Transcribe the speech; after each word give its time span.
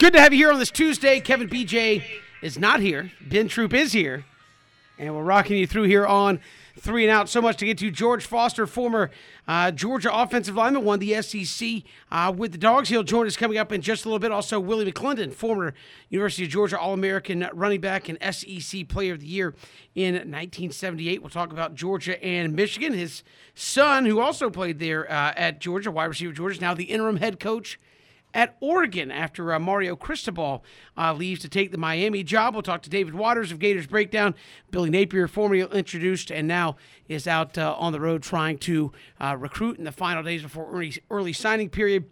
Good 0.00 0.14
to 0.14 0.20
have 0.20 0.32
you 0.32 0.40
here 0.40 0.52
on 0.52 0.58
this 0.58 0.72
Tuesday. 0.72 1.20
Kevin 1.20 1.48
BJ 1.48 2.02
is 2.42 2.58
not 2.58 2.80
here. 2.80 3.12
Ben 3.20 3.46
Troupe 3.46 3.74
is 3.74 3.92
here. 3.92 4.24
And 4.98 5.14
we're 5.14 5.22
rocking 5.22 5.56
you 5.56 5.68
through 5.68 5.84
here 5.84 6.04
on 6.04 6.40
three 6.76 7.04
and 7.04 7.12
out. 7.12 7.28
So 7.28 7.40
much 7.40 7.58
to 7.58 7.64
get 7.64 7.78
to. 7.78 7.92
George 7.92 8.26
Foster, 8.26 8.66
former 8.66 9.12
uh, 9.46 9.70
Georgia 9.70 10.12
offensive 10.12 10.56
lineman, 10.56 10.82
won 10.82 10.98
the 10.98 11.22
SEC 11.22 11.84
uh, 12.10 12.34
with 12.36 12.50
the 12.50 12.58
Dogs. 12.58 12.88
He'll 12.88 13.04
join 13.04 13.28
us 13.28 13.36
coming 13.36 13.56
up 13.56 13.70
in 13.70 13.82
just 13.82 14.04
a 14.04 14.08
little 14.08 14.18
bit. 14.18 14.32
Also, 14.32 14.58
Willie 14.58 14.90
McClendon, 14.90 15.32
former 15.32 15.74
University 16.08 16.42
of 16.42 16.50
Georgia 16.50 16.76
All 16.76 16.92
American 16.92 17.48
running 17.52 17.80
back 17.80 18.08
and 18.08 18.18
SEC 18.34 18.88
Player 18.88 19.12
of 19.12 19.20
the 19.20 19.28
Year 19.28 19.54
in 19.94 20.14
1978. 20.14 21.22
We'll 21.22 21.30
talk 21.30 21.52
about 21.52 21.76
Georgia 21.76 22.22
and 22.22 22.56
Michigan. 22.56 22.94
His 22.94 23.22
son, 23.54 24.06
who 24.06 24.18
also 24.18 24.50
played 24.50 24.80
there 24.80 25.08
uh, 25.08 25.34
at 25.36 25.60
Georgia, 25.60 25.92
wide 25.92 26.06
receiver 26.06 26.32
Georgia, 26.32 26.56
is 26.56 26.60
now 26.60 26.74
the 26.74 26.84
interim 26.84 27.18
head 27.18 27.38
coach 27.38 27.78
at 28.34 28.56
Oregon 28.60 29.10
after 29.10 29.54
uh, 29.54 29.58
Mario 29.58 29.96
Cristobal 29.96 30.64
uh, 30.98 31.14
leaves 31.14 31.40
to 31.42 31.48
take 31.48 31.70
the 31.70 31.78
Miami 31.78 32.22
job. 32.24 32.54
We'll 32.54 32.62
talk 32.62 32.82
to 32.82 32.90
David 32.90 33.14
Waters 33.14 33.52
of 33.52 33.60
Gators 33.60 33.86
Breakdown. 33.86 34.34
Billy 34.70 34.90
Napier, 34.90 35.28
formerly 35.28 35.62
introduced 35.62 36.30
and 36.30 36.48
now 36.48 36.76
is 37.08 37.26
out 37.28 37.56
uh, 37.56 37.74
on 37.78 37.92
the 37.92 38.00
road 38.00 38.22
trying 38.22 38.58
to 38.58 38.92
uh, 39.20 39.36
recruit 39.38 39.78
in 39.78 39.84
the 39.84 39.92
final 39.92 40.22
days 40.22 40.42
before 40.42 40.70
early, 40.70 40.92
early 41.10 41.32
signing 41.32 41.70
period. 41.70 42.04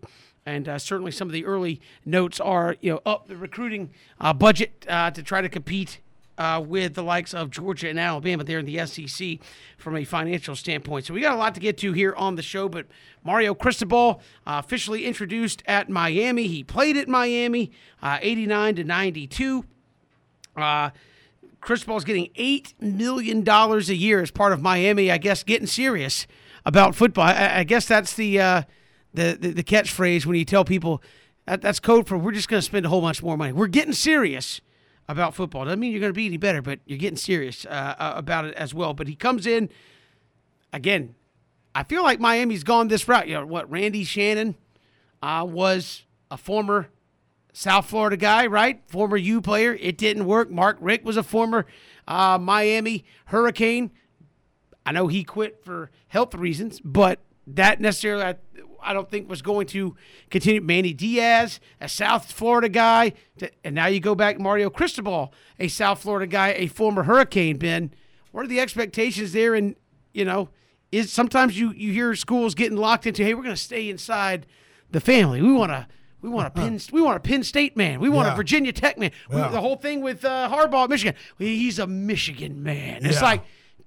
And 0.46 0.68
uh, 0.68 0.78
certainly 0.78 1.12
some 1.12 1.28
of 1.28 1.32
the 1.32 1.44
early 1.44 1.80
notes 2.04 2.40
are, 2.40 2.76
you 2.80 2.92
know, 2.92 3.00
up 3.04 3.28
the 3.28 3.36
recruiting 3.36 3.90
uh, 4.20 4.32
budget 4.32 4.80
to 4.82 5.22
try 5.22 5.40
to 5.40 5.48
compete 5.48 6.00
uh, 6.38 6.62
with 6.64 6.94
the 6.94 7.02
likes 7.02 7.34
of 7.34 7.50
Georgia 7.50 7.88
and 7.88 7.98
Alabama 7.98 8.44
there 8.44 8.58
in 8.58 8.66
the 8.66 8.84
SEC 8.86 9.38
from 9.76 9.96
a 9.96 10.04
financial 10.04 10.56
standpoint. 10.56 11.06
So 11.06 11.14
we 11.14 11.20
got 11.20 11.34
a 11.34 11.38
lot 11.38 11.54
to 11.54 11.60
get 11.60 11.78
to 11.78 11.92
here 11.92 12.14
on 12.14 12.36
the 12.36 12.42
show, 12.42 12.68
but 12.68 12.86
Mario 13.24 13.54
Cristobal 13.54 14.20
uh, 14.46 14.60
officially 14.64 15.04
introduced 15.04 15.62
at 15.66 15.88
Miami. 15.88 16.46
He 16.46 16.64
played 16.64 16.96
at 16.96 17.08
Miami, 17.08 17.70
uh, 18.02 18.18
89 18.20 18.76
to 18.76 18.84
92. 18.84 19.64
Uh, 20.56 20.90
Cristobal's 21.60 22.04
getting 22.04 22.28
$8 22.36 22.74
million 22.80 23.48
a 23.48 23.78
year 23.92 24.20
as 24.20 24.30
part 24.30 24.52
of 24.52 24.60
Miami, 24.60 25.10
I 25.10 25.18
guess, 25.18 25.44
getting 25.44 25.66
serious 25.66 26.26
about 26.64 26.94
football. 26.94 27.24
I, 27.24 27.58
I 27.58 27.64
guess 27.64 27.86
that's 27.86 28.14
the, 28.14 28.40
uh, 28.40 28.62
the, 29.14 29.38
the, 29.40 29.50
the 29.50 29.62
catchphrase 29.62 30.26
when 30.26 30.36
you 30.36 30.44
tell 30.44 30.64
people 30.64 31.02
that, 31.46 31.60
that's 31.60 31.80
code 31.80 32.06
for 32.06 32.16
we're 32.16 32.32
just 32.32 32.48
going 32.48 32.60
to 32.60 32.64
spend 32.64 32.86
a 32.86 32.88
whole 32.88 33.00
bunch 33.00 33.22
more 33.22 33.36
money. 33.36 33.52
We're 33.52 33.66
getting 33.66 33.92
serious 33.92 34.60
about 35.12 35.34
football. 35.34 35.64
Doesn't 35.64 35.78
mean 35.78 35.92
you're 35.92 36.00
going 36.00 36.12
to 36.12 36.16
be 36.16 36.26
any 36.26 36.36
better, 36.36 36.62
but 36.62 36.80
you're 36.86 36.98
getting 36.98 37.16
serious 37.16 37.64
uh, 37.66 37.94
uh, 37.98 38.12
about 38.16 38.46
it 38.46 38.54
as 38.54 38.74
well. 38.74 38.94
But 38.94 39.06
he 39.08 39.14
comes 39.14 39.46
in 39.46 39.68
again. 40.72 41.14
I 41.74 41.84
feel 41.84 42.02
like 42.02 42.20
Miami's 42.20 42.64
gone 42.64 42.88
this 42.88 43.06
route. 43.06 43.28
You 43.28 43.34
know 43.34 43.46
what? 43.46 43.70
Randy 43.70 44.04
Shannon 44.04 44.56
uh, 45.22 45.46
was 45.48 46.04
a 46.30 46.36
former 46.36 46.88
South 47.52 47.86
Florida 47.86 48.16
guy, 48.16 48.46
right? 48.46 48.82
Former 48.86 49.16
U 49.16 49.40
player. 49.40 49.76
It 49.80 49.96
didn't 49.96 50.26
work. 50.26 50.50
Mark 50.50 50.76
Richt 50.80 51.04
was 51.04 51.16
a 51.16 51.22
former 51.22 51.66
uh, 52.08 52.38
Miami 52.40 53.04
Hurricane. 53.26 53.90
I 54.84 54.92
know 54.92 55.06
he 55.06 55.22
quit 55.22 55.64
for 55.64 55.90
health 56.08 56.34
reasons, 56.34 56.80
but 56.80 57.20
that 57.46 57.80
necessarily 57.80 58.34
I 58.82 58.92
don't 58.92 59.10
think 59.10 59.28
was 59.28 59.42
going 59.42 59.66
to 59.68 59.96
continue. 60.30 60.60
Manny 60.60 60.92
Diaz, 60.92 61.60
a 61.80 61.88
South 61.88 62.32
Florida 62.32 62.68
guy, 62.68 63.12
to, 63.38 63.50
and 63.64 63.74
now 63.74 63.86
you 63.86 64.00
go 64.00 64.14
back 64.14 64.38
Mario 64.38 64.70
Cristobal, 64.70 65.32
a 65.58 65.68
South 65.68 66.02
Florida 66.02 66.26
guy, 66.26 66.54
a 66.56 66.66
former 66.66 67.04
Hurricane. 67.04 67.58
Ben, 67.58 67.92
what 68.32 68.44
are 68.44 68.48
the 68.48 68.60
expectations 68.60 69.32
there? 69.32 69.54
And 69.54 69.76
you 70.12 70.24
know, 70.24 70.48
is 70.90 71.12
sometimes 71.12 71.58
you 71.58 71.72
you 71.72 71.92
hear 71.92 72.14
schools 72.14 72.54
getting 72.54 72.76
locked 72.76 73.06
into, 73.06 73.24
hey, 73.24 73.34
we're 73.34 73.42
going 73.42 73.54
to 73.54 73.60
stay 73.60 73.88
inside 73.88 74.46
the 74.90 75.00
family. 75.00 75.40
We 75.42 75.52
want 75.52 75.72
to. 75.72 75.86
We 76.20 76.28
want 76.28 76.46
a 76.46 76.50
Penn. 76.50 76.78
We 76.92 77.02
want 77.02 77.16
a 77.16 77.20
Penn 77.20 77.42
State 77.42 77.76
man. 77.76 77.98
We 77.98 78.08
want 78.08 78.28
yeah. 78.28 78.34
a 78.34 78.36
Virginia 78.36 78.72
Tech 78.72 78.96
man. 78.96 79.10
Yeah. 79.28 79.48
We, 79.48 79.54
the 79.54 79.60
whole 79.60 79.74
thing 79.74 80.02
with 80.02 80.24
uh, 80.24 80.48
Harbaugh, 80.48 80.88
Michigan. 80.88 81.16
He's 81.36 81.80
a 81.80 81.86
Michigan 81.88 82.62
man. 82.62 83.04
It's 83.04 83.20
like 83.20 83.42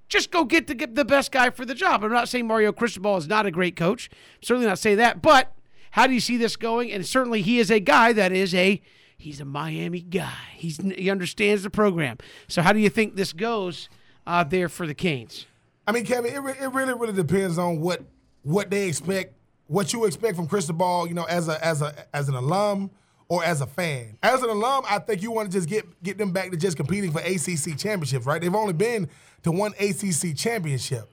just 0.07 0.31
go 0.31 0.45
get 0.45 0.67
the, 0.67 0.75
get 0.75 0.95
the 0.95 1.05
best 1.05 1.31
guy 1.31 1.49
for 1.49 1.65
the 1.65 1.75
job. 1.75 2.03
I'm 2.03 2.11
not 2.11 2.29
saying 2.29 2.47
Mario 2.47 2.71
Cristobal 2.71 3.17
is 3.17 3.27
not 3.27 3.45
a 3.45 3.51
great 3.51 3.75
coach. 3.75 4.09
certainly 4.41 4.67
not 4.67 4.79
say 4.79 4.95
that. 4.95 5.21
But 5.21 5.53
how 5.91 6.07
do 6.07 6.13
you 6.13 6.19
see 6.19 6.37
this 6.37 6.55
going? 6.55 6.91
And 6.91 7.05
certainly 7.05 7.41
he 7.41 7.59
is 7.59 7.71
a 7.71 7.79
guy 7.79 8.13
that 8.13 8.31
is 8.31 8.53
a 8.53 8.81
he's 9.17 9.39
a 9.41 9.45
Miami 9.45 10.01
guy. 10.01 10.33
He's 10.55 10.77
he 10.77 11.09
understands 11.09 11.63
the 11.63 11.69
program. 11.69 12.17
So 12.47 12.61
how 12.61 12.73
do 12.73 12.79
you 12.79 12.89
think 12.89 13.15
this 13.15 13.33
goes 13.33 13.89
uh, 14.27 14.43
there 14.43 14.69
for 14.69 14.85
the 14.85 14.93
Canes? 14.93 15.45
I 15.87 15.91
mean, 15.91 16.05
Kevin, 16.05 16.33
it, 16.33 16.39
re- 16.39 16.55
it 16.59 16.73
really 16.73 16.93
really 16.93 17.13
depends 17.13 17.57
on 17.57 17.79
what 17.79 18.01
what 18.43 18.69
they 18.69 18.87
expect, 18.87 19.33
what 19.67 19.93
you 19.93 20.05
expect 20.05 20.35
from 20.35 20.47
Cristobal. 20.47 21.07
You 21.07 21.13
know, 21.13 21.25
as 21.25 21.47
a 21.47 21.63
as 21.65 21.81
a 21.81 22.05
as 22.13 22.29
an 22.29 22.35
alum 22.35 22.91
or 23.27 23.43
as 23.43 23.61
a 23.61 23.67
fan. 23.67 24.17
As 24.21 24.43
an 24.43 24.49
alum, 24.49 24.83
I 24.87 24.99
think 24.99 25.21
you 25.21 25.31
want 25.31 25.51
to 25.51 25.57
just 25.57 25.67
get 25.67 25.85
get 26.03 26.17
them 26.17 26.31
back 26.31 26.51
to 26.51 26.57
just 26.57 26.77
competing 26.77 27.11
for 27.11 27.19
ACC 27.19 27.77
championships, 27.77 28.25
right? 28.25 28.41
They've 28.41 28.53
only 28.53 28.73
been 28.73 29.09
to 29.43 29.51
one 29.51 29.73
ACC 29.79 30.35
championship. 30.35 31.09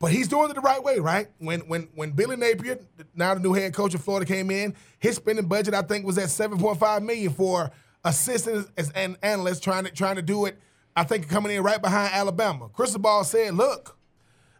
But 0.00 0.10
he's 0.12 0.28
doing 0.28 0.50
it 0.50 0.54
the 0.54 0.60
right 0.60 0.82
way, 0.82 0.98
right? 0.98 1.28
When 1.38 1.60
when 1.60 1.88
when 1.94 2.10
Billy 2.10 2.36
Napier, 2.36 2.78
now 3.14 3.34
the 3.34 3.40
new 3.40 3.54
head 3.54 3.72
coach 3.72 3.94
of 3.94 4.02
Florida, 4.02 4.26
came 4.26 4.50
in, 4.50 4.74
his 4.98 5.16
spending 5.16 5.46
budget 5.46 5.72
I 5.74 5.82
think 5.82 6.04
was 6.04 6.18
at 6.18 6.28
7.5 6.28 7.02
million 7.02 7.32
for 7.32 7.70
assistants 8.04 8.70
and 8.94 9.16
analysts 9.22 9.60
trying 9.60 9.84
to 9.84 9.90
trying 9.90 10.16
to 10.16 10.22
do 10.22 10.44
it. 10.44 10.58
I 10.96 11.04
think 11.04 11.28
coming 11.28 11.52
in 11.52 11.62
right 11.62 11.80
behind 11.80 12.12
Alabama. 12.12 12.68
Cristobal 12.68 13.24
said, 13.24 13.54
"Look, 13.54 13.96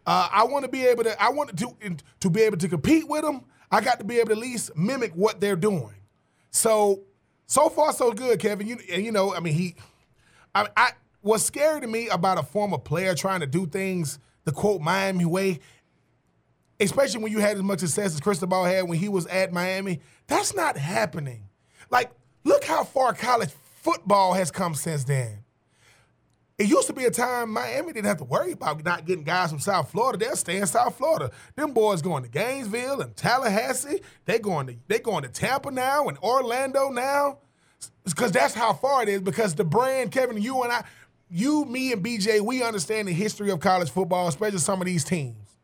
uh, 0.06 0.28
I 0.32 0.44
want 0.44 0.64
to 0.64 0.70
be 0.70 0.86
able 0.86 1.04
to. 1.04 1.22
I 1.22 1.30
want 1.30 1.56
to 1.56 1.96
to 2.20 2.30
be 2.30 2.42
able 2.42 2.56
to 2.56 2.68
compete 2.68 3.06
with 3.06 3.22
them. 3.22 3.42
I 3.70 3.80
got 3.80 3.98
to 3.98 4.04
be 4.04 4.18
able 4.20 4.28
to 4.28 4.32
at 4.32 4.38
least 4.38 4.76
mimic 4.76 5.12
what 5.12 5.40
they're 5.40 5.56
doing." 5.56 5.94
So 6.54 7.00
so 7.46 7.68
far 7.68 7.92
so 7.92 8.12
good, 8.12 8.38
Kevin. 8.38 8.66
You 8.68 8.78
you 8.86 9.10
know, 9.10 9.34
I 9.34 9.40
mean 9.40 9.54
he, 9.54 9.74
I, 10.54 10.68
I 10.76 10.90
what's 11.20 11.42
scary 11.42 11.80
to 11.80 11.86
me 11.86 12.08
about 12.08 12.38
a 12.38 12.44
former 12.44 12.78
player 12.78 13.14
trying 13.14 13.40
to 13.40 13.46
do 13.46 13.66
things 13.66 14.20
the 14.44 14.52
quote 14.52 14.80
Miami 14.80 15.24
way, 15.24 15.58
especially 16.78 17.22
when 17.22 17.32
you 17.32 17.40
had 17.40 17.56
as 17.56 17.62
much 17.62 17.80
success 17.80 18.14
as 18.14 18.20
Cristobal 18.20 18.64
had 18.64 18.88
when 18.88 18.98
he 18.98 19.08
was 19.08 19.26
at 19.26 19.52
Miami, 19.52 20.00
that's 20.28 20.54
not 20.54 20.76
happening. 20.76 21.48
Like, 21.90 22.12
look 22.44 22.64
how 22.64 22.84
far 22.84 23.14
college 23.14 23.50
football 23.82 24.34
has 24.34 24.50
come 24.50 24.74
since 24.74 25.04
then. 25.04 25.43
It 26.56 26.68
used 26.68 26.86
to 26.86 26.92
be 26.92 27.04
a 27.04 27.10
time 27.10 27.50
Miami 27.50 27.92
didn't 27.92 28.06
have 28.06 28.18
to 28.18 28.24
worry 28.24 28.52
about 28.52 28.84
not 28.84 29.06
getting 29.06 29.24
guys 29.24 29.50
from 29.50 29.58
South 29.58 29.90
Florida. 29.90 30.18
They'll 30.18 30.36
stay 30.36 30.58
in 30.58 30.66
South 30.66 30.96
Florida. 30.96 31.32
Them 31.56 31.72
boys 31.72 32.00
going 32.00 32.22
to 32.22 32.28
Gainesville 32.28 33.00
and 33.00 33.16
Tallahassee. 33.16 34.00
They 34.24 34.38
going 34.38 34.68
to 34.68 34.76
they 34.86 35.00
going 35.00 35.24
to 35.24 35.28
Tampa 35.28 35.72
now 35.72 36.06
and 36.06 36.16
Orlando 36.18 36.90
now. 36.90 37.38
Because 38.04 38.30
that's 38.30 38.54
how 38.54 38.72
far 38.72 39.02
it 39.02 39.08
is. 39.08 39.20
Because 39.20 39.54
the 39.54 39.64
brand, 39.64 40.12
Kevin, 40.12 40.40
you 40.40 40.62
and 40.62 40.72
I, 40.72 40.84
you, 41.28 41.64
me, 41.64 41.92
and 41.92 42.04
BJ, 42.04 42.40
we 42.40 42.62
understand 42.62 43.08
the 43.08 43.12
history 43.12 43.50
of 43.50 43.58
college 43.58 43.90
football, 43.90 44.28
especially 44.28 44.58
some 44.58 44.80
of 44.80 44.86
these 44.86 45.04
teams. 45.04 45.56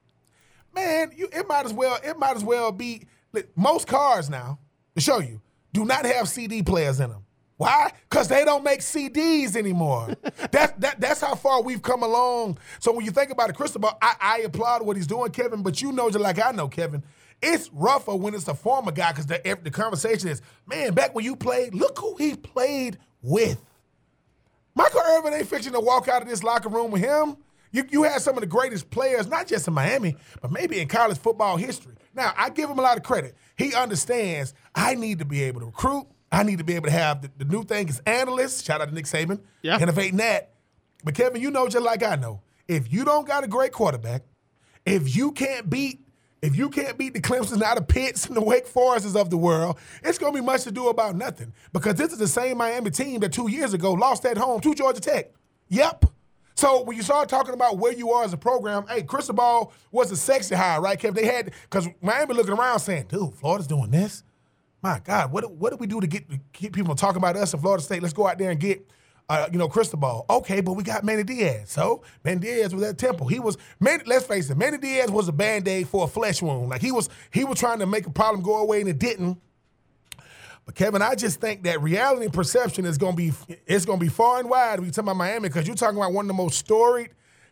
Man, 0.74 1.12
you, 1.14 1.28
it 1.32 1.46
might 1.46 1.66
as 1.66 1.72
well 1.72 1.98
it 2.02 2.18
might 2.18 2.34
as 2.34 2.42
well 2.44 2.72
be 2.72 3.06
most 3.54 3.86
cars 3.86 4.28
now 4.28 4.58
to 4.96 5.00
show 5.00 5.20
you 5.20 5.40
do 5.72 5.84
not 5.84 6.04
have 6.04 6.28
CD 6.28 6.62
players 6.62 6.98
in 6.98 7.10
them. 7.10 7.24
Why? 7.60 7.92
Because 8.08 8.26
they 8.26 8.46
don't 8.46 8.64
make 8.64 8.80
CDs 8.80 9.54
anymore. 9.54 10.08
that's 10.50 10.72
that, 10.78 10.98
that's 10.98 11.20
how 11.20 11.34
far 11.34 11.60
we've 11.60 11.82
come 11.82 12.02
along. 12.02 12.56
So 12.78 12.90
when 12.90 13.04
you 13.04 13.10
think 13.10 13.30
about 13.30 13.50
it, 13.50 13.56
Cristobal, 13.56 13.98
I, 14.00 14.14
I 14.18 14.38
applaud 14.38 14.86
what 14.86 14.96
he's 14.96 15.06
doing, 15.06 15.30
Kevin. 15.30 15.62
But 15.62 15.82
you 15.82 15.92
know, 15.92 16.08
just 16.08 16.22
like 16.22 16.42
I 16.42 16.52
know, 16.52 16.68
Kevin, 16.68 17.04
it's 17.42 17.68
rougher 17.74 18.16
when 18.16 18.34
it's 18.34 18.48
a 18.48 18.54
former 18.54 18.92
guy 18.92 19.12
because 19.12 19.26
the, 19.26 19.58
the 19.62 19.70
conversation 19.70 20.30
is, 20.30 20.40
man, 20.66 20.94
back 20.94 21.14
when 21.14 21.22
you 21.22 21.36
played, 21.36 21.74
look 21.74 21.98
who 21.98 22.16
he 22.16 22.34
played 22.34 22.96
with. 23.20 23.62
Michael 24.74 25.02
Irvin 25.02 25.34
ain't 25.34 25.46
fixing 25.46 25.74
to 25.74 25.80
walk 25.80 26.08
out 26.08 26.22
of 26.22 26.28
this 26.28 26.42
locker 26.42 26.70
room 26.70 26.90
with 26.90 27.02
him. 27.02 27.36
You, 27.72 27.84
you 27.90 28.04
had 28.04 28.22
some 28.22 28.38
of 28.38 28.40
the 28.40 28.46
greatest 28.46 28.88
players, 28.88 29.26
not 29.26 29.46
just 29.46 29.68
in 29.68 29.74
Miami, 29.74 30.16
but 30.40 30.50
maybe 30.50 30.80
in 30.80 30.88
college 30.88 31.18
football 31.18 31.58
history. 31.58 31.96
Now, 32.14 32.32
I 32.38 32.48
give 32.48 32.70
him 32.70 32.78
a 32.78 32.82
lot 32.82 32.96
of 32.96 33.02
credit. 33.02 33.36
He 33.58 33.74
understands 33.74 34.54
I 34.74 34.94
need 34.94 35.18
to 35.18 35.26
be 35.26 35.42
able 35.42 35.60
to 35.60 35.66
recruit. 35.66 36.06
I 36.32 36.42
need 36.42 36.58
to 36.58 36.64
be 36.64 36.74
able 36.74 36.86
to 36.86 36.92
have 36.92 37.22
the, 37.22 37.30
the 37.38 37.44
new 37.44 37.64
thing 37.64 37.88
is 37.88 38.00
analysts. 38.06 38.62
Shout 38.62 38.80
out 38.80 38.88
to 38.88 38.94
Nick 38.94 39.06
Saban. 39.06 39.40
Yeah. 39.62 39.80
Innovating 39.80 40.18
that. 40.18 40.54
But 41.04 41.14
Kevin, 41.14 41.40
you 41.40 41.50
know 41.50 41.68
just 41.68 41.84
like 41.84 42.02
I 42.02 42.16
know, 42.16 42.42
if 42.68 42.92
you 42.92 43.04
don't 43.04 43.26
got 43.26 43.42
a 43.42 43.48
great 43.48 43.72
quarterback, 43.72 44.22
if 44.86 45.14
you 45.16 45.32
can't 45.32 45.68
beat 45.68 46.00
if 46.42 46.56
you 46.56 46.70
can't 46.70 46.96
beat 46.96 47.12
the 47.12 47.20
Clemsons 47.20 47.60
out 47.60 47.76
of 47.76 47.86
Pitts 47.86 48.26
and 48.26 48.36
the 48.36 48.40
Wake 48.40 48.66
Forests 48.66 49.14
of 49.14 49.30
the 49.30 49.36
world, 49.36 49.78
it's 50.02 50.18
going 50.18 50.32
to 50.32 50.40
be 50.40 50.44
much 50.44 50.64
to 50.64 50.70
do 50.70 50.88
about 50.88 51.16
nothing. 51.16 51.52
Because 51.72 51.96
this 51.96 52.12
is 52.12 52.18
the 52.18 52.28
same 52.28 52.56
Miami 52.56 52.90
team 52.90 53.20
that 53.20 53.32
two 53.32 53.50
years 53.50 53.74
ago 53.74 53.92
lost 53.92 54.24
at 54.24 54.38
home 54.38 54.60
to 54.60 54.74
Georgia 54.74 55.00
Tech. 55.00 55.32
Yep. 55.68 56.06
So 56.54 56.82
when 56.82 56.96
you 56.96 57.02
start 57.02 57.28
talking 57.28 57.54
about 57.54 57.78
where 57.78 57.92
you 57.92 58.10
are 58.10 58.24
as 58.24 58.32
a 58.32 58.36
program, 58.36 58.86
hey, 58.88 59.02
Cristobal 59.02 59.72
was 59.92 60.10
a 60.10 60.16
sexy 60.16 60.54
hire, 60.54 60.80
right, 60.80 60.98
Kevin? 60.98 61.14
They 61.14 61.30
had 61.30 61.52
because 61.62 61.88
Miami 62.02 62.34
looking 62.34 62.52
around 62.52 62.80
saying, 62.80 63.06
"Dude, 63.08 63.34
Florida's 63.34 63.66
doing 63.66 63.90
this." 63.90 64.22
My 64.82 65.00
God, 65.04 65.32
what 65.32 65.50
what 65.52 65.70
do 65.70 65.76
we 65.76 65.86
do 65.86 66.00
to 66.00 66.06
get 66.06 66.24
keep 66.52 66.72
people 66.74 66.94
talking 66.94 67.18
about 67.18 67.36
us 67.36 67.52
in 67.52 67.60
Florida 67.60 67.82
State? 67.82 68.02
Let's 68.02 68.14
go 68.14 68.26
out 68.26 68.38
there 68.38 68.50
and 68.50 68.58
get 68.58 68.86
uh, 69.30 69.48
you 69.52 69.58
know, 69.58 69.68
Cristobal. 69.68 70.26
Okay, 70.28 70.60
but 70.60 70.72
we 70.72 70.82
got 70.82 71.04
Manny 71.04 71.22
Diaz. 71.22 71.70
So 71.70 72.02
Manny 72.24 72.40
Diaz 72.40 72.74
was 72.74 72.82
at 72.82 72.98
Temple. 72.98 73.28
He 73.28 73.38
was 73.38 73.56
Manny, 73.78 74.02
let's 74.04 74.26
face 74.26 74.50
it, 74.50 74.56
Manny 74.56 74.76
Diaz 74.76 75.08
was 75.08 75.28
a 75.28 75.32
band-aid 75.32 75.86
for 75.86 76.04
a 76.04 76.08
flesh 76.08 76.42
wound. 76.42 76.68
Like 76.68 76.80
he 76.80 76.90
was 76.90 77.08
he 77.32 77.44
was 77.44 77.56
trying 77.56 77.78
to 77.78 77.86
make 77.86 78.06
a 78.06 78.10
problem 78.10 78.42
go 78.42 78.56
away 78.56 78.80
and 78.80 78.88
it 78.88 78.98
didn't. 78.98 79.40
But 80.66 80.74
Kevin, 80.74 81.00
I 81.00 81.14
just 81.14 81.40
think 81.40 81.62
that 81.62 81.80
reality 81.80 82.24
and 82.24 82.34
perception 82.34 82.84
is 82.84 82.98
gonna 82.98 83.14
be 83.14 83.32
it's 83.66 83.84
gonna 83.84 84.00
be 84.00 84.08
far 84.08 84.40
and 84.40 84.50
wide. 84.50 84.80
We 84.80 84.88
talking 84.88 85.04
about 85.04 85.16
Miami 85.16 85.48
because 85.48 85.64
you're 85.66 85.76
talking 85.76 85.96
about 85.96 86.12
one 86.12 86.24
of 86.24 86.28
the 86.28 86.34
most 86.34 86.58
storied 86.58 87.10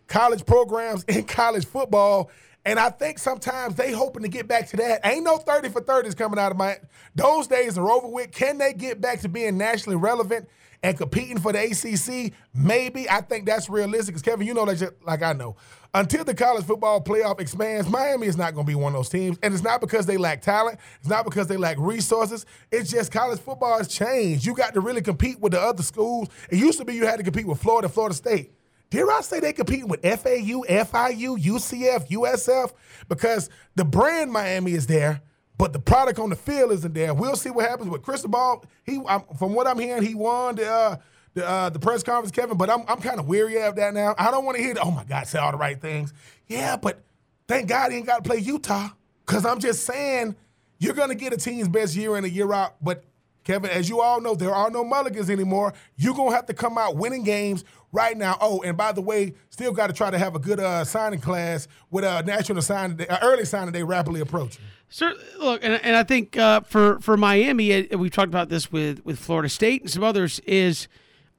college 0.09 0.45
programs 0.45 1.05
in 1.09 1.25
college 1.25 1.65
football. 1.65 2.31
And 2.69 2.79
I 2.79 2.91
think 2.91 3.19
sometimes 3.19 3.77
they 3.77 3.93
hoping 3.93 4.25
to 4.25 4.29
get 4.29 4.47
back 4.47 4.69
to 4.69 4.77
that. 4.77 5.01
Ain't 5.03 5.25
no 5.25 5.39
30 5.39 5.71
for 5.71 5.81
30s 5.81 6.15
coming 6.15 6.39
out 6.39 6.53
of 6.53 6.59
my 6.59 6.77
those 7.15 7.47
days 7.47 7.79
are 7.79 7.91
over 7.91 8.07
with. 8.09 8.31
Can 8.31 8.59
they 8.59 8.75
get 8.75 9.01
back 9.01 9.21
to 9.21 9.29
being 9.31 9.57
nationally 9.57 9.97
relevant 9.97 10.47
and 10.83 10.95
competing 10.95 11.39
for 11.39 11.51
the 11.51 11.63
ACC? 11.63 12.35
Maybe. 12.53 13.09
I 13.09 13.23
think 13.23 13.47
that's 13.47 13.71
realistic. 13.71 14.17
Because 14.17 14.21
Kevin, 14.21 14.47
you 14.47 14.53
know 14.53 14.67
that 14.67 15.03
like 15.03 15.23
I 15.23 15.33
know. 15.33 15.57
Until 15.95 16.25
the 16.25 16.35
college 16.35 16.67
football 16.67 17.03
playoff 17.03 17.41
expands, 17.41 17.89
Miami 17.89 18.27
is 18.27 18.37
not 18.37 18.53
going 18.53 18.67
to 18.67 18.71
be 18.71 18.75
one 18.75 18.93
of 18.93 18.99
those 18.99 19.09
teams. 19.09 19.39
And 19.43 19.55
it's 19.55 19.63
not 19.63 19.81
because 19.81 20.05
they 20.05 20.19
lack 20.19 20.43
talent. 20.43 20.79
It's 21.01 21.09
not 21.09 21.25
because 21.25 21.47
they 21.47 21.57
lack 21.57 21.79
resources. 21.79 22.45
It's 22.71 22.91
just 22.91 23.11
college 23.11 23.41
football 23.41 23.79
has 23.79 23.89
changed. 23.89 24.45
You 24.45 24.55
got 24.55 24.75
to 24.75 24.81
really 24.81 25.01
compete 25.01 25.41
with 25.41 25.53
the 25.53 25.61
other 25.61 25.83
schools. 25.83 26.29
It 26.51 26.59
used 26.59 26.79
to 26.81 26.85
be 26.85 26.97
you 26.97 27.07
had 27.07 27.17
to 27.17 27.23
compete 27.23 27.47
with 27.47 27.63
Florida, 27.63 27.89
Florida 27.89 28.15
State. 28.15 28.53
Dare 28.91 29.11
I 29.11 29.21
say 29.21 29.41
they 29.41 29.53
competing 29.53 29.89
with 29.89 30.03
FAU, 30.03 30.65
FIU, 30.65 31.39
UCF, 31.39 32.09
USF? 32.09 32.73
Because 33.09 33.51
the 33.75 33.85
brand 33.85 34.33
Miami 34.33 34.73
is 34.73 34.87
there, 34.87 35.21
but 35.59 35.73
the 35.73 35.79
product 35.79 36.19
on 36.19 36.31
the 36.31 36.37
field 36.37 36.73
isn't 36.73 36.95
there. 36.95 37.13
We'll 37.13 37.37
see 37.37 37.51
what 37.51 37.69
happens 37.69 37.91
with 37.91 38.03
Cristobal. 38.03 38.65
He, 38.85 39.01
I'm, 39.07 39.23
from 39.39 39.55
what 39.55 39.67
I'm 39.67 39.79
hearing, 39.79 40.03
he 40.03 40.15
won 40.15 40.57
the 40.57 40.71
uh, 40.71 40.97
the, 41.35 41.47
uh, 41.47 41.69
the 41.69 41.79
press 41.79 42.03
conference, 42.03 42.31
Kevin. 42.31 42.57
But 42.57 42.71
I'm 42.71 42.85
I'm 42.89 43.01
kind 43.01 43.21
of 43.21 43.27
weary 43.27 43.61
of 43.61 43.77
that 43.77 43.93
now. 43.93 44.15
I 44.19 44.31
don't 44.31 44.45
want 44.45 44.57
to 44.57 44.63
hear, 44.63 44.75
the, 44.75 44.81
oh 44.81 44.91
my 44.91 45.05
God, 45.05 45.27
say 45.27 45.39
all 45.39 45.53
the 45.53 45.59
right 45.59 45.81
things. 45.81 46.15
Yeah, 46.47 46.77
but 46.77 47.03
thank 47.47 47.69
God 47.69 47.91
he 47.91 47.99
ain't 47.99 48.07
got 48.07 48.25
to 48.25 48.29
play 48.29 48.39
Utah. 48.39 48.89
Because 49.27 49.45
I'm 49.45 49.61
just 49.61 49.85
saying, 49.85 50.35
you're 50.79 50.95
gonna 50.95 51.15
get 51.15 51.35
a 51.35 51.37
team's 51.37 51.69
best 51.69 51.95
year 51.95 52.17
in 52.17 52.25
a 52.25 52.29
year 52.29 52.51
out, 52.55 52.77
but 52.83 53.05
Kevin, 53.49 53.71
as 53.71 53.89
you 53.89 54.03
all 54.03 54.21
know, 54.21 54.35
there 54.35 54.55
are 54.55 54.71
no 54.71 54.85
mulligans 54.85 55.31
anymore. 55.31 55.73
You're 55.97 56.15
going 56.15 56.29
to 56.29 56.37
have 56.37 56.45
to 56.47 56.53
come 56.53 56.77
out 56.77 56.97
winning 56.97 57.25
games 57.25 57.65
right 57.93 58.17
now. 58.17 58.37
Oh, 58.41 58.63
and 58.63 58.77
by 58.77 58.93
the 58.93 59.01
way, 59.01 59.35
still 59.51 59.73
got 59.73 59.89
to 59.89 59.93
try 59.93 60.11
to 60.11 60.19
have 60.19 60.35
a 60.35 60.39
good 60.39 60.61
uh, 60.61 60.85
signing 60.85 61.21
class 61.21 61.69
with 61.91 62.05
a 62.05 62.23
national 62.23 62.63
signing, 62.63 63.01
uh, 63.09 63.19
early 63.23 63.45
signing 63.45 63.73
day 63.73 63.83
rapidly 63.83 64.21
approaching. 64.21 64.63
Sir, 64.91 65.15
look, 65.39 65.63
and, 65.63 65.75
and 65.85 65.97
I 65.97 66.03
think 66.03 66.37
uh, 66.37 66.61
for 66.61 66.99
for 67.01 67.17
Miami, 67.17 67.89
we've 67.89 68.11
talked 68.11 68.29
about 68.29 68.49
this 68.49 68.73
with 68.73 69.05
with 69.05 69.19
Florida 69.19 69.49
State 69.49 69.83
and 69.83 69.91
some 69.91 70.03
others. 70.03 70.41
Is 70.41 70.89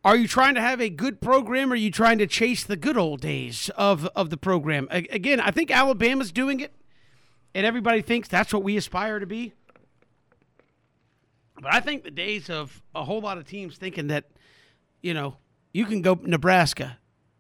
are 0.03 0.15
you 0.15 0.27
trying 0.27 0.55
to 0.55 0.61
have 0.61 0.79
a 0.79 0.89
good 0.89 1.19
program, 1.19 1.71
or 1.71 1.73
are 1.73 1.77
you 1.77 1.91
trying 1.91 2.19
to 2.19 2.27
chase 2.27 2.63
the 2.63 2.77
good 2.77 2.97
old 2.97 3.21
days 3.21 3.69
of 3.75 4.05
of 4.15 4.29
the 4.29 4.37
program? 4.37 4.87
Again, 4.91 5.39
I 5.39 5.51
think 5.51 5.71
Alabama's 5.71 6.31
doing 6.31 6.59
it, 6.59 6.73
and 7.55 7.65
everybody 7.65 8.01
thinks 8.01 8.27
that's 8.27 8.53
what 8.53 8.63
we 8.63 8.77
aspire 8.77 9.19
to 9.19 9.25
be. 9.25 9.53
But 11.61 11.73
I 11.73 11.79
think 11.79 12.03
the 12.03 12.11
days 12.11 12.49
of 12.49 12.81
a 12.95 13.03
whole 13.03 13.19
lot 13.19 13.37
of 13.37 13.45
teams 13.45 13.77
thinking 13.77 14.07
that, 14.07 14.25
you 15.01 15.13
know, 15.13 15.35
you 15.71 15.85
can 15.85 16.01
go 16.01 16.19
Nebraska, 16.21 16.97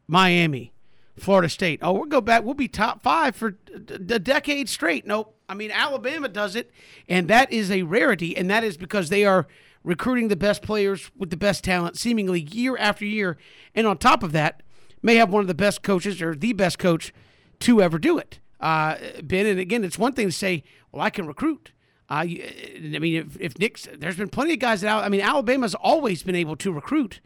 Miami, 0.07 0.73
Florida 1.17 1.49
State. 1.49 1.79
Oh, 1.81 1.93
we'll 1.93 2.05
go 2.05 2.21
back. 2.21 2.43
We'll 2.43 2.53
be 2.53 2.67
top 2.67 3.01
five 3.01 3.35
for 3.35 3.57
a 3.89 4.19
decade 4.19 4.69
straight. 4.69 5.05
Nope. 5.05 5.35
I 5.47 5.55
mean, 5.55 5.71
Alabama 5.71 6.29
does 6.29 6.55
it, 6.55 6.71
and 7.07 7.27
that 7.27 7.51
is 7.51 7.71
a 7.71 7.81
rarity, 7.81 8.37
and 8.37 8.49
that 8.49 8.63
is 8.63 8.77
because 8.77 9.09
they 9.09 9.25
are 9.25 9.47
recruiting 9.83 10.27
the 10.27 10.35
best 10.35 10.61
players 10.61 11.09
with 11.17 11.31
the 11.31 11.37
best 11.37 11.63
talent, 11.63 11.97
seemingly 11.97 12.41
year 12.41 12.77
after 12.77 13.05
year. 13.05 13.37
And 13.73 13.87
on 13.87 13.97
top 13.97 14.21
of 14.21 14.31
that, 14.33 14.61
may 15.01 15.15
have 15.15 15.31
one 15.31 15.41
of 15.41 15.47
the 15.47 15.53
best 15.53 15.81
coaches 15.81 16.21
or 16.21 16.35
the 16.35 16.53
best 16.53 16.77
coach 16.77 17.13
to 17.61 17.81
ever 17.81 17.97
do 17.97 18.17
it. 18.17 18.39
Uh, 18.59 18.97
ben, 19.23 19.45
and 19.45 19.59
again, 19.59 19.83
it's 19.83 19.97
one 19.97 20.13
thing 20.13 20.27
to 20.27 20.31
say, 20.31 20.63
well, 20.91 21.01
I 21.01 21.09
can 21.09 21.25
recruit. 21.25 21.71
Uh, 22.09 22.25
I 22.25 22.99
mean, 22.99 23.15
if, 23.15 23.39
if 23.39 23.59
Nick's, 23.59 23.87
there's 23.97 24.17
been 24.17 24.29
plenty 24.29 24.53
of 24.53 24.59
guys 24.59 24.81
that, 24.81 25.03
I 25.03 25.09
mean, 25.09 25.21
Alabama's 25.21 25.75
always 25.75 26.23
been 26.23 26.35
able 26.35 26.55
to 26.57 26.71
recruit 26.71 27.21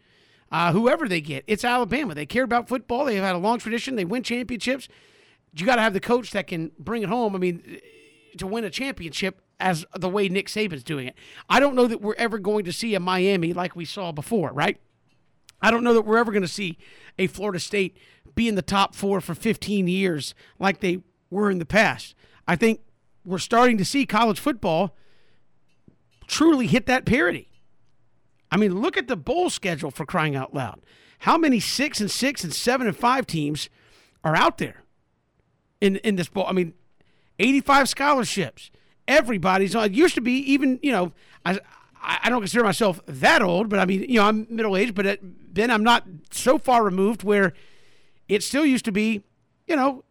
uh, 0.54 0.72
whoever 0.72 1.10
they 1.10 1.20
get. 1.20 1.44
It's 1.48 1.66
Alabama. 1.66 2.14
They 2.14 2.28
care 2.28 2.44
about 2.44 2.70
football. 2.70 3.06
They've 3.06 3.22
had 3.22 3.34
a 3.34 3.40
long 3.40 3.58
tradition. 3.58 3.96
They 3.96 4.06
win 4.06 4.22
championships. 4.22 4.88
You 5.56 5.66
got 5.66 5.78
to 5.78 5.82
have 5.82 5.94
the 5.94 6.00
coach 6.00 6.30
that 6.32 6.46
can 6.46 6.72
bring 6.78 7.02
it 7.02 7.10
home. 7.10 7.36
I 7.36 7.40
mean, 7.40 7.80
to 8.38 8.46
win 8.46 8.64
a 8.64 8.70
championship 8.70 9.42
as 9.60 9.84
the 9.96 10.10
way 10.10 10.30
Nick 10.30 10.48
Saban's 10.48 10.84
doing 10.84 11.08
it. 11.08 11.16
I 11.50 11.60
don't 11.60 11.76
know 11.76 11.88
that 11.88 12.02
we're 12.02 12.14
ever 12.16 12.38
going 12.38 12.66
to 12.66 12.72
see 12.72 12.94
a 12.94 13.00
Miami 13.00 13.52
like 13.52 13.76
we 13.76 13.84
saw 13.84 14.12
before, 14.12 14.54
right? 14.54 14.80
I 15.60 15.72
don't 15.72 15.84
know 15.84 15.96
that 15.96 16.04
we're 16.04 16.18
ever 16.18 16.32
going 16.32 16.44
to 16.44 16.48
see 16.48 16.78
a 17.18 17.26
Florida 17.26 17.60
State 17.60 17.98
be 18.36 18.48
in 18.48 18.54
the 18.54 18.62
top 18.62 18.94
four 18.94 19.22
for 19.22 19.34
15 19.34 19.88
years 19.88 20.36
like 20.60 20.82
they 20.82 21.00
were 21.32 21.50
in 21.50 21.58
the 21.58 21.66
past. 21.66 22.14
I 22.48 22.56
think 22.58 22.82
we're 23.26 23.40
starting 23.40 23.80
to 23.80 23.86
see 23.86 24.06
college 24.06 24.40
football 24.40 24.96
truly 26.28 26.68
hit 26.68 26.86
that 26.86 27.06
parity. 27.06 27.50
I 28.54 28.58
mean, 28.58 28.80
look 28.80 28.98
at 28.98 29.08
the 29.08 29.16
bowl 29.16 29.50
schedule 29.50 29.90
for 29.90 30.06
crying 30.06 30.36
out 30.36 30.54
loud. 30.54 30.80
How 31.20 31.40
many 31.40 31.60
six 31.60 32.00
and 32.00 32.12
six 32.12 32.44
and 32.44 32.54
seven 32.54 32.86
and 32.86 32.96
five 32.96 33.26
teams 33.26 33.68
are 34.24 34.36
out 34.36 34.60
there 34.60 34.84
in 35.82 35.96
in 35.98 36.18
this 36.18 36.30
bowl? 36.30 36.46
I 36.46 36.52
mean, 36.52 36.76
85 37.40 37.90
scholarships. 37.90 38.70
Everybody's 39.08 39.76
on. 39.76 39.86
It 39.86 39.94
used 39.94 40.14
to 40.16 40.22
be 40.22 40.34
even, 40.34 40.80
you 40.84 40.92
know, 40.92 41.14
I 41.44 41.60
I 42.00 42.30
don't 42.30 42.42
consider 42.42 42.64
myself 42.64 43.02
that 43.08 43.42
old, 43.42 43.70
but 43.70 43.80
I 43.80 43.86
mean, 43.86 44.02
you 44.02 44.20
know, 44.20 44.26
I'm 44.26 44.46
middle 44.52 44.78
aged, 44.78 44.94
but 44.94 45.20
then 45.22 45.72
I'm 45.72 45.84
not 45.84 46.06
so 46.30 46.60
far 46.60 46.84
removed 46.84 47.24
where 47.24 47.54
it 48.28 48.44
still 48.44 48.68
used 48.68 48.86
to 48.86 48.92
be, 48.92 49.24
you 49.66 49.76
know, 49.76 50.04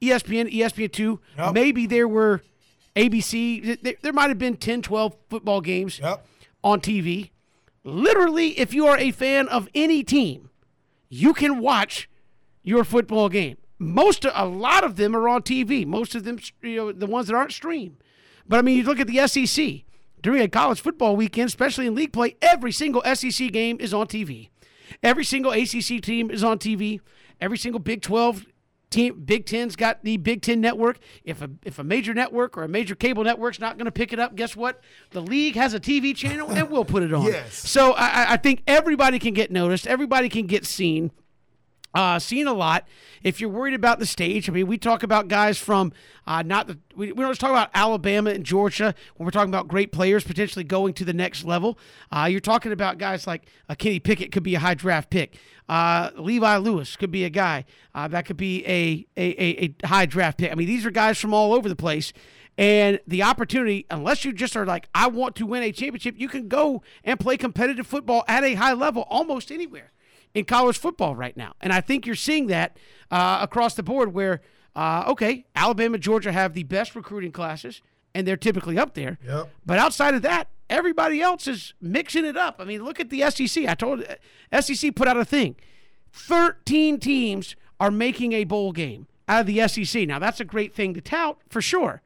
ESPN, 0.00 0.50
ESPN2. 0.50 1.18
Yep. 1.36 1.52
Maybe 1.52 1.84
there 1.84 2.08
were 2.08 2.40
ABC. 2.96 3.82
There, 3.82 3.94
there 4.00 4.12
might 4.14 4.28
have 4.28 4.38
been 4.38 4.56
10, 4.56 4.80
12 4.80 5.16
football 5.28 5.60
games 5.60 5.98
yep. 5.98 6.24
on 6.64 6.80
TV. 6.80 7.30
Literally, 7.84 8.58
if 8.58 8.74
you 8.74 8.86
are 8.86 8.98
a 8.98 9.10
fan 9.10 9.48
of 9.48 9.68
any 9.74 10.02
team, 10.02 10.50
you 11.08 11.32
can 11.32 11.60
watch 11.60 12.08
your 12.62 12.84
football 12.84 13.28
game. 13.28 13.56
Most, 13.78 14.26
a 14.30 14.44
lot 14.44 14.84
of 14.84 14.96
them 14.96 15.16
are 15.16 15.28
on 15.28 15.42
TV. 15.42 15.86
Most 15.86 16.14
of 16.14 16.24
them, 16.24 16.38
you 16.62 16.76
know, 16.76 16.92
the 16.92 17.06
ones 17.06 17.28
that 17.28 17.34
aren't 17.34 17.52
stream. 17.52 17.96
But 18.46 18.58
I 18.58 18.62
mean, 18.62 18.76
you 18.76 18.82
look 18.82 19.00
at 19.00 19.06
the 19.06 19.26
SEC 19.26 19.84
during 20.22 20.42
a 20.42 20.48
college 20.48 20.80
football 20.80 21.16
weekend, 21.16 21.48
especially 21.48 21.86
in 21.86 21.94
league 21.94 22.12
play. 22.12 22.36
Every 22.42 22.72
single 22.72 23.02
SEC 23.14 23.50
game 23.52 23.78
is 23.80 23.94
on 23.94 24.06
TV. 24.06 24.50
Every 25.02 25.24
single 25.24 25.52
ACC 25.52 26.02
team 26.02 26.30
is 26.30 26.44
on 26.44 26.58
TV. 26.58 27.00
Every 27.40 27.56
single 27.56 27.78
Big 27.78 28.02
12 28.02 28.44
team, 28.90 29.22
Big 29.24 29.46
Ten's 29.46 29.76
got 29.76 30.02
the 30.04 30.16
Big 30.16 30.42
Ten 30.42 30.60
network. 30.60 30.98
If 31.24 31.42
a 31.42 31.50
if 31.64 31.78
a 31.78 31.84
major 31.84 32.12
network 32.12 32.58
or 32.58 32.64
a 32.64 32.68
major 32.68 32.94
cable 32.94 33.24
network's 33.24 33.60
not 33.60 33.78
going 33.78 33.86
to 33.86 33.92
pick 33.92 34.12
it 34.12 34.18
up, 34.18 34.34
guess 34.34 34.54
what? 34.54 34.80
The 35.10 35.22
league 35.22 35.54
has 35.54 35.74
a 35.74 35.80
TV 35.80 36.14
channel 36.14 36.50
and 36.50 36.70
we'll 36.70 36.84
put 36.84 37.02
it 37.02 37.12
on. 37.12 37.22
yes. 37.26 37.54
So 37.54 37.92
I, 37.92 38.32
I 38.32 38.36
think 38.36 38.62
everybody 38.66 39.18
can 39.18 39.34
get 39.34 39.50
noticed. 39.50 39.86
Everybody 39.86 40.28
can 40.28 40.46
get 40.46 40.66
seen. 40.66 41.12
Uh, 41.92 42.18
seen 42.20 42.46
a 42.46 42.52
lot. 42.52 42.86
If 43.22 43.40
you're 43.40 43.50
worried 43.50 43.74
about 43.74 43.98
the 43.98 44.06
stage, 44.06 44.48
I 44.48 44.52
mean, 44.52 44.68
we 44.68 44.78
talk 44.78 45.02
about 45.02 45.26
guys 45.26 45.58
from 45.58 45.92
uh, 46.26 46.42
not 46.42 46.68
the 46.68 46.78
we, 46.94 47.10
we 47.10 47.24
don't 47.24 47.36
talk 47.36 47.50
about 47.50 47.70
Alabama 47.74 48.30
and 48.30 48.44
Georgia 48.44 48.94
when 49.16 49.24
we're 49.24 49.32
talking 49.32 49.50
about 49.50 49.66
great 49.66 49.90
players 49.90 50.22
potentially 50.22 50.64
going 50.64 50.94
to 50.94 51.04
the 51.04 51.12
next 51.12 51.44
level. 51.44 51.78
Uh, 52.12 52.28
you're 52.30 52.40
talking 52.40 52.70
about 52.70 52.98
guys 52.98 53.26
like 53.26 53.46
uh, 53.68 53.74
Kenny 53.74 53.98
Pickett 53.98 54.30
could 54.30 54.44
be 54.44 54.54
a 54.54 54.60
high 54.60 54.74
draft 54.74 55.10
pick. 55.10 55.36
Uh, 55.68 56.10
Levi 56.16 56.56
Lewis 56.58 56.94
could 56.94 57.10
be 57.10 57.24
a 57.24 57.30
guy 57.30 57.64
uh, 57.94 58.06
that 58.08 58.24
could 58.24 58.36
be 58.36 58.64
a, 58.66 59.06
a, 59.16 59.42
a, 59.42 59.74
a 59.82 59.86
high 59.86 60.06
draft 60.06 60.38
pick. 60.38 60.52
I 60.52 60.54
mean, 60.54 60.68
these 60.68 60.86
are 60.86 60.90
guys 60.90 61.18
from 61.18 61.34
all 61.34 61.52
over 61.52 61.68
the 61.68 61.76
place. 61.76 62.12
And 62.58 63.00
the 63.06 63.22
opportunity, 63.22 63.86
unless 63.90 64.24
you 64.24 64.32
just 64.32 64.54
are 64.56 64.66
like, 64.66 64.88
I 64.94 65.06
want 65.06 65.34
to 65.36 65.46
win 65.46 65.62
a 65.62 65.72
championship, 65.72 66.16
you 66.18 66.28
can 66.28 66.46
go 66.48 66.82
and 67.04 67.18
play 67.18 67.36
competitive 67.36 67.86
football 67.86 68.24
at 68.28 68.44
a 68.44 68.54
high 68.54 68.74
level 68.74 69.06
almost 69.08 69.50
anywhere 69.50 69.92
in 70.34 70.44
college 70.44 70.78
football 70.78 71.14
right 71.14 71.36
now. 71.36 71.54
And 71.60 71.72
I 71.72 71.80
think 71.80 72.06
you're 72.06 72.14
seeing 72.14 72.46
that 72.48 72.76
uh, 73.10 73.38
across 73.40 73.74
the 73.74 73.82
board 73.82 74.14
where, 74.14 74.40
uh, 74.76 75.04
okay, 75.08 75.44
Alabama, 75.54 75.98
Georgia 75.98 76.32
have 76.32 76.54
the 76.54 76.62
best 76.64 76.94
recruiting 76.94 77.32
classes, 77.32 77.82
and 78.14 78.26
they're 78.26 78.36
typically 78.36 78.78
up 78.78 78.94
there. 78.94 79.18
Yep. 79.26 79.50
But 79.66 79.78
outside 79.78 80.14
of 80.14 80.22
that, 80.22 80.48
everybody 80.68 81.20
else 81.20 81.46
is 81.46 81.74
mixing 81.80 82.24
it 82.24 82.36
up. 82.36 82.56
I 82.58 82.64
mean, 82.64 82.84
look 82.84 83.00
at 83.00 83.10
the 83.10 83.28
SEC. 83.30 83.66
I 83.66 83.74
told 83.74 84.04
uh, 84.52 84.60
SEC 84.60 84.94
put 84.94 85.08
out 85.08 85.16
a 85.16 85.24
thing 85.24 85.56
13 86.12 86.98
teams 86.98 87.56
are 87.78 87.90
making 87.90 88.32
a 88.32 88.44
bowl 88.44 88.72
game 88.72 89.06
out 89.28 89.42
of 89.42 89.46
the 89.46 89.66
SEC. 89.68 90.06
Now, 90.06 90.18
that's 90.18 90.40
a 90.40 90.44
great 90.44 90.74
thing 90.74 90.94
to 90.94 91.00
tout 91.00 91.38
for 91.48 91.62
sure. 91.62 92.02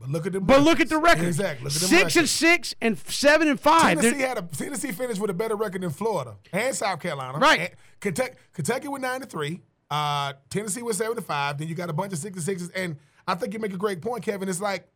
But 0.00 0.08
look 0.08 0.26
at 0.26 0.32
the 0.32 0.40
but 0.40 0.62
look 0.62 0.80
at 0.80 0.88
the 0.88 0.96
record. 0.96 1.26
Exactly. 1.26 1.68
Six 1.68 1.92
records. 1.92 2.16
and 2.16 2.28
six 2.28 2.74
and 2.80 2.98
seven 2.98 3.48
and 3.48 3.60
five. 3.60 4.00
Tennessee 4.00 4.22
had 4.22 4.38
a 4.38 4.42
Tennessee 4.42 4.92
finished 4.92 5.20
with 5.20 5.30
a 5.30 5.34
better 5.34 5.56
record 5.56 5.82
than 5.82 5.90
Florida 5.90 6.36
and 6.52 6.74
South 6.74 7.00
Carolina. 7.00 7.38
Right. 7.38 7.60
And 7.60 7.70
Kentucky, 8.00 8.34
Kentucky 8.54 8.88
with 8.88 9.02
nine 9.02 9.20
to 9.20 9.26
three. 9.26 9.60
Uh, 9.90 10.32
Tennessee 10.48 10.82
with 10.82 10.96
seven 10.96 11.16
to 11.16 11.22
five. 11.22 11.58
Then 11.58 11.68
you 11.68 11.74
got 11.74 11.90
a 11.90 11.92
bunch 11.92 12.14
of 12.14 12.18
six 12.18 12.34
and 12.36 12.44
sixes. 12.44 12.70
And 12.70 12.96
I 13.28 13.34
think 13.34 13.52
you 13.52 13.58
make 13.58 13.74
a 13.74 13.78
great 13.78 14.00
point, 14.00 14.24
Kevin. 14.24 14.48
It's 14.48 14.60
like 14.60 14.88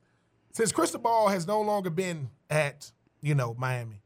since 0.53 0.73
Cristobal 0.73 1.29
has 1.29 1.47
no 1.47 1.61
longer 1.61 1.91
been 1.91 2.31
at 2.49 2.91
you 3.21 3.35
know 3.35 3.55
Miami, 3.59 4.01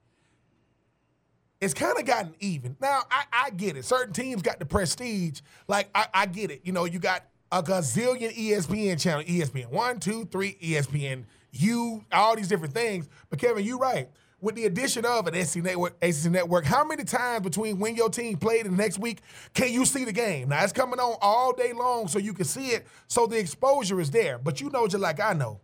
it's 1.61 1.75
kind 1.75 1.97
of 1.97 2.07
gotten 2.07 2.35
even. 2.40 2.76
Now 2.81 3.02
I, 3.09 3.25
I, 3.33 3.50
get 3.50 3.76
it. 3.76 3.85
Certain 3.85 4.12
teams 4.12 4.43
got 4.43 4.59
the 4.59 4.67
prestige. 4.67 5.43
Like 5.69 5.90
I, 5.95 6.07
I 6.12 6.26
get 6.26 6.50
it. 6.50 6.62
You 6.64 6.73
know, 6.73 6.87
you 6.87 6.99
got 6.99 7.25
a 7.50 7.62
gazillion 7.62 8.35
ESPN 8.37 9.00
channel, 9.00 9.23
ESPN 9.25 9.71
one, 9.71 10.00
two, 10.00 10.25
three, 10.26 10.55
ESPN, 10.62 11.25
you, 11.52 12.05
all 12.12 12.37
these 12.37 12.49
different 12.49 12.75
things. 12.75 13.09
But 13.31 13.38
Kevin, 13.38 13.64
you're 13.64 13.78
right. 13.78 14.09
with 14.40 14.55
the 14.55 14.67
addition 14.67 15.05
of 15.05 15.26
an 15.26 15.45
SC 15.45 15.57
network, 15.57 15.97
ACC 16.02 16.31
network, 16.31 16.64
how 16.64 16.85
many 16.85 17.05
times 17.05 17.43
between 17.43 17.78
when 17.78 17.97
your 17.97 18.09
team 18.09 18.37
played 18.37 18.67
and 18.67 18.78
the 18.78 18.83
next 18.83 18.99
week 18.99 19.21
can 19.55 19.73
you 19.73 19.85
see 19.85 20.05
the 20.05 20.12
game? 20.12 20.49
Now 20.50 20.62
it's 20.62 20.73
coming 20.73 21.00
on 21.00 21.17
all 21.21 21.52
day 21.52 21.73
long, 21.73 22.07
so 22.09 22.19
you 22.19 22.33
can 22.33 22.45
see 22.45 22.69
it. 22.69 22.87
So 23.09 23.26
the 23.26 23.38
exposure 23.38 24.00
is 24.00 24.11
there. 24.11 24.38
But 24.38 24.61
you 24.61 24.71
know, 24.71 24.87
just 24.87 25.02
like 25.02 25.21
I 25.21 25.33
know, 25.33 25.61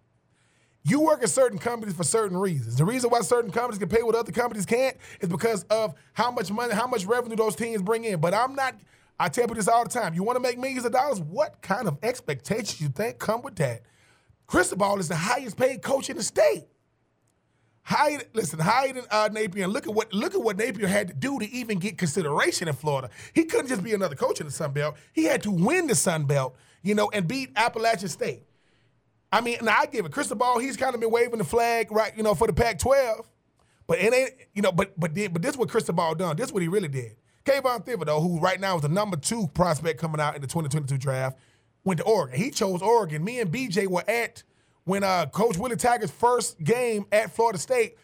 you 0.82 1.00
work 1.00 1.22
at 1.22 1.30
certain 1.30 1.58
companies 1.58 1.94
for 1.94 2.04
certain 2.04 2.36
reasons. 2.36 2.76
The 2.76 2.84
reason 2.84 3.10
why 3.10 3.20
certain 3.20 3.50
companies 3.50 3.78
can 3.78 3.88
pay 3.88 4.02
what 4.02 4.14
other 4.16 4.32
companies 4.32 4.66
can't 4.66 4.96
is 5.20 5.28
because 5.28 5.64
of 5.64 5.94
how 6.12 6.30
much 6.30 6.50
money, 6.50 6.74
how 6.74 6.86
much 6.86 7.06
revenue 7.06 7.36
those 7.36 7.56
teams 7.56 7.80
bring 7.82 8.04
in. 8.04 8.20
But 8.20 8.34
I'm 8.34 8.54
not. 8.54 8.74
I 9.18 9.28
tell 9.28 9.46
you 9.48 9.54
this 9.54 9.68
all 9.68 9.84
the 9.84 9.90
time. 9.90 10.14
You 10.14 10.22
want 10.22 10.36
to 10.36 10.40
make 10.40 10.58
millions 10.58 10.84
of 10.84 10.92
dollars? 10.92 11.20
What 11.20 11.62
kind 11.62 11.86
of 11.86 11.98
expectations 12.02 12.80
you 12.80 12.88
think 12.88 13.18
come 13.18 13.42
with 13.42 13.56
that? 13.56 13.82
Cristobal 14.46 14.98
is 14.98 15.08
the 15.08 15.16
highest 15.16 15.56
paid 15.56 15.82
coach 15.82 16.10
in 16.10 16.16
the 16.16 16.22
state. 16.22 16.66
Higher, 17.82 18.22
listen, 18.32 18.58
higher 18.58 18.92
than 18.94 19.04
uh, 19.10 19.28
Napier. 19.30 19.68
Look 19.68 19.86
at 19.86 19.94
what 19.94 20.12
look 20.12 20.34
at 20.34 20.42
what 20.42 20.56
Napier 20.56 20.86
had 20.86 21.08
to 21.08 21.14
do 21.14 21.38
to 21.38 21.50
even 21.50 21.78
get 21.78 21.98
consideration 21.98 22.66
in 22.66 22.74
Florida. 22.74 23.10
He 23.34 23.44
couldn't 23.44 23.68
just 23.68 23.82
be 23.82 23.92
another 23.92 24.16
coach 24.16 24.40
in 24.40 24.46
the 24.46 24.52
Sun 24.52 24.72
Belt. 24.72 24.96
He 25.12 25.24
had 25.24 25.42
to 25.42 25.50
win 25.50 25.86
the 25.86 25.94
Sun 25.94 26.24
Belt, 26.24 26.56
you 26.82 26.94
know, 26.94 27.10
and 27.12 27.28
beat 27.28 27.50
Appalachian 27.56 28.08
State. 28.08 28.42
I 29.30 29.42
mean, 29.42 29.58
now 29.62 29.76
I 29.80 29.86
give 29.86 30.06
it. 30.06 30.12
Cristobal, 30.12 30.60
he's 30.60 30.78
kind 30.78 30.94
of 30.94 31.00
been 31.00 31.10
waving 31.10 31.38
the 31.38 31.44
flag, 31.44 31.92
right, 31.92 32.16
you 32.16 32.22
know, 32.22 32.34
for 32.34 32.46
the 32.46 32.52
Pac-12. 32.52 33.26
But 33.86 33.98
it 33.98 34.14
ain't, 34.14 34.30
you 34.54 34.62
know, 34.62 34.72
but 34.72 34.98
but 34.98 35.12
but 35.14 35.42
this 35.42 35.52
is 35.52 35.58
what 35.58 35.68
Cristobal 35.68 36.14
done. 36.14 36.36
This 36.36 36.46
is 36.46 36.52
what 36.52 36.62
he 36.62 36.68
really 36.68 36.88
did. 36.88 37.16
Kayvon 37.44 37.84
Thibodeaux, 37.84 38.22
who 38.22 38.40
right 38.40 38.58
now 38.58 38.76
is 38.76 38.82
the 38.82 38.88
number 38.88 39.16
two 39.16 39.46
prospect 39.48 40.00
coming 40.00 40.20
out 40.20 40.34
in 40.34 40.40
the 40.40 40.46
2022 40.46 40.96
draft, 40.96 41.38
went 41.84 41.98
to 41.98 42.04
Oregon. 42.04 42.38
He 42.38 42.50
chose 42.50 42.80
Oregon. 42.80 43.22
Me 43.22 43.40
and 43.40 43.52
BJ 43.52 43.86
were 43.86 44.04
at 44.08 44.42
when 44.84 45.04
uh, 45.04 45.26
Coach 45.26 45.58
Willie 45.58 45.76
Taggart's 45.76 46.10
first 46.10 46.62
game 46.62 47.06
at 47.12 47.34
Florida 47.34 47.58
State. 47.58 47.96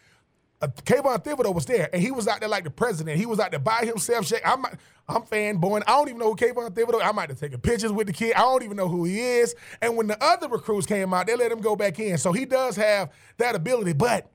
Uh, 0.61 0.67
Kayvon 0.67 1.23
Thibodeaux 1.23 1.55
was 1.55 1.65
there, 1.65 1.89
and 1.91 1.99
he 2.01 2.11
was 2.11 2.27
out 2.27 2.39
there 2.39 2.49
like 2.49 2.63
the 2.63 2.69
president. 2.69 3.17
He 3.17 3.25
was 3.25 3.39
out 3.39 3.49
there 3.49 3.59
by 3.59 3.79
himself. 3.83 4.31
I'm, 4.45 4.63
I'm 5.07 5.23
fanboying. 5.23 5.81
I 5.87 5.93
don't 5.93 6.09
even 6.09 6.19
know 6.19 6.29
who 6.29 6.35
Kayvon 6.35 6.69
Thibodeaux. 6.69 7.03
I 7.03 7.11
might 7.11 7.29
have 7.29 7.39
taken 7.39 7.59
pictures 7.59 7.91
with 7.91 8.05
the 8.05 8.13
kid. 8.13 8.35
I 8.35 8.41
don't 8.41 8.61
even 8.61 8.77
know 8.77 8.87
who 8.87 9.05
he 9.05 9.19
is. 9.19 9.55
And 9.81 9.97
when 9.97 10.05
the 10.05 10.23
other 10.23 10.47
recruits 10.47 10.85
came 10.85 11.15
out, 11.15 11.25
they 11.25 11.35
let 11.35 11.51
him 11.51 11.61
go 11.61 11.75
back 11.75 11.99
in. 11.99 12.19
So 12.19 12.31
he 12.31 12.45
does 12.45 12.75
have 12.75 13.11
that 13.37 13.55
ability. 13.55 13.93
But 13.93 14.29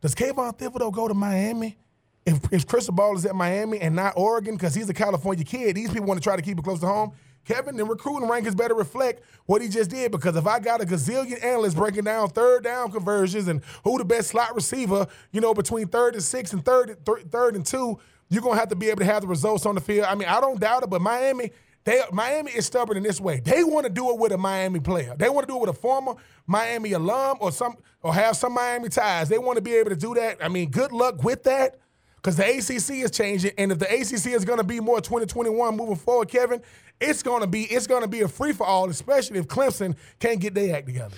does 0.00 0.16
Kayvon 0.16 0.58
Thibodeaux 0.58 0.92
go 0.92 1.06
to 1.06 1.14
Miami? 1.14 1.78
If, 2.26 2.52
if 2.52 2.86
Ball 2.88 3.16
is 3.16 3.24
at 3.24 3.36
Miami 3.36 3.78
and 3.78 3.94
not 3.94 4.14
Oregon 4.16 4.56
because 4.56 4.74
he's 4.74 4.90
a 4.90 4.94
California 4.94 5.44
kid, 5.44 5.76
these 5.76 5.90
people 5.90 6.06
want 6.06 6.20
to 6.20 6.24
try 6.24 6.34
to 6.34 6.42
keep 6.42 6.58
it 6.58 6.64
close 6.64 6.80
to 6.80 6.86
home. 6.86 7.12
Kevin, 7.46 7.76
the 7.76 7.84
recruiting 7.84 8.28
rankings 8.28 8.56
better 8.56 8.74
reflect 8.74 9.22
what 9.46 9.62
he 9.62 9.68
just 9.68 9.88
did 9.88 10.10
because 10.10 10.34
if 10.34 10.46
I 10.46 10.58
got 10.58 10.82
a 10.82 10.84
gazillion 10.84 11.42
analysts 11.44 11.74
breaking 11.74 12.02
down 12.02 12.28
third 12.30 12.64
down 12.64 12.90
conversions 12.90 13.46
and 13.46 13.62
who 13.84 13.98
the 13.98 14.04
best 14.04 14.28
slot 14.28 14.54
receiver, 14.56 15.06
you 15.30 15.40
know, 15.40 15.54
between 15.54 15.86
third 15.86 16.14
and 16.14 16.22
six 16.22 16.52
and 16.52 16.64
third, 16.64 16.96
th- 17.06 17.26
third 17.30 17.54
and 17.54 17.64
two, 17.64 18.00
you're 18.28 18.42
gonna 18.42 18.58
have 18.58 18.70
to 18.70 18.76
be 18.76 18.88
able 18.88 18.98
to 18.98 19.04
have 19.04 19.22
the 19.22 19.28
results 19.28 19.64
on 19.64 19.76
the 19.76 19.80
field. 19.80 20.06
I 20.06 20.16
mean, 20.16 20.28
I 20.28 20.40
don't 20.40 20.58
doubt 20.58 20.82
it, 20.82 20.90
but 20.90 21.00
Miami, 21.00 21.52
they 21.84 22.02
Miami 22.12 22.50
is 22.50 22.66
stubborn 22.66 22.96
in 22.96 23.04
this 23.04 23.20
way. 23.20 23.38
They 23.38 23.62
want 23.62 23.86
to 23.86 23.92
do 23.92 24.10
it 24.10 24.18
with 24.18 24.32
a 24.32 24.38
Miami 24.38 24.80
player. 24.80 25.14
They 25.16 25.28
want 25.28 25.46
to 25.46 25.52
do 25.52 25.56
it 25.58 25.60
with 25.60 25.70
a 25.70 25.78
former 25.78 26.14
Miami 26.48 26.92
alum 26.92 27.36
or 27.38 27.52
some 27.52 27.76
or 28.02 28.12
have 28.12 28.36
some 28.36 28.54
Miami 28.54 28.88
ties. 28.88 29.28
They 29.28 29.38
want 29.38 29.54
to 29.54 29.62
be 29.62 29.74
able 29.76 29.90
to 29.90 29.96
do 29.96 30.14
that. 30.14 30.44
I 30.44 30.48
mean, 30.48 30.70
good 30.70 30.90
luck 30.90 31.22
with 31.22 31.44
that 31.44 31.78
because 32.26 32.36
the 32.36 32.44
ACC 32.44 33.04
is 33.04 33.12
changing, 33.12 33.52
and 33.56 33.70
if 33.70 33.78
the 33.78 33.86
ACC 33.86 34.34
is 34.34 34.44
going 34.44 34.58
to 34.58 34.64
be 34.64 34.80
more 34.80 35.00
2021 35.00 35.76
moving 35.76 35.94
forward, 35.94 36.28
Kevin, 36.28 36.60
it's 37.00 37.22
going 37.22 37.40
to 37.40 37.46
be 37.46 37.62
it's 37.62 37.86
going 37.86 38.02
to 38.02 38.08
be 38.08 38.22
a 38.22 38.26
free 38.26 38.52
for 38.52 38.66
all, 38.66 38.90
especially 38.90 39.38
if 39.38 39.46
Clemson 39.46 39.94
can't 40.18 40.40
get 40.40 40.52
their 40.52 40.74
act 40.74 40.86
together. 40.88 41.16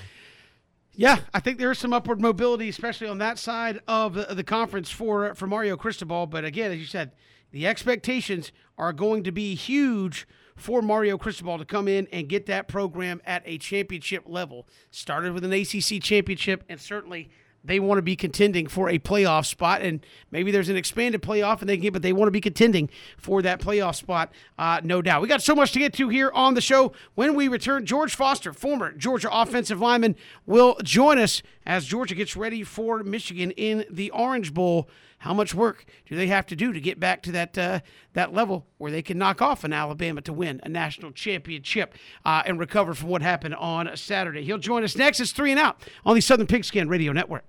Yeah, 0.92 1.20
I 1.32 1.40
think 1.40 1.56
there 1.58 1.70
is 1.70 1.78
some 1.78 1.94
upward 1.94 2.20
mobility, 2.20 2.68
especially 2.68 3.08
on 3.08 3.16
that 3.18 3.38
side 3.38 3.80
of 3.88 4.12
the, 4.12 4.34
the 4.34 4.44
conference 4.44 4.90
for 4.90 5.34
for 5.34 5.46
Mario 5.46 5.78
Cristobal. 5.78 6.26
But 6.26 6.44
again, 6.44 6.72
as 6.72 6.78
you 6.78 6.84
said, 6.84 7.12
the 7.52 7.66
expectations 7.66 8.52
are 8.76 8.92
going 8.92 9.24
to 9.24 9.32
be 9.32 9.54
huge 9.54 10.28
for 10.56 10.82
Mario 10.82 11.16
Cristobal 11.16 11.56
to 11.56 11.64
come 11.64 11.88
in 11.88 12.06
and 12.12 12.28
get 12.28 12.44
that 12.46 12.68
program 12.68 13.22
at 13.24 13.42
a 13.46 13.56
championship 13.56 14.24
level. 14.26 14.68
Started 14.90 15.32
with 15.32 15.42
an 15.42 15.54
ACC 15.54 16.02
championship, 16.02 16.64
and 16.68 16.78
certainly 16.78 17.30
they 17.64 17.80
want 17.80 17.98
to 17.98 18.02
be 18.02 18.16
contending 18.16 18.66
for 18.66 18.88
a 18.88 18.98
playoff 18.98 19.46
spot, 19.46 19.82
and 19.82 20.04
maybe 20.30 20.50
there's 20.50 20.68
an 20.68 20.76
expanded 20.76 21.22
playoff, 21.22 21.60
and 21.60 21.68
they 21.68 21.76
get, 21.76 21.92
but 21.92 22.02
they 22.02 22.12
want 22.12 22.28
to 22.28 22.32
be 22.32 22.40
contending 22.40 22.88
for 23.16 23.42
that 23.42 23.60
playoff 23.60 23.96
spot, 23.96 24.32
uh, 24.58 24.80
no 24.84 25.02
doubt. 25.02 25.22
We 25.22 25.28
got 25.28 25.42
so 25.42 25.54
much 25.54 25.72
to 25.72 25.78
get 25.78 25.92
to 25.94 26.08
here 26.08 26.30
on 26.34 26.54
the 26.54 26.60
show. 26.60 26.92
When 27.14 27.34
we 27.34 27.48
return, 27.48 27.84
George 27.84 28.14
Foster, 28.14 28.52
former 28.52 28.92
Georgia 28.92 29.28
offensive 29.30 29.80
lineman, 29.80 30.16
will 30.46 30.76
join 30.82 31.18
us 31.18 31.42
as 31.66 31.84
Georgia 31.84 32.14
gets 32.14 32.36
ready 32.36 32.62
for 32.64 33.02
Michigan 33.02 33.50
in 33.52 33.84
the 33.90 34.10
Orange 34.10 34.54
Bowl. 34.54 34.88
How 35.18 35.34
much 35.34 35.52
work 35.52 35.84
do 36.06 36.14
they 36.14 36.28
have 36.28 36.46
to 36.46 36.56
do 36.56 36.72
to 36.72 36.80
get 36.80 37.00
back 37.00 37.22
to 37.22 37.32
that 37.32 37.58
uh, 37.58 37.80
that 38.12 38.32
level 38.32 38.66
where 38.78 38.92
they 38.92 39.02
can 39.02 39.18
knock 39.18 39.42
off 39.42 39.64
an 39.64 39.72
Alabama 39.72 40.20
to 40.22 40.32
win 40.32 40.60
a 40.62 40.68
national 40.68 41.10
championship 41.10 41.94
uh, 42.24 42.42
and 42.46 42.58
recover 42.58 42.94
from 42.94 43.08
what 43.08 43.22
happened 43.22 43.56
on 43.56 43.90
Saturday? 43.96 44.44
He'll 44.44 44.58
join 44.58 44.84
us 44.84 44.96
next. 44.96 45.18
It's 45.18 45.32
three 45.32 45.50
and 45.50 45.58
out 45.58 45.82
on 46.06 46.14
the 46.14 46.20
Southern 46.20 46.46
Pigskin 46.46 46.88
Radio 46.88 47.12
Network. 47.12 47.44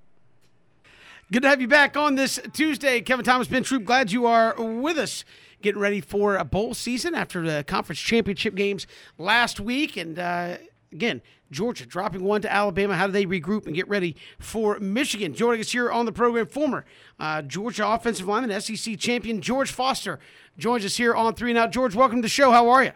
Good 1.32 1.44
to 1.44 1.50
have 1.50 1.62
you 1.62 1.68
back 1.68 1.96
on 1.96 2.16
this 2.16 2.40
Tuesday. 2.54 3.02
Kevin 3.02 3.24
Thomas, 3.24 3.48
Ben 3.48 3.62
Troupe, 3.62 3.86
glad 3.86 4.12
you 4.12 4.26
are 4.26 4.56
with 4.58 4.98
us. 4.98 5.24
Getting 5.62 5.80
ready 5.80 6.02
for 6.02 6.38
a 6.38 6.44
bowl 6.44 6.74
season 6.74 7.14
after 7.14 7.46
the 7.46 7.64
conference 7.66 8.00
championship 8.00 8.56
games 8.56 8.88
last 9.20 9.60
week. 9.60 9.96
And 9.96 10.18
uh, 10.18 10.58
again, 10.92 11.22
Georgia 11.52 11.86
dropping 11.86 12.24
one 12.24 12.42
to 12.42 12.52
Alabama. 12.52 12.96
How 12.96 13.08
do 13.08 13.14
they 13.14 13.26
regroup 13.26 13.66
and 13.66 13.76
get 13.76 13.88
ready 13.88 14.16
for 14.38 14.80
Michigan? 14.80 15.34
Joining 15.34 15.62
us 15.62 15.72
here 15.72 15.92
on 15.92 16.06
the 16.06 16.12
program, 16.12 16.48
former 16.48 16.86
uh, 17.20 17.42
Georgia 17.42 17.88
offensive 17.88 18.28
lineman, 18.28 18.60
SEC 18.62 18.98
champion 19.00 19.42
George 19.42 19.72
Foster 19.72 20.20
joins 20.58 20.86
us 20.86 20.98
here 20.98 21.16
on 21.16 21.34
Three 21.34 21.52
and 21.52 21.58
Out. 21.58 21.72
George, 21.72 21.96
welcome 21.96 22.18
to 22.18 22.22
the 22.24 22.30
show. 22.30 22.52
How 22.52 22.70
are 22.70 22.84
you? 22.84 22.92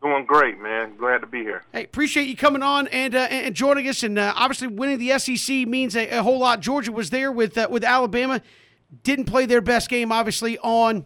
Doing 0.00 0.26
great, 0.26 0.60
man. 0.60 0.96
Glad 0.96 1.18
to 1.18 1.26
be 1.26 1.40
here. 1.40 1.64
Hey, 1.72 1.82
appreciate 1.82 2.28
you 2.28 2.36
coming 2.36 2.62
on 2.62 2.86
and 2.88 3.16
uh, 3.16 3.26
and 3.30 3.52
joining 3.54 3.88
us. 3.88 4.04
And 4.04 4.16
uh, 4.16 4.32
obviously, 4.36 4.68
winning 4.68 4.98
the 4.98 5.18
SEC 5.18 5.66
means 5.66 5.96
a, 5.96 6.08
a, 6.18 6.22
whole 6.22 6.38
lot. 6.38 6.60
Georgia 6.60 6.92
was 6.92 7.10
there 7.10 7.32
with 7.32 7.58
uh, 7.58 7.66
with 7.68 7.82
Alabama, 7.82 8.40
didn't 9.02 9.24
play 9.24 9.44
their 9.44 9.60
best 9.60 9.88
game, 9.88 10.12
obviously 10.12 10.56
on 10.58 11.04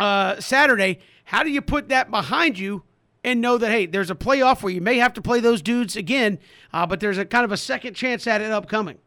uh, 0.00 0.40
Saturday. 0.40 0.98
How 1.24 1.44
do 1.44 1.50
you 1.50 1.62
put 1.62 1.90
that 1.90 2.10
behind 2.10 2.58
you 2.58 2.82
and 3.24 3.40
know 3.40 3.58
that 3.58 3.70
hey, 3.70 3.86
there's 3.86 4.10
a 4.10 4.14
playoff 4.14 4.62
where 4.62 4.72
you 4.72 4.80
may 4.80 4.98
have 4.98 5.12
to 5.14 5.22
play 5.22 5.40
those 5.40 5.62
dudes 5.62 5.96
again, 5.96 6.38
uh, 6.72 6.86
but 6.86 7.00
there's 7.00 7.18
a 7.18 7.24
kind 7.24 7.44
of 7.44 7.52
a 7.52 7.56
second 7.56 7.94
chance 7.94 8.26
at 8.26 8.40
it 8.40 8.50
upcoming. 8.50 8.98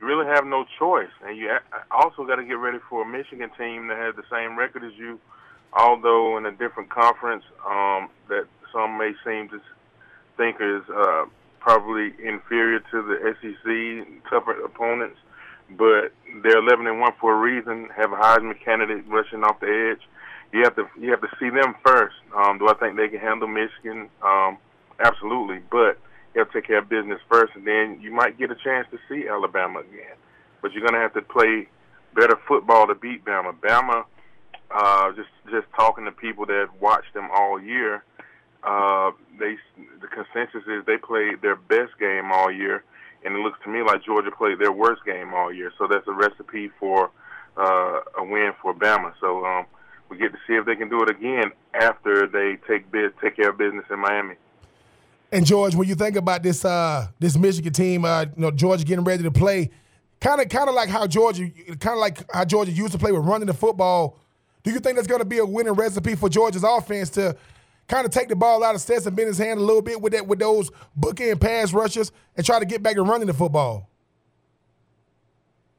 You 0.00 0.06
really 0.06 0.26
have 0.26 0.44
no 0.44 0.64
choice, 0.78 1.10
and 1.24 1.36
you 1.36 1.50
also 1.90 2.24
got 2.24 2.36
to 2.36 2.44
get 2.44 2.58
ready 2.58 2.78
for 2.90 3.02
a 3.02 3.06
Michigan 3.06 3.50
team 3.56 3.88
that 3.88 3.96
has 3.96 4.14
the 4.14 4.24
same 4.30 4.58
record 4.58 4.84
as 4.84 4.92
you 4.98 5.18
although 5.76 6.36
in 6.38 6.46
a 6.46 6.52
different 6.52 6.90
conference 6.90 7.44
um, 7.66 8.08
that 8.28 8.46
some 8.72 8.98
may 8.98 9.12
seem 9.24 9.48
to 9.50 9.60
think 10.36 10.56
is 10.60 10.82
uh, 10.94 11.24
probably 11.60 12.12
inferior 12.22 12.80
to 12.90 13.02
the 13.02 13.34
SEC, 13.40 14.30
tougher 14.30 14.52
opponents, 14.64 15.18
but 15.70 16.12
they're 16.42 16.58
11 16.58 16.86
and 16.86 17.00
one 17.00 17.12
for 17.20 17.34
a 17.34 17.36
reason. 17.36 17.88
Have 17.96 18.12
a 18.12 18.16
Heisman 18.16 18.58
candidate 18.62 19.04
rushing 19.08 19.44
off 19.44 19.60
the 19.60 19.92
edge. 19.92 20.06
You 20.56 20.64
have 20.64 20.76
to 20.76 20.86
you 20.98 21.10
have 21.10 21.20
to 21.20 21.28
see 21.38 21.50
them 21.50 21.74
first. 21.84 22.16
Um, 22.34 22.56
do 22.56 22.68
I 22.68 22.74
think 22.74 22.96
they 22.96 23.08
can 23.08 23.20
handle 23.20 23.46
Michigan? 23.46 24.08
Um, 24.22 24.56
absolutely, 24.98 25.60
but 25.70 25.98
you 26.34 26.40
have 26.40 26.50
to 26.50 26.54
take 26.54 26.66
care 26.66 26.78
of 26.78 26.88
business 26.88 27.20
first, 27.30 27.52
and 27.54 27.66
then 27.66 28.00
you 28.00 28.10
might 28.10 28.38
get 28.38 28.50
a 28.50 28.56
chance 28.56 28.86
to 28.90 28.98
see 29.06 29.28
Alabama 29.28 29.80
again. 29.80 30.16
But 30.62 30.72
you're 30.72 30.80
going 30.80 30.94
to 30.94 31.00
have 31.00 31.12
to 31.12 31.20
play 31.20 31.68
better 32.14 32.38
football 32.48 32.86
to 32.86 32.94
beat 32.94 33.22
Bama. 33.22 33.52
Bama 33.60 34.04
uh, 34.70 35.12
just 35.12 35.28
just 35.50 35.66
talking 35.76 36.04
to 36.06 36.12
people 36.12 36.46
that 36.46 36.68
watched 36.80 37.12
them 37.14 37.28
all 37.32 37.60
year, 37.60 38.02
uh, 38.64 39.10
they 39.38 39.56
the 40.00 40.08
consensus 40.08 40.66
is 40.66 40.84
they 40.86 40.96
played 40.96 41.42
their 41.42 41.56
best 41.56 41.98
game 42.00 42.32
all 42.32 42.50
year, 42.50 42.82
and 43.24 43.34
it 43.34 43.38
looks 43.38 43.58
to 43.62 43.70
me 43.70 43.82
like 43.82 44.04
Georgia 44.04 44.30
played 44.30 44.58
their 44.58 44.72
worst 44.72 45.04
game 45.04 45.34
all 45.34 45.52
year. 45.52 45.72
So 45.78 45.86
that's 45.86 46.06
a 46.08 46.12
recipe 46.12 46.70
for 46.80 47.10
uh, 47.56 48.00
a 48.18 48.24
win 48.24 48.52
for 48.60 48.74
Bama. 48.74 49.12
So 49.20 49.44
um, 49.44 49.66
we 50.10 50.18
get 50.18 50.32
to 50.32 50.38
see 50.46 50.54
if 50.54 50.66
they 50.66 50.76
can 50.76 50.88
do 50.88 51.02
it 51.02 51.10
again 51.10 51.52
after 51.74 52.26
they 52.26 52.58
take 52.68 52.90
biz, 52.90 53.12
take 53.22 53.36
care 53.36 53.50
of 53.50 53.58
business 53.58 53.84
in 53.90 53.98
Miami. 53.98 54.34
And 55.32 55.44
George, 55.44 55.74
when 55.74 55.88
you 55.88 55.94
think 55.94 56.16
about 56.16 56.42
this 56.42 56.64
uh, 56.64 57.08
this 57.18 57.36
Michigan 57.36 57.72
team, 57.72 58.04
uh, 58.04 58.22
you 58.22 58.42
know 58.42 58.50
Georgia 58.50 58.84
getting 58.84 59.04
ready 59.04 59.22
to 59.22 59.30
play, 59.30 59.70
kind 60.20 60.40
of 60.40 60.48
kind 60.48 60.68
of 60.68 60.74
like 60.74 60.88
how 60.88 61.06
Georgia, 61.06 61.50
kind 61.80 61.94
of 61.94 61.98
like 61.98 62.30
how 62.32 62.44
Georgia 62.44 62.72
used 62.72 62.92
to 62.92 62.98
play 62.98 63.12
with 63.12 63.24
running 63.24 63.46
the 63.46 63.54
football 63.54 64.18
do 64.66 64.72
you 64.72 64.80
think 64.80 64.96
that's 64.96 65.06
going 65.06 65.20
to 65.20 65.24
be 65.24 65.38
a 65.38 65.46
winning 65.46 65.74
recipe 65.74 66.16
for 66.16 66.28
Georgia's 66.28 66.64
offense 66.64 67.08
to 67.10 67.36
kind 67.86 68.04
of 68.04 68.10
take 68.10 68.28
the 68.28 68.34
ball 68.34 68.64
out 68.64 68.74
of 68.74 68.80
Stetson 68.80 69.14
Bennett's 69.14 69.38
hand 69.38 69.60
a 69.60 69.62
little 69.62 69.80
bit 69.80 70.00
with 70.00 70.12
that 70.12 70.26
with 70.26 70.40
those 70.40 70.72
bookend 70.98 71.40
pass 71.40 71.72
rushes 71.72 72.10
and 72.36 72.44
try 72.44 72.58
to 72.58 72.64
get 72.64 72.82
back 72.82 72.96
to 72.96 73.02
running 73.02 73.28
the 73.28 73.32
football? 73.32 73.88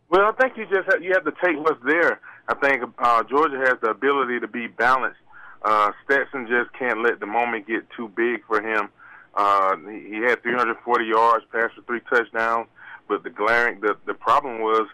Well, 0.09 0.21
I 0.21 0.31
think 0.41 0.55
you 0.55 0.65
just 0.67 0.89
have, 0.89 1.03
you 1.03 1.11
have 1.11 1.25
to 1.25 1.33
take 1.43 1.57
what's 1.57 1.83
there. 1.85 2.21
I 2.47 2.53
think 2.55 2.83
uh, 2.97 3.23
Georgia 3.23 3.57
has 3.57 3.75
the 3.81 3.89
ability 3.89 4.39
to 4.39 4.47
be 4.47 4.67
balanced. 4.67 5.19
Uh, 5.63 5.91
Stetson 6.05 6.47
just 6.47 6.71
can't 6.73 7.01
let 7.01 7.19
the 7.19 7.25
moment 7.25 7.67
get 7.67 7.89
too 7.95 8.09
big 8.15 8.45
for 8.45 8.61
him. 8.61 8.89
Uh, 9.35 9.75
he 9.87 10.21
had 10.25 10.41
340 10.41 11.05
yards, 11.05 11.45
passed 11.51 11.75
for 11.75 11.81
three 11.81 12.01
touchdowns, 12.09 12.67
But 13.07 13.23
the 13.23 13.29
glaring 13.29 13.81
the 13.81 13.95
the 14.05 14.13
problem 14.13 14.61
was 14.61 14.87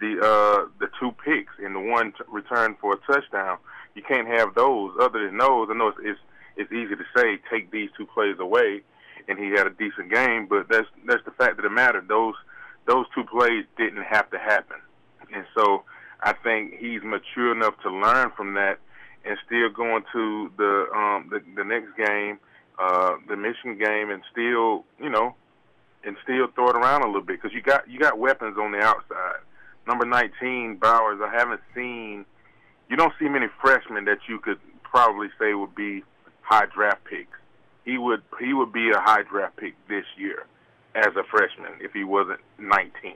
the 0.00 0.18
uh, 0.20 0.68
the 0.78 0.88
two 0.98 1.12
picks 1.24 1.52
and 1.62 1.74
the 1.74 1.80
one 1.80 2.12
t- 2.12 2.24
return 2.28 2.76
for 2.80 2.94
a 2.94 3.12
touchdown. 3.12 3.58
You 3.94 4.02
can't 4.02 4.28
have 4.28 4.54
those. 4.54 4.92
Other 5.00 5.26
than 5.26 5.36
those, 5.36 5.68
I 5.70 5.74
know 5.74 5.88
it's, 5.88 5.98
it's 6.02 6.20
it's 6.56 6.72
easy 6.72 6.96
to 6.96 7.04
say 7.14 7.38
take 7.50 7.70
these 7.70 7.90
two 7.96 8.06
plays 8.06 8.36
away, 8.38 8.82
and 9.28 9.38
he 9.38 9.50
had 9.50 9.66
a 9.66 9.70
decent 9.70 10.10
game. 10.10 10.46
But 10.46 10.68
that's 10.68 10.88
that's 11.06 11.24
the 11.24 11.32
fact 11.32 11.58
of 11.58 11.64
the 11.64 11.70
matter. 11.70 12.02
Those 12.06 12.34
those 12.86 13.06
two 13.14 13.24
plays 13.24 13.64
didn't 13.76 14.02
have 14.04 14.30
to 14.30 14.38
happen, 14.38 14.78
and 15.34 15.44
so 15.54 15.84
I 16.22 16.32
think 16.32 16.78
he's 16.78 17.02
mature 17.02 17.52
enough 17.52 17.74
to 17.82 17.90
learn 17.90 18.30
from 18.36 18.54
that 18.54 18.78
and 19.24 19.36
still 19.46 19.68
going 19.70 20.04
to 20.12 20.50
the 20.56 20.86
um, 20.94 21.30
the, 21.30 21.42
the 21.56 21.64
next 21.64 21.96
game, 21.96 22.38
uh, 22.78 23.16
the 23.28 23.36
Michigan 23.36 23.78
game, 23.78 24.10
and 24.10 24.22
still 24.30 24.84
you 24.98 25.10
know, 25.10 25.34
and 26.04 26.16
still 26.22 26.48
throw 26.54 26.70
it 26.70 26.76
around 26.76 27.02
a 27.02 27.06
little 27.06 27.22
bit 27.22 27.40
because 27.40 27.54
you 27.54 27.62
got 27.62 27.88
you 27.88 27.98
got 27.98 28.18
weapons 28.18 28.56
on 28.58 28.72
the 28.72 28.78
outside. 28.78 29.40
Number 29.86 30.04
19, 30.04 30.76
Bowers. 30.76 31.20
I 31.22 31.30
haven't 31.34 31.60
seen. 31.74 32.24
You 32.88 32.96
don't 32.96 33.12
see 33.18 33.28
many 33.28 33.46
freshmen 33.60 34.04
that 34.04 34.18
you 34.28 34.38
could 34.38 34.58
probably 34.82 35.28
say 35.38 35.54
would 35.54 35.74
be 35.74 36.02
high 36.42 36.66
draft 36.66 37.04
picks. 37.04 37.38
He 37.84 37.98
would 37.98 38.22
he 38.38 38.52
would 38.52 38.72
be 38.72 38.90
a 38.90 39.00
high 39.00 39.22
draft 39.22 39.56
pick 39.56 39.74
this 39.88 40.04
year 40.16 40.44
as 40.94 41.14
a 41.16 41.22
freshman 41.24 41.72
if 41.80 41.92
he 41.92 42.04
wasn't 42.04 42.40
19 42.58 43.14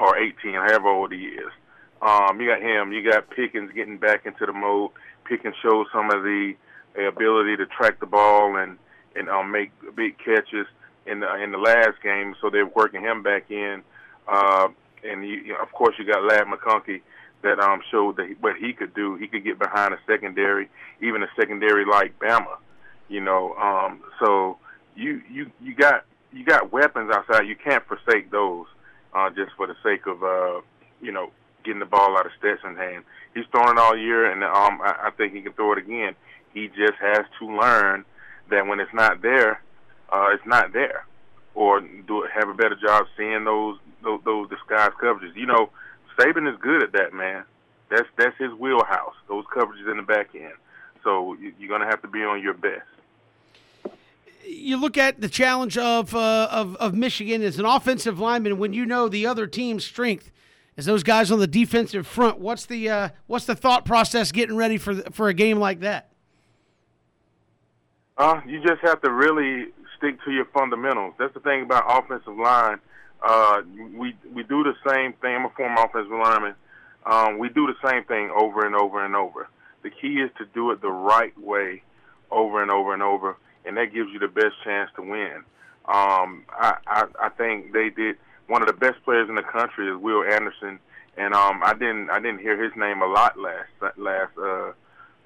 or 0.00 0.18
18, 0.18 0.54
however 0.54 0.88
old 0.88 1.12
he 1.12 1.26
is. 1.26 1.52
Um, 2.02 2.40
you 2.40 2.48
got 2.48 2.62
him. 2.62 2.92
You 2.92 3.08
got 3.08 3.30
Pickens 3.30 3.72
getting 3.74 3.98
back 3.98 4.26
into 4.26 4.46
the 4.46 4.52
mode. 4.52 4.90
Pickens 5.24 5.54
shows 5.62 5.86
some 5.92 6.10
of 6.10 6.22
the 6.22 6.54
ability 7.08 7.56
to 7.56 7.66
track 7.66 8.00
the 8.00 8.06
ball 8.06 8.56
and 8.56 8.78
and 9.14 9.30
um, 9.30 9.50
make 9.50 9.70
big 9.94 10.18
catches 10.18 10.66
in 11.06 11.20
the 11.20 11.42
in 11.42 11.52
the 11.52 11.58
last 11.58 12.02
game. 12.02 12.34
So 12.40 12.50
they're 12.50 12.66
working 12.66 13.02
him 13.02 13.22
back 13.22 13.50
in. 13.50 13.82
Uh, 14.28 14.68
and 15.04 15.26
you, 15.26 15.36
you 15.36 15.52
know, 15.52 15.60
of 15.62 15.72
course 15.72 15.94
you 15.98 16.04
got 16.04 16.22
Ladd 16.24 16.46
McConkey 16.46 17.00
that 17.42 17.60
um, 17.60 17.80
showed 17.90 18.16
that 18.16 18.28
he, 18.28 18.34
what 18.34 18.56
he 18.56 18.72
could 18.72 18.94
do. 18.94 19.16
He 19.16 19.28
could 19.28 19.44
get 19.44 19.58
behind 19.58 19.94
a 19.94 19.98
secondary, 20.06 20.68
even 21.00 21.22
a 21.22 21.28
secondary 21.38 21.84
like 21.84 22.18
Bama. 22.18 22.56
You 23.08 23.20
know, 23.20 23.54
um, 23.54 24.00
so 24.20 24.58
you 24.96 25.22
you 25.30 25.50
you 25.62 25.74
got 25.74 26.04
you 26.32 26.44
got 26.44 26.72
weapons 26.72 27.10
outside. 27.12 27.46
You 27.46 27.56
can't 27.56 27.84
forsake 27.86 28.30
those 28.30 28.66
uh, 29.14 29.30
just 29.30 29.52
for 29.56 29.66
the 29.66 29.76
sake 29.82 30.06
of 30.06 30.22
uh, 30.22 30.60
you 31.00 31.12
know 31.12 31.30
getting 31.66 31.80
the 31.80 31.86
ball 31.86 32.16
out 32.16 32.26
of 32.26 32.32
Stetson's 32.38 32.78
hand. 32.78 33.04
He's 33.34 33.44
thrown 33.50 33.76
it 33.76 33.78
all 33.78 33.96
year, 33.96 34.30
and 34.30 34.42
um, 34.42 34.80
I, 34.80 35.08
I 35.08 35.10
think 35.10 35.34
he 35.34 35.42
can 35.42 35.52
throw 35.52 35.72
it 35.72 35.78
again. 35.78 36.14
He 36.54 36.68
just 36.68 36.94
has 37.00 37.26
to 37.38 37.46
learn 37.46 38.04
that 38.48 38.66
when 38.66 38.80
it's 38.80 38.94
not 38.94 39.20
there, 39.20 39.60
uh, 40.10 40.28
it's 40.32 40.46
not 40.46 40.72
there, 40.72 41.04
or 41.54 41.80
do 41.80 42.26
have 42.32 42.48
a 42.48 42.54
better 42.54 42.76
job 42.76 43.06
seeing 43.16 43.44
those 43.44 43.76
those, 44.02 44.20
those 44.24 44.48
disguised 44.48 44.94
coverages. 45.02 45.36
You 45.36 45.46
know, 45.46 45.70
Saban 46.18 46.50
is 46.50 46.58
good 46.60 46.82
at 46.82 46.92
that, 46.92 47.12
man. 47.12 47.44
That's 47.90 48.08
that's 48.16 48.36
his 48.38 48.52
wheelhouse. 48.52 49.14
Those 49.28 49.44
coverages 49.46 49.90
in 49.90 49.98
the 49.98 50.02
back 50.02 50.30
end. 50.34 50.54
So 51.04 51.36
you're 51.58 51.68
going 51.68 51.82
to 51.82 51.86
have 51.86 52.02
to 52.02 52.08
be 52.08 52.20
on 52.20 52.42
your 52.42 52.54
best. 52.54 52.82
You 54.44 54.76
look 54.76 54.96
at 54.96 55.20
the 55.20 55.28
challenge 55.28 55.76
of, 55.76 56.14
uh, 56.14 56.48
of 56.50 56.76
of 56.76 56.94
Michigan 56.94 57.42
as 57.42 57.58
an 57.58 57.64
offensive 57.64 58.18
lineman 58.18 58.58
when 58.58 58.72
you 58.72 58.86
know 58.86 59.08
the 59.08 59.26
other 59.26 59.46
team's 59.46 59.84
strength 59.84 60.30
is 60.76 60.84
those 60.84 61.02
guys 61.02 61.30
on 61.30 61.38
the 61.38 61.46
defensive 61.46 62.06
front. 62.06 62.38
What's 62.38 62.66
the 62.66 62.88
uh, 62.88 63.08
what's 63.26 63.46
the 63.46 63.54
thought 63.56 63.84
process 63.84 64.32
getting 64.32 64.56
ready 64.56 64.78
for 64.78 64.94
for 65.12 65.28
a 65.28 65.34
game 65.34 65.58
like 65.58 65.80
that? 65.80 66.10
Uh, 68.18 68.40
you 68.46 68.62
just 68.62 68.80
have 68.82 69.00
to 69.02 69.10
really 69.10 69.66
stick 69.96 70.22
to 70.24 70.30
your 70.30 70.46
fundamentals. 70.46 71.14
That's 71.18 71.34
the 71.34 71.40
thing 71.40 71.62
about 71.62 71.84
offensive 71.86 72.36
line. 72.36 72.78
Uh, 73.22 73.62
we 73.94 74.16
we 74.32 74.42
do 74.42 74.62
the 74.62 74.74
same 74.88 75.14
thing. 75.14 75.36
I'm 75.36 75.46
a 75.46 75.50
former 75.50 75.84
offensive 75.84 76.12
lineman. 76.12 76.54
Um, 77.06 77.38
we 77.38 77.48
do 77.48 77.66
the 77.66 77.88
same 77.88 78.04
thing 78.04 78.30
over 78.36 78.66
and 78.66 78.74
over 78.74 79.04
and 79.04 79.14
over. 79.14 79.48
The 79.82 79.90
key 79.90 80.20
is 80.20 80.30
to 80.38 80.44
do 80.54 80.72
it 80.72 80.80
the 80.82 80.90
right 80.90 81.38
way, 81.38 81.82
over 82.30 82.60
and 82.60 82.70
over 82.70 82.92
and 82.92 83.02
over, 83.02 83.36
and 83.64 83.76
that 83.76 83.94
gives 83.94 84.10
you 84.12 84.18
the 84.18 84.28
best 84.28 84.54
chance 84.64 84.90
to 84.96 85.02
win. 85.02 85.44
Um, 85.86 86.44
I, 86.50 86.76
I 86.86 87.04
I 87.22 87.28
think 87.30 87.72
they 87.72 87.90
did 87.90 88.16
one 88.48 88.62
of 88.62 88.68
the 88.68 88.74
best 88.74 89.02
players 89.04 89.28
in 89.28 89.34
the 89.34 89.42
country 89.42 89.88
is 89.88 90.00
Will 90.00 90.22
Anderson, 90.22 90.78
and 91.16 91.34
um, 91.34 91.62
I 91.64 91.72
didn't 91.72 92.10
I 92.10 92.20
didn't 92.20 92.40
hear 92.40 92.62
his 92.62 92.72
name 92.76 93.02
a 93.02 93.06
lot 93.06 93.38
last 93.38 93.96
last 93.96 94.32
uh, 94.38 94.72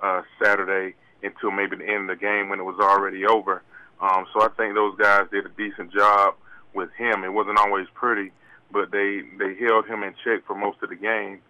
uh, 0.02 0.22
Saturday 0.42 0.94
until 1.22 1.50
maybe 1.50 1.76
the 1.76 1.86
end 1.86 2.10
of 2.10 2.18
the 2.18 2.20
game 2.20 2.48
when 2.48 2.60
it 2.60 2.64
was 2.64 2.78
already 2.80 3.26
over. 3.26 3.62
Um, 4.00 4.26
so 4.32 4.42
I 4.42 4.48
think 4.56 4.74
those 4.74 4.96
guys 4.96 5.26
did 5.30 5.44
a 5.44 5.50
decent 5.50 5.92
job 5.92 6.34
with 6.74 6.90
him. 6.96 7.24
It 7.24 7.32
wasn't 7.32 7.58
always 7.58 7.86
pretty, 7.94 8.32
but 8.72 8.90
they 8.90 9.22
they 9.38 9.54
held 9.56 9.86
him 9.86 10.02
in 10.02 10.14
check 10.24 10.46
for 10.46 10.54
most 10.54 10.78
of 10.82 10.88
the 10.88 10.96
game, 10.96 11.40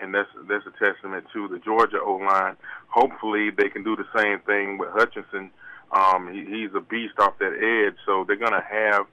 and 0.00 0.12
that's 0.14 0.28
that's 0.48 0.64
a 0.66 0.84
testament 0.84 1.26
to 1.32 1.48
the 1.48 1.58
Georgia 1.58 2.00
O 2.00 2.14
line. 2.14 2.56
Hopefully, 2.88 3.50
they 3.50 3.68
can 3.68 3.84
do 3.84 3.94
the 3.94 4.06
same 4.16 4.40
thing 4.40 4.78
with 4.78 4.90
Hutchinson. 4.90 5.50
Um, 5.92 6.32
he, 6.32 6.44
he's 6.44 6.74
a 6.74 6.80
beast 6.80 7.14
off 7.18 7.38
that 7.38 7.54
edge, 7.54 7.96
so 8.04 8.24
they're 8.26 8.36
gonna 8.36 8.64
have 8.68 9.06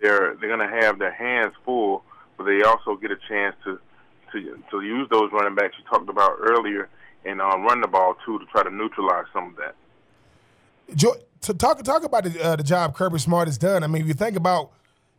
they're 0.00 0.36
they're 0.36 0.54
going 0.54 0.68
to 0.68 0.80
have 0.82 0.98
their 0.98 1.12
hands 1.12 1.54
full, 1.64 2.04
but 2.36 2.44
they 2.44 2.62
also 2.62 2.96
get 2.96 3.10
a 3.10 3.18
chance 3.28 3.56
to 3.64 3.78
to 4.32 4.58
to 4.70 4.80
use 4.80 5.08
those 5.10 5.30
running 5.32 5.54
backs 5.54 5.74
you 5.78 5.84
talked 5.90 6.08
about 6.08 6.36
earlier 6.40 6.88
and 7.24 7.40
uh, 7.40 7.58
run 7.58 7.80
the 7.80 7.88
ball 7.88 8.16
too 8.24 8.38
to 8.38 8.44
try 8.46 8.62
to 8.62 8.70
neutralize 8.70 9.24
some 9.32 9.48
of 9.48 9.56
that. 9.56 9.74
To 11.42 11.54
talk 11.54 11.82
talk 11.82 12.04
about 12.04 12.24
the, 12.24 12.42
uh, 12.42 12.56
the 12.56 12.62
job 12.62 12.94
Kirby 12.94 13.18
Smart 13.18 13.48
has 13.48 13.58
done. 13.58 13.84
I 13.84 13.86
mean, 13.86 14.02
if 14.02 14.08
you 14.08 14.14
think 14.14 14.36
about 14.36 14.72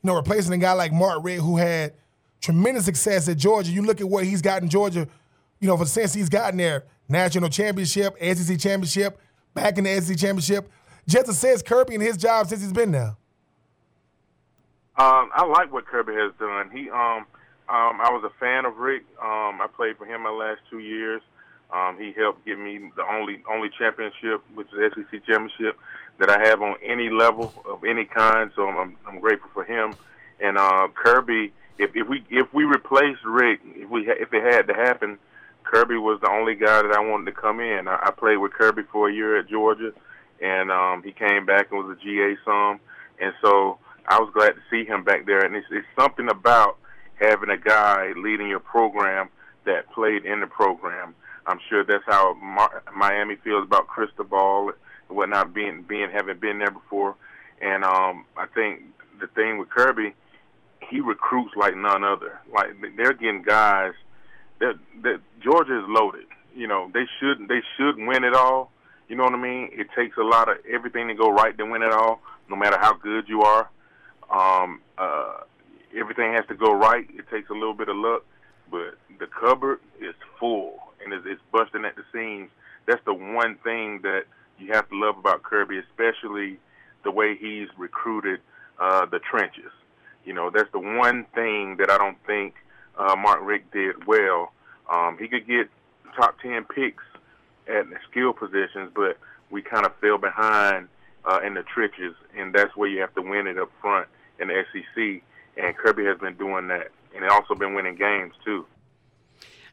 you 0.04 0.08
know 0.08 0.16
replacing 0.16 0.54
a 0.54 0.58
guy 0.58 0.74
like 0.74 0.92
Mark 0.92 1.24
Richt 1.24 1.42
who 1.42 1.58
had 1.58 1.94
tremendous 2.42 2.86
success 2.86 3.28
at 3.30 3.38
Georgia, 3.38 3.72
you 3.72 3.82
look 3.82 4.02
at 4.02 4.10
what 4.10 4.26
he's 4.26 4.42
gotten 4.42 4.70
Georgia. 4.70 5.08
You 5.60 5.68
know, 5.68 5.76
for 5.76 5.86
since 5.86 6.14
he's 6.14 6.30
gotten 6.30 6.58
there, 6.58 6.86
national 7.10 7.50
championship, 7.50 8.16
SEC 8.22 8.58
championship, 8.60 9.20
back 9.54 9.78
in 9.78 9.84
the 9.84 10.02
SEC 10.02 10.18
championship. 10.18 10.70
Just 11.08 11.26
to 11.26 11.34
say, 11.34 11.58
Kirby 11.66 11.96
and 11.96 12.04
his 12.04 12.18
job 12.18 12.48
since 12.48 12.62
he's 12.62 12.72
been 12.72 12.92
there. 12.92 13.16
Um, 15.00 15.30
I 15.34 15.46
like 15.46 15.72
what 15.72 15.86
Kirby 15.86 16.12
has 16.16 16.34
done. 16.40 16.70
He, 16.72 16.90
um, 16.90 17.24
um, 17.70 18.02
I 18.04 18.12
was 18.12 18.22
a 18.26 18.38
fan 18.38 18.66
of 18.66 18.80
Richt. 18.80 19.06
Um, 19.22 19.62
I 19.62 19.68
played 19.74 19.96
for 19.96 20.06
him 20.06 20.24
my 20.24 20.30
last 20.30 20.60
two 20.70 20.80
years. 20.80 21.22
Um, 21.72 21.98
he 21.98 22.12
helped 22.12 22.46
get 22.46 22.60
me 22.60 22.92
the 22.98 23.06
only 23.10 23.42
only 23.50 23.70
championship, 23.70 24.44
which 24.56 24.68
is 24.74 24.92
SEC 24.94 25.26
championship, 25.26 25.80
that 26.18 26.30
I 26.30 26.46
have 26.50 26.62
on 26.62 26.76
any 26.84 27.10
level 27.10 27.54
of 27.66 27.86
any 27.86 28.04
kind. 28.04 28.52
So 28.58 28.68
I'm, 28.68 28.98
I'm 29.08 29.22
grateful 29.22 29.50
for 29.54 29.64
him. 29.64 29.96
And 30.42 30.58
uh, 30.58 30.90
Kirby, 30.94 31.54
if, 31.78 31.96
if 31.96 32.06
we 32.10 32.26
if 32.30 32.54
we 32.54 32.66
replaced 32.66 33.24
Richt, 33.24 33.64
if 33.76 33.90
we 33.90 34.02
if 34.10 34.34
it 34.34 34.54
had 34.54 34.68
to 34.68 34.74
happen, 34.74 35.18
Kirby 35.64 35.96
was 35.96 36.20
the 36.20 36.30
only 36.30 36.56
guy 36.56 36.82
that 36.82 36.92
I 36.92 37.00
wanted 37.00 37.24
to 37.28 37.40
come 37.40 37.62
in. 37.62 37.88
I, 37.88 38.08
I 38.08 38.12
played 38.12 38.38
with 38.38 38.52
Kirby 38.52 38.82
for 38.92 39.08
a 39.08 39.14
year 39.14 39.40
at 39.40 39.48
Georgia, 39.48 39.94
and 40.42 40.70
um, 40.70 41.04
he 41.04 41.14
came 41.14 41.46
back 41.46 41.72
and 41.72 41.86
was 41.86 41.98
a 41.98 42.04
GA 42.04 42.36
some. 42.44 42.82
And 43.22 43.34
so 43.42 43.80
I 44.08 44.20
was 44.20 44.32
glad 44.34 44.52
to 44.52 44.62
see 44.70 44.86
him 44.86 45.04
back 45.04 45.26
there, 45.26 45.46
and 45.46 45.56
it's, 45.56 45.68
it's 45.72 45.88
something 45.98 46.30
about 46.30 46.78
having 47.20 47.50
a 47.50 47.58
guy 47.58 48.14
leading 48.16 48.48
your 48.48 48.60
program 48.60 49.30
that 49.66 49.92
played 49.92 50.26
in 50.26 50.40
the 50.40 50.48
program. 50.48 51.14
I'm 51.46 51.60
sure 51.70 51.84
that's 51.84 52.04
how 52.06 52.36
Miami 52.96 53.36
feels 53.38 53.66
about 53.66 53.88
Cristobal 53.88 54.72
and 55.08 55.18
whatnot, 55.18 55.54
being 55.54 55.84
being 55.88 56.10
having 56.12 56.40
been 56.40 56.60
there 56.60 56.72
before. 56.72 57.16
And 57.62 57.84
um, 57.84 58.26
I 58.38 58.46
think 58.54 58.82
the 59.20 59.28
thing 59.28 59.58
with 59.58 59.70
Kirby, 59.70 60.14
he 60.90 61.00
recruits 61.02 61.56
like 61.56 61.76
none 61.76 62.04
other. 62.04 62.40
Like 62.54 62.70
they're 62.96 63.14
getting 63.14 63.42
guys 63.42 63.94
that 64.60 64.76
that 65.04 65.22
Georgia 65.44 65.80
is 65.80 65.86
loaded. 65.88 66.26
You 66.56 66.68
know, 66.68 66.92
they 66.94 67.06
should 67.20 67.48
they 67.48 67.62
should 67.78 67.98
win 67.98 68.24
it 68.24 68.34
all. 68.34 68.72
You 69.08 69.16
know 69.16 69.24
what 69.24 69.34
I 69.34 69.38
mean? 69.38 69.70
It 69.72 69.88
takes 69.96 70.18
a 70.18 70.24
lot 70.24 70.50
of 70.50 70.58
everything 70.72 71.08
to 71.08 71.16
go 71.16 71.32
right 71.32 71.58
to 71.58 71.66
win 71.66 71.82
it 71.82 71.92
all, 71.92 72.22
no 72.48 72.56
matter 72.56 72.78
how 72.80 72.94
good 72.94 73.28
you 73.28 73.42
are. 73.42 73.70
Um, 74.32 74.82
uh, 74.98 75.42
everything 75.98 76.34
has 76.34 76.46
to 76.48 76.56
go 76.56 76.72
right. 76.72 77.08
It 77.14 77.30
takes 77.30 77.50
a 77.50 77.54
little 77.54 77.74
bit 77.74 77.90
of 77.90 77.96
luck, 77.96 78.24
but 78.70 78.98
the 79.20 79.28
cupboard 79.28 79.80
is 80.00 80.16
full 80.40 80.80
and 81.04 81.14
it's, 81.14 81.26
it's 81.28 81.42
busting 81.52 81.86
at 81.86 81.96
the 81.96 82.04
seams. 82.14 82.50
That's 82.86 83.04
the 83.06 83.14
one 83.14 83.56
thing 83.64 84.02
that 84.04 84.24
you 84.58 84.74
have 84.74 84.90
to 84.90 84.96
love 84.96 85.18
about 85.18 85.44
Kirby, 85.44 85.80
especially 85.80 86.60
the 87.04 87.12
way 87.12 87.36
he's 87.36 87.68
recruited 87.78 88.40
uh, 88.80 89.06
the 89.06 89.20
trenches. 89.20 89.72
You 90.26 90.34
know, 90.34 90.50
that's 90.50 90.72
the 90.72 90.80
one 90.80 91.26
thing 91.34 91.78
that 91.78 91.90
I 91.90 91.98
don't 91.98 92.18
think 92.26 92.56
uh, 92.98 93.16
Mark 93.16 93.40
Richt 93.42 93.72
did 93.72 94.06
well. 94.06 94.52
Um, 94.92 95.18
he 95.20 95.28
could 95.28 95.48
get 95.48 95.70
top 96.16 96.40
10 96.42 96.66
picks 96.66 97.04
at 97.68 97.90
the 97.90 97.98
skill 98.10 98.34
positions, 98.34 98.92
but 98.94 99.18
we 99.50 99.62
kind 99.62 99.86
of 99.86 99.96
fell 100.02 100.18
behind 100.18 100.88
uh, 101.26 101.40
in 101.46 101.54
the 101.54 101.64
trenches, 101.64 102.16
and 102.38 102.54
that's 102.54 102.76
where 102.76 102.90
you 102.90 103.00
have 103.02 103.14
to 103.16 103.22
win 103.22 103.48
it 103.48 103.58
up 103.58 103.72
front 103.82 104.08
in 104.40 104.48
the 104.48 104.64
SEC, 104.72 105.22
and 105.58 105.76
Kirby 105.78 106.06
has 106.06 106.18
been 106.18 106.36
doing 106.36 106.68
that, 106.68 106.92
and 107.14 107.24
they 107.24 107.28
also 107.28 107.56
been 107.56 107.74
winning 107.74 107.96
games 107.96 108.34
too. 108.44 108.66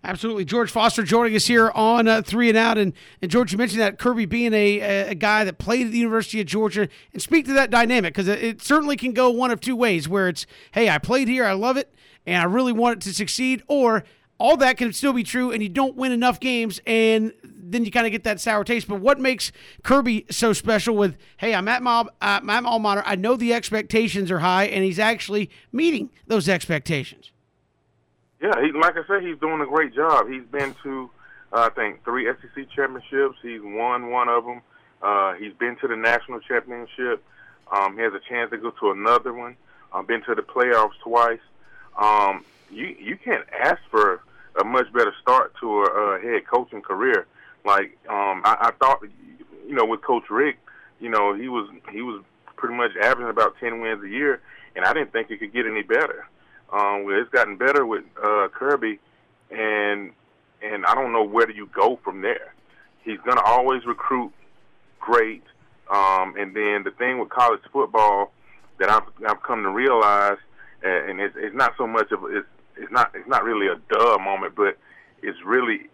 Absolutely. 0.04 0.44
George 0.44 0.70
Foster 0.70 1.02
joining 1.02 1.34
us 1.34 1.46
here 1.46 1.70
on 1.74 2.06
uh, 2.06 2.22
Three 2.22 2.48
and 2.48 2.56
Out. 2.56 2.78
And, 2.78 2.92
and 3.20 3.28
George, 3.28 3.50
you 3.50 3.58
mentioned 3.58 3.80
that 3.80 3.98
Kirby 3.98 4.26
being 4.26 4.52
a, 4.52 4.80
a, 4.80 5.08
a 5.10 5.14
guy 5.14 5.42
that 5.42 5.58
played 5.58 5.86
at 5.86 5.92
the 5.92 5.98
University 5.98 6.40
of 6.40 6.46
Georgia 6.46 6.88
and 7.12 7.20
speak 7.20 7.44
to 7.46 7.52
that 7.54 7.70
dynamic 7.70 8.14
because 8.14 8.28
it, 8.28 8.42
it 8.42 8.62
certainly 8.62 8.96
can 8.96 9.12
go 9.12 9.30
one 9.30 9.50
of 9.50 9.60
two 9.60 9.74
ways 9.74 10.08
where 10.08 10.28
it's, 10.28 10.46
hey, 10.72 10.88
I 10.88 10.98
played 10.98 11.26
here, 11.26 11.44
I 11.44 11.54
love 11.54 11.76
it, 11.76 11.92
and 12.24 12.40
I 12.40 12.44
really 12.44 12.72
want 12.72 12.98
it 12.98 13.08
to 13.08 13.14
succeed, 13.14 13.64
or 13.66 14.04
all 14.38 14.56
that 14.58 14.76
can 14.76 14.92
still 14.92 15.12
be 15.12 15.22
true 15.22 15.50
and 15.50 15.62
you 15.62 15.68
don't 15.68 15.96
win 15.96 16.12
enough 16.12 16.38
games 16.38 16.80
and 16.86 17.32
then 17.70 17.84
you 17.84 17.90
kind 17.90 18.06
of 18.06 18.12
get 18.12 18.24
that 18.24 18.40
sour 18.40 18.64
taste. 18.64 18.88
But 18.88 19.00
what 19.00 19.18
makes 19.18 19.52
Kirby 19.82 20.26
so 20.30 20.52
special 20.52 20.96
with, 20.96 21.16
hey, 21.38 21.54
I'm 21.54 21.68
at 21.68 21.82
my, 21.82 22.06
uh, 22.20 22.40
my 22.42 22.56
alma 22.56 22.78
mater, 22.78 23.02
I 23.04 23.16
know 23.16 23.36
the 23.36 23.52
expectations 23.52 24.30
are 24.30 24.38
high, 24.38 24.64
and 24.64 24.84
he's 24.84 24.98
actually 24.98 25.50
meeting 25.72 26.10
those 26.26 26.48
expectations? 26.48 27.30
Yeah, 28.40 28.52
he, 28.60 28.72
like 28.72 28.96
I 28.96 29.06
said, 29.06 29.22
he's 29.22 29.38
doing 29.38 29.60
a 29.60 29.66
great 29.66 29.94
job. 29.94 30.28
He's 30.28 30.44
been 30.44 30.74
to, 30.82 31.10
uh, 31.52 31.70
I 31.70 31.74
think, 31.74 32.04
three 32.04 32.26
SEC 32.26 32.70
championships. 32.74 33.38
He's 33.42 33.60
won 33.62 34.10
one 34.10 34.28
of 34.28 34.44
them. 34.44 34.60
Uh, 35.02 35.34
he's 35.34 35.52
been 35.54 35.76
to 35.76 35.88
the 35.88 35.96
national 35.96 36.40
championship. 36.40 37.24
Um, 37.72 37.96
he 37.96 38.02
has 38.02 38.12
a 38.14 38.20
chance 38.28 38.50
to 38.50 38.58
go 38.58 38.70
to 38.70 38.90
another 38.90 39.32
one. 39.32 39.56
Uh, 39.92 40.02
been 40.02 40.22
to 40.24 40.34
the 40.34 40.42
playoffs 40.42 40.98
twice. 41.02 41.40
Um, 41.96 42.44
you 42.70 42.94
you 42.98 43.16
can't 43.16 43.44
ask 43.52 43.80
for 43.90 44.20
a 44.60 44.64
much 44.64 44.92
better 44.92 45.14
start 45.20 45.54
to 45.60 45.82
a, 45.82 46.16
a 46.16 46.20
head 46.20 46.46
coaching 46.46 46.82
career. 46.82 47.26
Like 47.66 47.98
um, 48.08 48.42
I, 48.44 48.56
I 48.60 48.70
thought, 48.78 49.00
you 49.66 49.74
know, 49.74 49.84
with 49.84 50.00
Coach 50.02 50.30
Richt, 50.30 50.60
you 51.00 51.10
know, 51.10 51.34
he 51.34 51.48
was 51.48 51.68
he 51.92 52.00
was 52.00 52.22
pretty 52.54 52.76
much 52.76 52.92
averaging 53.02 53.28
about 53.28 53.56
ten 53.58 53.80
wins 53.80 54.02
a 54.04 54.08
year, 54.08 54.40
and 54.76 54.84
I 54.84 54.92
didn't 54.92 55.12
think 55.12 55.30
it 55.30 55.38
could 55.38 55.52
get 55.52 55.66
any 55.66 55.82
better. 55.82 56.26
Um, 56.72 57.04
well, 57.04 57.20
it's 57.20 57.30
gotten 57.30 57.56
better 57.56 57.84
with 57.84 58.04
uh, 58.22 58.48
Kirby, 58.54 59.00
and 59.50 60.12
and 60.62 60.86
I 60.86 60.94
don't 60.94 61.12
know 61.12 61.24
where 61.24 61.46
do 61.46 61.54
you 61.54 61.68
go 61.74 61.98
from 62.04 62.22
there. 62.22 62.54
He's 63.02 63.18
going 63.24 63.36
to 63.36 63.42
always 63.42 63.84
recruit 63.84 64.32
great, 65.00 65.42
um, 65.90 66.34
and 66.38 66.54
then 66.54 66.84
the 66.84 66.92
thing 66.96 67.18
with 67.18 67.30
college 67.30 67.60
football 67.72 68.32
that 68.78 68.88
I've 68.88 69.08
I've 69.28 69.42
come 69.42 69.64
to 69.64 69.70
realize, 69.70 70.38
and 70.84 71.20
it's, 71.20 71.34
it's 71.36 71.54
not 71.54 71.74
so 71.76 71.88
much 71.88 72.12
of 72.12 72.20
it's 72.30 72.46
it's 72.76 72.92
not 72.92 73.10
it's 73.14 73.28
not 73.28 73.42
really 73.42 73.66
a 73.66 73.76
duh 73.90 74.18
moment, 74.18 74.54
but 74.54 74.78
it's 75.20 75.38
really 75.44 75.88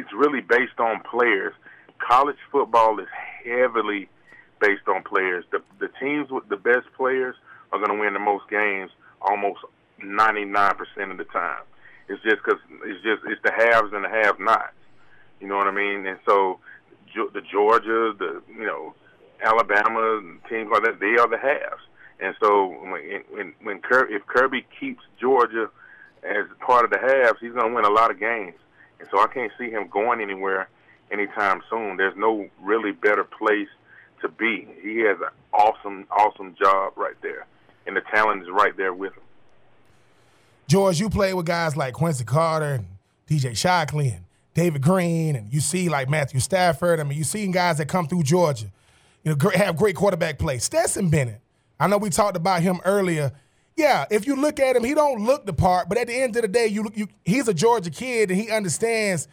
it's 0.00 0.12
really 0.12 0.40
based 0.40 0.78
on 0.78 1.02
players. 1.02 1.52
College 1.98 2.38
football 2.50 2.98
is 2.98 3.08
heavily 3.44 4.08
based 4.60 4.88
on 4.88 5.02
players. 5.02 5.44
The 5.52 5.62
the 5.78 5.88
teams 6.00 6.30
with 6.30 6.48
the 6.48 6.56
best 6.56 6.86
players 6.96 7.36
are 7.72 7.78
going 7.78 7.90
to 7.90 8.00
win 8.00 8.14
the 8.14 8.20
most 8.20 8.48
games 8.50 8.90
almost 9.22 9.60
99% 10.02 11.10
of 11.10 11.18
the 11.18 11.24
time. 11.24 11.62
It's 12.08 12.22
just 12.22 12.36
because 12.42 12.60
it's 12.84 13.02
just 13.02 13.22
it's 13.26 13.40
the 13.44 13.52
haves 13.52 13.92
and 13.92 14.04
the 14.04 14.08
have-nots. 14.08 14.72
You 15.40 15.48
know 15.48 15.56
what 15.56 15.66
I 15.66 15.72
mean? 15.72 16.06
And 16.06 16.18
so 16.26 16.58
the 17.14 17.42
Georgia, 17.52 18.14
the 18.18 18.42
you 18.48 18.66
know 18.66 18.94
Alabama, 19.44 20.22
teams 20.48 20.70
like 20.72 20.82
that, 20.84 21.00
they 21.00 21.20
are 21.20 21.28
the 21.28 21.38
haves. 21.38 21.82
And 22.20 22.34
so 22.42 22.66
when 22.66 23.22
when, 23.30 23.52
when 23.62 23.80
Kirby, 23.80 24.14
if 24.14 24.26
Kirby 24.26 24.66
keeps 24.78 25.02
Georgia 25.20 25.70
as 26.24 26.46
part 26.60 26.84
of 26.84 26.90
the 26.90 26.98
halves, 26.98 27.38
he's 27.40 27.52
going 27.52 27.68
to 27.68 27.74
win 27.74 27.84
a 27.84 27.90
lot 27.90 28.10
of 28.10 28.18
games. 28.18 28.58
And 29.00 29.08
so 29.10 29.18
I 29.18 29.26
can't 29.26 29.50
see 29.58 29.70
him 29.70 29.88
going 29.88 30.20
anywhere 30.20 30.68
anytime 31.10 31.62
soon. 31.68 31.96
There's 31.96 32.16
no 32.16 32.48
really 32.62 32.92
better 32.92 33.24
place 33.24 33.68
to 34.20 34.28
be. 34.28 34.68
He 34.82 34.98
has 35.00 35.16
an 35.20 35.30
awesome, 35.52 36.06
awesome 36.10 36.54
job 36.60 36.92
right 36.96 37.16
there, 37.22 37.46
and 37.86 37.96
the 37.96 38.02
talent 38.12 38.42
is 38.42 38.48
right 38.50 38.76
there 38.76 38.92
with 38.92 39.12
him. 39.14 39.22
George, 40.68 41.00
you 41.00 41.10
played 41.10 41.34
with 41.34 41.46
guys 41.46 41.76
like 41.76 41.94
Quincy 41.94 42.24
Carter 42.24 42.74
and 42.74 42.86
DJ 43.28 43.56
Shockley 43.56 44.10
and 44.10 44.24
David 44.54 44.82
Greene, 44.82 45.34
and 45.34 45.52
you 45.52 45.60
see 45.60 45.88
like 45.88 46.08
Matthew 46.08 46.40
Stafford. 46.40 47.00
I 47.00 47.04
mean, 47.04 47.18
you've 47.18 47.26
seen 47.26 47.50
guys 47.50 47.78
that 47.78 47.86
come 47.86 48.06
through 48.06 48.22
Georgia, 48.22 48.66
you 49.24 49.34
know, 49.34 49.50
have 49.54 49.76
great 49.76 49.96
quarterback 49.96 50.38
play. 50.38 50.58
Stetson 50.58 51.08
Bennett. 51.08 51.40
I 51.78 51.86
know 51.86 51.96
we 51.98 52.10
talked 52.10 52.36
about 52.36 52.62
him 52.62 52.80
earlier. 52.84 53.32
Yeah, 53.80 54.04
if 54.10 54.26
you 54.26 54.36
look 54.36 54.60
at 54.60 54.76
him, 54.76 54.84
he 54.84 54.92
don't 54.92 55.24
look 55.24 55.46
the 55.46 55.54
part, 55.54 55.88
but 55.88 55.96
at 55.96 56.06
the 56.06 56.14
end 56.14 56.36
of 56.36 56.42
the 56.42 56.48
day, 56.48 56.66
you, 56.66 56.90
you 56.94 57.08
he's 57.24 57.48
a 57.48 57.54
Georgia 57.54 57.88
kid 57.88 58.30
and 58.30 58.38
he 58.38 58.50
understands. 58.50 59.26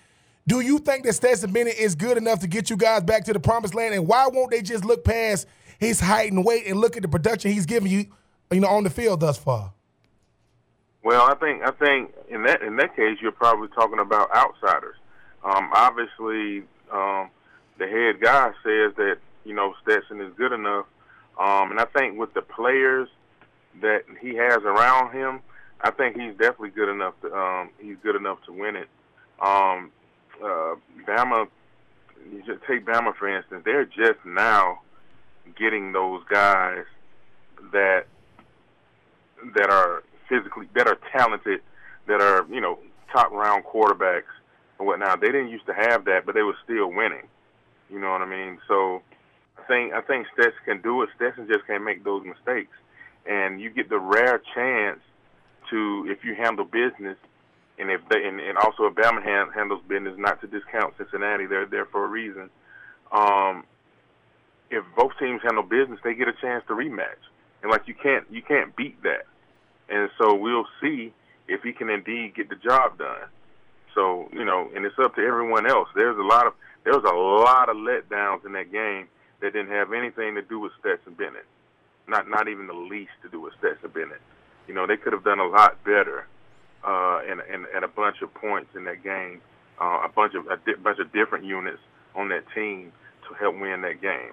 Do 0.47 0.61
you 0.61 0.79
think 0.79 1.03
that 1.03 1.13
Stetson 1.15 1.51
Bennett 1.51 1.77
is 1.77 1.95
good 1.95 2.15
enough 2.15 2.39
to 2.39 2.47
get 2.47 2.69
you 2.69 2.77
guys 2.77 3.03
back 3.03 3.25
to 3.25 3.33
the 3.33 3.41
promised 3.41 3.75
land? 3.75 3.93
And 3.93 4.07
why 4.07 4.25
won't 4.27 4.51
they 4.51 4.61
just 4.61 4.85
look 4.85 5.03
past 5.03 5.47
his 5.79 5.99
height 5.99 6.31
and 6.31 6.45
weight 6.45 6.65
and 6.65 6.79
look 6.79 6.95
at 6.95 7.01
the 7.01 7.09
production 7.09 7.51
he's 7.51 7.65
giving 7.65 7.91
you, 7.91 8.05
you 8.49 8.61
know, 8.61 8.69
on 8.69 8.85
the 8.85 8.89
field 8.89 9.19
thus 9.19 9.37
far? 9.37 9.73
Well, 11.03 11.23
I 11.29 11.35
think 11.35 11.63
I 11.63 11.71
think 11.71 12.13
in 12.29 12.43
that 12.43 12.61
in 12.61 12.77
that 12.77 12.95
case 12.95 13.17
you're 13.21 13.33
probably 13.33 13.67
talking 13.75 13.99
about 13.99 14.33
outsiders. 14.33 14.95
Um, 15.43 15.71
obviously, 15.73 16.63
um, 16.89 17.31
the 17.79 17.87
head 17.87 18.21
guy 18.21 18.51
says 18.63 18.95
that 18.95 19.17
you 19.43 19.53
know 19.53 19.73
Stetson 19.83 20.21
is 20.21 20.31
good 20.37 20.53
enough, 20.53 20.85
um, 21.37 21.71
and 21.71 21.81
I 21.81 21.85
think 21.93 22.17
with 22.17 22.33
the 22.33 22.41
players 22.41 23.09
that 23.81 24.03
he 24.21 24.35
has 24.35 24.57
around 24.63 25.13
him, 25.13 25.41
I 25.81 25.91
think 25.91 26.19
he's 26.19 26.31
definitely 26.31 26.69
good 26.71 26.89
enough 26.89 27.13
to 27.21 27.33
um, 27.33 27.69
he's 27.79 27.97
good 28.03 28.15
enough 28.15 28.39
to 28.45 28.53
win 28.53 28.75
it. 28.75 28.87
Um, 29.39 29.91
uh, 30.43 30.75
Bama, 31.07 31.47
you 32.31 32.43
just 32.45 32.63
take 32.67 32.85
Bama 32.85 33.15
for 33.15 33.27
instance. 33.27 33.61
They're 33.65 33.85
just 33.85 34.25
now 34.25 34.79
getting 35.57 35.91
those 35.91 36.23
guys 36.29 36.85
that 37.71 38.05
that 39.55 39.69
are 39.69 40.03
physically 40.27 40.67
that 40.75 40.87
are 40.87 40.97
talented, 41.15 41.61
that 42.07 42.21
are 42.21 42.45
you 42.51 42.61
know 42.61 42.79
top 43.11 43.31
round 43.31 43.63
quarterbacks 43.65 44.33
and 44.79 44.87
whatnot. 44.87 45.21
They 45.21 45.27
didn't 45.27 45.49
used 45.49 45.65
to 45.67 45.73
have 45.73 46.05
that, 46.05 46.25
but 46.25 46.35
they 46.35 46.43
were 46.43 46.57
still 46.63 46.91
winning. 46.91 47.27
You 47.89 47.99
know 47.99 48.11
what 48.11 48.21
I 48.21 48.25
mean? 48.25 48.59
So 48.67 49.01
I 49.57 49.63
think 49.67 49.93
I 49.93 50.01
think 50.01 50.27
Stetson 50.33 50.59
can 50.65 50.81
do 50.81 51.01
it. 51.03 51.09
Stetson 51.15 51.47
just 51.47 51.65
can't 51.67 51.83
make 51.83 52.03
those 52.03 52.23
mistakes, 52.25 52.75
and 53.27 53.61
you 53.61 53.69
get 53.69 53.89
the 53.89 53.99
rare 53.99 54.41
chance 54.55 54.99
to 55.69 56.07
if 56.09 56.23
you 56.23 56.35
handle 56.35 56.65
business. 56.65 57.17
And 57.79 57.91
if 57.91 58.01
they, 58.09 58.25
and, 58.25 58.39
and 58.39 58.57
also 58.57 58.85
if 58.85 58.97
hand, 58.97 59.51
handles 59.53 59.81
business, 59.87 60.15
not 60.17 60.41
to 60.41 60.47
discount 60.47 60.95
Cincinnati, 60.97 61.45
they're 61.45 61.67
there 61.67 61.85
for 61.85 62.05
a 62.05 62.07
reason. 62.07 62.49
Um, 63.11 63.65
if 64.71 64.83
both 64.95 65.11
teams 65.19 65.41
handle 65.43 65.61
business, 65.61 65.99
they 66.03 66.15
get 66.15 66.27
a 66.27 66.33
chance 66.41 66.63
to 66.69 66.73
rematch, 66.73 67.21
and 67.61 67.69
like 67.69 67.87
you 67.87 67.93
can't 67.93 68.25
you 68.31 68.41
can't 68.41 68.75
beat 68.75 69.01
that 69.03 69.27
and 69.89 70.09
so 70.17 70.35
we'll 70.35 70.67
see 70.81 71.13
if 71.47 71.61
he 71.63 71.71
can 71.71 71.89
indeed 71.89 72.35
get 72.35 72.49
the 72.49 72.55
job 72.55 72.97
done. 72.97 73.27
So 73.95 74.29
you 74.33 74.45
know, 74.45 74.69
and 74.75 74.85
it's 74.85 74.97
up 74.99 75.15
to 75.15 75.21
everyone 75.21 75.67
else. 75.67 75.87
There's 75.95 76.17
a 76.17 76.23
lot 76.23 76.47
of 76.47 76.53
there 76.83 76.93
was 76.93 77.03
a 77.03 77.15
lot 77.15 77.69
of 77.69 77.77
letdowns 77.77 78.45
in 78.45 78.53
that 78.53 78.71
game 78.71 79.07
that 79.41 79.53
didn't 79.53 79.71
have 79.71 79.93
anything 79.93 80.35
to 80.35 80.41
do 80.41 80.59
with 80.59 80.71
Stetson 80.79 81.13
Bennett, 81.13 81.45
not 82.07 82.29
not 82.29 82.47
even 82.47 82.67
the 82.67 82.73
least 82.73 83.11
to 83.23 83.29
do 83.29 83.41
with 83.41 83.53
Stetson 83.59 83.89
Bennett. 83.91 84.21
You 84.67 84.73
know, 84.73 84.87
they 84.87 84.97
could 84.97 85.13
have 85.13 85.23
done 85.23 85.39
a 85.39 85.47
lot 85.47 85.83
better 85.83 86.27
uh, 86.83 87.21
and, 87.27 87.41
and 87.41 87.65
and 87.73 87.83
a 87.83 87.87
bunch 87.87 88.21
of 88.21 88.33
points 88.33 88.69
in 88.75 88.83
that 88.85 89.03
game, 89.03 89.41
uh, 89.81 90.01
a 90.05 90.09
bunch 90.13 90.33
of 90.35 90.47
a 90.47 90.57
di- 90.57 90.81
bunch 90.81 90.99
of 90.99 91.11
different 91.11 91.45
units 91.45 91.79
on 92.15 92.29
that 92.29 92.43
team 92.53 92.91
to 93.27 93.33
help 93.35 93.59
win 93.59 93.81
that 93.81 94.01
game. 94.01 94.31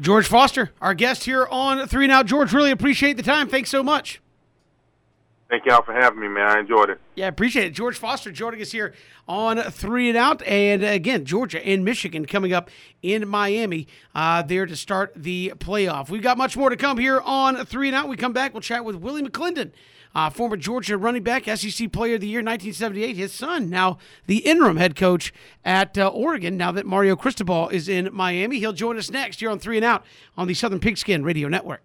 George 0.00 0.26
Foster, 0.26 0.72
our 0.80 0.94
guest 0.94 1.24
here 1.24 1.46
on 1.50 1.86
Three 1.86 2.06
Now. 2.06 2.22
George, 2.22 2.52
really 2.52 2.72
appreciate 2.72 3.16
the 3.16 3.22
time. 3.22 3.48
Thanks 3.48 3.70
so 3.70 3.82
much. 3.82 4.20
Thank 5.48 5.66
y'all 5.66 5.82
for 5.82 5.92
having 5.92 6.20
me, 6.20 6.28
man. 6.28 6.48
I 6.48 6.60
enjoyed 6.60 6.90
it. 6.90 7.00
Yeah, 7.14 7.28
appreciate 7.28 7.66
it. 7.66 7.70
George 7.70 7.96
Foster 7.98 8.32
joining 8.32 8.60
us 8.60 8.72
here 8.72 8.94
on 9.28 9.58
Three 9.58 10.08
and 10.08 10.18
Out. 10.18 10.42
And 10.42 10.82
again, 10.82 11.24
Georgia 11.24 11.64
and 11.64 11.84
Michigan 11.84 12.26
coming 12.26 12.52
up 12.52 12.70
in 13.02 13.28
Miami 13.28 13.86
uh, 14.14 14.42
there 14.42 14.66
to 14.66 14.74
start 14.74 15.12
the 15.14 15.52
playoff. 15.58 16.08
We've 16.08 16.22
got 16.22 16.38
much 16.38 16.56
more 16.56 16.70
to 16.70 16.76
come 16.76 16.98
here 16.98 17.20
on 17.20 17.64
Three 17.66 17.88
and 17.88 17.96
Out. 17.96 18.08
We 18.08 18.16
come 18.16 18.32
back, 18.32 18.54
we'll 18.54 18.62
chat 18.62 18.84
with 18.84 18.96
Willie 18.96 19.22
McClendon 19.22 19.72
uh, 20.14 20.30
former 20.30 20.56
Georgia 20.56 20.96
running 20.96 21.22
back, 21.22 21.44
SEC 21.44 21.90
Player 21.92 22.14
of 22.14 22.20
the 22.20 22.28
Year 22.28 22.40
1978. 22.40 23.16
His 23.16 23.32
son, 23.32 23.68
now 23.68 23.98
the 24.26 24.38
interim 24.38 24.76
head 24.76 24.96
coach 24.96 25.32
at 25.64 25.98
uh, 25.98 26.08
Oregon, 26.08 26.56
now 26.56 26.72
that 26.72 26.86
Mario 26.86 27.16
Cristobal 27.16 27.68
is 27.68 27.88
in 27.88 28.08
Miami. 28.12 28.58
He'll 28.58 28.72
join 28.72 28.96
us 28.96 29.10
next 29.10 29.40
here 29.40 29.50
on 29.50 29.58
Three 29.58 29.76
and 29.76 29.84
Out 29.84 30.04
on 30.36 30.46
the 30.46 30.54
Southern 30.54 30.80
Pigskin 30.80 31.24
Radio 31.24 31.48
Network. 31.48 31.82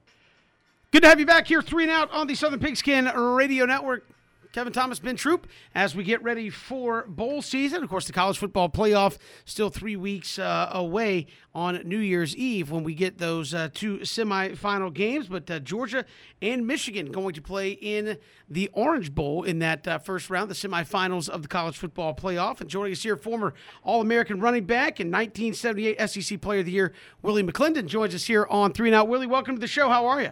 Good 0.92 1.04
to 1.04 1.08
have 1.10 1.20
you 1.20 1.28
back 1.28 1.46
here, 1.46 1.62
Three 1.62 1.84
and 1.84 1.92
Out 1.92 2.10
on 2.10 2.26
the 2.26 2.34
Southern 2.34 2.60
Pigskin 2.60 3.06
Radio 3.06 3.66
Network. 3.66 4.08
Kevin 4.54 4.74
Thomas, 4.74 4.98
Ben 4.98 5.16
Troupe, 5.16 5.46
as 5.76 5.94
we 5.94 6.04
get 6.04 6.24
ready 6.24 6.50
for 6.50 7.06
bowl 7.08 7.44
season. 7.44 7.84
Of 7.84 7.90
course, 7.92 8.08
the 8.08 8.14
college 8.14 8.40
football 8.40 8.70
playoff 8.70 9.20
still 9.46 9.70
three 9.70 9.96
weeks 9.96 10.40
uh, 10.40 10.72
away 10.72 11.28
on 11.54 11.80
New 11.86 12.00
Year's 12.00 12.36
Eve 12.36 12.72
when 12.72 12.84
we 12.84 12.96
get 12.96 13.20
those 13.20 13.54
uh, 13.54 13.70
two 13.72 14.00
semifinal 14.00 14.92
games. 14.92 15.28
But 15.28 15.52
uh, 15.52 15.60
Georgia 15.60 16.06
and 16.42 16.66
Michigan 16.66 17.12
going 17.12 17.36
to 17.36 17.42
play 17.44 17.70
in 17.70 18.18
the 18.50 18.72
Orange 18.74 19.14
Bowl 19.14 19.44
in 19.44 19.60
that 19.60 19.88
uh, 19.88 20.00
first 20.00 20.32
round, 20.32 20.50
the 20.50 20.56
semifinals 20.56 21.30
of 21.30 21.44
the 21.44 21.48
college 21.48 21.78
football 21.78 22.16
playoff. 22.16 22.62
And 22.62 22.68
joining 22.68 22.94
us 22.94 23.04
here, 23.04 23.16
former 23.16 23.54
All 23.84 24.02
American 24.02 24.40
running 24.40 24.66
back 24.66 25.00
and 25.00 25.14
1978 25.14 26.10
SEC 26.10 26.42
Player 26.42 26.62
of 26.62 26.66
the 26.66 26.72
Year, 26.72 26.94
Willie 27.22 27.44
McClendon, 27.44 27.86
joins 27.86 28.16
us 28.16 28.26
here 28.26 28.48
on 28.50 28.74
Three 28.74 28.90
Now. 28.90 29.04
Willie, 29.04 29.28
welcome 29.28 29.54
to 29.54 29.62
the 29.62 29.68
show. 29.68 29.88
How 29.88 30.08
are 30.08 30.20
you? 30.20 30.32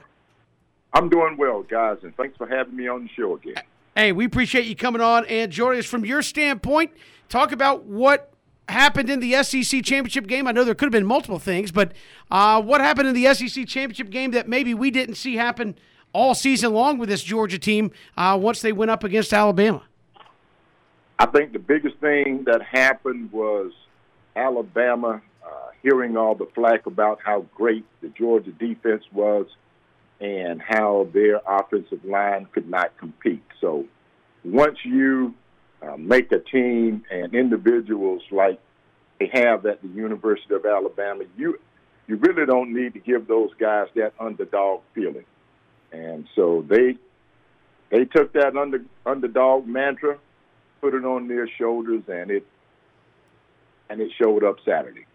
I'm 0.93 1.09
doing 1.09 1.37
well, 1.37 1.63
guys, 1.63 1.97
and 2.03 2.15
thanks 2.15 2.37
for 2.37 2.47
having 2.47 2.75
me 2.75 2.87
on 2.87 3.03
the 3.03 3.09
show 3.09 3.35
again. 3.35 3.61
Hey, 3.95 4.11
we 4.11 4.25
appreciate 4.25 4.65
you 4.65 4.75
coming 4.75 5.01
on 5.01 5.25
and 5.25 5.51
joining 5.51 5.79
us 5.79 5.85
from 5.85 6.05
your 6.05 6.21
standpoint. 6.21 6.91
Talk 7.29 7.51
about 7.51 7.83
what 7.85 8.31
happened 8.69 9.09
in 9.09 9.19
the 9.19 9.43
SEC 9.43 9.83
championship 9.83 10.27
game. 10.27 10.47
I 10.47 10.51
know 10.51 10.63
there 10.63 10.75
could 10.75 10.85
have 10.85 10.91
been 10.91 11.05
multiple 11.05 11.39
things, 11.39 11.71
but 11.71 11.93
uh, 12.29 12.61
what 12.61 12.81
happened 12.81 13.07
in 13.09 13.15
the 13.15 13.33
SEC 13.33 13.67
championship 13.67 14.09
game 14.09 14.31
that 14.31 14.47
maybe 14.47 14.73
we 14.73 14.91
didn't 14.91 15.15
see 15.15 15.35
happen 15.35 15.75
all 16.13 16.35
season 16.35 16.73
long 16.73 16.97
with 16.97 17.09
this 17.09 17.23
Georgia 17.23 17.59
team 17.59 17.91
uh, 18.17 18.37
once 18.39 18.61
they 18.61 18.71
went 18.71 18.91
up 18.91 19.03
against 19.03 19.33
Alabama? 19.33 19.83
I 21.19 21.25
think 21.25 21.53
the 21.53 21.59
biggest 21.59 21.97
thing 21.97 22.43
that 22.45 22.61
happened 22.61 23.31
was 23.31 23.71
Alabama 24.35 25.21
uh, 25.43 25.49
hearing 25.81 26.15
all 26.15 26.35
the 26.35 26.47
flack 26.53 26.85
about 26.85 27.19
how 27.23 27.45
great 27.55 27.85
the 28.01 28.09
Georgia 28.09 28.51
defense 28.51 29.03
was 29.11 29.47
and 30.19 30.61
how 30.61 31.07
their 31.13 31.41
offensive 31.47 32.03
line 32.03 32.47
could 32.51 32.69
not 32.69 32.97
compete. 32.97 33.43
So 33.61 33.85
once 34.43 34.77
you 34.83 35.33
uh, 35.81 35.97
make 35.97 36.31
a 36.31 36.39
team 36.39 37.03
and 37.11 37.33
individuals 37.35 38.23
like 38.31 38.59
they 39.19 39.29
have 39.33 39.65
at 39.65 39.81
the 39.81 39.87
University 39.89 40.53
of 40.55 40.65
Alabama, 40.65 41.23
you 41.37 41.59
you 42.07 42.15
really 42.15 42.45
don't 42.45 42.73
need 42.73 42.93
to 42.93 42.99
give 42.99 43.27
those 43.27 43.49
guys 43.59 43.87
that 43.95 44.13
underdog 44.19 44.81
feeling. 44.93 45.25
And 45.91 46.27
so 46.35 46.65
they 46.67 46.97
they 47.89 48.05
took 48.05 48.33
that 48.33 48.55
under, 48.57 48.83
underdog 49.05 49.67
mantra, 49.67 50.17
put 50.81 50.93
it 50.93 51.05
on 51.05 51.27
their 51.27 51.47
shoulders, 51.57 52.03
and 52.07 52.31
it 52.31 52.45
and 53.89 54.01
it 54.01 54.11
showed 54.21 54.43
up 54.43 54.57
Saturday. 54.65 55.05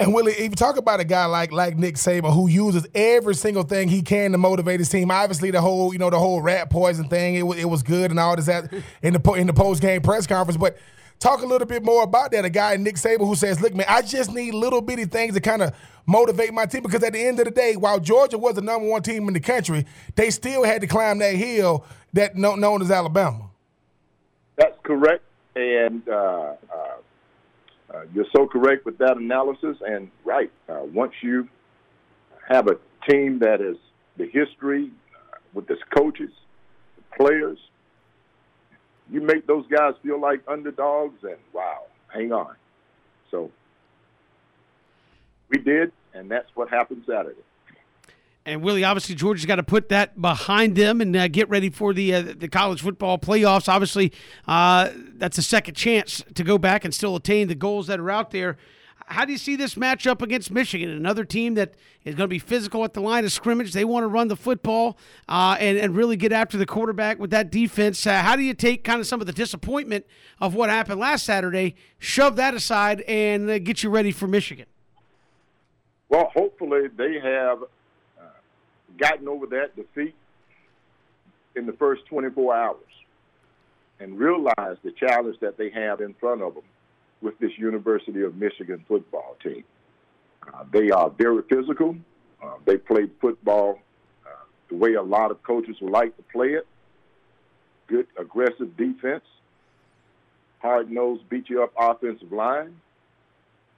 And 0.00 0.14
Willie, 0.14 0.32
if 0.32 0.38
you 0.38 0.50
talk 0.50 0.76
about 0.76 1.00
a 1.00 1.04
guy 1.04 1.24
like 1.24 1.50
like 1.50 1.76
Nick 1.76 1.96
Saban 1.96 2.32
who 2.32 2.46
uses 2.46 2.86
every 2.94 3.34
single 3.34 3.64
thing 3.64 3.88
he 3.88 4.00
can 4.00 4.30
to 4.30 4.38
motivate 4.38 4.78
his 4.78 4.88
team, 4.88 5.10
obviously 5.10 5.50
the 5.50 5.60
whole 5.60 5.92
you 5.92 5.98
know 5.98 6.08
the 6.08 6.18
whole 6.18 6.40
rat 6.40 6.70
poison 6.70 7.08
thing 7.08 7.34
it, 7.34 7.58
it 7.58 7.64
was 7.64 7.82
good 7.82 8.12
and 8.12 8.20
all 8.20 8.36
this 8.36 8.46
that 8.46 8.72
in 9.02 9.14
the 9.14 9.32
in 9.32 9.48
the 9.48 9.52
post 9.52 9.82
game 9.82 10.00
press 10.00 10.24
conference, 10.24 10.56
but 10.56 10.78
talk 11.18 11.42
a 11.42 11.46
little 11.46 11.66
bit 11.66 11.84
more 11.84 12.04
about 12.04 12.30
that. 12.30 12.44
A 12.44 12.50
guy 12.50 12.76
Nick 12.76 12.94
Saban 12.94 13.26
who 13.26 13.34
says, 13.34 13.60
"Look, 13.60 13.74
man, 13.74 13.86
I 13.88 14.02
just 14.02 14.32
need 14.32 14.54
little 14.54 14.80
bitty 14.80 15.06
things 15.06 15.34
to 15.34 15.40
kind 15.40 15.62
of 15.62 15.74
motivate 16.06 16.54
my 16.54 16.66
team 16.66 16.84
because 16.84 17.02
at 17.02 17.12
the 17.12 17.20
end 17.20 17.40
of 17.40 17.46
the 17.46 17.50
day, 17.50 17.74
while 17.74 17.98
Georgia 17.98 18.38
was 18.38 18.54
the 18.54 18.62
number 18.62 18.86
one 18.86 19.02
team 19.02 19.26
in 19.26 19.34
the 19.34 19.40
country, 19.40 19.84
they 20.14 20.30
still 20.30 20.62
had 20.62 20.80
to 20.80 20.86
climb 20.86 21.18
that 21.18 21.34
hill 21.34 21.84
that 22.12 22.36
known 22.36 22.82
as 22.82 22.92
Alabama." 22.92 23.50
That's 24.54 24.78
correct, 24.84 25.24
and. 25.56 26.08
Uh, 26.08 26.54
uh, 26.72 26.94
uh, 27.92 28.02
you're 28.14 28.26
so 28.36 28.46
correct 28.46 28.84
with 28.84 28.98
that 28.98 29.16
analysis, 29.16 29.76
and 29.86 30.10
right. 30.24 30.50
Uh, 30.68 30.82
once 30.92 31.12
you 31.22 31.48
have 32.48 32.68
a 32.68 32.76
team 33.08 33.38
that 33.38 33.60
is 33.60 33.76
the 34.16 34.26
history 34.26 34.90
uh, 35.14 35.36
with 35.54 35.70
its 35.70 35.82
coaches, 35.96 36.30
the 36.96 37.16
players, 37.16 37.58
you 39.10 39.20
make 39.20 39.46
those 39.46 39.66
guys 39.68 39.94
feel 40.02 40.20
like 40.20 40.42
underdogs, 40.46 41.22
and 41.22 41.38
wow, 41.54 41.84
hang 42.12 42.32
on. 42.32 42.54
So 43.30 43.50
we 45.48 45.58
did, 45.58 45.92
and 46.12 46.30
that's 46.30 46.48
what 46.54 46.68
happened 46.68 47.04
Saturday. 47.06 47.40
And 48.48 48.62
Willie, 48.62 48.82
obviously, 48.82 49.14
Georgia's 49.14 49.44
got 49.44 49.56
to 49.56 49.62
put 49.62 49.90
that 49.90 50.18
behind 50.22 50.74
them 50.74 51.02
and 51.02 51.14
uh, 51.14 51.28
get 51.28 51.50
ready 51.50 51.68
for 51.68 51.92
the 51.92 52.14
uh, 52.14 52.22
the 52.34 52.48
college 52.48 52.80
football 52.80 53.18
playoffs. 53.18 53.68
Obviously, 53.68 54.10
uh, 54.46 54.88
that's 55.16 55.36
a 55.36 55.42
second 55.42 55.74
chance 55.74 56.24
to 56.34 56.42
go 56.42 56.56
back 56.56 56.86
and 56.86 56.94
still 56.94 57.14
attain 57.14 57.48
the 57.48 57.54
goals 57.54 57.88
that 57.88 58.00
are 58.00 58.10
out 58.10 58.30
there. 58.30 58.56
How 59.04 59.26
do 59.26 59.32
you 59.32 59.38
see 59.38 59.54
this 59.54 59.74
matchup 59.74 60.22
against 60.22 60.50
Michigan, 60.50 60.88
another 60.88 61.26
team 61.26 61.56
that 61.56 61.74
is 62.04 62.14
going 62.14 62.24
to 62.24 62.32
be 62.32 62.38
physical 62.38 62.84
at 62.84 62.94
the 62.94 63.02
line 63.02 63.22
of 63.26 63.32
scrimmage? 63.32 63.74
They 63.74 63.84
want 63.84 64.04
to 64.04 64.08
run 64.08 64.28
the 64.28 64.36
football 64.36 64.96
uh, 65.28 65.58
and, 65.60 65.76
and 65.76 65.94
really 65.94 66.16
get 66.16 66.32
after 66.32 66.56
the 66.56 66.66
quarterback 66.66 67.18
with 67.18 67.28
that 67.30 67.50
defense. 67.50 68.06
Uh, 68.06 68.22
how 68.22 68.34
do 68.34 68.42
you 68.42 68.54
take 68.54 68.82
kind 68.82 68.98
of 68.98 69.06
some 69.06 69.20
of 69.20 69.26
the 69.26 69.32
disappointment 69.34 70.06
of 70.40 70.54
what 70.54 70.70
happened 70.70 71.00
last 71.00 71.26
Saturday, 71.26 71.74
shove 71.98 72.36
that 72.36 72.54
aside, 72.54 73.02
and 73.02 73.50
uh, 73.50 73.58
get 73.58 73.82
you 73.82 73.90
ready 73.90 74.10
for 74.10 74.26
Michigan? 74.26 74.66
Well, 76.08 76.30
hopefully 76.34 76.88
they 76.96 77.20
have 77.20 77.58
gotten 78.98 79.28
over 79.28 79.46
that 79.46 79.76
defeat 79.76 80.14
in 81.56 81.66
the 81.66 81.72
first 81.72 82.06
24 82.06 82.54
hours 82.54 82.76
and 84.00 84.18
realized 84.18 84.80
the 84.82 84.92
challenge 84.92 85.36
that 85.40 85.56
they 85.56 85.70
have 85.70 86.00
in 86.00 86.14
front 86.14 86.42
of 86.42 86.54
them 86.54 86.64
with 87.20 87.38
this 87.38 87.50
University 87.58 88.22
of 88.22 88.36
Michigan 88.36 88.84
football 88.86 89.36
team. 89.42 89.64
Uh, 90.46 90.64
they 90.72 90.90
are 90.90 91.10
very 91.10 91.42
physical. 91.48 91.96
Uh, 92.42 92.54
they 92.64 92.76
play 92.76 93.08
football 93.20 93.78
uh, 94.24 94.30
the 94.68 94.76
way 94.76 94.94
a 94.94 95.02
lot 95.02 95.30
of 95.30 95.42
coaches 95.42 95.76
would 95.80 95.90
like 95.90 96.16
to 96.16 96.22
play 96.32 96.48
it. 96.48 96.66
Good 97.88 98.06
aggressive 98.18 98.76
defense, 98.76 99.24
hard 100.60 100.90
nosed, 100.90 101.28
beat 101.28 101.48
you 101.48 101.62
up 101.62 101.72
offensive 101.76 102.32
line, 102.32 102.76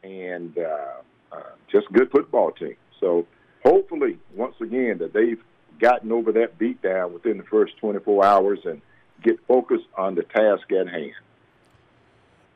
and 0.02 0.56
uh, 0.59 1.00
uh, 1.33 1.42
just 1.70 1.90
good 1.92 2.11
football 2.11 2.50
team. 2.50 2.76
So 2.98 3.26
hopefully, 3.64 4.18
once 4.35 4.55
again, 4.61 4.99
that 4.99 5.12
they've 5.12 5.42
gotten 5.81 6.12
over 6.12 6.33
that 6.33 6.59
beatdown 6.59 7.12
within 7.12 7.38
the 7.38 7.44
first 7.44 7.77
24 7.79 8.25
hours 8.25 8.59
and 8.64 8.81
get 9.23 9.38
focused 9.46 9.87
on 9.96 10.14
the 10.14 10.23
task 10.23 10.70
at 10.73 10.88
hand. 10.88 11.12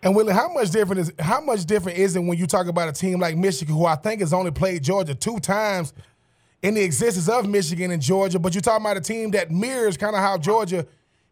And 0.02 0.14
Willie, 0.14 0.34
how 0.34 0.52
much 0.52 0.70
different 0.70 1.00
is 1.00 1.12
how 1.18 1.40
much 1.40 1.64
different 1.64 1.96
is 1.96 2.14
it 2.14 2.20
when 2.20 2.36
you 2.36 2.46
talk 2.46 2.66
about 2.66 2.90
a 2.90 2.92
team 2.92 3.20
like 3.20 3.38
Michigan, 3.38 3.74
who 3.74 3.86
I 3.86 3.96
think 3.96 4.20
has 4.20 4.34
only 4.34 4.50
played 4.50 4.82
Georgia 4.82 5.14
two 5.14 5.38
times 5.38 5.94
in 6.62 6.74
the 6.74 6.82
existence 6.82 7.28
of 7.28 7.48
Michigan 7.48 7.90
and 7.90 8.02
Georgia, 8.02 8.38
but 8.38 8.54
you're 8.54 8.62
talking 8.62 8.84
about 8.84 8.98
a 8.98 9.00
team 9.00 9.30
that 9.30 9.50
mirrors 9.50 9.96
kind 9.96 10.14
of 10.14 10.20
how 10.20 10.36
Georgia 10.36 10.86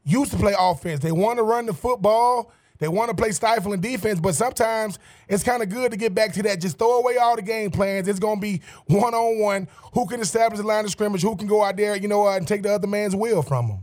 used 0.05 0.31
to 0.33 0.39
play 0.39 0.55
offense. 0.59 1.01
They 1.01 1.13
want 1.13 1.39
to 1.39 1.43
run 1.43 1.67
the 1.67 1.75
football. 1.75 2.51
They 2.83 2.89
want 2.89 3.11
to 3.11 3.17
play 3.17 3.31
stifling 3.31 3.81
defense, 3.81 4.19
but 4.19 4.35
sometimes 4.35 4.99
it's 5.29 5.45
kind 5.45 5.63
of 5.63 5.69
good 5.69 5.93
to 5.93 5.97
get 5.97 6.17
back 6.17 6.33
to 6.33 6.43
that. 6.43 6.61
Just 6.61 6.79
throw 6.79 6.99
away 6.99 7.17
all 7.17 7.37
the 7.37 7.43
game 7.43 7.71
plans. 7.71 8.09
It's 8.09 8.19
going 8.19 8.39
to 8.39 8.41
be 8.41 8.61
one 8.87 9.15
on 9.15 9.39
one. 9.39 9.69
Who 9.95 10.05
can 10.05 10.19
establish 10.19 10.59
the 10.59 10.67
line 10.67 10.85
of 10.85 10.91
scrimmage? 10.91 11.23
Who 11.23 11.37
can 11.37 11.47
go 11.47 11.63
out 11.63 11.77
there, 11.77 11.95
you 11.95 12.09
know, 12.09 12.27
uh, 12.27 12.37
and 12.37 12.49
take 12.49 12.65
the 12.65 12.73
other 12.73 12.89
man's 12.89 13.15
will 13.15 13.41
from 13.41 13.69
them? 13.69 13.79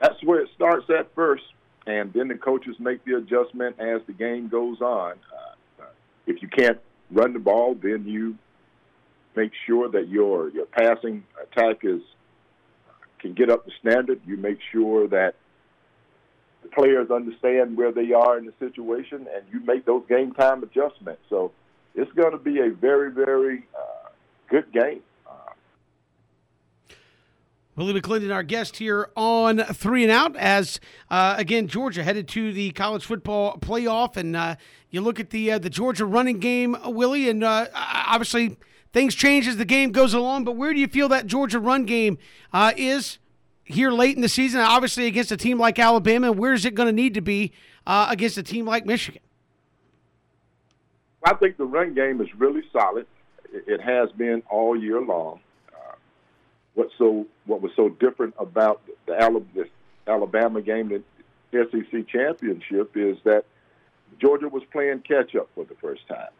That's 0.00 0.20
where 0.24 0.40
it 0.40 0.48
starts 0.56 0.86
at 0.90 1.14
first, 1.14 1.44
and 1.86 2.12
then 2.12 2.26
the 2.26 2.34
coaches 2.34 2.74
make 2.80 3.04
the 3.04 3.18
adjustment 3.18 3.78
as 3.78 4.00
the 4.08 4.14
game 4.14 4.48
goes 4.48 4.80
on. 4.80 5.12
Uh, 5.12 5.84
if 6.26 6.42
you 6.42 6.48
can't 6.48 6.80
run 7.12 7.34
the 7.34 7.38
ball, 7.38 7.76
then 7.80 8.04
you 8.04 8.36
make 9.36 9.52
sure 9.64 9.88
that 9.90 10.08
your 10.08 10.50
your 10.50 10.66
passing 10.66 11.22
attack 11.40 11.84
is 11.84 12.00
can 13.20 13.32
get 13.32 13.48
up 13.48 13.64
to 13.64 13.70
standard. 13.78 14.20
You 14.26 14.38
make 14.38 14.58
sure 14.72 15.06
that 15.06 15.36
the 16.66 16.74
players 16.74 17.10
understand 17.10 17.76
where 17.76 17.92
they 17.92 18.12
are 18.12 18.38
in 18.38 18.46
the 18.46 18.52
situation, 18.58 19.26
and 19.34 19.44
you 19.52 19.60
make 19.60 19.84
those 19.84 20.02
game 20.08 20.32
time 20.32 20.62
adjustments. 20.62 21.22
So 21.28 21.52
it's 21.94 22.12
going 22.12 22.32
to 22.32 22.38
be 22.38 22.60
a 22.60 22.70
very, 22.70 23.10
very 23.10 23.64
uh, 23.74 24.08
good 24.48 24.72
game. 24.72 25.00
Willie 27.76 28.00
McClendon, 28.00 28.32
our 28.32 28.42
guest 28.42 28.78
here 28.78 29.10
on 29.16 29.58
Three 29.58 30.02
and 30.02 30.10
Out, 30.10 30.34
as 30.36 30.80
uh, 31.10 31.34
again 31.36 31.68
Georgia 31.68 32.02
headed 32.02 32.26
to 32.28 32.50
the 32.50 32.70
college 32.70 33.04
football 33.04 33.58
playoff, 33.58 34.16
and 34.16 34.34
uh, 34.34 34.56
you 34.88 35.02
look 35.02 35.20
at 35.20 35.28
the 35.28 35.52
uh, 35.52 35.58
the 35.58 35.68
Georgia 35.68 36.06
running 36.06 36.38
game, 36.38 36.74
Willie, 36.86 37.28
and 37.28 37.44
uh, 37.44 37.66
obviously 37.74 38.56
things 38.94 39.14
change 39.14 39.46
as 39.46 39.58
the 39.58 39.66
game 39.66 39.92
goes 39.92 40.14
along. 40.14 40.44
But 40.44 40.52
where 40.52 40.72
do 40.72 40.80
you 40.80 40.88
feel 40.88 41.10
that 41.10 41.26
Georgia 41.26 41.60
run 41.60 41.84
game 41.84 42.16
uh, 42.50 42.72
is 42.78 43.18
here 43.66 43.90
late 43.90 44.16
in 44.16 44.22
the 44.22 44.28
season, 44.28 44.60
obviously 44.60 45.06
against 45.06 45.32
a 45.32 45.36
team 45.36 45.58
like 45.58 45.78
Alabama? 45.78 46.32
Where 46.32 46.52
is 46.52 46.64
it 46.64 46.74
going 46.74 46.86
to 46.88 46.92
need 46.92 47.14
to 47.14 47.20
be 47.20 47.52
uh, 47.86 48.06
against 48.08 48.38
a 48.38 48.42
team 48.42 48.64
like 48.64 48.86
Michigan? 48.86 49.20
I 51.24 51.34
think 51.34 51.56
the 51.56 51.64
run 51.64 51.94
game 51.94 52.20
is 52.20 52.28
really 52.36 52.62
solid. 52.72 53.06
It 53.52 53.80
has 53.80 54.10
been 54.12 54.42
all 54.48 54.80
year 54.80 55.00
long. 55.00 55.40
Uh, 55.72 55.94
what 56.74 56.88
so 56.96 57.26
what 57.46 57.60
was 57.60 57.72
so 57.74 57.88
different 57.88 58.34
about 58.38 58.80
the 59.06 59.66
Alabama 60.06 60.62
game, 60.62 61.02
the 61.50 61.68
SEC 61.70 62.06
championship, 62.06 62.96
is 62.96 63.16
that 63.24 63.44
Georgia 64.20 64.48
was 64.48 64.62
playing 64.70 65.00
catch 65.00 65.34
up 65.34 65.48
for 65.54 65.64
the 65.64 65.74
first 65.80 66.06
time. 66.06 66.30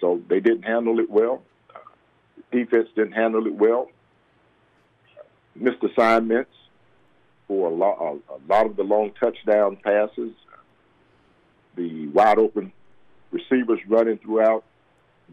So 0.00 0.22
they 0.28 0.40
didn't 0.40 0.62
handle 0.62 0.98
it 0.98 1.10
well. 1.10 1.42
Uh, 1.74 1.78
defense 2.50 2.88
didn't 2.96 3.12
handle 3.12 3.46
it 3.46 3.54
well 3.54 3.88
missed 5.54 5.82
assignments 5.82 6.50
for 7.46 7.70
a 7.70 7.74
lot, 7.74 7.98
a, 8.00 8.34
a 8.34 8.40
lot 8.48 8.66
of 8.66 8.76
the 8.76 8.82
long 8.82 9.12
touchdown 9.18 9.76
passes, 9.82 10.32
the 11.76 12.08
wide 12.08 12.38
open 12.38 12.72
receivers 13.30 13.80
running 13.88 14.18
throughout 14.18 14.64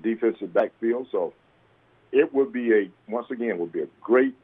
defensive 0.02 0.54
backfield. 0.54 1.08
So 1.12 1.34
it 2.12 2.34
would 2.34 2.52
be 2.52 2.74
a 2.74 2.90
once 3.08 3.28
again 3.32 3.58
would 3.60 3.72
be 3.72 3.82
a 3.82 3.88
great 4.02 4.36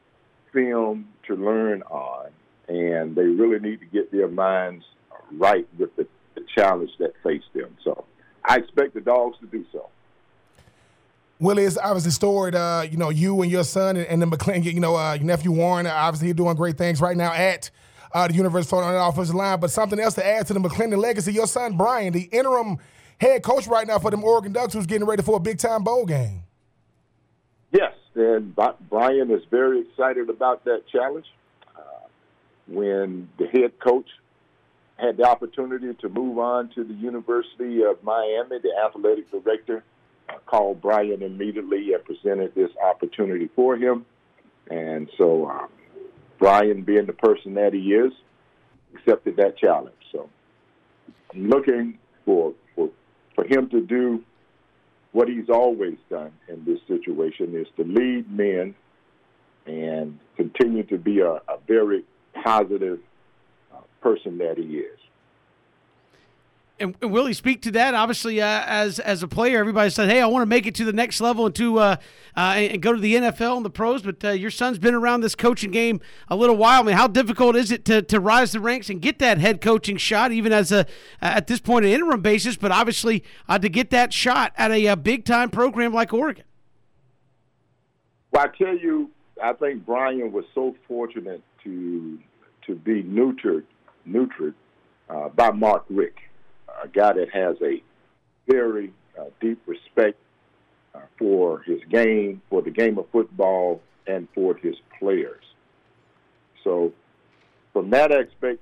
film 0.54 1.10
to 1.28 1.36
learn 1.36 1.82
on, 1.84 2.30
and 2.68 3.16
they 3.16 3.24
really 3.24 3.60
need 3.60 3.80
to 3.80 3.86
get 3.86 4.12
their 4.12 4.28
minds 4.28 4.86
right 5.34 5.68
with 5.78 5.96
the, 5.96 6.08
the 6.36 6.42
challenge 6.56 6.92
that 7.00 7.14
faced 7.24 7.52
them. 7.54 7.76
So 7.84 8.06
I 8.46 8.58
expect 8.58 8.94
the 8.94 9.02
dogs 9.02 9.38
to 9.40 9.48
do 9.48 9.66
so. 9.72 9.90
Willie 11.40 11.64
is 11.64 11.78
obviously 11.78 12.12
stored. 12.12 12.56
Uh, 12.56 12.86
you 12.90 12.98
know, 12.98 13.10
you 13.10 13.42
and 13.42 13.52
your 13.52 13.64
son 13.64 13.96
and, 13.98 14.08
and 14.08 14.22
the 14.22 14.26
McClendon, 14.26 14.74
you 14.74 14.80
know, 14.80 14.96
uh, 14.96 15.14
your 15.14 15.26
nephew 15.26 15.52
Warren, 15.52 15.86
obviously, 15.86 16.34
doing 16.34 16.56
great 16.56 16.78
things 16.78 17.00
right 17.00 17.16
now 17.16 17.34
at 17.34 17.70
uh, 18.14 18.28
the 18.28 18.34
University 18.34 18.66
of 18.66 18.70
Florida 18.70 18.88
on 18.88 18.94
the 18.96 19.10
offensive 19.10 19.36
line. 19.36 19.60
But 19.60 19.72
something 19.72 20.00
else 20.00 20.16
to 20.16 20.26
add 20.26 20.48
to 20.48 20.54
the 20.54 20.60
McClendon 20.60 20.98
legacy, 20.98 21.34
your 21.34 21.48
son 21.48 21.78
Brian, 21.78 22.14
the 22.14 22.24
interim 22.24 22.78
head 23.20 23.44
coach 23.44 23.68
right 23.68 23.86
now 23.86 24.00
for 24.00 24.12
them 24.12 24.24
Oregon 24.24 24.52
Ducks, 24.52 24.74
who's 24.74 24.86
getting 24.86 25.08
ready 25.08 25.22
for 25.22 25.38
a 25.38 25.40
big 25.40 25.60
time 25.60 25.84
bowl 25.84 26.06
game. 26.06 26.44
Yes, 27.72 27.94
and 28.16 28.56
Brian 28.90 29.30
is 29.30 29.44
very 29.52 29.82
excited 29.82 30.30
about 30.30 30.66
that 30.66 30.88
challenge. 30.92 31.28
Uh, 31.78 31.82
when 32.68 33.30
the 33.38 33.48
head 33.48 33.78
coach 33.80 34.08
had 34.96 35.18
the 35.18 35.24
opportunity 35.24 35.94
to 35.94 36.10
move 36.10 36.40
on 36.40 36.70
to 36.70 36.84
the 36.84 36.94
University 36.96 37.84
of 37.84 38.02
Miami, 38.04 38.58
the 38.60 38.72
athletic 38.84 39.30
director 39.30 39.84
called 40.46 40.82
Brian 40.82 41.22
immediately 41.22 41.94
and 41.94 42.04
presented 42.04 42.54
this 42.56 42.72
opportunity 42.84 43.50
for 43.56 43.76
him. 43.76 44.06
And 44.70 45.10
so 45.18 45.48
um, 45.48 45.70
Brian, 46.40 46.84
being 46.84 47.06
the 47.06 47.14
person 47.14 47.54
that 47.56 47.74
he 47.74 47.94
is, 47.94 48.12
accepted 48.96 49.38
that 49.38 49.58
challenge. 49.58 49.96
So 50.12 50.30
I'm 51.34 51.50
looking 51.50 52.00
for, 52.26 52.54
for, 52.76 52.90
for 53.36 53.46
him 53.46 53.70
to 53.70 53.82
do 53.82 54.24
what 55.12 55.28
he's 55.28 55.50
always 55.50 55.98
done 56.10 56.32
in 56.48 56.64
this 56.66 56.80
situation 56.88 57.56
is 57.56 57.68
to 57.78 57.84
lead 57.84 58.30
men 58.32 58.76
and 59.66 60.20
continue 60.36 60.84
to 60.84 60.98
be 60.98 61.20
a, 61.20 61.32
a 61.32 61.58
very 61.68 62.04
positive 62.44 63.00
uh, 63.74 63.80
person 64.02 64.38
that 64.38 64.58
he 64.58 64.78
is. 64.78 65.00
And, 66.80 66.96
and 67.02 67.12
will 67.12 67.26
he 67.26 67.34
speak 67.34 67.64
to 67.64 67.72
that? 67.72 67.96
Obviously, 67.96 68.40
uh, 68.40 68.64
as 68.68 69.00
as 69.00 69.24
a 69.24 69.28
player, 69.28 69.60
everybody 69.60 69.90
said, 69.90 70.10
"Hey, 70.10 70.22
I 70.22 70.28
want 70.28 70.44
to 70.44 70.48
make 70.48 70.68
it 70.68 70.76
to 70.76 70.86
the 70.86 70.94
next 70.94 71.20
level 71.20 71.48
and 71.48 71.56
to 71.56 71.80
uh, 71.80 71.96
uh, 72.36 72.40
and 72.40 72.82
go 72.82 72.94
to 72.94 73.00
the 73.00 73.16
NFL 73.16 73.58
and 73.58 73.66
the 73.66 73.72
pros." 73.72 74.04
But 74.04 74.24
uh, 74.24 74.30
your 74.30 74.52
son's 74.52 74.78
been 74.78 74.94
around 74.94 75.22
this 75.22 75.34
coaching 75.34 75.72
game 75.72 76.00
a 76.28 76.36
little 76.36 76.56
while. 76.56 76.82
I 76.82 76.84
mean, 76.84 76.96
how 76.96 77.08
difficult 77.08 77.56
is 77.56 77.72
it 77.72 77.84
to, 77.86 78.04
to 78.04 78.20
rise 78.20 78.52
the 78.52 78.60
ranks 78.60 78.92
and 78.92 79.02
get 79.02 79.18
that 79.20 79.40
head 79.40 79.60
coaching 79.60 79.98
shot, 79.98 80.32
even 80.32 80.54
as 80.54 80.72
a 80.72 80.86
at 81.20 81.48
this 81.48 81.60
point 81.60 81.86
an 81.86 81.92
interim 81.92 82.22
basis? 82.22 82.58
But 82.58 82.72
obviously, 82.72 83.24
uh, 83.50 83.58
to 83.58 83.70
get 83.70 83.90
that 83.90 84.14
shot 84.14 84.54
at 84.56 84.72
a, 84.72 84.86
a 84.86 84.96
big 84.96 85.26
time 85.26 85.50
program 85.50 85.94
like 85.94 86.14
Oregon. 86.14 86.46
Well, 88.32 88.46
I 88.46 88.56
tell 88.56 88.78
you, 88.78 89.10
I 89.44 89.54
think 89.54 89.84
Brian 89.84 90.32
was 90.32 90.46
so 90.54 90.76
fortunate 90.88 91.42
to 91.64 92.20
to 92.68 92.76
be 92.76 93.02
neutered, 93.02 93.64
neutered 94.08 94.54
uh, 95.10 95.30
by 95.30 95.52
Mark 95.52 95.86
Richt 95.90 96.20
a 96.84 96.88
guy 96.88 97.14
that 97.14 97.30
has 97.32 97.58
a 97.62 97.82
very 98.48 98.94
uh, 99.20 99.26
deep 99.40 99.62
respect 99.66 100.18
uh, 100.94 101.00
for 101.18 101.62
his 101.62 101.80
game, 101.90 102.42
for 102.50 102.62
the 102.62 102.72
game 102.72 102.98
of 102.98 103.10
football, 103.12 103.82
and 104.06 104.28
for 104.34 104.56
his 104.56 104.76
players. 105.00 105.44
So, 106.64 106.94
from 107.74 107.90
that 107.92 108.12
aspect, 108.12 108.60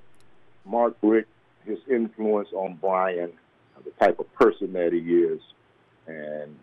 Mark 0.64 0.96
Richt, 1.02 1.28
his 1.64 1.78
influence 1.90 2.48
on 2.52 2.78
Brian, 2.80 3.32
uh, 3.76 3.80
the 3.84 3.90
type 4.04 4.18
of 4.18 4.32
person 4.34 4.72
that 4.72 4.92
he 4.92 4.98
is, 4.98 5.40
and 6.06 6.56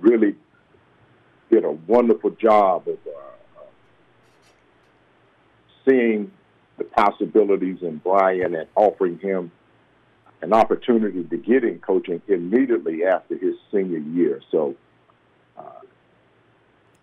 really 0.00 0.34
did 1.50 1.64
a 1.64 1.72
wonderful 1.72 2.30
job 2.30 2.88
of 2.88 2.98
uh, 3.06 3.60
seeing 5.86 6.30
the 6.78 6.84
possibilities 6.84 7.78
in 7.82 7.98
Brian 7.98 8.54
and 8.54 8.66
offering 8.74 9.18
him 9.18 9.52
an 10.44 10.52
opportunity 10.52 11.24
to 11.24 11.36
get 11.38 11.64
in 11.64 11.78
coaching 11.78 12.20
immediately 12.28 13.02
after 13.02 13.36
his 13.38 13.54
senior 13.72 13.98
year. 13.98 14.42
So, 14.50 14.76
uh, 15.56 15.80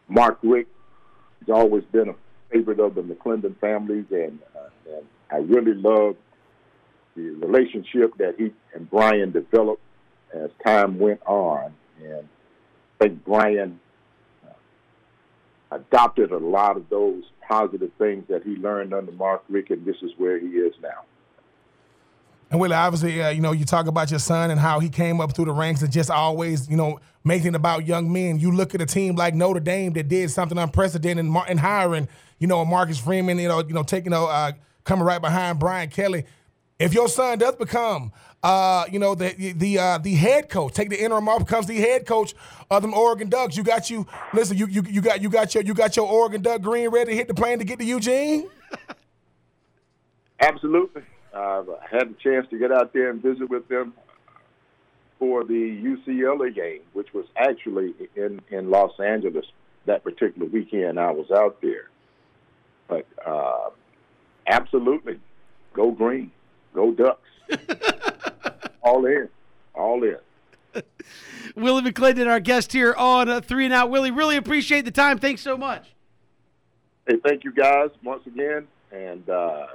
Mark 0.07 0.37
Richt 0.43 0.69
has 1.39 1.49
always 1.49 1.83
been 1.85 2.09
a 2.09 2.15
favorite 2.51 2.79
of 2.79 2.93
the 2.93 3.01
McClendon 3.01 3.57
families, 3.59 4.05
and, 4.11 4.37
uh, 4.55 4.95
and 4.95 5.05
I 5.31 5.37
really 5.37 5.73
love 5.73 6.17
the 7.15 7.31
relationship 7.31 8.15
that 8.17 8.35
he 8.37 8.53
and 8.75 8.89
Brian 8.91 9.31
developed 9.31 9.81
as 10.31 10.51
time 10.63 10.99
went 10.99 11.21
on. 11.25 11.73
And 11.99 12.27
I 12.99 13.03
think 13.03 13.25
Brian 13.25 13.79
uh, 14.47 15.75
adopted 15.75 16.31
a 16.31 16.37
lot 16.37 16.77
of 16.77 16.89
those 16.89 17.23
positive 17.47 17.91
things 17.97 18.25
that 18.29 18.43
he 18.43 18.55
learned 18.55 18.93
under 18.93 19.11
Mark 19.13 19.43
Richt, 19.49 19.71
and 19.71 19.83
this 19.83 19.97
is 20.03 20.11
where 20.17 20.39
he 20.39 20.47
is 20.47 20.75
now. 20.79 21.05
And 22.51 22.59
Willie, 22.59 22.75
obviously, 22.75 23.21
uh, 23.23 23.29
you 23.29 23.39
know, 23.39 23.53
you 23.53 23.63
talk 23.63 23.87
about 23.87 24.11
your 24.11 24.19
son 24.19 24.51
and 24.51 24.59
how 24.59 24.81
he 24.81 24.89
came 24.89 25.21
up 25.21 25.33
through 25.33 25.45
the 25.45 25.53
ranks 25.53 25.81
and 25.81 25.91
just 25.91 26.11
always, 26.11 26.69
you 26.69 26.75
know, 26.75 26.99
making 27.23 27.55
about 27.55 27.87
young 27.87 28.11
men. 28.11 28.41
You 28.41 28.51
look 28.51 28.75
at 28.75 28.81
a 28.81 28.85
team 28.85 29.15
like 29.15 29.33
Notre 29.33 29.61
Dame 29.61 29.93
that 29.93 30.09
did 30.09 30.29
something 30.31 30.57
unprecedented 30.57 31.25
in, 31.25 31.35
in 31.47 31.57
hiring, 31.57 32.09
you 32.39 32.47
know, 32.47 32.65
Marcus 32.65 32.99
Freeman, 32.99 33.39
you 33.39 33.47
know, 33.47 33.63
you 33.65 33.73
know, 33.73 33.83
taking, 33.83 34.11
uh, 34.11 34.51
coming 34.83 35.05
right 35.05 35.21
behind 35.21 35.59
Brian 35.59 35.89
Kelly. 35.89 36.25
If 36.77 36.93
your 36.93 37.07
son 37.07 37.37
does 37.37 37.55
become, 37.55 38.11
uh, 38.43 38.85
you 38.91 38.99
know, 38.99 39.13
the 39.13 39.53
the 39.55 39.77
uh, 39.77 39.97
the 39.99 40.15
head 40.15 40.49
coach, 40.49 40.73
take 40.73 40.89
the 40.89 41.01
interim 41.01 41.29
off, 41.29 41.45
becomes 41.45 41.67
the 41.67 41.77
head 41.77 42.07
coach 42.07 42.33
of 42.71 42.81
them 42.81 42.93
Oregon 42.93 43.29
Ducks. 43.29 43.55
You 43.55 43.63
got 43.63 43.91
you. 43.91 44.07
Listen, 44.33 44.57
you 44.57 44.65
you 44.65 44.81
you 44.89 44.99
got 44.99 45.21
you 45.21 45.29
got 45.29 45.53
your 45.53 45.63
you 45.63 45.75
got 45.75 45.95
your 45.95 46.07
Oregon 46.07 46.41
Duck 46.41 46.61
green 46.63 46.89
ready 46.89 47.11
to 47.11 47.15
hit 47.15 47.27
the 47.27 47.35
plane 47.35 47.59
to 47.59 47.65
get 47.65 47.77
to 47.77 47.85
Eugene. 47.85 48.49
Absolutely. 50.39 51.03
Uh, 51.33 51.63
I 51.81 51.87
had 51.89 52.09
a 52.09 52.13
chance 52.21 52.47
to 52.49 52.59
get 52.59 52.71
out 52.71 52.93
there 52.93 53.09
and 53.09 53.21
visit 53.21 53.49
with 53.49 53.67
them 53.67 53.93
for 55.17 55.43
the 55.43 55.53
UCLA 55.53 56.53
game, 56.53 56.81
which 56.93 57.13
was 57.13 57.25
actually 57.37 57.93
in, 58.15 58.41
in 58.49 58.69
Los 58.69 58.99
Angeles 58.99 59.45
that 59.85 60.03
particular 60.03 60.47
weekend 60.47 60.99
I 60.99 61.11
was 61.11 61.29
out 61.31 61.61
there. 61.61 61.89
But 62.87 63.05
uh, 63.25 63.69
absolutely, 64.47 65.19
go 65.73 65.91
green, 65.91 66.31
go 66.73 66.91
Ducks, 66.91 67.29
all 68.81 69.05
in, 69.05 69.29
all 69.73 70.03
in. 70.03 70.17
Willie 71.55 71.83
McClendon, 71.83 72.27
our 72.27 72.39
guest 72.39 72.73
here 72.73 72.93
on 72.93 73.29
uh, 73.29 73.41
Three 73.41 73.65
and 73.65 73.73
Out. 73.73 73.89
Willie, 73.89 74.11
really 74.11 74.37
appreciate 74.37 74.85
the 74.85 74.91
time. 74.91 75.19
Thanks 75.19 75.41
so 75.41 75.57
much. 75.57 75.93
Hey, 77.07 77.15
thank 77.25 77.43
you 77.43 77.51
guys 77.51 77.89
once 78.03 78.25
again, 78.27 78.67
and 78.91 79.27
uh, 79.29 79.67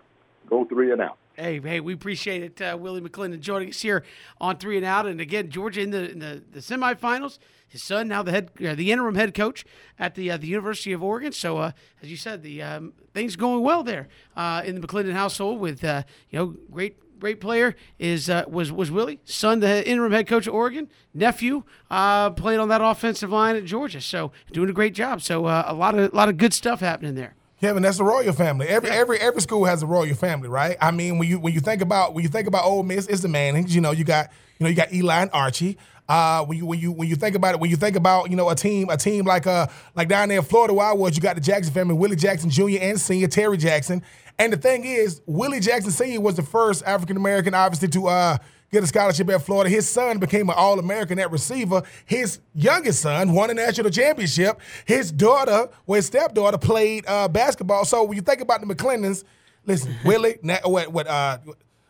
go 0.49 0.65
three 0.65 0.93
and 0.93 1.01
out. 1.01 1.19
Hey, 1.39 1.61
hey, 1.61 1.81
we 1.81 1.93
appreciate 1.93 2.43
it, 2.43 2.63
uh, 2.63 2.79
Willie 2.81 3.03
McClendon 3.03 3.41
joining 3.41 3.69
us 3.69 3.83
here 3.83 4.05
on 4.41 4.57
Three 4.57 4.79
and 4.79 4.87
Out, 4.87 5.05
and 5.05 5.21
again, 5.21 5.51
Georgia 5.51 5.83
in 5.83 5.91
the 5.91 6.11
in 6.11 6.19
the, 6.19 6.43
the 6.51 6.61
semifinals. 6.61 7.39
His 7.69 7.83
son 7.83 8.09
now 8.09 8.23
the 8.23 8.31
head, 8.31 8.51
uh, 8.67 8.75
the 8.75 8.91
interim 8.91 9.17
head 9.17 9.35
coach 9.35 9.67
at 9.99 10.15
the 10.15 10.31
uh, 10.31 10.39
the 10.39 10.47
University 10.47 10.93
of 10.93 11.03
Oregon. 11.03 11.33
So, 11.33 11.59
uh, 11.59 11.73
as 12.03 12.11
you 12.11 12.17
said, 12.17 12.43
the 12.43 12.63
um, 12.63 12.95
things 13.13 13.37
going 13.37 13.63
well 13.63 13.83
there 13.83 14.09
uh, 14.35 14.63
in 14.65 14.81
the 14.81 14.87
McClendon 14.87 15.13
household 15.13 15.61
with 15.61 15.85
uh, 15.85 16.05
you 16.31 16.39
know 16.39 16.57
great 16.71 16.97
great 17.21 17.39
player 17.39 17.77
is 17.99 18.31
uh, 18.31 18.45
was 18.49 18.73
was 18.73 18.91
Willie, 18.91 19.21
son, 19.25 19.61
the 19.61 19.87
interim 19.87 20.13
head 20.13 20.27
coach 20.27 20.47
of 20.47 20.55
Oregon, 20.55 20.89
nephew 21.13 21.65
uh, 21.91 22.31
played 22.31 22.59
on 22.59 22.69
that 22.69 22.81
offensive 22.81 23.31
line 23.31 23.57
at 23.57 23.67
Georgia, 23.67 24.01
so 24.01 24.33
doing 24.53 24.71
a 24.71 24.73
great 24.73 24.95
job. 24.95 25.21
So 25.21 25.45
uh, 25.45 25.65
a 25.67 25.75
lot 25.75 25.99
of 25.99 26.15
a 26.15 26.17
lot 26.17 26.31
of 26.31 26.39
good 26.39 26.55
stuff 26.55 26.81
happening 26.81 27.15
there. 27.15 27.35
Kevin, 27.61 27.83
that's 27.83 27.97
the 27.97 28.05
royal 28.05 28.33
family. 28.35 28.67
Every 28.69 28.91
every 28.91 29.19
every 29.19 29.41
school 29.41 29.65
has 29.65 29.83
a 29.83 29.87
royal 29.87 30.15
family, 30.15 30.49
right? 30.49 30.77
I 30.81 30.91
mean, 30.91 31.19
when 31.19 31.29
you 31.29 31.39
when 31.39 31.55
you 31.55 31.61
think 31.61 31.81
about 31.81 32.13
when 32.13 32.23
you 32.23 32.29
think 32.29 32.47
about 32.47 32.65
Ole 32.65 32.83
Miss, 32.83 33.07
it's 33.07 33.23
the 33.23 33.29
Mannings. 33.29 33.75
You 33.75 33.81
know, 33.81 33.93
you 33.93 34.05
got 34.05 34.31
you 34.59 34.65
know 34.65 34.71
you 34.71 34.77
got 34.77 34.93
Eli 34.93 35.23
and 35.23 35.31
Archie. 35.33 35.79
Uh, 36.09 36.45
when 36.45 36.59
you 36.59 36.67
when 36.67 36.79
you 36.79 36.93
when 36.93 37.09
you 37.09 37.17
think 37.17 37.35
about 37.35 37.55
it, 37.55 37.61
when 37.61 37.71
you 37.71 37.77
think 37.77 37.97
about 37.97 38.31
you 38.31 38.37
know 38.37 38.51
a 38.51 38.55
team 38.55 38.91
a 38.91 38.97
team 38.97 39.25
like 39.25 39.47
uh 39.47 39.67
like 39.95 40.07
down 40.09 40.29
there 40.29 40.39
in 40.39 40.45
Florida 40.45 40.75
where 40.75 40.87
I 40.87 40.93
was, 40.93 41.17
you 41.17 41.23
got 41.23 41.35
the 41.35 41.41
Jackson 41.41 41.73
family, 41.73 41.95
Willie 41.95 42.15
Jackson 42.15 42.51
Jr. 42.51 42.79
and 42.81 43.01
Senior, 43.01 43.29
Terry 43.29 43.57
Jackson, 43.57 44.03
and 44.39 44.53
the 44.53 44.57
thing 44.59 44.85
is, 44.85 45.23
Willie 45.27 45.61
Jackson 45.61 45.91
Senior 45.91 46.21
was 46.21 46.37
the 46.37 46.43
first 46.43 46.85
African 46.85 47.17
American, 47.17 47.55
obviously, 47.55 47.89
to 47.89 48.07
uh 48.09 48.39
get 48.73 48.83
a 48.83 48.87
scholarship 48.87 49.29
at 49.31 49.43
Florida. 49.43 49.71
His 49.71 49.89
son 49.89 50.19
became 50.19 50.49
an 50.49 50.57
All 50.57 50.79
American 50.79 51.19
at 51.19 51.31
receiver. 51.31 51.83
His 52.05 52.41
youngest 52.55 53.01
son 53.01 53.33
won 53.33 53.51
a 53.51 53.55
national 53.55 53.91
championship. 53.91 54.61
His 54.85 55.13
daughter, 55.13 55.69
well, 55.87 55.97
his 55.97 56.07
stepdaughter, 56.07 56.59
played 56.59 57.05
uh, 57.07 57.29
basketball. 57.29 57.85
So 57.85 58.05
when 58.05 58.17
you 58.17 58.23
think 58.23 58.41
about 58.41 58.61
the 58.61 58.67
McClendons, 58.67 59.25
listen, 59.65 59.95
Willie, 60.05 60.39
what 60.65 60.93
what 60.93 61.07
uh, 61.07 61.39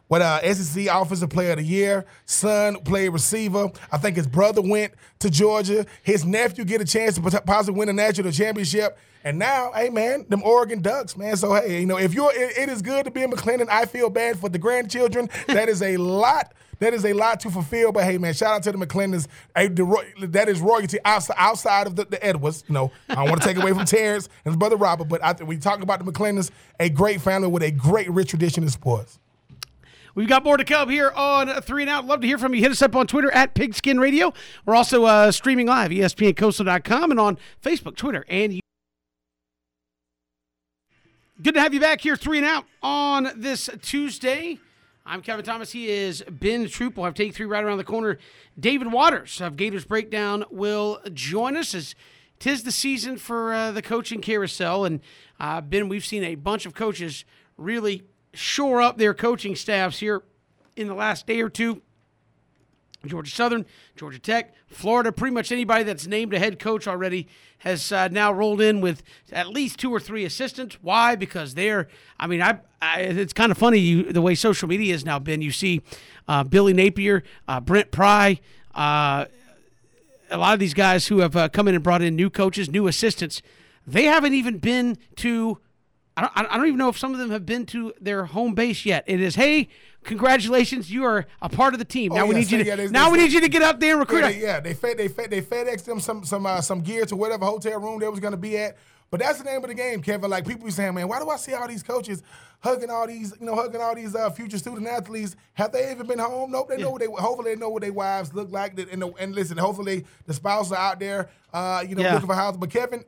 what 0.09 0.23
uh, 0.23 0.55
SEC 0.55 0.87
Offensive 0.91 1.31
Player 1.31 1.53
of 1.53 1.59
the 1.59 1.65
Year. 1.65 2.07
Son 2.27 2.77
played 2.83 3.09
receiver. 3.09 3.71
I 3.91 3.99
think 3.99 4.17
his 4.17 4.27
brother 4.27 4.63
went 4.63 4.95
to 5.19 5.31
Georgia. 5.31 5.87
His 6.03 6.25
nephew 6.25 6.65
get 6.65 6.81
a 6.81 6.85
chance 6.85 7.17
to 7.17 7.41
possibly 7.43 7.79
win 7.79 7.89
a 7.89 7.93
national 7.93 8.31
championship. 8.33 8.99
And 9.25 9.41
now, 9.41 9.73
hey 9.75 9.91
man, 9.91 10.25
them 10.29 10.43
Oregon 10.45 10.81
Ducks, 10.81 11.17
man. 11.17 11.37
So 11.37 11.53
hey, 11.55 11.81
you 11.81 11.87
know, 11.87 11.99
if 11.99 12.15
you're, 12.15 12.33
it, 12.33 12.57
it 12.57 12.69
is 12.69 12.81
good 12.81 13.07
to 13.07 13.11
be 13.11 13.23
in 13.23 13.31
McClendon. 13.31 13.67
I 13.69 13.85
feel 13.85 14.09
bad 14.09 14.39
for 14.39 14.49
the 14.49 14.59
grandchildren. 14.59 15.29
that 15.49 15.69
is 15.69 15.83
a 15.83 15.97
lot. 15.97 16.53
That 16.79 16.95
is 16.95 17.05
a 17.05 17.13
lot 17.13 17.41
to 17.41 17.51
fulfill. 17.51 17.93
But 17.93 18.05
hey, 18.05 18.19
man, 18.19 18.35
shout 18.35 18.55
out 18.55 18.63
to 18.65 18.73
the 18.73 18.79
McClendons. 18.79 19.27
Hey, 19.55 19.69
that 19.69 20.49
is 20.49 20.61
royalty 20.61 20.99
outside, 21.05 21.37
outside 21.39 21.87
of 21.87 21.97
the, 21.97 22.05
the 22.05 22.25
Edwards. 22.25 22.65
You 22.69 22.75
know, 22.75 22.93
I 23.09 23.17
don't 23.17 23.29
want 23.29 23.43
to 23.43 23.49
take 23.49 23.57
away 23.57 23.73
from 23.73 23.85
Terrence 23.85 24.29
and 24.45 24.53
his 24.53 24.57
brother 24.57 24.77
Robert, 24.77 25.09
but 25.09 25.23
I, 25.25 25.35
you 25.49 25.59
talk 25.59 25.83
about 25.83 26.05
the 26.05 26.11
McClendons, 26.11 26.51
a 26.79 26.89
great 26.89 27.21
family 27.21 27.49
with 27.49 27.63
a 27.63 27.71
great 27.71 28.11
rich 28.11 28.31
tradition 28.31 28.63
in 28.63 28.71
sports. 28.71 29.19
We've 30.17 30.27
got 30.27 30.45
more 30.45 30.57
to 30.57 30.65
come 30.65 30.89
here 30.89 31.11
on 31.11 31.49
Three 31.61 31.83
and 31.83 31.91
Out. 31.91 32.07
Love 32.07 32.23
to 32.23 32.27
hear 32.27 32.39
from 32.39 32.55
you. 32.55 32.63
Hit 32.63 32.71
us 32.71 32.81
up 32.81 32.97
on 32.97 33.07
Twitter 33.07 33.31
at 33.33 33.55
Pigskin 33.55 34.01
Radio. 34.01 34.33
We're 34.65 34.75
also 34.75 35.05
uh, 35.05 35.31
streaming 35.31 35.67
live, 35.67 35.91
ESPNCoastal.com, 35.91 37.11
and 37.11 37.21
on 37.21 37.37
Facebook, 37.63 37.97
Twitter, 37.97 38.25
and 38.27 38.55
YouTube. 38.55 38.61
Good 41.43 41.53
to 41.53 41.61
have 41.61 41.75
you 41.75 41.81
back 41.81 42.01
here, 42.01 42.17
Three 42.17 42.39
and 42.39 42.47
Out, 42.47 42.65
on 42.83 43.31
this 43.37 43.69
Tuesday. 43.83 44.59
I'm 45.09 45.23
Kevin 45.23 45.45
Thomas. 45.45 45.71
He 45.71 45.89
is 45.89 46.25
Ben 46.29 46.69
Troupe. 46.69 46.97
We'll 46.97 47.05
have 47.05 47.15
Take 47.15 47.33
Three 47.33 47.47
right 47.47 47.63
around 47.63 47.79
the 47.79 47.85
corner. 47.85 48.19
David 48.59 48.91
Waters 48.91 49.41
of 49.41 49.57
Gators 49.57 49.85
Breakdown 49.85 50.45
will 50.51 50.99
join 51.15 51.57
us 51.57 51.77
as 51.77 51.95
tis 52.41 52.65
the 52.65 52.73
season 52.73 53.17
for 53.17 53.55
uh, 53.55 53.71
the 53.71 53.83
coaching 53.83 54.21
carousel. 54.21 54.85
And 54.85 55.01
uh, 55.39 55.61
Ben, 55.61 55.89
we've 55.89 56.05
seen 56.05 56.25
a 56.25 56.35
bunch 56.35 56.67
of 56.67 56.75
coaches 56.75 57.25
really 57.57 58.03
shore 58.35 58.83
up 58.83 58.99
their 58.99 59.15
coaching 59.15 59.55
staffs 59.55 60.01
here 60.01 60.25
in 60.75 60.89
the 60.89 60.95
last 60.95 61.25
day 61.29 61.41
or 61.41 61.49
two. 61.49 61.83
Georgia 63.09 63.31
Southern, 63.31 63.67
Georgia 63.97 64.19
Tech, 64.19 64.55
Florida, 64.67 65.13
pretty 65.13 65.35
much 65.35 65.53
anybody 65.53 65.85
that's 65.85 66.07
named 66.07 66.35
a 66.35 66.39
head 66.39 66.59
coach 66.59 66.87
already 66.87 67.27
has 67.59 67.91
uh, 67.93 68.09
now 68.09 68.33
rolled 68.33 68.61
in 68.61 68.81
with 68.81 69.03
at 69.33 69.49
least 69.49 69.79
two 69.79 69.91
or 69.91 70.01
three 70.01 70.25
assistants. 70.25 70.79
Why? 70.83 71.17
Because 71.17 71.55
they're, 71.55 71.89
I 72.19 72.27
mean, 72.27 72.43
I, 72.43 72.61
I 72.81 73.01
it's 73.01 73.33
kind 73.33 73.51
of 73.51 73.59
funny 73.59 73.79
you, 73.79 74.13
the 74.13 74.23
way 74.23 74.35
social 74.35 74.69
media 74.69 74.93
has 74.93 75.05
now 75.05 75.19
been. 75.19 75.43
You 75.43 75.53
see 75.53 75.83
uh, 76.29 76.45
Billy 76.45 76.73
Napier, 76.73 77.23
uh, 77.49 77.61
Brent 77.61 77.91
Pry, 77.91 78.41
uh, 78.75 79.27
a 80.31 80.37
lot 80.37 80.55
of 80.55 80.61
these 80.61 80.75
guys 80.75 81.07
who 81.07 81.19
have 81.21 81.37
uh, 81.37 81.49
come 81.49 81.69
in 81.69 81.75
and 81.75 81.83
brought 81.83 82.03
in 82.03 82.17
new 82.17 82.31
coaches, 82.31 82.69
new 82.69 82.87
assistants. 82.87 83.43
They 83.87 84.05
haven't 84.05 84.35
even 84.35 84.59
been 84.59 84.99
to 85.17 85.59
I 86.17 86.23
don't, 86.23 86.33
I 86.53 86.57
don't 86.57 86.67
even 86.67 86.79
know 86.79 86.89
if 86.89 86.99
some 86.99 87.13
of 87.13 87.19
them 87.19 87.31
have 87.31 87.45
been 87.45 87.67
to 87.67 87.93
their 88.01 88.25
home 88.25 88.55
base 88.55 88.87
yet. 88.87 89.05
It 89.07 89.21
is, 89.21 89.35
hey, 89.35 89.69
congratulations, 90.05 90.91
you 90.91 91.05
are 91.05 91.27
a 91.43 91.49
part 91.49 91.75
of 91.75 91.79
the 91.79 91.85
team. 91.85 92.13
Now 92.15 92.25
Oh, 92.25 92.27
we 92.27 92.35
need 92.37 92.49
so, 92.49 92.57
you 92.57 92.65
to 92.65 92.69
yeah, 92.69 92.77
they- 92.77 92.89
now 92.89 93.07
they- 93.07 93.13
we 93.13 93.19
need 93.25 93.33
you 93.33 93.41
to 93.41 93.49
get 93.49 93.63
up 93.63 93.81
there 93.81 93.93
and 93.93 94.01
recruit. 94.01 94.21
Yeah, 94.21 94.29
they, 94.33 94.41
yeah, 94.41 94.61
they 94.61 94.75
fed 94.75 94.97
they 94.97 95.09
fed 95.09 95.31
they 95.31 95.43
FedEx 95.43 95.85
them 95.85 96.01
some 96.01 96.25
some 96.25 96.47
uh, 96.47 96.61
some 96.63 96.81
gear 96.81 97.05
to 97.07 97.17
whatever 97.17 97.45
hotel 97.45 97.79
room 97.81 98.01
they 98.01 98.09
was 98.09 98.21
gonna 98.21 98.37
be 98.37 98.57
at. 98.57 98.77
But 99.11 99.21
that's 99.21 99.39
the 99.39 99.45
name 99.45 99.63
of 99.63 99.69
the 99.69 99.75
game, 99.75 100.03
Kevin. 100.03 100.31
Like 100.31 100.47
people 100.47 100.65
be 100.65 100.73
saying, 100.73 100.95
man, 100.95 101.07
why 101.07 101.21
do 101.21 101.29
I 101.31 101.37
see 101.37 101.53
all 101.55 101.69
these 101.69 101.83
coaches 101.85 102.23
hugging 102.59 102.91
all 102.91 103.07
these, 103.07 103.33
you 103.39 103.47
know, 103.47 103.55
hugging 103.55 103.81
all 103.81 103.95
these 103.95 104.17
uh, 104.17 104.31
future 104.31 104.59
student 104.59 104.87
athletes? 104.89 105.37
Have 105.53 105.71
they 105.71 105.93
even 105.93 106.07
been 106.09 106.19
home? 106.19 106.51
Nope. 106.51 106.71
They 106.71 106.79
know 106.79 106.91
what 106.91 107.01
they. 107.01 107.07
Hopefully, 107.07 107.55
they 107.55 107.61
know 107.61 107.69
what 107.69 107.83
their 107.83 107.93
wives 107.93 108.35
look 108.35 108.51
like. 108.51 108.77
And, 108.91 109.05
and 109.21 109.35
listen, 109.35 109.59
hopefully, 109.59 110.05
the 110.27 110.35
spouses 110.35 110.73
are 110.73 110.79
out 110.93 110.99
there, 110.99 111.29
uh, 111.53 111.85
you 111.89 111.95
know, 111.95 112.03
Yeah. 112.03 112.15
looking 112.15 112.27
for 112.27 112.35
houses. 112.35 112.59
But 112.59 112.71
Kevin, 112.71 113.05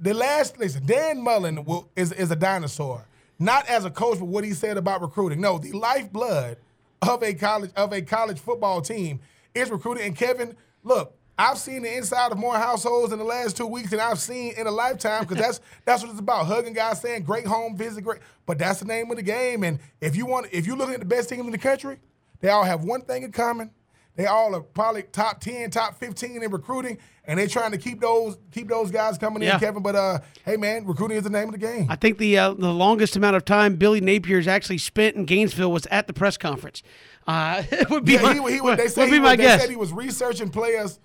the 0.00 0.14
last 0.14 0.58
listen, 0.58 0.84
Dan 0.86 1.22
Mullen 1.22 1.64
will, 1.64 1.90
is 1.94 2.12
is 2.12 2.30
a 2.30 2.36
dinosaur. 2.36 3.04
Not 3.38 3.66
as 3.68 3.84
a 3.84 3.90
coach, 3.90 4.18
but 4.18 4.26
what 4.26 4.44
he 4.44 4.52
said 4.52 4.76
about 4.76 5.00
recruiting. 5.00 5.40
No, 5.40 5.58
the 5.58 5.72
lifeblood 5.72 6.58
of 7.02 7.22
a 7.22 7.32
college 7.34 7.70
of 7.76 7.92
a 7.92 8.02
college 8.02 8.38
football 8.38 8.82
team 8.82 9.20
is 9.54 9.70
recruiting. 9.70 10.04
And 10.04 10.16
Kevin, 10.16 10.56
look, 10.84 11.16
I've 11.38 11.56
seen 11.56 11.82
the 11.82 11.96
inside 11.96 12.32
of 12.32 12.38
more 12.38 12.56
households 12.56 13.14
in 13.14 13.18
the 13.18 13.24
last 13.24 13.56
two 13.56 13.66
weeks 13.66 13.90
than 13.90 14.00
I've 14.00 14.18
seen 14.18 14.52
in 14.58 14.66
a 14.66 14.70
lifetime 14.70 15.22
because 15.22 15.38
that's 15.38 15.60
that's 15.84 16.02
what 16.02 16.10
it's 16.10 16.20
about. 16.20 16.46
Hugging 16.46 16.74
guys, 16.74 17.00
saying 17.00 17.22
great 17.22 17.46
home 17.46 17.76
visit, 17.76 18.04
great. 18.04 18.20
But 18.44 18.58
that's 18.58 18.80
the 18.80 18.86
name 18.86 19.10
of 19.10 19.16
the 19.16 19.22
game. 19.22 19.64
And 19.64 19.78
if 20.00 20.16
you 20.16 20.26
want, 20.26 20.48
if 20.52 20.66
you're 20.66 20.76
looking 20.76 20.94
at 20.94 21.00
the 21.00 21.06
best 21.06 21.28
teams 21.28 21.46
in 21.46 21.50
the 21.50 21.58
country, 21.58 21.98
they 22.40 22.50
all 22.50 22.64
have 22.64 22.84
one 22.84 23.02
thing 23.02 23.22
in 23.22 23.32
common. 23.32 23.70
They 24.16 24.26
all 24.26 24.54
are 24.54 24.60
probably 24.60 25.04
top 25.04 25.40
ten, 25.40 25.70
top 25.70 25.98
fifteen 25.98 26.42
in 26.42 26.50
recruiting, 26.50 26.98
and 27.24 27.38
they're 27.38 27.46
trying 27.46 27.70
to 27.70 27.78
keep 27.78 28.00
those 28.00 28.36
keep 28.50 28.68
those 28.68 28.90
guys 28.90 29.16
coming 29.16 29.42
Yeah. 29.42 29.54
in, 29.54 29.60
Kevin. 29.60 29.82
But 29.82 29.96
uh, 29.96 30.18
hey 30.44 30.56
man, 30.56 30.84
recruiting 30.84 31.16
is 31.16 31.22
the 31.24 31.30
name 31.30 31.46
of 31.46 31.52
the 31.52 31.58
game. 31.58 31.86
I 31.88 31.96
think 31.96 32.18
the 32.18 32.36
uh, 32.36 32.52
the 32.54 32.72
longest 32.72 33.16
amount 33.16 33.36
of 33.36 33.44
time 33.44 33.76
Billy 33.76 34.00
Napier's 34.00 34.46
actually 34.48 34.78
spent 34.78 35.16
in 35.16 35.24
Gainesville 35.24 35.72
was 35.72 35.86
at 35.86 36.06
the 36.06 36.12
press 36.12 36.36
conference. 36.36 36.82
Uh, 37.26 37.62
it 37.70 37.88
would 37.88 38.04
be 38.04 38.14
Yeah, 38.14 38.22
my, 38.22 38.34
he, 38.34 38.40
he, 38.54 38.60
would, 38.60 38.78
they 38.78 38.88
would 38.96 39.06
he, 39.08 39.10
be 39.12 39.20
my 39.20 39.36
they 39.36 39.44
guess. 39.44 39.60
said 39.62 39.70
he 39.70 39.76
was 39.76 39.92
researching 39.92 40.50
players 40.50 40.98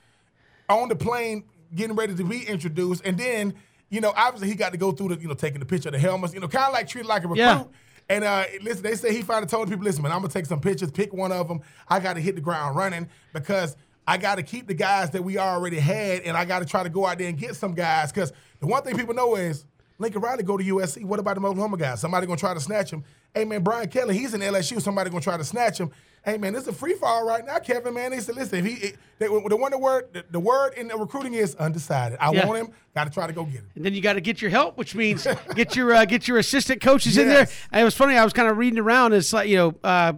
on 0.68 0.90
the 0.90 0.96
plane, 0.96 1.44
getting 1.74 1.96
ready 1.96 2.16
to 2.16 2.24
be 2.24 2.44
introduced, 2.46 3.04
and 3.06 3.18
then 3.18 3.54
you 3.90 4.02
know 4.02 4.12
obviously 4.18 4.50
he 4.50 4.56
got 4.56 4.72
to 4.72 4.78
go 4.78 4.92
through 4.92 5.10
the 5.16 5.22
you 5.22 5.28
know 5.28 5.36
taking 5.36 5.60
the 5.60 5.66
picture 5.66 5.90
of 5.90 5.94
the 5.94 6.00
helmets, 6.00 6.34
you 6.34 6.40
know, 6.40 6.48
kind 6.48 6.66
of 6.66 6.74
like 6.74 6.88
treated 6.88 7.08
like 7.08 7.24
a 7.24 7.28
recruit. 7.28 7.40
Yeah. 7.44 7.64
And 8.10 8.24
uh, 8.24 8.44
listen, 8.62 8.84
they 8.84 8.96
say 8.96 9.14
he 9.14 9.22
finally 9.22 9.48
told 9.48 9.70
people, 9.70 9.84
listen, 9.84 10.04
man, 10.04 10.12
I'm 10.12 10.20
gonna 10.20 10.32
take 10.32 10.46
some 10.46 10.62
pictures, 10.62 10.92
pick 10.92 11.14
one 11.14 11.32
of 11.32 11.48
them. 11.48 11.62
I 11.88 12.00
got 12.00 12.14
to 12.14 12.22
hit 12.22 12.36
the 12.36 12.42
ground 12.42 12.76
running 12.76 13.10
because 13.34 13.76
I 14.08 14.18
got 14.18 14.36
to 14.36 14.44
keep 14.44 14.68
the 14.68 14.76
guys 14.76 15.10
that 15.12 15.24
we 15.24 15.38
already 15.38 15.80
had, 15.80 16.22
and 16.22 16.38
I 16.38 16.46
got 16.46 16.60
to 16.60 16.66
try 16.66 16.84
to 16.84 16.90
go 16.90 17.08
out 17.08 17.18
there 17.18 17.28
and 17.28 17.38
get 17.38 17.56
some 17.56 17.74
guys. 17.74 18.12
Because 18.12 18.32
the 18.60 18.68
one 18.68 18.84
thing 18.84 18.96
people 18.96 19.16
know 19.16 19.36
is 19.36 19.66
Lincoln 19.98 20.22
Riley 20.22 20.44
go 20.44 20.58
to 20.58 20.64
USC. 20.64 21.04
What 21.04 21.20
about 21.20 21.40
the 21.40 21.48
Oklahoma 21.48 21.78
guys? 21.78 22.02
Somebody 22.02 22.28
gonna 22.28 22.38
try 22.38 22.54
to 22.54 22.60
snatch 22.60 22.92
him. 22.92 23.04
Hey 23.34 23.46
man, 23.46 23.64
Brian 23.64 23.88
Kelly, 23.90 24.18
he's 24.18 24.34
in 24.34 24.42
LSU. 24.42 24.82
Somebody 24.82 25.10
gonna 25.10 25.22
try 25.22 25.38
to 25.38 25.44
snatch 25.44 25.80
him. 25.80 25.92
Hey 26.26 26.38
man, 26.40 26.56
it's 26.56 26.66
a 26.66 26.74
free 26.74 26.96
fall 26.96 27.24
right 27.26 27.46
now, 27.46 27.60
Kevin. 27.60 27.94
Man, 27.94 28.10
they 28.10 28.20
said, 28.20 28.36
listen, 28.36 28.60
if 28.60 28.66
he, 28.66 28.88
it, 28.88 28.96
they, 29.20 29.28
the 29.28 29.56
one 29.56 29.72
the 29.72 29.78
word, 29.78 30.10
the, 30.12 30.26
the 30.32 30.40
word 30.40 30.74
in 30.74 30.88
the 30.88 30.98
recruiting 30.98 31.36
is 31.36 31.54
undecided. 31.56 32.18
I 32.20 32.32
Yeah. 32.32 32.48
want 32.48 32.60
him. 32.68 32.74
Got 32.96 33.04
to 33.04 33.10
try 33.12 33.28
to 33.28 33.34
go 33.34 33.44
get 33.46 33.56
him. 33.58 33.70
And 33.76 33.86
then 33.86 33.94
you 33.94 34.02
got 34.02 34.14
to 34.14 34.22
get 34.22 34.42
your 34.42 34.50
help, 34.50 34.76
which 34.76 34.96
means 34.96 35.28
get 35.56 35.76
your 35.76 35.94
uh, 35.94 36.06
get 36.06 36.28
your 36.28 36.40
assistant 36.40 36.82
coaches 36.82 37.18
in 37.18 37.28
there. 37.28 37.48
And 37.72 37.82
it 37.82 37.84
was 37.86 37.96
funny. 37.96 38.16
I 38.16 38.24
was 38.24 38.34
kind 38.34 38.50
of 38.50 38.58
reading 38.58 38.80
around. 38.80 39.14
It's 39.14 39.34
like 39.34 39.48
you 39.50 39.58
know, 39.58 39.76
uh, 39.84 40.14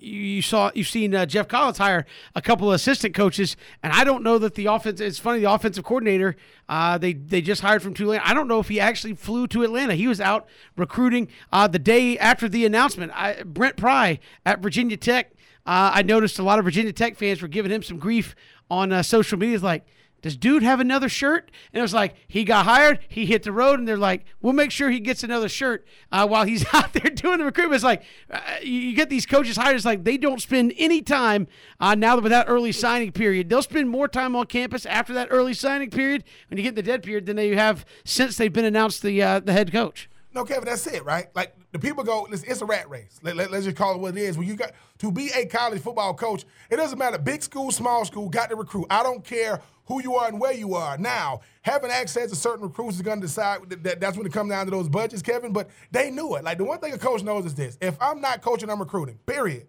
you, 0.00 0.42
saw 0.42 0.70
you've 0.74 0.88
seen 0.88 1.14
uh, 1.14 1.26
Geoff 1.26 1.48
Collins 1.48 1.78
hire 1.78 2.06
a 2.34 2.42
couple 2.42 2.68
of 2.68 2.74
assistant 2.74 3.14
coaches, 3.14 3.56
and 3.82 3.92
I 3.92 4.04
don't 4.04 4.22
know 4.22 4.38
that 4.38 4.54
the 4.54 4.66
offense. 4.66 5.00
It's 5.00 5.18
funny. 5.18 5.40
The 5.40 5.52
offensive 5.52 5.84
coordinator 5.84 6.36
uh, 6.70 6.98
they 6.98 7.12
they 7.12 7.40
just 7.40 7.62
hired 7.62 7.82
from 7.82 7.94
Tulane. 7.94 8.20
I 8.24 8.32
don't 8.32 8.46
know 8.46 8.60
if 8.60 8.68
he 8.68 8.78
actually 8.78 9.14
flew 9.14 9.48
to 9.48 9.64
Atlanta. 9.64 9.94
He 9.94 10.06
was 10.06 10.20
out 10.20 10.46
recruiting 10.76 11.26
uh, 11.52 11.66
the 11.66 11.80
day 11.80 12.16
after 12.16 12.48
the 12.48 12.64
announcement. 12.64 13.10
I, 13.14 13.42
Brent 13.42 13.76
Pry 13.76 14.20
at 14.46 14.60
Virginia 14.60 14.96
Tech. 14.96 15.32
Uh, 15.66 15.90
I 15.94 16.02
noticed 16.02 16.38
a 16.38 16.44
lot 16.44 16.60
of 16.60 16.64
Virginia 16.64 16.92
Tech 16.92 17.16
fans 17.16 17.42
were 17.42 17.48
giving 17.48 17.72
him 17.72 17.82
some 17.82 17.98
grief 17.98 18.36
on 18.70 18.92
uh, 18.92 19.02
social 19.02 19.36
media. 19.36 19.56
It's 19.56 19.64
like 19.64 19.84
does 20.22 20.36
dude 20.36 20.62
have 20.62 20.80
another 20.80 21.08
shirt? 21.08 21.50
And 21.72 21.78
it 21.78 21.82
was 21.82 21.94
like 21.94 22.14
he 22.28 22.44
got 22.44 22.66
hired, 22.66 23.00
he 23.08 23.26
hit 23.26 23.42
the 23.42 23.52
road, 23.52 23.78
and 23.78 23.88
they're 23.88 23.96
like, 23.96 24.24
we'll 24.40 24.52
make 24.52 24.70
sure 24.70 24.90
he 24.90 25.00
gets 25.00 25.22
another 25.22 25.48
shirt 25.48 25.86
uh, 26.12 26.26
while 26.26 26.44
he's 26.44 26.64
out 26.74 26.92
there 26.92 27.10
doing 27.10 27.38
the 27.38 27.44
recruitment. 27.44 27.76
It's 27.76 27.84
like 27.84 28.02
uh, 28.30 28.40
you, 28.62 28.94
get 28.94 29.10
these 29.10 29.26
coaches 29.26 29.56
hired. 29.56 29.76
It's 29.76 29.84
like 29.84 30.04
they 30.04 30.16
don't 30.16 30.40
spend 30.40 30.74
any 30.76 31.02
time 31.02 31.48
uh, 31.78 31.94
now 31.94 32.16
that 32.16 32.22
with 32.22 32.32
that 32.32 32.46
early 32.48 32.72
signing 32.72 33.12
period. 33.12 33.48
They'll 33.48 33.62
spend 33.62 33.88
more 33.88 34.08
time 34.08 34.36
on 34.36 34.46
campus 34.46 34.86
after 34.86 35.12
that 35.14 35.28
early 35.30 35.54
signing 35.54 35.90
period 35.90 36.24
when 36.48 36.58
you 36.58 36.62
get 36.62 36.70
in 36.70 36.74
the 36.76 36.82
dead 36.82 37.02
period 37.02 37.26
than 37.26 37.36
they 37.36 37.54
have 37.54 37.84
since 38.04 38.36
they've 38.36 38.52
been 38.52 38.64
announced 38.64 39.02
the 39.02 39.22
uh, 39.22 39.40
the 39.40 39.52
head 39.52 39.72
coach. 39.72 40.08
No, 40.32 40.44
Kevin, 40.44 40.64
that's 40.64 40.86
it, 40.86 41.04
right? 41.04 41.26
Like 41.34 41.56
the 41.72 41.78
people 41.78 42.04
go, 42.04 42.26
listen, 42.30 42.48
it's 42.48 42.60
a 42.60 42.64
rat 42.64 42.88
race. 42.88 43.18
Let, 43.22 43.36
let, 43.36 43.52
us 43.52 43.64
just 43.64 43.76
call 43.76 43.96
it 43.96 44.00
what 44.00 44.16
it 44.16 44.20
is. 44.20 44.38
When 44.38 44.46
you 44.46 44.54
got 44.54 44.72
to 44.98 45.10
be 45.10 45.30
a 45.34 45.44
college 45.46 45.82
football 45.82 46.14
coach, 46.14 46.44
it 46.70 46.76
doesn't 46.76 46.98
matter, 46.98 47.18
big 47.18 47.42
school, 47.42 47.72
small 47.72 48.04
school, 48.04 48.28
got 48.28 48.50
to 48.50 48.56
recruit. 48.56 48.86
I 48.90 49.02
don't 49.02 49.24
care 49.24 49.60
who 49.90 50.00
you 50.00 50.14
are 50.14 50.28
and 50.28 50.40
where 50.40 50.52
you 50.52 50.74
are. 50.74 50.96
Now, 50.96 51.40
having 51.62 51.90
access 51.90 52.30
to 52.30 52.36
certain 52.36 52.62
recruits 52.62 52.94
is 52.96 53.02
going 53.02 53.20
to 53.20 53.26
decide 53.26 53.68
that, 53.70 53.82
that 53.82 54.00
that's 54.00 54.16
when 54.16 54.24
it 54.24 54.32
comes 54.32 54.50
down 54.50 54.64
to 54.66 54.70
those 54.70 54.88
budgets, 54.88 55.20
Kevin. 55.20 55.52
But 55.52 55.68
they 55.90 56.10
knew 56.10 56.36
it. 56.36 56.44
Like 56.44 56.58
the 56.58 56.64
one 56.64 56.78
thing 56.78 56.92
a 56.92 56.98
coach 56.98 57.22
knows 57.22 57.44
is 57.44 57.54
this: 57.56 57.76
if 57.80 58.00
I'm 58.00 58.20
not 58.20 58.40
coaching, 58.40 58.70
I'm 58.70 58.78
recruiting. 58.78 59.18
Period. 59.26 59.66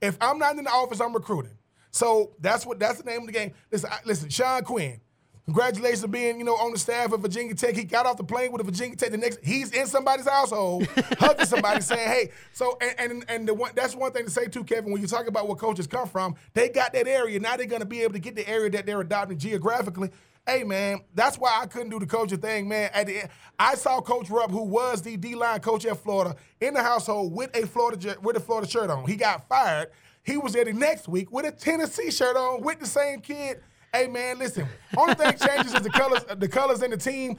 If 0.00 0.16
I'm 0.20 0.38
not 0.38 0.56
in 0.56 0.64
the 0.64 0.70
office, 0.70 1.00
I'm 1.00 1.12
recruiting. 1.12 1.56
So 1.90 2.32
that's 2.38 2.64
what 2.64 2.78
that's 2.78 2.98
the 2.98 3.04
name 3.04 3.20
of 3.20 3.26
the 3.26 3.32
game. 3.32 3.52
Listen, 3.72 3.90
I, 3.92 3.98
listen, 4.04 4.28
Sean 4.28 4.62
Quinn. 4.62 5.00
Congratulations 5.46 6.02
on 6.02 6.10
being, 6.10 6.38
you 6.38 6.44
know, 6.44 6.54
on 6.54 6.72
the 6.72 6.78
staff 6.78 7.12
of 7.12 7.20
Virginia 7.20 7.54
Tech. 7.54 7.76
He 7.76 7.84
got 7.84 8.06
off 8.06 8.16
the 8.16 8.24
plane 8.24 8.50
with 8.50 8.62
a 8.62 8.64
Virginia 8.64 8.96
Tech. 8.96 9.10
The 9.10 9.18
next, 9.18 9.40
he's 9.42 9.72
in 9.72 9.86
somebody's 9.86 10.26
household, 10.26 10.86
hugging 11.18 11.44
somebody, 11.44 11.82
saying, 11.82 12.08
"Hey." 12.08 12.30
So, 12.54 12.78
and 12.80 12.94
and, 12.98 13.24
and 13.28 13.48
the 13.48 13.52
one, 13.52 13.72
that's 13.74 13.94
one 13.94 14.10
thing 14.12 14.24
to 14.24 14.30
say 14.30 14.46
too, 14.46 14.64
Kevin. 14.64 14.90
When 14.90 15.02
you 15.02 15.06
talk 15.06 15.26
about 15.26 15.46
where 15.46 15.56
coaches 15.56 15.86
come 15.86 16.08
from, 16.08 16.34
they 16.54 16.70
got 16.70 16.94
that 16.94 17.06
area. 17.06 17.38
Now 17.40 17.58
they're 17.58 17.66
going 17.66 17.82
to 17.82 17.86
be 17.86 18.00
able 18.02 18.14
to 18.14 18.20
get 18.20 18.36
the 18.36 18.48
area 18.48 18.70
that 18.70 18.86
they're 18.86 19.02
adopting 19.02 19.36
geographically. 19.36 20.10
Hey 20.46 20.64
man, 20.64 21.00
that's 21.14 21.38
why 21.38 21.58
I 21.60 21.66
couldn't 21.66 21.90
do 21.90 21.98
the 21.98 22.06
coaching 22.06 22.38
thing, 22.38 22.66
man. 22.66 22.90
At 22.94 23.06
the 23.06 23.22
end, 23.22 23.30
I 23.58 23.74
saw 23.74 24.00
Coach 24.00 24.30
Rupp, 24.30 24.50
who 24.50 24.62
was 24.62 25.02
the 25.02 25.18
D 25.18 25.34
line 25.34 25.60
coach 25.60 25.84
at 25.84 25.98
Florida, 25.98 26.36
in 26.62 26.72
the 26.72 26.82
household 26.82 27.34
with 27.34 27.54
a 27.54 27.66
Florida 27.66 28.16
with 28.22 28.36
a 28.36 28.40
Florida 28.40 28.66
shirt 28.66 28.88
on. 28.88 29.06
He 29.06 29.16
got 29.16 29.46
fired. 29.46 29.88
He 30.22 30.38
was 30.38 30.54
there 30.54 30.64
the 30.64 30.72
next 30.72 31.06
week 31.06 31.30
with 31.30 31.44
a 31.44 31.52
Tennessee 31.52 32.10
shirt 32.10 32.34
on 32.34 32.62
with 32.62 32.80
the 32.80 32.86
same 32.86 33.20
kid. 33.20 33.60
Hey 33.94 34.08
man, 34.08 34.40
listen. 34.40 34.66
Only 34.96 35.14
thing 35.14 35.34
changes 35.38 35.72
is 35.72 35.82
the 35.82 35.90
colors, 35.90 36.24
the 36.36 36.48
colors 36.48 36.82
in 36.82 36.90
the 36.90 36.96
team. 36.96 37.36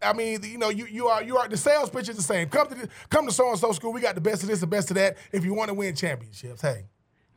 I 0.00 0.12
mean, 0.12 0.40
you 0.44 0.56
know, 0.56 0.68
you 0.68 0.86
you 0.86 1.08
are 1.08 1.20
you 1.20 1.36
are 1.36 1.48
the 1.48 1.56
sales 1.56 1.90
pitch 1.90 2.08
is 2.08 2.14
the 2.14 2.22
same. 2.22 2.48
Come 2.48 2.68
to 2.68 2.76
the, 2.76 2.88
come 3.10 3.26
to 3.26 3.32
so 3.32 3.50
and 3.50 3.58
so 3.58 3.72
school. 3.72 3.92
We 3.92 4.00
got 4.00 4.14
the 4.14 4.20
best 4.20 4.44
of 4.44 4.48
this, 4.48 4.60
the 4.60 4.68
best 4.68 4.88
of 4.92 4.94
that. 4.94 5.16
If 5.32 5.44
you 5.44 5.52
want 5.52 5.68
to 5.68 5.74
win 5.74 5.96
championships, 5.96 6.62
hey, 6.62 6.84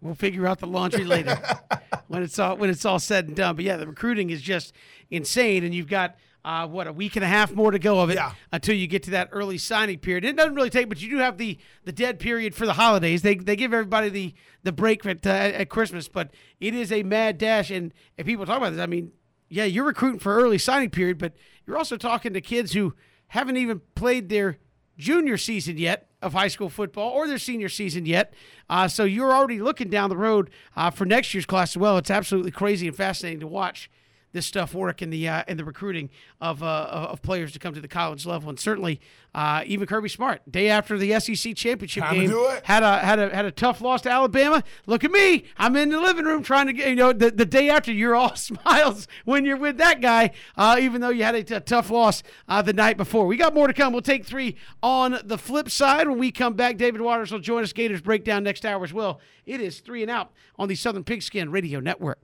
We'll 0.02 0.14
figure 0.14 0.46
out 0.46 0.60
the 0.60 0.68
laundry 0.68 1.04
later 1.04 1.36
when 2.08 2.22
it's 2.22 2.38
all 2.38 2.58
when 2.58 2.70
it's 2.70 2.86
all 2.86 3.00
said 3.00 3.28
and 3.28 3.36
done. 3.36 3.56
But 3.56 3.66
yeah, 3.66 3.78
the 3.78 3.88
recruiting 3.88 4.30
is 4.30 4.42
just 4.42 4.74
insane, 5.10 5.64
and 5.64 5.74
you've 5.74 5.90
got 5.90 6.16
uh, 6.46 6.66
what 6.68 6.88
a 6.88 6.94
week 6.94 7.16
and 7.16 7.24
a 7.26 7.28
half 7.28 7.52
more 7.54 7.72
to 7.72 7.80
go 7.80 8.00
of 8.00 8.10
it 8.10 8.16
Yeah. 8.16 8.32
until 8.52 8.76
you 8.76 8.88
get 8.88 9.04
to 9.04 9.12
that 9.12 9.30
early 9.32 9.58
signing 9.58 10.00
period. 10.00 10.24
It 10.26 10.36
doesn't 10.38 10.56
really 10.56 10.70
take, 10.70 10.88
but 10.90 11.02
you 11.02 11.10
do 11.10 11.18
have 11.18 11.38
the 11.38 11.58
the 11.84 11.92
dead 11.92 12.20
period 12.20 12.56
for 12.56 12.66
the 12.66 12.74
holidays. 12.74 13.22
They 13.22 13.36
they 13.36 13.56
give 13.56 13.74
everybody 13.74 14.10
the 14.10 14.34
the 14.64 14.72
break 14.72 15.06
at 15.06 15.26
uh, 15.28 15.30
at 15.30 15.70
Christmas, 15.70 16.08
but 16.08 16.32
it 16.60 16.74
is 16.74 16.92
a 16.92 17.04
mad 17.04 17.38
dash. 17.38 17.70
And 17.72 17.94
if 18.18 18.26
people 18.26 18.46
talk 18.46 18.58
about 18.58 18.72
this, 18.72 18.82
I 18.82 18.86
mean, 18.86 19.12
yeah, 19.50 19.66
you're 19.66 19.86
recruiting 19.86 20.20
for 20.20 20.36
early 20.36 20.58
signing 20.58 20.90
period, 20.90 21.18
but 21.18 21.34
you're 21.68 21.78
also 21.78 21.98
talking 21.98 22.34
to 22.34 22.42
kids 22.42 22.74
who 22.74 22.94
haven't 23.28 23.58
even 23.58 23.82
played 23.96 24.30
their 24.30 24.58
junior 24.98 25.38
season 25.38 25.78
yet 25.78 26.10
of 26.22 26.34
high 26.34 26.48
school 26.50 26.70
football 26.70 27.12
or 27.12 27.28
their 27.28 27.38
senior 27.38 27.70
season 27.70 28.06
yet. 28.06 28.34
Uh, 28.70 28.88
so 28.88 29.06
you're 29.06 29.32
already 29.32 29.60
looking 29.62 29.90
down 29.90 30.10
the 30.10 30.18
road 30.18 30.50
uh, 30.76 30.90
for 30.90 31.06
next 31.06 31.34
year's 31.34 31.46
class 31.46 31.72
as 31.72 31.78
well. 31.78 31.98
It's 31.98 32.12
absolutely 32.12 32.52
crazy 32.52 32.88
and 32.88 32.96
fascinating 32.98 33.40
to 33.40 33.48
watch 33.48 33.90
this 34.32 34.46
stuff 34.46 34.74
work 34.74 35.02
in 35.02 35.10
the 35.10 35.28
uh, 35.28 35.44
in 35.48 35.58
the 35.58 35.66
recruiting 35.66 36.10
of 36.40 36.62
uh, 36.62 37.08
of 37.10 37.22
players 37.22 37.52
to 37.54 37.60
come 37.60 37.74
to 37.74 37.82
the 37.82 37.88
college 37.88 38.26
level, 38.26 38.50
and 38.50 38.60
certainly 38.60 39.00
uh, 39.34 39.64
even 39.66 39.88
Kirby 39.88 40.10
Smart, 40.10 40.42
day 40.50 40.70
after 40.70 40.98
the 40.98 41.20
SEC 41.20 41.56
championship 41.56 42.04
Time 42.04 42.16
game, 42.16 42.60
had 42.64 42.84
a 42.84 43.00
had 43.00 43.20
a 43.20 43.34
had 43.36 43.46
a 43.46 43.52
tough 43.52 43.82
loss 43.82 44.02
to 44.02 44.12
Alabama. 44.12 44.64
Look 44.86 45.04
at 45.04 45.12
me, 45.12 45.46
I'm 45.58 45.76
in 45.76 45.90
the 45.90 46.00
living 46.00 46.26
room 46.26 46.44
trying 46.44 46.68
to 46.68 46.74
get 46.74 46.90
you 46.90 46.96
know 46.96 47.14
the, 47.14 47.32
the 47.32 47.46
day 47.46 47.70
after 47.70 47.92
you're 47.92 48.16
all 48.16 48.36
smiles 48.36 49.08
when 49.26 49.46
you're 49.46 49.58
with 49.58 49.78
that 49.78 50.02
guy, 50.02 50.32
uh, 50.58 50.78
even 50.80 51.02
though 51.02 51.10
you 51.10 51.24
had 51.24 51.36
a 51.36 51.44
t- 51.44 51.60
tough 51.62 51.90
loss 51.90 52.24
uh, 52.48 52.62
the 52.62 52.74
night 52.74 52.98
before. 52.98 53.26
We 53.26 53.38
got 53.38 53.54
more 53.54 53.68
to 53.68 53.74
come. 53.74 53.94
We'll 53.94 54.02
take 54.02 54.26
three 54.26 54.56
on 54.84 55.20
the 55.24 55.38
flip 55.38 55.70
side 55.70 56.08
when 56.08 56.20
we 56.20 56.32
come 56.32 56.54
back. 56.54 56.78
David 56.78 57.02
Waters 57.02 57.32
will 57.32 57.40
join 57.40 57.64
us. 57.64 57.74
Gators 57.74 58.02
breakdown 58.02 58.44
next 58.44 58.66
hour 58.66 58.84
as 58.84 58.94
well. 58.94 59.20
It 59.46 59.62
is 59.62 59.80
three 59.80 60.02
and 60.02 60.12
out 60.12 60.32
on 60.58 60.68
the 60.68 60.76
Southern 60.76 61.04
Pigskin 61.04 61.52
Radio 61.52 61.80
Network. 61.80 62.20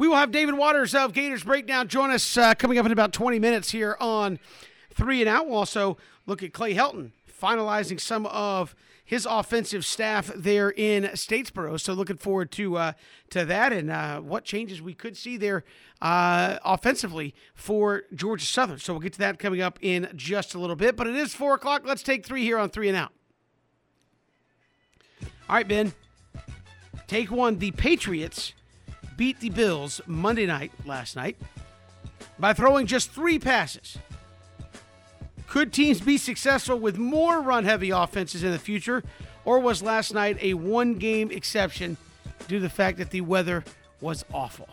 We 0.00 0.08
will 0.08 0.16
have 0.16 0.30
David 0.32 0.54
Waters 0.54 0.94
of 0.94 1.12
Gators 1.12 1.44
Breakdown 1.44 1.86
join 1.86 2.10
us 2.10 2.38
uh, 2.38 2.54
coming 2.54 2.78
up 2.78 2.86
in 2.86 2.92
about 2.92 3.12
20 3.12 3.38
minutes 3.38 3.70
here 3.70 3.98
on 4.00 4.38
Three 4.94 5.20
and 5.20 5.28
Out. 5.28 5.46
We'll 5.46 5.58
also 5.58 5.98
look 6.24 6.42
at 6.42 6.54
Clay 6.54 6.72
Helton 6.72 7.10
finalizing 7.38 8.00
some 8.00 8.24
of 8.24 8.74
his 9.04 9.26
offensive 9.28 9.84
staff 9.84 10.30
there 10.34 10.70
in 10.70 11.02
Statesboro. 11.02 11.78
So 11.78 11.92
looking 11.92 12.16
forward 12.16 12.50
to 12.52 12.78
uh, 12.78 12.92
to 13.28 13.44
that 13.44 13.74
and 13.74 13.90
uh, 13.90 14.20
what 14.20 14.44
changes 14.44 14.80
we 14.80 14.94
could 14.94 15.18
see 15.18 15.36
there 15.36 15.64
uh, 16.00 16.56
offensively 16.64 17.34
for 17.54 18.04
Georgia 18.14 18.46
Southern. 18.46 18.78
So 18.78 18.94
we'll 18.94 19.00
get 19.00 19.12
to 19.12 19.18
that 19.18 19.38
coming 19.38 19.60
up 19.60 19.78
in 19.82 20.08
just 20.16 20.54
a 20.54 20.58
little 20.58 20.76
bit. 20.76 20.96
But 20.96 21.08
it 21.08 21.16
is 21.16 21.34
four 21.34 21.52
o'clock. 21.52 21.82
Let's 21.84 22.02
take 22.02 22.24
three 22.24 22.44
here 22.44 22.56
on 22.56 22.70
Three 22.70 22.88
and 22.88 22.96
Out. 22.96 23.12
All 25.46 25.56
right, 25.56 25.68
Ben. 25.68 25.92
Take 27.06 27.30
one. 27.30 27.58
The 27.58 27.72
Patriots 27.72 28.54
beat 29.20 29.38
the 29.40 29.50
Bills 29.50 30.00
Monday 30.06 30.46
night 30.46 30.72
last 30.86 31.14
night 31.14 31.36
by 32.38 32.54
throwing 32.54 32.86
just 32.86 33.10
three 33.10 33.38
passes. 33.38 33.98
Could 35.46 35.74
teams 35.74 36.00
be 36.00 36.16
successful 36.16 36.78
with 36.78 36.96
more 36.96 37.42
run 37.42 37.64
heavy 37.66 37.90
offenses 37.90 38.42
in 38.42 38.50
the 38.50 38.58
future, 38.58 39.02
or 39.44 39.58
was 39.58 39.82
last 39.82 40.14
night 40.14 40.38
a 40.40 40.54
one 40.54 40.94
game 40.94 41.30
exception 41.30 41.98
due 42.48 42.56
to 42.56 42.62
the 42.62 42.70
fact 42.70 42.96
that 42.96 43.10
the 43.10 43.20
weather 43.20 43.62
was 44.00 44.24
awful? 44.32 44.70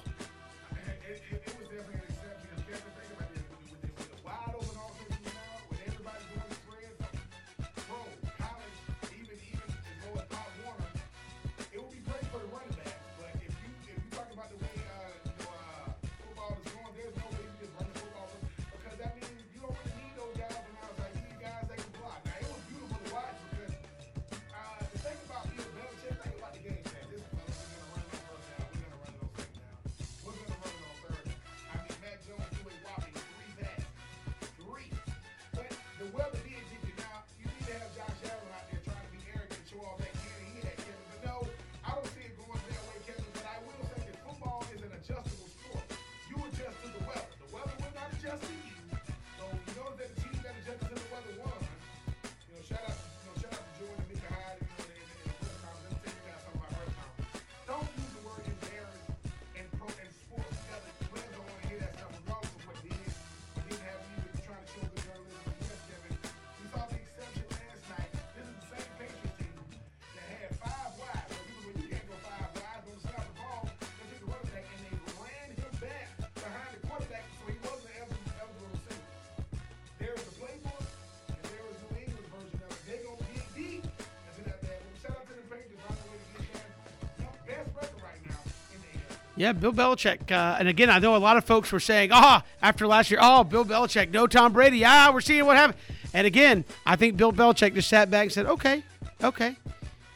Yeah, 89.37 89.53
Bill 89.53 89.71
Belichick. 89.71 90.31
Uh, 90.31 90.57
and 90.59 90.67
again, 90.67 90.89
I 90.89 90.97
know 90.97 91.15
a 91.15 91.17
lot 91.17 91.37
of 91.37 91.45
folks 91.45 91.71
were 91.71 91.79
saying, 91.79 92.09
"Ah, 92.11 92.43
after 92.61 92.87
last 92.87 93.11
year, 93.11 93.19
oh, 93.21 93.43
Bill 93.43 93.63
Belichick, 93.63 94.11
no 94.11 94.25
Tom 94.25 94.51
Brady. 94.51 94.83
Ah, 94.83 95.11
we're 95.13 95.21
seeing 95.21 95.45
what 95.45 95.55
happened." 95.57 95.77
And 96.13 96.25
again, 96.25 96.65
I 96.85 96.95
think 96.95 97.17
Bill 97.17 97.31
Belichick 97.31 97.75
just 97.75 97.87
sat 97.87 98.09
back 98.09 98.23
and 98.23 98.31
said, 98.31 98.47
"Okay, 98.47 98.83
okay, 99.23 99.55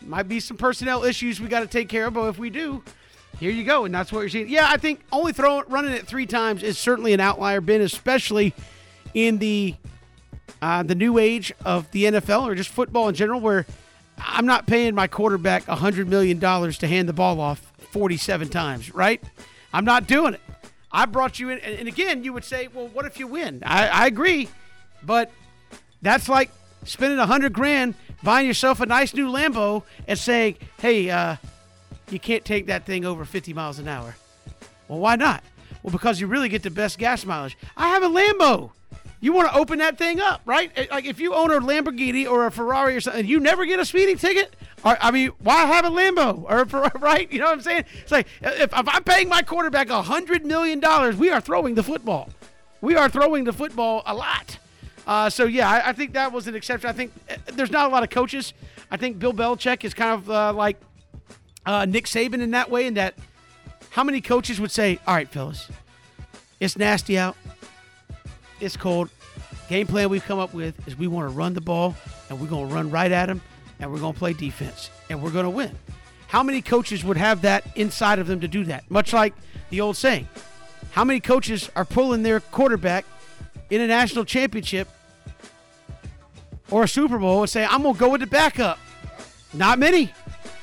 might 0.02 0.28
be 0.28 0.40
some 0.40 0.58
personnel 0.58 1.04
issues 1.04 1.40
we 1.40 1.48
got 1.48 1.60
to 1.60 1.68
take 1.68 1.88
care 1.88 2.08
of, 2.08 2.16
but 2.16 2.28
if 2.30 2.40
we 2.40 2.50
do, 2.50 2.84
here 3.40 3.52
you 3.52 3.64
go." 3.64 3.86
And 3.86 3.94
that's 3.94 4.12
what 4.12 4.22
you're 4.22 4.30
seeing. 4.30 4.50
Yeah, 4.50 4.66
I 4.68 4.78
think 4.78 5.02
only 5.12 5.34
throwing 5.34 5.66
running 5.70 5.92
it 5.94 6.08
three 6.08 6.26
times 6.26 6.64
is 6.64 6.80
certainly 6.80 7.14
an 7.14 7.20
outlier, 7.20 7.62
Ben, 7.62 7.82
especially 7.82 8.56
in 9.14 9.38
the 9.38 9.76
uh, 10.64 10.82
the 10.82 10.96
new 10.96 11.20
age 11.20 11.54
of 11.64 11.90
the 11.92 12.06
NFL 12.06 12.48
or 12.48 12.56
just 12.56 12.70
football 12.70 13.08
in 13.08 13.14
general, 13.14 13.40
where 13.40 13.68
I'm 14.18 14.48
not 14.48 14.66
paying 14.68 14.96
my 14.96 15.08
quarterback 15.08 15.66
$100 15.66 16.08
million 16.08 16.40
to 16.40 16.88
hand 16.88 17.10
the 17.10 17.14
ball 17.14 17.40
off 17.40 17.71
47 17.92 18.50
times, 18.50 18.94
right? 18.94 19.24
I'm 19.74 19.86
not 19.86 20.08
doing 20.08 20.34
it. 20.34 20.42
I 20.92 21.06
brought 21.06 21.40
you 21.40 21.50
in. 21.50 21.60
And 21.60 21.88
again, 21.88 22.24
you 22.24 22.34
would 22.34 22.44
say, 22.44 22.68
well, 22.68 22.88
what 22.88 23.06
if 23.06 23.20
you 23.20 23.28
win? 23.28 23.64
I, 23.66 23.88
I 23.88 24.08
agree. 24.08 24.50
But 25.04 25.32
that's 26.02 26.28
like 26.28 26.52
spending 26.84 27.18
a 27.18 27.22
100 27.22 27.54
grand 27.54 27.96
buying 28.24 28.48
yourself 28.48 28.82
a 28.82 28.86
nice 28.86 29.14
new 29.14 29.28
Lambo 29.28 29.84
and 30.08 30.18
saying, 30.18 30.58
hey, 30.80 31.10
uh, 31.10 31.38
you 32.10 32.20
can't 32.20 32.44
take 32.44 32.68
that 32.68 32.86
thing 32.86 33.06
over 33.06 33.26
50 33.26 33.54
miles 33.54 33.80
an 33.80 33.88
hour. 33.88 34.16
Well, 34.88 35.00
why 35.00 35.16
not? 35.16 35.44
Well, 35.84 35.92
because 35.92 36.20
you 36.20 36.28
really 36.28 36.50
get 36.50 36.64
the 36.64 36.70
best 36.70 36.98
gas 36.98 37.26
mileage. 37.26 37.58
I 37.78 37.90
have 37.90 38.04
a 38.04 38.10
Lambo. 38.10 38.72
You 39.22 39.34
want 39.34 39.52
to 39.52 39.58
open 39.58 39.78
that 39.80 40.00
thing 40.00 40.20
up, 40.20 40.42
right? 40.46 40.72
Like 40.90 41.06
if 41.06 41.20
you 41.20 41.36
own 41.36 41.52
a 41.52 41.60
Lamborghini 41.60 42.28
or 42.30 42.48
a 42.48 42.52
Ferrari 42.52 42.96
or 42.96 43.02
something, 43.02 43.26
you 43.26 43.40
never 43.40 43.66
get 43.66 43.80
a 43.80 43.86
speeding 43.86 44.18
ticket. 44.18 44.56
I 44.84 45.12
mean, 45.12 45.30
why 45.44 45.66
have 45.66 45.86
a 45.86 45.92
Lambo 45.92 46.44
or 46.50 46.62
a 46.62 46.66
Ferrari, 46.66 46.92
right? 47.00 47.32
You 47.32 47.40
know 47.40 47.46
what 47.46 47.54
I'm 47.54 47.62
saying? 47.62 47.86
It's 48.02 48.12
like 48.12 48.28
if, 48.42 48.74
if 48.74 48.88
I'm 48.88 49.04
paying 49.04 49.30
my 49.30 49.44
quarterback 49.44 49.92
a 49.92 50.02
hundred 50.02 50.44
million 50.44 50.80
dollars, 50.80 51.16
we 51.16 51.30
are 51.30 51.40
throwing 51.40 51.76
the 51.76 51.84
football. 51.84 52.30
We 52.82 52.96
are 52.96 53.10
throwing 53.10 53.44
the 53.44 53.54
football 53.54 54.02
a 54.08 54.16
lot. 54.16 54.58
Uh, 55.06 55.30
so 55.30 55.46
yeah, 55.46 55.70
I, 55.70 55.90
I 55.90 55.94
think 55.94 56.14
that 56.14 56.32
was 56.32 56.48
an 56.48 56.56
exception. 56.56 56.90
I 56.90 56.94
think 56.94 57.12
eh, 57.30 57.38
there's 57.54 57.72
not 57.72 57.90
a 57.90 57.94
lot 57.94 58.02
of 58.02 58.10
coaches. 58.10 58.54
I 58.90 58.98
think 58.98 59.20
Bill 59.20 59.34
Belichick 59.34 59.84
is 59.84 59.94
kind 59.94 60.14
of 60.14 60.30
uh, 60.32 60.54
like 60.54 60.78
uh, 61.66 61.86
Nick 61.86 62.06
Saban 62.06 62.42
in 62.42 62.52
that 62.52 62.72
way, 62.72 62.88
in 62.88 62.96
that 62.96 63.14
how 63.92 64.04
many 64.04 64.20
coaches 64.20 64.60
would 64.60 64.72
say, 64.72 65.00
"All 65.06 65.14
right, 65.14 65.30
fellas, 65.30 65.70
it's 66.60 66.76
nasty 66.76 67.20
out, 67.20 67.36
it's 68.62 68.78
cold. 68.78 69.10
Game 69.70 69.88
plan 69.88 70.10
we've 70.10 70.24
come 70.24 70.40
up 70.40 70.54
with 70.54 70.88
is 70.88 70.98
we 70.98 71.08
want 71.08 71.30
to 71.30 71.36
run 71.36 71.54
the 71.54 71.62
ball, 71.62 71.96
and 72.30 72.40
we're 72.40 72.48
going 72.48 72.68
to 72.68 72.74
run 72.74 72.90
right 72.92 73.12
at 73.12 73.28
them, 73.28 73.42
and 73.80 73.92
we're 73.92 74.00
going 74.00 74.14
to 74.14 74.20
play 74.20 74.34
defense, 74.34 74.90
and 75.10 75.22
we're 75.22 75.32
going 75.32 75.46
to 75.46 75.50
win." 75.50 75.78
How 76.28 76.44
many 76.44 76.62
coaches 76.62 77.04
would 77.04 77.18
have 77.18 77.42
that 77.42 77.66
inside 77.76 78.20
of 78.20 78.28
them 78.28 78.40
to 78.40 78.48
do 78.48 78.64
that? 78.66 78.90
Much 78.90 79.12
like 79.12 79.34
the 79.70 79.82
old 79.82 79.98
saying, 79.98 80.30
how 80.92 81.04
many 81.04 81.20
coaches 81.20 81.70
are 81.76 81.86
pulling 81.86 82.24
their 82.24 82.40
quarterback 82.40 83.06
in 83.70 83.82
a 83.82 83.88
national 83.88 84.24
championship 84.26 84.88
or 86.70 86.84
a 86.84 86.88
Super 86.88 87.18
Bowl 87.18 87.42
and 87.42 87.50
say, 87.50 87.66
I'm 87.66 87.82
going 87.82 87.96
to 87.96 88.00
go 88.00 88.10
with 88.10 88.22
the 88.22 88.28
backup? 88.28 88.80
Not 89.54 89.80
many. 89.80 90.14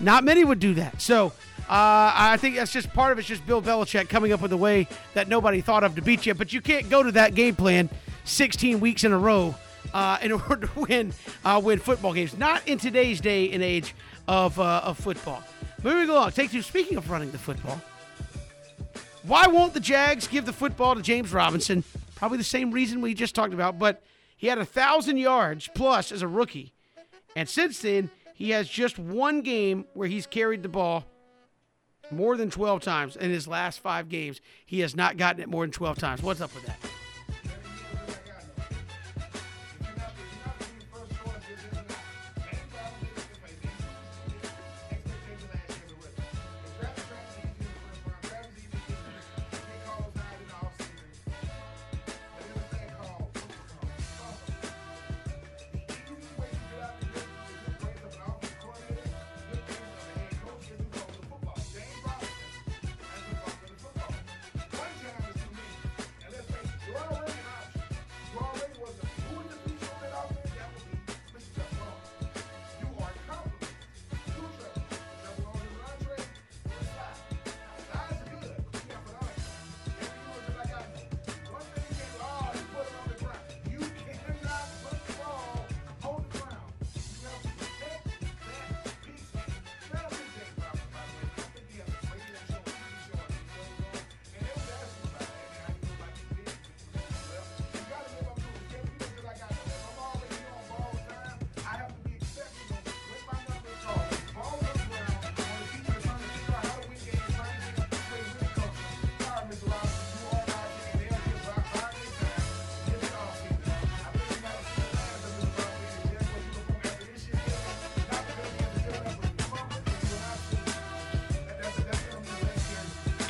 Not 0.01 0.25
many 0.25 0.45
would 0.45 0.61
do 0.61 0.75
that. 0.75 1.03
So 1.03 1.33
Uh, 1.69 2.13
I 2.15 2.39
think 2.39 2.57
that's 2.57 2.73
just 2.73 2.91
part 2.95 3.13
of 3.13 3.19
it's 3.19 3.29
just 3.29 3.47
Bill 3.47 3.61
Belichick 3.61 4.09
coming 4.09 4.33
up 4.33 4.41
with 4.41 4.53
a 4.53 4.57
way 4.57 4.89
that 5.13 5.29
nobody 5.29 5.61
thought 5.61 5.85
of 5.85 5.95
to 5.97 6.03
beat 6.03 6.25
you. 6.25 6.33
But 6.33 6.51
you 6.51 6.63
can't 6.63 6.89
go 6.89 7.03
to 7.03 7.13
that 7.13 7.35
game 7.35 7.55
plan 7.57 7.91
16 8.25 8.81
weeks 8.81 9.05
in 9.05 9.13
a 9.13 9.19
row 9.19 9.55
uh, 9.93 10.17
in 10.23 10.33
order 10.49 10.67
to 10.67 10.81
win 10.81 11.13
uh, 11.45 11.61
win 11.63 11.79
football 11.79 12.15
games. 12.15 12.39
Not 12.39 12.67
in 12.67 12.79
today's 12.79 13.21
day 13.21 13.51
and 13.51 13.63
age 13.63 13.95
of 14.27 14.59
uh, 14.59 14.81
of 14.83 14.99
football. 14.99 15.43
Moving 15.83 16.09
along, 16.09 16.33
take 16.33 16.51
two. 16.51 16.63
Speaking 16.63 16.97
of 16.97 17.11
running 17.11 17.31
the 17.33 17.39
football, 17.39 17.79
why 19.25 19.47
won't 19.47 19.75
the 19.75 19.81
Jags 19.81 20.27
give 20.27 20.47
the 20.47 20.55
football 20.55 20.95
to 20.95 21.03
James 21.03 21.35
Robinson? 21.35 21.85
Probably 22.15 22.39
the 22.39 22.45
same 22.45 22.71
reason 22.71 23.03
we 23.03 23.13
just 23.13 23.35
talked 23.35 23.53
about, 23.53 23.79
but 23.79 24.03
he 24.39 24.47
had 24.47 24.57
a 24.57 24.65
thousand 24.65 25.19
yards 25.19 25.69
plus 25.75 26.13
as 26.13 26.23
a 26.23 26.29
rookie, 26.29 26.73
and 27.37 27.47
since 27.47 27.81
then 27.81 28.09
he 28.35 28.51
has 28.51 28.71
just 28.71 28.99
one 28.99 29.43
game 29.43 29.85
where 29.93 30.09
he's 30.09 30.27
carried 30.27 30.63
the 30.63 30.69
ball 30.71 31.05
more 32.11 32.37
than 32.37 32.51
12 32.51 32.83
times 32.83 33.17
in 33.17 33.31
his 33.31 33.47
last 33.49 33.81
five 33.81 34.09
games. 34.09 34.41
He 34.67 34.81
has 34.81 34.97
not 34.97 35.17
gotten 35.17 35.43
it 35.43 35.49
more 35.49 35.65
than 35.65 35.73
12 35.73 35.99
times. 35.99 36.23
What's 36.23 36.41
up 36.41 36.55
with 36.55 36.67
that? 36.67 36.79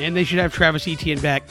And 0.09 0.17
they 0.17 0.25
should 0.25 0.39
have 0.41 0.53
Travis 0.53 0.89
Etienne 0.89 1.21
back 1.21 1.45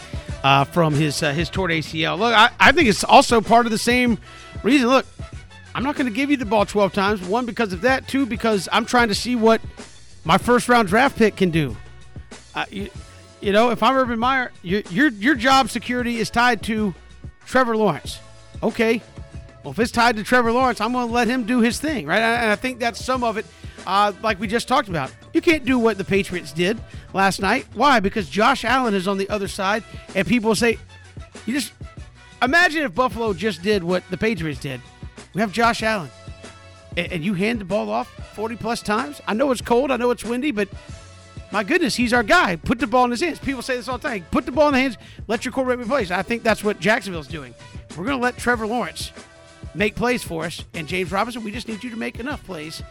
uh, 0.43 0.65
from 0.65 0.93
his 0.93 1.23
uh, 1.23 1.31
his 1.31 1.49
torn 1.49 1.71
ACL. 1.71 2.19
Look, 2.19 2.35
I, 2.35 2.49
I 2.59 2.71
think 2.73 2.89
it's 2.89 3.03
also 3.05 3.39
part 3.39 3.65
of 3.65 3.71
the 3.71 3.77
same 3.77 4.17
reason. 4.63 4.89
Look, 4.89 5.05
I'm 5.73 5.83
not 5.83 5.95
going 5.95 6.07
to 6.07 6.13
give 6.13 6.29
you 6.29 6.37
the 6.37 6.45
ball 6.45 6.65
12 6.65 6.91
times. 6.91 7.21
One 7.21 7.45
because 7.45 7.71
of 7.71 7.81
that. 7.81 8.07
Two 8.07 8.25
because 8.25 8.67
I'm 8.71 8.85
trying 8.85 9.07
to 9.07 9.15
see 9.15 9.35
what 9.35 9.61
my 10.25 10.37
first 10.37 10.67
round 10.67 10.89
draft 10.89 11.17
pick 11.17 11.37
can 11.37 11.51
do. 11.51 11.77
Uh, 12.53 12.65
you, 12.69 12.89
you 13.39 13.51
know, 13.51 13.69
if 13.69 13.81
I'm 13.83 13.95
Urban 13.95 14.19
Meyer, 14.19 14.51
your 14.63 14.81
your 14.89 15.09
your 15.09 15.35
job 15.35 15.69
security 15.69 16.17
is 16.17 16.29
tied 16.29 16.63
to 16.63 16.93
Trevor 17.45 17.77
Lawrence. 17.77 18.19
Okay, 18.63 19.01
well 19.63 19.71
if 19.71 19.79
it's 19.79 19.91
tied 19.91 20.17
to 20.17 20.23
Trevor 20.23 20.51
Lawrence, 20.51 20.81
I'm 20.81 20.91
going 20.91 21.07
to 21.07 21.13
let 21.13 21.27
him 21.27 21.45
do 21.45 21.61
his 21.61 21.79
thing, 21.79 22.07
right? 22.07 22.21
And 22.21 22.51
I 22.51 22.55
think 22.55 22.79
that's 22.79 23.03
some 23.03 23.23
of 23.23 23.37
it. 23.37 23.45
Uh, 23.85 24.11
like 24.21 24.39
we 24.39 24.47
just 24.47 24.67
talked 24.67 24.89
about, 24.89 25.11
you 25.33 25.41
can't 25.41 25.65
do 25.65 25.77
what 25.77 25.97
the 25.97 26.03
Patriots 26.03 26.51
did 26.51 26.79
last 27.13 27.41
night. 27.41 27.65
Why? 27.73 27.99
Because 27.99 28.29
Josh 28.29 28.65
Allen 28.65 28.93
is 28.93 29.07
on 29.07 29.17
the 29.17 29.29
other 29.29 29.47
side, 29.47 29.83
and 30.15 30.27
people 30.27 30.55
say, 30.55 30.77
you 31.45 31.53
just 31.53 31.73
imagine 32.41 32.83
if 32.83 32.95
Buffalo 32.95 33.33
just 33.33 33.61
did 33.61 33.83
what 33.83 34.03
the 34.09 34.17
Patriots 34.17 34.59
did. 34.59 34.81
We 35.33 35.41
have 35.41 35.51
Josh 35.51 35.83
Allen, 35.83 36.09
and, 36.95 37.23
you 37.23 37.33
hand 37.33 37.61
the 37.61 37.65
ball 37.65 37.89
off 37.89 38.07
40 38.33 38.55
plus 38.55 38.81
times. 38.81 39.21
I 39.27 39.33
know 39.33 39.51
it's 39.51 39.61
cold, 39.61 39.91
I 39.91 39.97
know 39.97 40.11
it's 40.11 40.23
windy, 40.23 40.51
but 40.51 40.69
my 41.51 41.63
goodness, 41.63 41.95
he's 41.95 42.13
our 42.13 42.23
guy. 42.23 42.55
Put 42.55 42.79
the 42.79 42.87
ball 42.87 43.05
in 43.05 43.11
his 43.11 43.21
hands. 43.21 43.39
People 43.39 43.61
say 43.61 43.77
this 43.77 43.87
all 43.87 43.97
the 43.97 44.07
time. 44.07 44.25
Put 44.31 44.45
the 44.45 44.51
ball 44.51 44.67
in 44.67 44.73
the 44.73 44.81
hands. 44.81 44.97
Let 45.27 45.45
your 45.45 45.53
quarterback 45.53 45.79
make 45.79 45.87
plays. 45.87 46.11
I 46.11 46.21
think 46.21 46.43
that's 46.43 46.63
what 46.63 46.79
Jacksonville's 46.79 47.27
doing. 47.27 47.53
We're 47.91 48.05
going 48.05 48.17
to 48.17 48.23
let 48.23 48.37
Trevor 48.37 48.67
Lawrence 48.67 49.11
make 49.73 49.95
plays 49.95 50.23
for 50.23 50.43
us, 50.43 50.65
and 50.73 50.87
James 50.87 51.11
Robinson. 51.11 51.43
We 51.43 51.51
just 51.51 51.67
need 51.67 51.83
you 51.83 51.89
to 51.91 51.95
make 51.95 52.19
enough 52.19 52.43
plays 52.43 52.81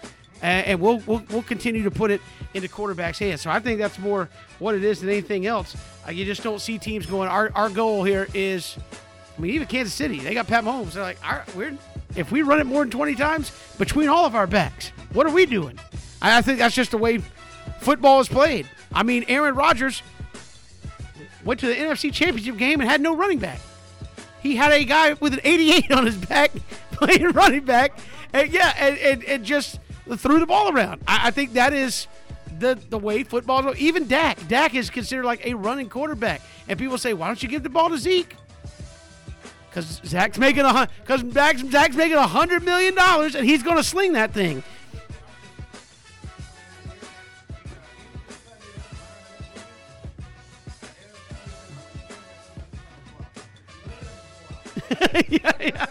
and, 0.43 0.81
we'll, 0.81 0.99
we'll 1.07 1.23
we'll 1.31 1.43
continue 1.43 1.83
to 1.85 1.91
put 1.91 2.11
it 2.11 2.21
into 2.55 2.69
quarterbacks' 2.69 3.19
hands. 3.19 3.41
So 3.41 3.51
I 3.51 3.61
think 3.61 3.79
that's 3.79 3.99
more 3.99 4.29
what 4.59 4.75
it 4.75 4.85
is 4.85 5.01
than 5.01 5.11
anything 5.11 5.47
else. 5.47 5.77
Uh, 6.07 6.11
you 6.11 6.25
just 6.25 6.43
don't 6.43 6.61
see 6.61 6.79
teams 6.79 7.07
going. 7.07 7.29
Our 7.29 7.51
our 7.55 7.69
goal 7.69 8.05
here 8.05 8.29
is, 8.35 8.77
I 9.37 9.41
mean, 9.41 9.53
even 9.53 9.67
Kansas 9.67 9.95
City, 9.95 10.21
they 10.21 10.35
got 10.35 10.47
Pat 10.47 10.65
Mahomes. 10.65 10.93
They're 10.93 11.03
like, 11.03 11.19
we're 11.55 11.77
if 12.15 12.33
we 12.33 12.43
run 12.43 12.61
it 12.61 12.65
more 12.65 12.83
than 12.83 12.91
20 12.91 13.15
times 13.15 13.53
between 13.79 14.09
all 14.09 14.25
of 14.25 14.35
our 14.35 14.47
backs, 14.47 14.91
what 15.13 15.27
are 15.27 15.33
we 15.33 15.47
doing? 15.47 15.79
I, 16.23 16.39
I 16.39 16.43
think 16.43 16.59
that's 16.59 16.75
just 16.75 16.91
the 16.91 16.99
way 16.99 17.19
football 17.81 18.21
is 18.21 18.29
played. 18.29 18.69
I 18.93 19.03
mean, 19.03 19.25
Aaron 19.29 19.55
Rodgers 19.55 20.03
went 21.45 21.61
to 21.61 21.67
the 21.67 21.75
NFC 21.75 22.13
Championship 22.13 22.57
game 22.57 22.81
and 22.81 22.89
had 22.89 23.01
no 23.01 23.15
running 23.15 23.39
back. 23.39 23.61
He 24.43 24.57
had 24.57 24.73
a 24.73 24.85
guy 24.85 25.15
with 25.15 25.35
an 25.35 25.41
88 25.45 25.93
on 25.93 26.07
his 26.07 26.17
back 26.17 26.53
playing 26.93 27.31
running 27.33 27.65
back, 27.65 27.99
and 28.33 28.51
yeah, 28.53 28.73
and, 28.79 28.99
and, 28.99 29.25
and 29.25 29.45
just 29.45 29.79
threw 30.17 30.39
the 30.39 30.47
ball 30.47 30.71
around. 30.75 31.03
I, 31.07 31.29
I 31.29 31.31
think 31.31 31.55
that 31.55 31.73
is 31.73 32.07
the 32.59 32.79
the 32.89 32.99
way 32.99 33.25
football. 33.25 33.75
Even 33.77 34.07
Dak, 34.07 34.47
Dak 34.49 34.75
is 34.75 34.91
considered 34.91 35.25
like 35.25 35.45
a 35.47 35.55
running 35.55 35.89
quarterback, 35.89 36.43
and 36.69 36.79
people 36.79 36.99
say, 36.99 37.15
why 37.15 37.27
don't 37.27 37.43
you 37.43 37.49
give 37.49 37.63
the 37.63 37.69
ball 37.69 37.89
to 37.91 37.99
Zeke? 37.99 38.37
Because 39.69 40.01
Zach's 40.05 40.39
making 40.39 40.65
a 40.65 40.89
because 41.01 41.21
Zach's, 41.33 41.63
Zach's 41.63 41.97
making 41.97 42.17
a 42.17 42.27
hundred 42.27 42.65
million 42.65 42.95
dollars, 42.95 43.35
and 43.35 43.45
he's 43.45 43.63
going 43.63 43.77
to 43.77 43.85
sling 43.85 44.13
that 44.15 44.33
thing. 44.33 44.63
yeah, 55.29 55.53
yeah. 55.61 55.87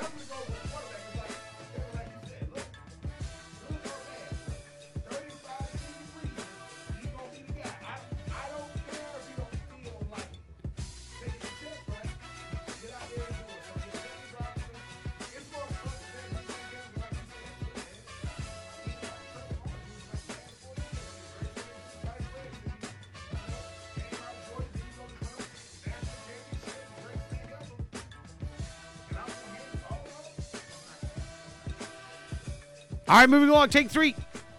All 33.08 33.18
right, 33.18 33.30
moving 33.30 33.50
along. 33.50 33.70
Take 33.70 33.90
three. 33.90 34.16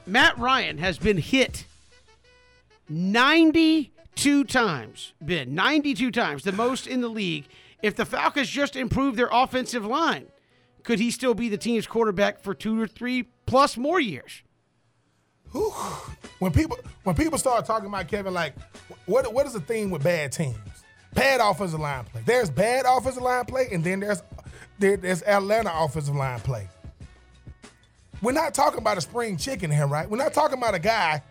Matt 0.06 0.38
Ryan 0.38 0.78
has 0.78 0.98
been 0.98 1.18
hit 1.18 1.64
92 2.88 4.44
times. 4.44 5.14
Been 5.24 5.54
92 5.54 6.12
times, 6.12 6.44
the 6.44 6.52
most 6.52 6.86
in 6.86 7.00
the 7.00 7.08
league. 7.08 7.46
If 7.82 7.96
the 7.96 8.04
Falcons 8.04 8.48
just 8.48 8.76
improve 8.76 9.16
their 9.16 9.28
offensive 9.32 9.84
line, 9.84 10.26
could 10.84 11.00
he 11.00 11.10
still 11.10 11.34
be 11.34 11.48
the 11.48 11.58
team's 11.58 11.86
quarterback 11.86 12.40
for 12.40 12.54
two 12.54 12.80
or 12.80 12.86
three 12.86 13.24
plus 13.46 13.76
more 13.76 13.98
years? 13.98 14.42
Whew. 15.50 15.70
When 16.38 16.52
people 16.52 16.78
when 17.02 17.16
people 17.16 17.38
start 17.38 17.64
talking 17.66 17.88
about 17.88 18.08
Kevin, 18.08 18.32
like 18.34 18.54
what 19.06 19.32
what 19.32 19.46
is 19.46 19.54
the 19.54 19.60
theme 19.60 19.90
with 19.90 20.04
bad 20.04 20.30
teams? 20.32 20.56
Bad 21.14 21.40
offensive 21.40 21.80
line 21.80 22.04
play. 22.04 22.22
There's 22.24 22.50
bad 22.50 22.84
offensive 22.86 23.22
line 23.22 23.44
play, 23.46 23.68
and 23.72 23.82
then 23.82 24.00
there's 24.00 24.22
there, 24.78 24.96
there's 24.96 25.22
Atlanta 25.22 25.72
offensive 25.74 26.14
line 26.14 26.40
play. 26.40 26.68
We're 28.22 28.32
not 28.32 28.54
talking 28.54 28.78
about 28.78 28.98
a 28.98 29.00
spring 29.00 29.36
chicken 29.36 29.70
here, 29.70 29.86
right? 29.86 30.08
We're 30.08 30.16
not 30.16 30.32
talking 30.32 30.58
about 30.58 30.74
a 30.74 30.78
guy 30.78 31.22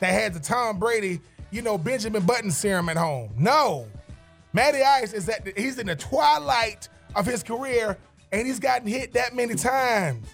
that 0.00 0.12
had 0.12 0.34
the 0.34 0.40
Tom 0.40 0.78
Brady 0.78 1.20
you 1.52 1.62
know, 1.62 1.78
Benjamin 1.78 2.24
Button 2.24 2.50
serum 2.50 2.88
at 2.88 2.96
home. 2.96 3.30
No. 3.38 3.86
Matty 4.52 4.82
Ice 4.82 5.12
is 5.12 5.26
that 5.26 5.56
he's 5.56 5.78
in 5.78 5.86
the 5.86 5.94
twilight 5.94 6.88
of 7.14 7.26
his 7.26 7.42
career 7.42 7.96
and 8.32 8.46
he's 8.46 8.58
gotten 8.58 8.88
hit 8.88 9.12
that 9.12 9.36
many 9.36 9.54
times. 9.54 10.26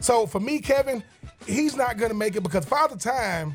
So 0.00 0.26
for 0.26 0.40
me, 0.40 0.58
Kevin, 0.58 1.04
he's 1.46 1.76
not 1.76 1.98
gonna 1.98 2.14
make 2.14 2.34
it 2.34 2.42
because 2.42 2.64
Father 2.64 2.96
Time 2.96 3.54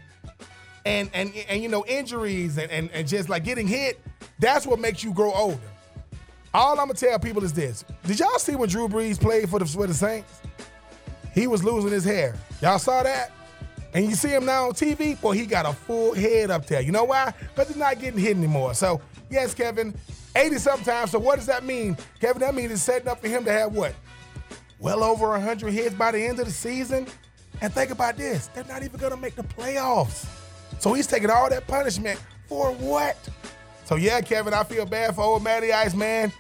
and 0.86 1.10
and 1.14 1.34
and 1.50 1.62
you 1.62 1.68
know 1.68 1.84
injuries 1.88 2.58
and, 2.58 2.72
and, 2.72 2.90
and 2.92 3.08
just 3.08 3.28
like 3.28 3.44
getting 3.44 3.68
hit, 3.68 4.00
that's 4.40 4.66
what 4.66 4.80
makes 4.80 5.04
you 5.04 5.12
grow 5.14 5.34
older. 5.34 5.60
All 6.54 6.72
I'm 6.80 6.88
gonna 6.88 6.94
tell 6.94 7.20
people 7.20 7.44
is 7.44 7.54
this: 7.54 7.86
Did 8.04 8.20
y'all 8.20 8.40
see 8.40 8.56
when 8.56 8.70
Drew 8.70 8.88
Brees 8.88 9.20
played 9.20 9.50
for 9.50 9.60
the 9.60 9.66
for 9.66 9.86
the 9.86 9.94
Saints? 9.94 10.42
He 11.40 11.48
was 11.48 11.64
losing 11.64 11.92
his 11.92 12.04
hair. 12.04 12.36
Y'all 12.62 12.80
saw 12.80 13.02
that? 13.04 13.32
And 13.94 14.06
you 14.06 14.16
see 14.16 14.30
him 14.30 14.46
now 14.46 14.68
on 14.68 14.74
TV, 14.74 15.20
boy, 15.20 15.32
he 15.32 15.46
got 15.46 15.66
a 15.66 15.74
full 15.74 16.14
head 16.14 16.52
up 16.52 16.66
there. 16.66 16.82
You 16.82 16.92
know 16.92 17.06
why? 17.06 17.34
Because 17.40 17.70
he's 17.70 17.78
not 17.78 18.00
getting 18.00 18.20
hit 18.20 18.38
anymore. 18.38 18.74
So, 18.74 19.02
yes, 19.30 19.54
Kevin, 19.54 19.96
80 20.36 20.58
sometimes. 20.58 21.12
So, 21.12 21.18
what 21.18 21.38
does 21.38 21.48
that 21.48 21.64
mean? 21.64 21.98
Kevin, 22.20 22.42
that 22.42 22.54
means 22.54 22.72
it's 22.72 22.82
setting 22.84 23.08
up 23.08 23.22
for 23.22 23.28
him 23.28 23.46
to 23.46 23.52
have 23.52 23.74
what? 23.74 23.96
Well 24.80 25.04
over 25.04 25.30
100 25.30 25.72
hits 25.72 25.96
by 25.96 26.12
the 26.12 26.24
end 26.24 26.40
of 26.40 26.46
the 26.46 26.52
season. 26.52 27.08
And 27.62 27.74
think 27.74 27.92
about 27.92 28.16
this 28.16 28.48
they're 28.48 28.64
not 28.66 28.84
even 28.84 29.00
going 29.00 29.12
to 29.12 29.18
make 29.18 29.36
the 29.36 29.44
playoffs. 29.44 30.28
So, 30.80 30.94
he's 30.94 31.08
taking 31.08 31.30
all 31.30 31.50
that 31.50 31.66
punishment 31.68 32.22
for 32.48 32.74
what? 32.74 33.18
So, 33.86 33.96
yeah, 33.96 34.22
Kevin, 34.22 34.54
I 34.54 34.64
feel 34.64 34.86
bad 34.86 35.16
for 35.16 35.24
old 35.24 35.44
Matty 35.44 35.74
Ice, 35.74 35.96
man. 35.96 36.32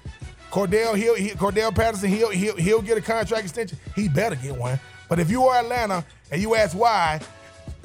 Cordell, 0.51 0.95
he'll, 0.95 1.15
he, 1.15 1.29
Cordell 1.29 1.73
Patterson, 1.73 2.09
he'll, 2.09 2.29
he'll, 2.29 2.55
he'll 2.55 2.81
get 2.81 2.97
a 2.97 3.01
contract 3.01 3.43
extension. 3.43 3.77
He 3.95 4.09
better 4.09 4.35
get 4.35 4.55
one. 4.55 4.79
But 5.07 5.19
if 5.19 5.29
you 5.29 5.43
are 5.45 5.59
Atlanta 5.59 6.03
and 6.31 6.41
you 6.41 6.55
ask 6.55 6.77
why, 6.77 7.19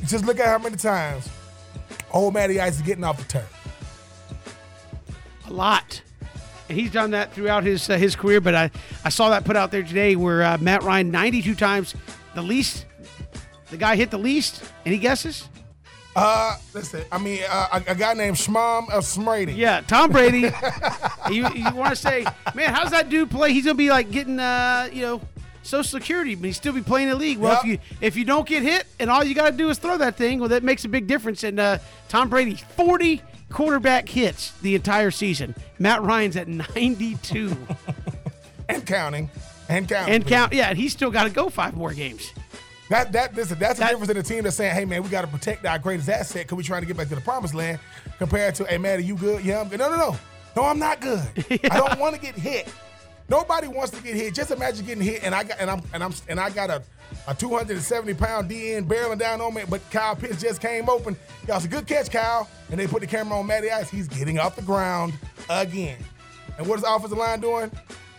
just 0.04 0.24
look 0.24 0.40
at 0.40 0.46
how 0.46 0.58
many 0.58 0.76
times 0.76 1.28
old 2.10 2.34
Matty 2.34 2.60
Ice 2.60 2.76
is 2.76 2.82
getting 2.82 3.04
off 3.04 3.18
the 3.18 3.24
turf. 3.24 3.50
A 5.46 5.52
lot. 5.52 6.02
He's 6.68 6.90
done 6.90 7.10
that 7.10 7.32
throughout 7.34 7.64
his 7.64 7.90
uh, 7.90 7.98
his 7.98 8.16
career, 8.16 8.40
but 8.40 8.54
I, 8.54 8.70
I 9.04 9.10
saw 9.10 9.28
that 9.30 9.44
put 9.44 9.56
out 9.56 9.70
there 9.70 9.82
today 9.82 10.16
where 10.16 10.42
uh, 10.42 10.58
Matt 10.58 10.82
Ryan 10.82 11.10
92 11.10 11.54
times 11.54 11.94
the 12.34 12.42
least 12.42 12.86
the 13.70 13.76
guy 13.76 13.96
hit 13.96 14.10
the 14.10 14.18
least. 14.18 14.62
Any 14.86 14.98
guesses? 14.98 15.48
Uh, 16.16 16.56
listen, 16.72 17.02
I 17.10 17.18
mean, 17.18 17.40
uh, 17.48 17.80
a, 17.86 17.92
a 17.92 17.94
guy 17.94 18.14
named 18.14 18.36
Shmom 18.36 18.88
of 18.90 19.02
Smrady. 19.04 19.56
Yeah, 19.56 19.80
Tom 19.80 20.10
Brady. 20.10 20.50
you 21.30 21.48
you 21.54 21.74
want 21.74 21.90
to 21.90 21.96
say, 21.96 22.24
man, 22.54 22.72
how's 22.72 22.90
that 22.92 23.08
dude 23.08 23.30
play? 23.30 23.52
He's 23.52 23.64
gonna 23.64 23.74
be 23.74 23.90
like 23.90 24.10
getting 24.12 24.38
uh, 24.38 24.88
you 24.92 25.02
know, 25.02 25.20
Social 25.64 25.82
Security, 25.82 26.34
but 26.36 26.44
he 26.46 26.52
still 26.52 26.72
be 26.72 26.82
playing 26.82 27.08
the 27.08 27.16
league. 27.16 27.38
Well, 27.38 27.52
Yep. 27.54 27.60
if 27.64 27.66
you 27.66 27.78
if 28.00 28.16
you 28.16 28.24
don't 28.24 28.46
get 28.46 28.62
hit 28.62 28.86
and 29.00 29.10
all 29.10 29.24
you 29.24 29.34
got 29.34 29.50
to 29.50 29.56
do 29.56 29.70
is 29.70 29.78
throw 29.78 29.96
that 29.98 30.16
thing, 30.16 30.38
well, 30.38 30.50
that 30.50 30.62
makes 30.62 30.84
a 30.84 30.88
big 30.88 31.06
difference. 31.08 31.42
And 31.42 31.58
uh, 31.58 31.78
Tom 32.08 32.28
Brady, 32.28 32.54
40 32.76 33.20
quarterback 33.50 34.08
hits 34.08 34.52
the 34.62 34.74
entire 34.76 35.10
season. 35.10 35.54
Matt 35.80 36.02
Ryan's 36.02 36.36
at 36.36 36.46
92 36.48 37.56
and 38.68 38.86
counting, 38.86 39.30
and 39.68 39.88
counting. 39.88 40.14
and 40.14 40.26
count. 40.26 40.52
Yeah, 40.52 40.68
and 40.68 40.78
he's 40.78 40.92
still 40.92 41.10
got 41.10 41.24
to 41.24 41.30
go 41.30 41.48
five 41.48 41.76
more 41.76 41.92
games. 41.92 42.32
That 42.90 43.12
that 43.12 43.34
listen, 43.34 43.58
that's 43.58 43.74
the 43.74 43.80
That- 43.80 43.90
difference 43.90 44.10
in 44.10 44.16
the 44.16 44.22
team 44.22 44.44
that's 44.44 44.56
saying, 44.56 44.74
"Hey 44.74 44.84
man, 44.84 45.02
we 45.02 45.08
got 45.08 45.22
to 45.22 45.26
protect 45.26 45.64
our 45.64 45.78
greatest 45.78 46.08
asset 46.08 46.42
because 46.44 46.56
we're 46.56 46.62
trying 46.62 46.82
to 46.82 46.86
get 46.86 46.96
back 46.96 47.08
to 47.08 47.14
the 47.14 47.20
promised 47.20 47.54
land." 47.54 47.78
Compared 48.18 48.54
to, 48.56 48.64
"Hey 48.64 48.78
man, 48.78 48.98
are 48.98 49.02
you 49.02 49.16
good? 49.16 49.44
Yeah, 49.44 49.60
I'm 49.60 49.68
good." 49.68 49.78
No, 49.78 49.88
no, 49.90 49.96
no, 49.96 50.16
no, 50.56 50.64
I'm 50.64 50.78
not 50.78 51.00
good. 51.00 51.22
I 51.70 51.78
don't 51.78 51.98
want 51.98 52.14
to 52.14 52.20
get 52.20 52.34
hit. 52.34 52.68
Nobody 53.26 53.68
wants 53.68 53.90
to 53.92 54.02
get 54.02 54.14
hit. 54.14 54.34
Just 54.34 54.50
imagine 54.50 54.84
getting 54.84 55.02
hit, 55.02 55.24
and 55.24 55.34
I 55.34 55.44
got 55.44 55.58
and 55.58 55.70
I'm 55.70 55.82
and 55.94 56.04
I'm 56.04 56.12
and 56.28 56.38
I 56.38 56.50
got 56.50 56.68
a 56.68 56.82
a 57.26 57.34
270 57.34 58.12
pound 58.14 58.50
DN 58.50 58.86
barreling 58.86 59.18
down 59.18 59.40
on 59.40 59.54
me, 59.54 59.62
but 59.68 59.80
Kyle 59.90 60.14
Pitts 60.16 60.42
just 60.42 60.60
came 60.60 60.90
open. 60.90 61.16
Y'all, 61.46 61.56
it's 61.56 61.64
a 61.64 61.68
good 61.68 61.86
catch, 61.86 62.10
Kyle. 62.10 62.48
And 62.70 62.78
they 62.78 62.86
put 62.86 63.00
the 63.00 63.06
camera 63.06 63.38
on 63.38 63.46
Matty 63.46 63.70
Ice. 63.70 63.88
He's 63.88 64.08
getting 64.08 64.38
off 64.38 64.56
the 64.56 64.62
ground 64.62 65.14
again. 65.48 65.96
And 66.58 66.66
what 66.66 66.76
is 66.76 66.82
the 66.82 66.92
offensive 66.92 67.16
line 67.16 67.40
doing? 67.40 67.70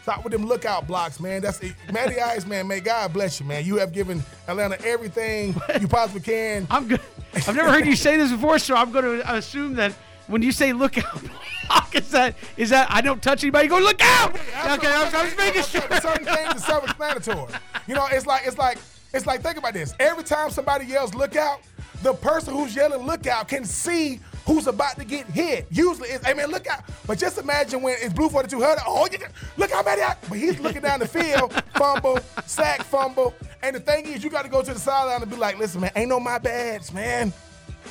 Stop 0.06 0.24
with 0.24 0.34
them 0.34 0.46
lookout 0.46 0.86
blocks, 0.86 1.20
man. 1.20 1.42
That's 1.42 1.60
it. 1.62 1.74
Matty 1.92 2.22
Ice, 2.22 2.46
man. 2.46 2.68
May 2.68 2.80
God 2.80 3.12
bless 3.12 3.40
you, 3.40 3.46
man. 3.48 3.66
You 3.66 3.78
have 3.78 3.92
given 3.92 4.22
Atlanta 4.48 4.80
everything 4.86 5.60
you 5.82 5.88
possibly 5.88 6.22
can. 6.22 6.68
I'm 6.70 6.88
good. 6.88 7.02
I've 7.34 7.56
never 7.56 7.72
heard 7.72 7.88
you 7.88 7.96
say 7.96 8.16
this 8.16 8.32
before, 8.32 8.60
so 8.60 8.76
I'm 8.76 8.92
going 8.92 9.04
to 9.04 9.34
assume 9.34 9.74
that 9.78 9.94
when 10.28 10.44
you 10.44 10.52
say 10.52 10.74
look 10.74 11.00
out, 11.00 11.24
block, 11.68 11.96
is 11.96 12.12
that 12.12 12.36
is 12.56 12.70
that 12.70 12.88
I 12.92 13.02
don't 13.02 13.20
touch 13.20 13.44
anybody? 13.44 13.68
Go 13.68 13.80
look 13.80 14.00
out. 14.00 14.36
Okay, 14.36 14.46
I 14.88 15.06
was, 15.06 15.14
I 15.16 15.24
was 15.26 15.36
making 15.38 15.64
sure. 15.64 15.82
Certain 15.82 16.24
things 16.24 16.54
are 16.54 16.60
self-explanatory. 16.60 17.54
You 17.88 17.96
know, 17.96 18.06
it's 18.12 18.28
like 18.28 18.44
it's 18.46 18.60
like 18.60 18.78
it's 19.12 19.26
like 19.26 19.42
think 19.42 19.58
about 19.58 19.74
this. 19.74 19.96
Every 20.00 20.24
time 20.24 20.52
somebody 20.52 20.86
yells 20.86 21.16
"look 21.16 21.36
out," 21.36 21.62
the 22.04 22.14
person 22.14 22.54
who's 22.54 22.76
yelling 22.76 23.08
"look 23.08 23.26
out" 23.26 23.48
can 23.48 23.66
see 23.66 24.20
who's 24.46 24.68
about 24.68 24.98
to 24.98 25.06
get 25.06 25.26
hit. 25.28 25.68
Usually, 25.72 26.10
it's 26.10 26.26
hey 26.26 26.34
man, 26.34 26.50
look 26.52 26.68
out. 26.68 26.82
But 27.08 27.18
just 27.18 27.38
imagine 27.38 27.82
when 27.82 27.96
it's 28.00 28.14
Blue 28.14 28.30
42 28.30 28.62
Hunter. 28.62 28.82
Oh, 28.86 29.08
you 29.12 29.18
look 29.58 29.72
how 29.72 29.84
many 29.84 30.02
out. 30.02 30.18
But 30.30 30.38
he's 30.38 30.60
looking 30.60 30.82
down 30.82 31.00
the 31.00 31.08
field, 31.08 31.54
fumble, 31.76 32.20
sack, 32.46 32.84
fumble. 32.84 33.34
And 33.64 33.76
the 33.76 33.80
thing 33.80 34.06
is, 34.06 34.24
you 34.24 34.30
got 34.30 34.44
to 34.44 34.50
go 34.50 34.62
to 34.62 34.74
the 34.74 34.80
sideline 34.80 35.22
and 35.22 35.30
be 35.32 35.38
like, 35.38 35.58
listen, 35.58 35.82
man, 35.82 35.92
ain't 35.96 36.10
no 36.10 36.20
my 36.20 36.38
bads, 36.38 36.94
man. 36.94 37.34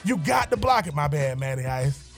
You 0.05 0.17
got 0.19 0.51
to 0.51 0.57
block 0.57 0.87
it, 0.87 0.95
my 0.95 1.09
bad, 1.09 1.39
Matty 1.39 1.65
Ice. 1.65 2.11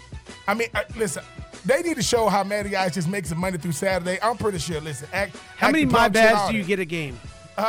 I 0.48 0.54
mean, 0.54 0.68
uh, 0.74 0.82
listen, 0.96 1.22
they 1.64 1.82
need 1.82 1.96
to 1.96 2.02
show 2.02 2.28
how 2.28 2.44
Matty 2.44 2.74
Ice 2.76 2.94
just 2.94 3.08
makes 3.08 3.28
some 3.28 3.38
money 3.38 3.58
through 3.58 3.72
Saturday. 3.72 4.18
I'm 4.22 4.36
pretty 4.36 4.58
sure. 4.58 4.80
Listen, 4.80 5.08
act, 5.12 5.36
How 5.56 5.68
act 5.68 5.72
many 5.72 5.84
my 5.84 6.08
bads 6.08 6.50
do 6.50 6.56
you 6.56 6.64
get 6.64 6.78
a 6.78 6.84
game? 6.84 7.18
no, 7.58 7.64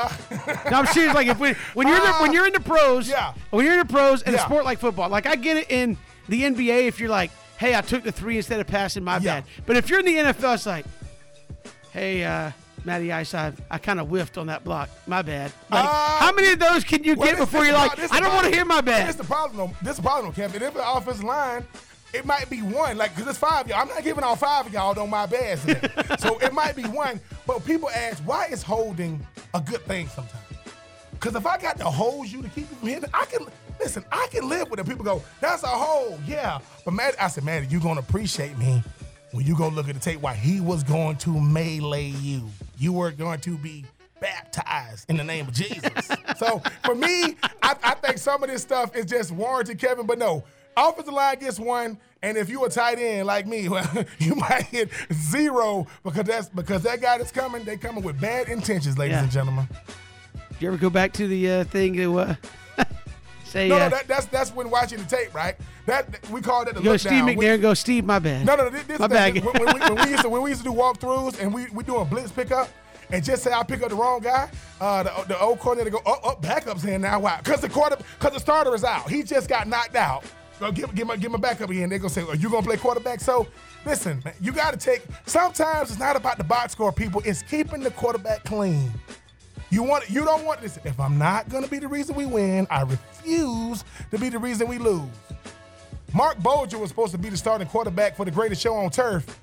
I'm 0.71 0.85
serious. 0.87 1.15
Like 1.15 1.27
if 1.27 1.39
we, 1.39 1.53
when 1.73 1.87
you're 1.87 1.97
in 1.97 2.03
the, 2.03 2.11
when 2.13 2.33
you're 2.33 2.45
in 2.45 2.51
the 2.53 2.59
pros, 2.59 3.07
Yeah. 3.07 3.33
when 3.51 3.63
you're 3.65 3.79
in 3.79 3.87
the 3.87 3.93
pros 3.93 4.21
in 4.23 4.35
a 4.35 4.39
sport 4.39 4.65
like 4.65 4.79
football, 4.79 5.07
like 5.09 5.25
I 5.25 5.35
get 5.37 5.55
it 5.55 5.71
in 5.71 5.97
the 6.27 6.41
NBA. 6.43 6.87
If 6.87 6.99
you're 6.99 7.09
like, 7.09 7.31
hey, 7.57 7.75
I 7.75 7.81
took 7.81 8.03
the 8.03 8.11
three 8.11 8.37
instead 8.37 8.59
of 8.59 8.67
passing, 8.67 9.03
my 9.03 9.17
Yeah. 9.17 9.41
bad. 9.41 9.43
But 9.65 9.77
if 9.77 9.89
you're 9.89 9.99
in 9.99 10.05
the 10.05 10.15
NFL, 10.17 10.53
it's 10.55 10.65
like, 10.65 10.85
hey, 11.91 12.23
uh, 12.23 12.51
Matty 12.85 13.11
Ice, 13.11 13.33
I, 13.33 13.51
I 13.69 13.79
kind 13.79 13.99
of 13.99 14.07
whiffed 14.09 14.37
on 14.37 14.47
that 14.47 14.63
block. 14.63 14.89
My 15.07 15.21
bad. 15.21 15.51
Like, 15.69 15.83
Uh, 15.83 15.87
how 16.19 16.31
many 16.31 16.51
of 16.53 16.59
those 16.59 16.83
can 16.83 17.03
you 17.03 17.15
Well, 17.15 17.27
get 17.27 17.37
this- 17.37 17.45
before 17.45 17.61
this 17.61 17.69
you're 17.69 17.77
like, 17.77 18.11
I 18.13 18.19
don't 18.19 18.33
want 18.33 18.45
to 18.47 18.53
hear 18.53 18.63
my 18.65 18.81
This 18.81 18.93
bad? 18.93 19.17
the 19.17 19.23
problem, 19.23 19.57
though. 19.57 19.75
This 19.85 19.97
the 19.97 20.03
problem, 20.03 20.31
Kevin. 20.33 20.61
If 20.61 20.73
the 20.73 20.89
offensive 20.89 21.23
line, 21.23 21.65
it 22.13 22.25
might 22.25 22.49
be 22.49 22.61
one. 22.61 22.97
Like, 22.97 23.13
because 23.15 23.29
it's 23.29 23.39
five 23.39 23.67
y'all. 23.67 23.81
I'm 23.81 23.89
not 23.89 24.03
giving 24.03 24.23
all 24.23 24.35
five 24.37 24.67
of 24.67 24.73
y'all 24.73 24.97
on 24.97 25.09
my 25.09 25.25
bads 25.25 25.61
so 26.19 26.37
it 26.39 26.53
might 26.53 26.75
be 26.75 26.83
one. 26.83 27.19
But 27.45 27.65
people 27.65 27.89
ask, 27.89 28.19
why 28.23 28.45
is 28.45 28.63
holding 28.63 29.25
a 29.53 29.59
good 29.59 29.83
thing 29.85 30.07
sometimes? 30.07 30.43
Because 31.11 31.35
if 31.35 31.45
I 31.45 31.57
got 31.57 31.77
to 31.79 31.85
hold 31.85 32.27
you 32.27 32.41
to 32.43 32.49
keep 32.49 32.69
you 32.69 32.77
from 32.77 32.87
hitting, 32.89 33.09
I 33.13 33.25
can 33.25 33.47
listen. 33.79 34.03
I 34.11 34.27
can 34.31 34.47
live 34.49 34.69
with 34.69 34.79
it. 34.79 34.87
People 34.87 35.05
go, 35.05 35.21
"That's 35.41 35.63
a 35.63 35.67
hole, 35.67 36.19
yeah. 36.25 36.59
But 36.85 36.93
Matt, 36.93 37.15
I 37.21 37.27
said, 37.27 37.43
"Man, 37.43 37.67
you 37.69 37.79
gonna 37.79 37.99
appreciate 37.99 38.57
me 38.57 38.83
when 39.31 39.45
you 39.45 39.55
go 39.57 39.67
look 39.69 39.87
at 39.89 39.95
the 39.95 40.01
tape? 40.01 40.21
Why 40.21 40.33
he 40.33 40.59
was 40.61 40.83
going 40.83 41.17
to 41.17 41.39
melee 41.39 42.07
you? 42.07 42.49
You 42.77 42.93
were 42.93 43.11
going 43.11 43.39
to 43.41 43.57
be 43.57 43.85
baptized 44.19 45.09
in 45.09 45.17
the 45.17 45.23
name 45.23 45.47
of 45.47 45.53
Jesus." 45.53 46.09
so 46.37 46.61
for 46.83 46.95
me, 46.95 47.35
I, 47.63 47.75
I 47.83 47.93
think 47.95 48.17
some 48.17 48.43
of 48.43 48.49
this 48.49 48.61
stuff 48.61 48.95
is 48.95 49.05
just 49.05 49.31
warranted, 49.31 49.79
Kevin. 49.79 50.05
But 50.05 50.19
no, 50.19 50.43
offensive 50.75 51.13
line 51.13 51.39
gets 51.39 51.59
one. 51.59 51.97
And 52.23 52.35
if 52.35 52.49
you 52.49 52.65
a 52.65 52.69
tight 52.69 52.97
end 52.97 53.27
like 53.27 53.45
me, 53.45 53.69
well, 53.69 53.87
you 54.19 54.33
might 54.35 54.63
hit 54.63 54.89
zero 55.13 55.85
because 56.03 56.23
that's 56.25 56.49
because 56.49 56.81
that 56.83 56.99
guy 56.99 57.17
that's 57.19 57.31
coming, 57.31 57.63
they 57.63 57.77
coming 57.77 58.03
with 58.03 58.19
bad 58.19 58.49
intentions, 58.49 58.97
ladies 58.97 59.15
Yeah. 59.17 59.23
and 59.23 59.31
gentlemen. 59.31 59.67
Do 60.33 60.65
you 60.65 60.69
ever 60.69 60.77
go 60.77 60.89
back 60.89 61.13
to 61.13 61.27
the 61.27 61.51
uh, 61.51 61.63
thing 61.65 61.93
to 61.97 62.19
uh, 62.19 62.35
say, 63.47 63.67
No, 63.69 63.79
no, 63.79 63.89
that, 63.89 64.07
that's 64.07 64.25
that's 64.27 64.51
when 64.53 64.69
watching 64.69 64.99
the 64.99 65.05
tape, 65.05 65.33
right? 65.33 65.55
That 65.85 66.29
we 66.29 66.41
call 66.41 66.65
that 66.65 66.75
the 66.75 66.81
go 66.81 66.91
look 66.91 66.99
Steve 66.99 67.11
down. 67.11 67.27
McNair 67.29 67.55
We- 67.55 67.61
go, 67.61 67.73
Steve, 67.73 68.05
my 68.05 68.19
bad. 68.19 68.45
no, 68.45 68.55
no, 68.55 68.69
this, 68.69 68.83
this 68.83 68.99
My 68.99 69.07
bad. 69.07 69.33
When, 69.43 69.53
when 69.65 69.73
we, 69.73 69.79
when 69.95 70.05
we 70.05 70.11
used 70.11 70.23
to 70.23 70.29
when 70.29 70.41
we 70.41 70.49
used 70.51 70.63
to 70.63 70.69
do 70.69 70.75
walkthroughs 70.75 71.39
and 71.41 71.53
we 71.53 71.67
we 71.73 71.83
doing 71.83 72.05
blitz 72.07 72.31
pickup, 72.31 72.69
and 73.09 73.23
just 73.23 73.43
say 73.43 73.51
I 73.53 73.63
pick 73.63 73.81
up 73.81 73.89
the 73.89 73.95
wrong 73.95 74.19
guy, 74.19 74.49
uh, 74.81 75.03
the, 75.03 75.25
the 75.29 75.39
old 75.39 75.59
coordinator 75.59 75.91
go, 75.91 76.01
oh, 76.05 76.19
oh, 76.23 76.35
backup's 76.35 76.83
in 76.85 77.01
now. 77.01 77.19
Why? 77.21 77.37
Because 77.43 77.61
the 77.61 77.69
quarter, 77.69 77.95
because 78.19 78.33
the 78.33 78.39
starter 78.39 78.75
is 78.75 78.83
out. 78.83 79.09
He 79.09 79.23
just 79.23 79.47
got 79.47 79.67
knocked 79.67 79.95
out. 79.95 80.23
Go 80.59 80.71
give, 80.71 80.93
give, 80.95 81.05
my, 81.07 81.15
give 81.15 81.31
my 81.31 81.37
backup 81.37 81.69
in. 81.69 81.87
They're 81.87 81.99
gonna 81.99 82.09
say, 82.09 82.23
are 82.23 82.35
you 82.35 82.49
gonna 82.49 82.65
play 82.65 82.77
quarterback? 82.77 83.19
So 83.21 83.47
listen, 83.85 84.21
man, 84.25 84.33
you 84.41 84.51
got 84.51 84.71
to 84.71 84.77
take. 84.77 85.03
Sometimes 85.27 85.91
it's 85.91 85.99
not 85.99 86.15
about 86.15 86.37
the 86.39 86.43
box 86.43 86.71
score, 86.73 86.91
people. 86.91 87.21
It's 87.25 87.43
keeping 87.43 87.81
the 87.81 87.91
quarterback 87.91 88.43
clean. 88.43 88.91
You 89.69 89.83
want 89.83 90.09
you 90.09 90.23
don't 90.23 90.45
want 90.45 90.61
this. 90.61 90.79
If 90.83 90.99
I'm 90.99 91.17
not 91.17 91.49
gonna 91.49 91.67
be 91.67 91.79
the 91.79 91.87
reason 91.87 92.15
we 92.15 92.25
win, 92.25 92.67
I 92.69 92.81
refuse 92.81 93.83
to 94.11 94.17
be 94.17 94.29
the 94.29 94.39
reason 94.39 94.67
we 94.67 94.77
lose. 94.77 95.03
Marc 96.13 96.41
Bulger 96.41 96.77
was 96.77 96.89
supposed 96.89 97.11
to 97.11 97.17
be 97.17 97.29
the 97.29 97.37
starting 97.37 97.67
quarterback 97.67 98.15
for 98.15 98.23
the 98.25 98.31
greatest 98.31 98.61
show 98.61 98.75
on 98.75 98.89
turf, 98.89 99.39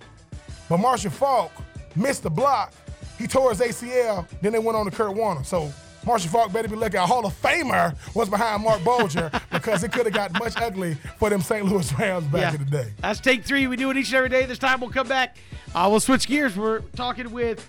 but 0.69 0.79
Marshall 0.79 1.11
Faulk 1.11 1.53
missed 1.95 2.23
the 2.23 2.31
block. 2.31 2.73
He 3.19 3.27
tore 3.27 3.51
his 3.51 3.61
ACL. 3.61 4.27
Then 4.41 4.53
they 4.53 4.59
went 4.59 4.77
on 4.77 4.87
to 4.87 4.91
Kurt 4.91 5.15
Warner. 5.15 5.45
So 5.45 5.73
Marshall 6.07 6.31
Faulk 6.31 6.53
better 6.53 6.69
be 6.69 6.77
lucky. 6.77 6.97
A 6.97 7.03
Hall 7.03 7.25
of 7.27 7.41
Famer 7.41 7.95
was 8.15 8.29
behind 8.29 8.63
Marc 8.65 8.83
Bulger 8.83 9.31
because 9.53 9.85
it 9.85 9.93
could 9.93 10.07
have 10.07 10.15
got 10.15 10.33
much 10.39 10.55
ugly 10.57 10.95
for 11.19 11.31
them 11.31 11.41
St. 11.41 11.65
Louis 11.65 11.93
Rams 11.99 12.27
back 12.27 12.55
in 12.55 12.65
the 12.65 12.71
day. 12.71 12.93
That's 13.01 13.21
take 13.21 13.45
three. 13.45 13.67
We 13.67 13.77
do 13.77 13.91
it 13.91 13.97
each 13.97 14.09
and 14.09 14.17
every 14.17 14.31
day. 14.31 14.47
This 14.47 14.59
time 14.59 14.81
we'll 14.81 14.91
come 14.91 15.09
back. 15.09 15.37
Uh, 15.75 15.87
we'll 15.91 16.01
switch 16.01 16.27
gears. 16.27 16.57
We're 16.57 16.81
talking 16.97 17.31
with 17.31 17.69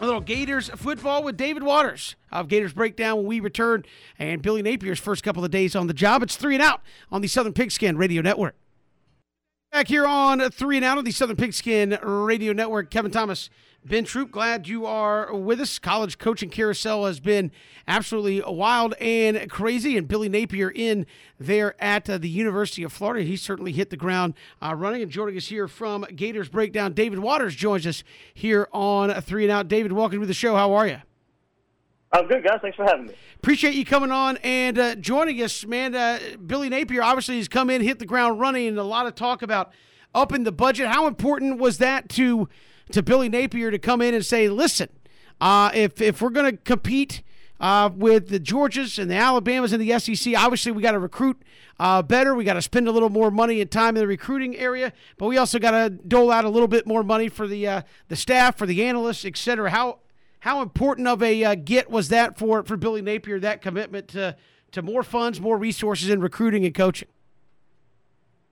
a 0.00 0.06
little 0.06 0.20
Gators 0.20 0.70
football 0.70 1.22
with 1.22 1.36
David 1.36 1.62
Waters 1.62 2.16
of 2.32 2.48
Gators 2.48 2.72
Breakdown 2.72 3.18
when 3.18 3.26
we 3.26 3.40
return, 3.40 3.84
and 4.18 4.40
Billy 4.40 4.62
Napier's 4.62 4.98
first 4.98 5.22
couple 5.22 5.44
of 5.44 5.50
days 5.50 5.76
on 5.76 5.86
the 5.86 5.94
job. 5.94 6.22
It's 6.22 6.36
three 6.36 6.54
and 6.54 6.62
out 6.62 6.80
on 7.12 7.20
the 7.20 7.28
Southern 7.28 7.52
Pigskin 7.52 7.96
Radio 7.98 8.22
Network. 8.22 8.56
Back 9.72 9.86
here 9.86 10.04
on 10.04 10.50
three 10.50 10.74
and 10.76 10.84
out 10.84 10.98
on 10.98 11.04
the 11.04 11.12
Southern 11.12 11.36
Pigskin 11.36 11.96
Radio 12.02 12.52
Network, 12.52 12.90
Kevin 12.90 13.12
Thomas 13.12 13.50
Ben 13.84 14.04
Troupe, 14.04 14.32
glad 14.32 14.66
you 14.66 14.84
are 14.84 15.32
with 15.32 15.60
us. 15.60 15.78
College 15.78 16.18
coaching 16.18 16.50
carousel 16.50 17.06
has 17.06 17.20
been 17.20 17.52
absolutely 17.86 18.42
wild 18.44 18.94
and 18.94 19.48
crazy, 19.48 19.96
and 19.96 20.08
Billy 20.08 20.28
Napier 20.28 20.70
in 20.70 21.06
there 21.38 21.80
at 21.80 22.10
uh, 22.10 22.18
the 22.18 22.28
University 22.28 22.82
of 22.82 22.92
Florida. 22.92 23.24
He 23.24 23.36
certainly 23.36 23.70
hit 23.70 23.90
the 23.90 23.96
ground 23.96 24.34
uh, 24.60 24.74
running. 24.74 25.02
And 25.02 25.10
joining 25.10 25.36
us 25.36 25.46
here 25.46 25.68
from 25.68 26.04
Gators 26.16 26.48
Breakdown, 26.48 26.92
David 26.92 27.20
Waters 27.20 27.54
joins 27.54 27.86
us 27.86 28.02
here 28.34 28.66
on 28.72 29.14
Three 29.22 29.44
and 29.44 29.52
Out. 29.52 29.68
David, 29.68 29.92
welcome 29.92 30.20
to 30.20 30.26
the 30.26 30.34
show. 30.34 30.56
How 30.56 30.72
are 30.72 30.88
you? 30.88 31.00
I'm 32.12 32.26
good, 32.26 32.42
guys. 32.42 32.58
Thanks 32.60 32.76
for 32.76 32.84
having 32.84 33.06
me. 33.06 33.14
Appreciate 33.36 33.74
you 33.74 33.84
coming 33.84 34.10
on 34.10 34.36
and 34.38 34.78
uh, 34.78 34.94
joining 34.96 35.40
us, 35.42 35.64
man. 35.64 35.94
Uh, 35.94 36.18
Billy 36.44 36.68
Napier 36.68 37.02
obviously 37.02 37.36
has 37.36 37.48
come 37.48 37.70
in, 37.70 37.82
hit 37.82 37.98
the 37.98 38.06
ground 38.06 38.40
running, 38.40 38.68
and 38.68 38.78
a 38.78 38.84
lot 38.84 39.06
of 39.06 39.14
talk 39.14 39.42
about 39.42 39.72
upping 40.14 40.42
the 40.42 40.52
budget. 40.52 40.88
How 40.88 41.06
important 41.06 41.58
was 41.58 41.78
that 41.78 42.08
to? 42.10 42.48
to 42.92 43.02
Billy 43.02 43.28
Napier 43.28 43.70
to 43.70 43.78
come 43.78 44.00
in 44.00 44.14
and 44.14 44.24
say, 44.24 44.48
listen, 44.48 44.88
uh, 45.40 45.70
if, 45.74 46.00
if 46.00 46.20
we're 46.20 46.30
going 46.30 46.50
to 46.50 46.56
compete 46.56 47.22
uh, 47.60 47.90
with 47.94 48.28
the 48.28 48.40
Georgias 48.40 48.98
and 48.98 49.10
the 49.10 49.14
Alabamas 49.14 49.72
and 49.72 49.80
the 49.80 49.98
SEC, 49.98 50.34
obviously 50.36 50.72
we 50.72 50.82
got 50.82 50.92
to 50.92 50.98
recruit 50.98 51.40
uh, 51.78 52.02
better. 52.02 52.34
We 52.34 52.44
got 52.44 52.54
to 52.54 52.62
spend 52.62 52.88
a 52.88 52.92
little 52.92 53.10
more 53.10 53.30
money 53.30 53.60
and 53.60 53.70
time 53.70 53.96
in 53.96 54.00
the 54.00 54.06
recruiting 54.06 54.56
area, 54.56 54.92
but 55.18 55.26
we 55.26 55.36
also 55.36 55.58
got 55.58 55.70
to 55.72 55.90
dole 55.90 56.30
out 56.30 56.44
a 56.44 56.48
little 56.48 56.68
bit 56.68 56.86
more 56.86 57.02
money 57.02 57.28
for 57.28 57.46
the 57.46 57.66
uh, 57.66 57.82
the 58.08 58.16
staff, 58.16 58.56
for 58.56 58.66
the 58.66 58.84
analysts, 58.84 59.24
et 59.24 59.36
cetera. 59.36 59.70
How 59.70 59.98
how 60.40 60.62
important 60.62 61.06
of 61.06 61.22
a 61.22 61.44
uh, 61.44 61.54
get 61.54 61.90
was 61.90 62.08
that 62.08 62.38
for 62.38 62.62
for 62.62 62.76
Billy 62.76 63.02
Napier? 63.02 63.38
That 63.40 63.62
commitment 63.62 64.08
to 64.08 64.36
to 64.72 64.82
more 64.82 65.02
funds, 65.02 65.40
more 65.40 65.56
resources 65.56 66.08
in 66.08 66.20
recruiting 66.20 66.64
and 66.64 66.74
coaching. 66.74 67.08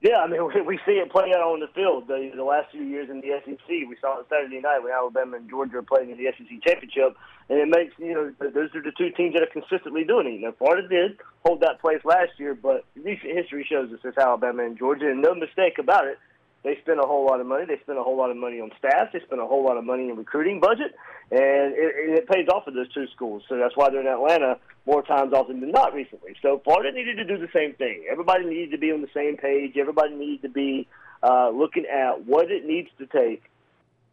Yeah, 0.01 0.23
I 0.23 0.27
mean, 0.27 0.39
we 0.65 0.79
see 0.85 0.93
it 0.93 1.11
play 1.11 1.33
out 1.35 1.41
on 1.41 1.59
the 1.59 1.67
field. 1.75 2.07
The, 2.07 2.31
the 2.35 2.43
last 2.43 2.71
few 2.71 2.83
years 2.83 3.09
in 3.09 3.21
the 3.21 3.39
SEC, 3.43 3.67
we 3.67 3.97
saw 3.99 4.19
it 4.19 4.27
Saturday 4.29 4.61
night 4.61 4.79
when 4.81 4.93
Alabama 4.93 5.37
and 5.37 5.49
Georgia 5.49 5.77
are 5.77 5.81
playing 5.81 6.11
in 6.11 6.17
the 6.17 6.31
SEC 6.37 6.47
championship, 6.65 7.17
and 7.49 7.59
it 7.59 7.67
makes 7.67 7.93
you 7.97 8.13
know 8.13 8.31
those 8.39 8.69
are 8.75 8.81
the 8.81 8.93
two 8.97 9.09
teams 9.11 9.33
that 9.33 9.43
are 9.43 9.51
consistently 9.51 10.03
doing 10.03 10.27
it. 10.27 10.33
You 10.33 10.41
know, 10.41 10.53
Florida 10.57 10.87
did 10.87 11.17
hold 11.45 11.61
that 11.61 11.81
place 11.81 11.99
last 12.05 12.31
year, 12.37 12.53
but 12.55 12.85
recent 12.95 13.35
history 13.35 13.65
shows 13.69 13.91
us 13.91 13.99
it's 14.03 14.17
Alabama 14.17 14.63
and 14.63 14.77
Georgia, 14.77 15.09
and 15.09 15.21
no 15.21 15.33
mistake 15.33 15.79
about 15.79 16.07
it. 16.07 16.17
They 16.63 16.77
spend 16.81 16.99
a 16.99 17.07
whole 17.07 17.25
lot 17.25 17.39
of 17.39 17.47
money. 17.47 17.65
They 17.65 17.79
spend 17.81 17.97
a 17.97 18.03
whole 18.03 18.17
lot 18.17 18.31
of 18.31 18.37
money 18.37 18.59
on 18.59 18.71
staff. 18.77 19.13
They 19.13 19.21
spend 19.21 19.41
a 19.41 19.47
whole 19.47 19.63
lot 19.63 19.77
of 19.77 19.85
money 19.85 20.09
in 20.09 20.17
recruiting 20.17 20.59
budget, 20.59 20.93
and 21.31 21.73
it, 21.73 21.95
and 22.07 22.17
it 22.17 22.27
pays 22.27 22.47
off 22.49 22.65
for 22.65 22.71
those 22.71 22.91
two 22.93 23.07
schools. 23.15 23.43
So 23.47 23.57
that's 23.57 23.77
why 23.77 23.89
they're 23.89 24.01
in 24.01 24.07
Atlanta 24.07 24.59
more 24.85 25.01
times 25.01 25.31
often 25.33 25.61
than 25.61 25.71
not 25.71 25.93
recently. 25.93 26.35
So 26.41 26.59
Florida 26.63 26.91
needed 26.91 27.15
to 27.15 27.25
do 27.25 27.37
the 27.37 27.51
same 27.53 27.73
thing. 27.75 28.05
Everybody 28.11 28.45
needed 28.45 28.71
to 28.71 28.77
be 28.77 28.91
on 28.91 29.01
the 29.01 29.09
same 29.13 29.37
page. 29.37 29.77
Everybody 29.77 30.15
needed 30.15 30.41
to 30.41 30.49
be 30.49 30.87
uh, 31.23 31.49
looking 31.49 31.85
at 31.85 32.25
what 32.25 32.51
it 32.51 32.65
needs 32.65 32.89
to 32.97 33.05
take, 33.05 33.43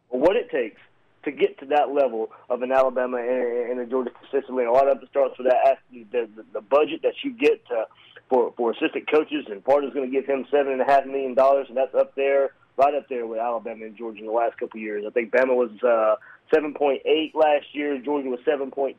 or 0.09 0.19
what 0.19 0.35
it 0.37 0.49
takes 0.49 0.79
to 1.25 1.31
get 1.31 1.59
to 1.59 1.65
that 1.65 1.89
level 1.93 2.31
of 2.49 2.61
an 2.61 2.71
Alabama 2.71 3.17
and, 3.17 3.71
and 3.71 3.79
a 3.81 3.85
Georgia 3.85 4.11
consistently. 4.21 4.63
And 4.63 4.69
a 4.69 4.73
lot 4.73 4.87
of 4.87 5.03
it 5.03 5.09
starts 5.09 5.37
with 5.37 5.47
that 5.47 5.79
the, 5.91 6.05
the, 6.11 6.43
the 6.53 6.61
budget 6.61 7.01
that 7.03 7.15
you 7.23 7.33
get 7.33 7.65
to, 7.67 7.85
for 8.29 8.53
for 8.57 8.71
assistant 8.71 9.09
coaches, 9.09 9.45
and 9.49 9.63
Florida's 9.63 9.93
going 9.93 10.09
to 10.09 10.11
give 10.11 10.25
him 10.25 10.45
seven 10.51 10.73
and 10.73 10.81
a 10.81 10.85
half 10.85 11.05
million 11.05 11.33
dollars, 11.33 11.67
and 11.69 11.77
that's 11.77 11.95
up 11.95 12.15
there, 12.15 12.51
right 12.77 12.93
up 12.93 13.07
there 13.09 13.25
with 13.25 13.39
Alabama 13.39 13.85
and 13.85 13.97
Georgia 13.97 14.19
in 14.19 14.25
the 14.25 14.31
last 14.31 14.57
couple 14.57 14.77
of 14.77 14.81
years. 14.81 15.03
I 15.07 15.11
think 15.11 15.31
Bama 15.31 15.55
was. 15.55 15.71
Uh, 15.83 16.15
7.8 16.53 17.35
last 17.35 17.65
year. 17.73 17.99
Georgia 17.99 18.29
was 18.29 18.39
7.2 18.47 18.95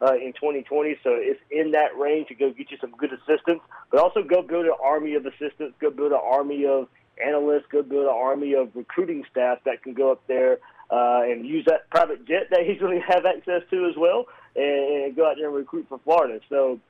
uh, 0.00 0.14
in 0.14 0.32
2020. 0.32 0.96
So 1.02 1.10
it's 1.12 1.40
in 1.50 1.72
that 1.72 1.96
range 1.98 2.28
to 2.28 2.34
go 2.34 2.50
get 2.52 2.70
you 2.70 2.78
some 2.80 2.92
good 2.92 3.10
assistants, 3.12 3.64
but 3.90 4.00
also 4.00 4.22
go 4.22 4.42
build 4.42 4.66
an 4.66 4.72
army 4.82 5.14
of 5.14 5.26
assistants, 5.26 5.74
go 5.80 5.90
build 5.90 6.12
an 6.12 6.20
army 6.22 6.64
of 6.66 6.88
analysts, 7.24 7.66
go 7.70 7.82
build 7.82 8.04
an 8.04 8.14
army 8.14 8.54
of 8.54 8.70
recruiting 8.74 9.24
staff 9.30 9.58
that 9.64 9.82
can 9.82 9.94
go 9.94 10.10
up 10.12 10.22
there 10.26 10.58
uh, 10.90 11.22
and 11.22 11.46
use 11.46 11.64
that 11.66 11.88
private 11.90 12.26
jet 12.26 12.48
that 12.50 12.60
he's 12.66 12.80
going 12.80 12.98
to 12.98 13.06
have 13.06 13.26
access 13.26 13.62
to 13.70 13.86
as 13.86 13.96
well, 13.96 14.26
and, 14.56 15.04
and 15.04 15.16
go 15.16 15.28
out 15.28 15.36
there 15.36 15.46
and 15.46 15.56
recruit 15.56 15.86
for 15.88 16.00
Florida. 16.04 16.40
So 16.48 16.80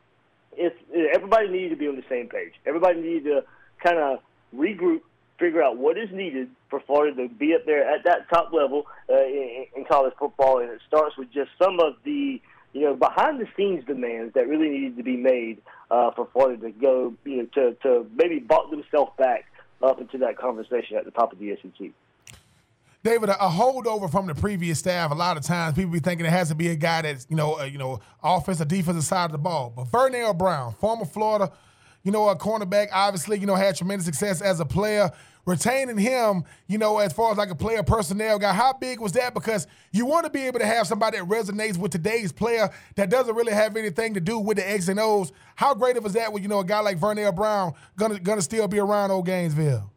it's 0.56 0.76
everybody 1.14 1.48
needed 1.48 1.70
to 1.70 1.76
be 1.76 1.88
on 1.88 1.96
the 1.96 2.04
same 2.08 2.28
page. 2.28 2.52
Everybody 2.66 3.00
needed 3.00 3.24
to 3.24 3.44
kind 3.82 3.98
of 3.98 4.20
regroup 4.54 5.00
figure 5.38 5.62
out 5.62 5.78
what 5.78 5.96
is 5.96 6.10
needed 6.12 6.50
for 6.68 6.80
Florida 6.80 7.16
to 7.16 7.34
be 7.34 7.54
up 7.54 7.64
there 7.64 7.88
at 7.88 8.04
that 8.04 8.28
top 8.28 8.52
level 8.52 8.86
uh, 9.08 9.24
in, 9.24 9.66
in 9.74 9.84
college 9.86 10.12
football, 10.18 10.58
and 10.58 10.70
it 10.70 10.80
starts 10.86 11.16
with 11.16 11.32
just 11.32 11.50
some 11.60 11.80
of 11.80 11.94
the 12.04 12.40
you 12.72 12.82
know 12.82 12.94
behind 12.94 13.40
the 13.40 13.46
scenes 13.56 13.84
demands 13.86 14.34
that 14.34 14.46
really 14.46 14.68
needed 14.68 14.96
to 14.96 15.02
be 15.02 15.16
made 15.16 15.58
uh, 15.90 16.10
for 16.12 16.28
Florida 16.32 16.62
to 16.62 16.70
go 16.70 17.14
you 17.24 17.38
know 17.38 17.46
to 17.54 17.74
to 17.82 18.06
maybe 18.14 18.38
bought 18.38 18.70
themselves 18.70 19.12
back 19.18 19.46
up 19.82 20.00
into 20.00 20.18
that 20.18 20.36
conversation 20.36 20.96
at 20.96 21.04
the 21.04 21.10
top 21.10 21.32
of 21.32 21.38
the 21.38 21.56
SEC. 21.62 21.90
David, 23.02 23.30
a 23.30 23.34
holdover 23.34 24.10
from 24.10 24.26
the 24.26 24.34
previous 24.34 24.78
staff. 24.78 25.10
A 25.10 25.14
lot 25.14 25.36
of 25.36 25.42
times, 25.42 25.74
people 25.74 25.92
be 25.92 26.00
thinking 26.00 26.26
it 26.26 26.30
has 26.30 26.48
to 26.48 26.54
be 26.54 26.68
a 26.68 26.76
guy 26.76 27.02
that's 27.02 27.26
you 27.30 27.36
know, 27.36 27.58
uh, 27.58 27.64
you 27.64 27.78
know, 27.78 28.00
offensive, 28.22 28.68
defensive 28.68 29.04
side 29.04 29.26
of 29.26 29.32
the 29.32 29.38
ball. 29.38 29.72
But 29.74 29.86
Vernell 29.86 30.36
Brown, 30.36 30.74
former 30.74 31.06
Florida, 31.06 31.50
you 32.02 32.12
know, 32.12 32.28
a 32.28 32.36
cornerback, 32.36 32.88
obviously, 32.92 33.38
you 33.38 33.46
know, 33.46 33.54
had 33.54 33.76
tremendous 33.76 34.06
success 34.06 34.42
as 34.42 34.60
a 34.60 34.66
player 34.66 35.10
retaining 35.46 35.98
him, 35.98 36.44
you 36.66 36.78
know, 36.78 36.98
as 36.98 37.12
far 37.12 37.32
as 37.32 37.38
like 37.38 37.50
a 37.50 37.54
player 37.54 37.82
personnel 37.82 38.38
guy, 38.38 38.52
how 38.52 38.72
big 38.72 39.00
was 39.00 39.12
that? 39.12 39.34
Because 39.34 39.66
you 39.92 40.06
want 40.06 40.24
to 40.24 40.30
be 40.30 40.42
able 40.42 40.58
to 40.58 40.66
have 40.66 40.86
somebody 40.86 41.18
that 41.18 41.28
resonates 41.28 41.76
with 41.76 41.92
today's 41.92 42.32
player 42.32 42.70
that 42.96 43.10
doesn't 43.10 43.34
really 43.34 43.52
have 43.52 43.76
anything 43.76 44.14
to 44.14 44.20
do 44.20 44.38
with 44.38 44.58
the 44.58 44.70
X 44.70 44.88
and 44.88 45.00
O's. 45.00 45.32
How 45.56 45.74
great 45.74 45.96
of 45.96 46.06
is 46.06 46.12
that 46.12 46.32
with, 46.32 46.42
you 46.42 46.48
know, 46.48 46.60
a 46.60 46.64
guy 46.64 46.80
like 46.80 46.98
Vernell 46.98 47.34
Brown 47.34 47.74
gonna 47.96 48.18
gonna 48.18 48.42
still 48.42 48.68
be 48.68 48.78
around 48.78 49.10
old 49.10 49.26
Gainesville? 49.26 49.90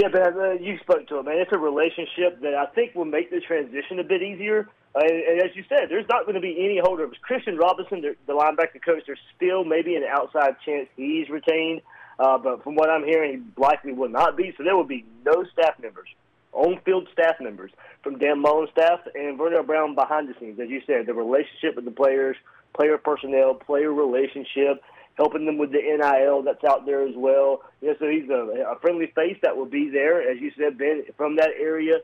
Yeah, 0.00 0.08
but 0.10 0.34
uh, 0.34 0.52
you 0.52 0.78
spoke 0.80 1.08
to 1.08 1.18
it, 1.18 1.24
man. 1.26 1.36
It's 1.36 1.52
a 1.52 1.58
relationship 1.58 2.40
that 2.40 2.54
I 2.54 2.72
think 2.72 2.94
will 2.94 3.04
make 3.04 3.30
the 3.30 3.40
transition 3.40 3.98
a 3.98 4.04
bit 4.04 4.22
easier. 4.22 4.66
Uh, 4.94 5.00
and, 5.00 5.12
and 5.12 5.42
as 5.42 5.54
you 5.54 5.62
said, 5.68 5.90
there's 5.90 6.08
not 6.08 6.24
going 6.24 6.36
to 6.36 6.40
be 6.40 6.56
any 6.58 6.80
holdovers. 6.82 7.20
Christian 7.20 7.58
Robinson, 7.58 8.00
the, 8.00 8.16
the 8.26 8.32
linebacker 8.32 8.80
coach, 8.82 9.02
there's 9.06 9.20
still 9.36 9.62
maybe 9.62 9.96
an 9.96 10.04
outside 10.04 10.56
chance 10.64 10.88
he's 10.96 11.28
retained. 11.28 11.82
Uh, 12.18 12.38
but 12.38 12.64
from 12.64 12.76
what 12.76 12.88
I'm 12.88 13.04
hearing, 13.04 13.44
he 13.44 13.60
likely 13.60 13.92
will 13.92 14.08
not 14.08 14.38
be. 14.38 14.54
So 14.56 14.64
there 14.64 14.74
will 14.74 14.84
be 14.84 15.04
no 15.26 15.44
staff 15.52 15.74
members, 15.82 16.08
on-field 16.52 17.08
staff 17.12 17.34
members 17.38 17.70
from 18.02 18.18
Dan 18.18 18.40
Mullen's 18.40 18.70
staff 18.70 19.00
and 19.14 19.38
Vernell 19.38 19.66
Brown 19.66 19.94
behind 19.94 20.30
the 20.30 20.34
scenes. 20.40 20.58
As 20.58 20.70
you 20.70 20.80
said, 20.86 21.04
the 21.04 21.14
relationship 21.14 21.76
with 21.76 21.84
the 21.84 21.90
players, 21.90 22.36
player 22.74 22.96
personnel, 22.96 23.52
player 23.52 23.92
relationship, 23.92 24.82
helping 25.20 25.44
them 25.44 25.58
with 25.58 25.70
the 25.70 25.82
NIL 25.82 26.42
that's 26.42 26.64
out 26.64 26.86
there 26.86 27.06
as 27.06 27.14
well. 27.14 27.60
Yeah, 27.82 27.92
so 27.98 28.08
he's 28.08 28.28
a, 28.30 28.72
a 28.72 28.78
friendly 28.80 29.12
face 29.14 29.36
that 29.42 29.54
will 29.54 29.66
be 29.66 29.90
there, 29.90 30.22
as 30.22 30.40
you 30.40 30.50
said, 30.58 30.78
Ben, 30.78 31.04
from 31.18 31.36
that 31.36 31.50
area. 31.60 31.98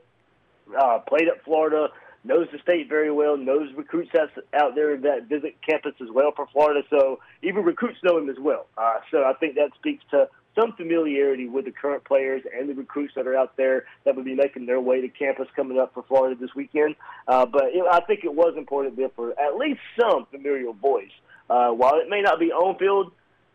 Uh, 0.78 0.98
played 1.08 1.28
at 1.28 1.42
Florida, 1.42 1.88
knows 2.24 2.46
the 2.52 2.58
state 2.58 2.90
very 2.90 3.10
well, 3.10 3.38
knows 3.38 3.72
recruits 3.74 4.10
that's 4.12 4.32
out 4.52 4.74
there 4.74 4.98
that 4.98 5.28
visit 5.30 5.54
campus 5.66 5.94
as 6.02 6.08
well 6.12 6.32
for 6.36 6.46
Florida. 6.52 6.82
So 6.90 7.20
even 7.42 7.64
recruits 7.64 7.98
know 8.04 8.18
him 8.18 8.28
as 8.28 8.36
well. 8.38 8.66
Uh, 8.76 8.96
so 9.10 9.24
I 9.24 9.32
think 9.40 9.54
that 9.54 9.70
speaks 9.78 10.04
to 10.10 10.28
some 10.58 10.72
familiarity 10.72 11.48
with 11.48 11.64
the 11.64 11.70
current 11.70 12.04
players 12.04 12.42
and 12.54 12.68
the 12.68 12.74
recruits 12.74 13.14
that 13.14 13.26
are 13.26 13.36
out 13.36 13.56
there 13.56 13.84
that 14.04 14.14
would 14.14 14.24
be 14.24 14.34
making 14.34 14.66
their 14.66 14.80
way 14.80 15.00
to 15.00 15.08
campus 15.08 15.46
coming 15.56 15.78
up 15.78 15.94
for 15.94 16.02
Florida 16.02 16.36
this 16.38 16.54
weekend. 16.54 16.96
Uh, 17.28 17.46
but 17.46 17.64
it, 17.66 17.84
I 17.90 18.00
think 18.00 18.24
it 18.24 18.34
was 18.34 18.54
important 18.58 18.96
there 18.96 19.10
for 19.16 19.30
at 19.40 19.56
least 19.56 19.80
some 19.98 20.26
familiar 20.30 20.72
voice. 20.72 21.12
Uh, 21.48 21.70
while 21.70 21.94
it 21.94 22.08
may 22.08 22.22
not 22.22 22.38
be 22.40 22.50
on 22.52 22.76
field, 22.78 23.12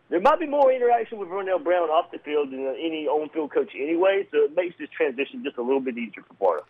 there 0.10 0.20
might 0.20 0.40
be 0.40 0.46
more 0.46 0.72
interaction 0.72 1.18
with 1.18 1.30
Vernell 1.30 1.64
Brown 1.64 1.90
off 1.90 2.12
the 2.12 2.20
field 2.20 2.52
than 2.52 2.60
any 2.60 3.08
on 3.08 3.30
field 3.30 3.52
coach 3.52 3.72
anyway, 3.76 4.28
so 4.32 4.40
it 4.40 4.56
makes 4.56 4.76
this 4.78 4.90
transition 4.96 5.44
just 5.44 5.58
a 5.58 5.62
little 5.62 5.80
bit 5.80 5.98
easier 5.98 6.24
for 6.28 6.34
Florida. 6.36 6.66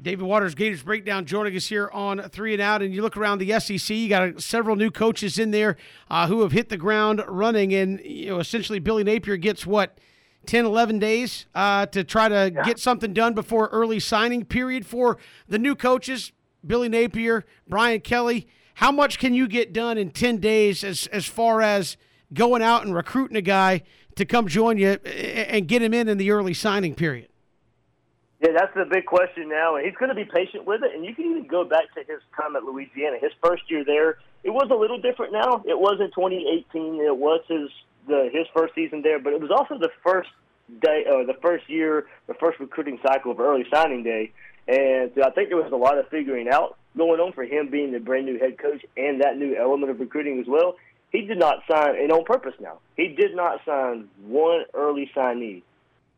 David 0.00 0.24
Waters, 0.24 0.54
Gators 0.54 0.82
Breakdown, 0.82 1.26
joining 1.26 1.56
us 1.56 1.66
here 1.66 1.88
on 1.92 2.20
Three 2.30 2.52
and 2.54 2.62
Out. 2.62 2.82
And 2.82 2.92
you 2.92 3.02
look 3.02 3.16
around 3.16 3.38
the 3.38 3.58
SEC, 3.60 3.96
you 3.96 4.08
got 4.08 4.42
several 4.42 4.74
new 4.74 4.90
coaches 4.90 5.38
in 5.38 5.52
there 5.52 5.76
uh, 6.10 6.26
who 6.26 6.42
have 6.42 6.50
hit 6.50 6.70
the 6.70 6.76
ground 6.76 7.22
running. 7.28 7.72
And, 7.72 8.00
you 8.00 8.30
know, 8.30 8.40
essentially 8.40 8.80
Billy 8.80 9.04
Napier 9.04 9.36
gets 9.36 9.64
what, 9.64 9.98
10, 10.46 10.64
11 10.64 10.98
days 10.98 11.46
uh, 11.54 11.86
to 11.86 12.02
try 12.02 12.28
to 12.28 12.52
yeah. 12.52 12.64
get 12.64 12.80
something 12.80 13.12
done 13.12 13.32
before 13.32 13.68
early 13.68 14.00
signing 14.00 14.44
period 14.44 14.84
for 14.84 15.18
the 15.48 15.58
new 15.58 15.76
coaches, 15.76 16.32
Billy 16.66 16.88
Napier, 16.88 17.44
Brian 17.68 18.00
Kelly. 18.00 18.48
How 18.74 18.90
much 18.92 19.18
can 19.18 19.34
you 19.34 19.48
get 19.48 19.72
done 19.72 19.98
in 19.98 20.10
10 20.10 20.38
days 20.38 20.84
as, 20.84 21.06
as 21.08 21.26
far 21.26 21.62
as 21.62 21.96
going 22.32 22.62
out 22.62 22.84
and 22.84 22.94
recruiting 22.94 23.36
a 23.36 23.42
guy 23.42 23.82
to 24.16 24.24
come 24.24 24.48
join 24.48 24.78
you 24.78 24.92
and 24.92 25.68
get 25.68 25.82
him 25.82 25.94
in 25.94 26.08
in 26.08 26.18
the 26.18 26.30
early 26.30 26.54
signing 26.54 26.94
period? 26.94 27.28
Yeah, 28.40 28.50
that's 28.58 28.74
the 28.74 28.84
big 28.84 29.06
question 29.06 29.48
now, 29.48 29.76
and 29.76 29.86
he's 29.86 29.94
going 29.94 30.08
to 30.08 30.16
be 30.16 30.24
patient 30.24 30.66
with 30.66 30.82
it. 30.82 30.92
And 30.94 31.04
you 31.04 31.14
can 31.14 31.26
even 31.26 31.46
go 31.46 31.64
back 31.64 31.94
to 31.94 32.00
his 32.00 32.20
time 32.36 32.56
at 32.56 32.64
Louisiana. 32.64 33.18
His 33.20 33.30
first 33.40 33.62
year 33.70 33.84
there, 33.84 34.18
it 34.42 34.50
was 34.50 34.68
a 34.72 34.74
little 34.74 35.00
different. 35.00 35.32
Now 35.32 35.62
it 35.64 35.78
was 35.78 36.00
in 36.00 36.08
2018. 36.08 37.00
It 37.00 37.16
was 37.16 37.40
his 37.46 37.70
the 38.08 38.30
his 38.32 38.48
first 38.52 38.74
season 38.74 39.02
there, 39.02 39.20
but 39.20 39.32
it 39.32 39.40
was 39.40 39.52
also 39.52 39.78
the 39.78 39.90
first 40.02 40.28
day 40.80 41.04
or 41.08 41.24
the 41.24 41.36
first 41.40 41.68
year, 41.70 42.06
the 42.26 42.34
first 42.34 42.58
recruiting 42.58 42.98
cycle 43.06 43.30
of 43.30 43.38
early 43.38 43.64
signing 43.72 44.02
day. 44.02 44.32
And 44.66 45.12
so 45.14 45.22
I 45.22 45.30
think 45.30 45.48
there 45.48 45.56
was 45.56 45.70
a 45.70 45.76
lot 45.76 45.98
of 45.98 46.08
figuring 46.08 46.48
out 46.48 46.78
going 46.96 47.20
on 47.20 47.32
for 47.32 47.44
him 47.44 47.68
being 47.70 47.92
the 47.92 48.00
brand 48.00 48.26
new 48.26 48.38
head 48.38 48.58
coach 48.58 48.84
and 48.96 49.22
that 49.22 49.36
new 49.36 49.56
element 49.56 49.90
of 49.90 50.00
recruiting 50.00 50.40
as 50.40 50.46
well. 50.46 50.76
He 51.10 51.22
did 51.22 51.38
not 51.38 51.62
sign, 51.70 51.96
and 51.96 52.10
on 52.10 52.24
purpose 52.24 52.54
now, 52.60 52.78
he 52.96 53.08
did 53.08 53.36
not 53.36 53.60
sign 53.66 54.08
one 54.26 54.64
early 54.72 55.10
signee 55.14 55.62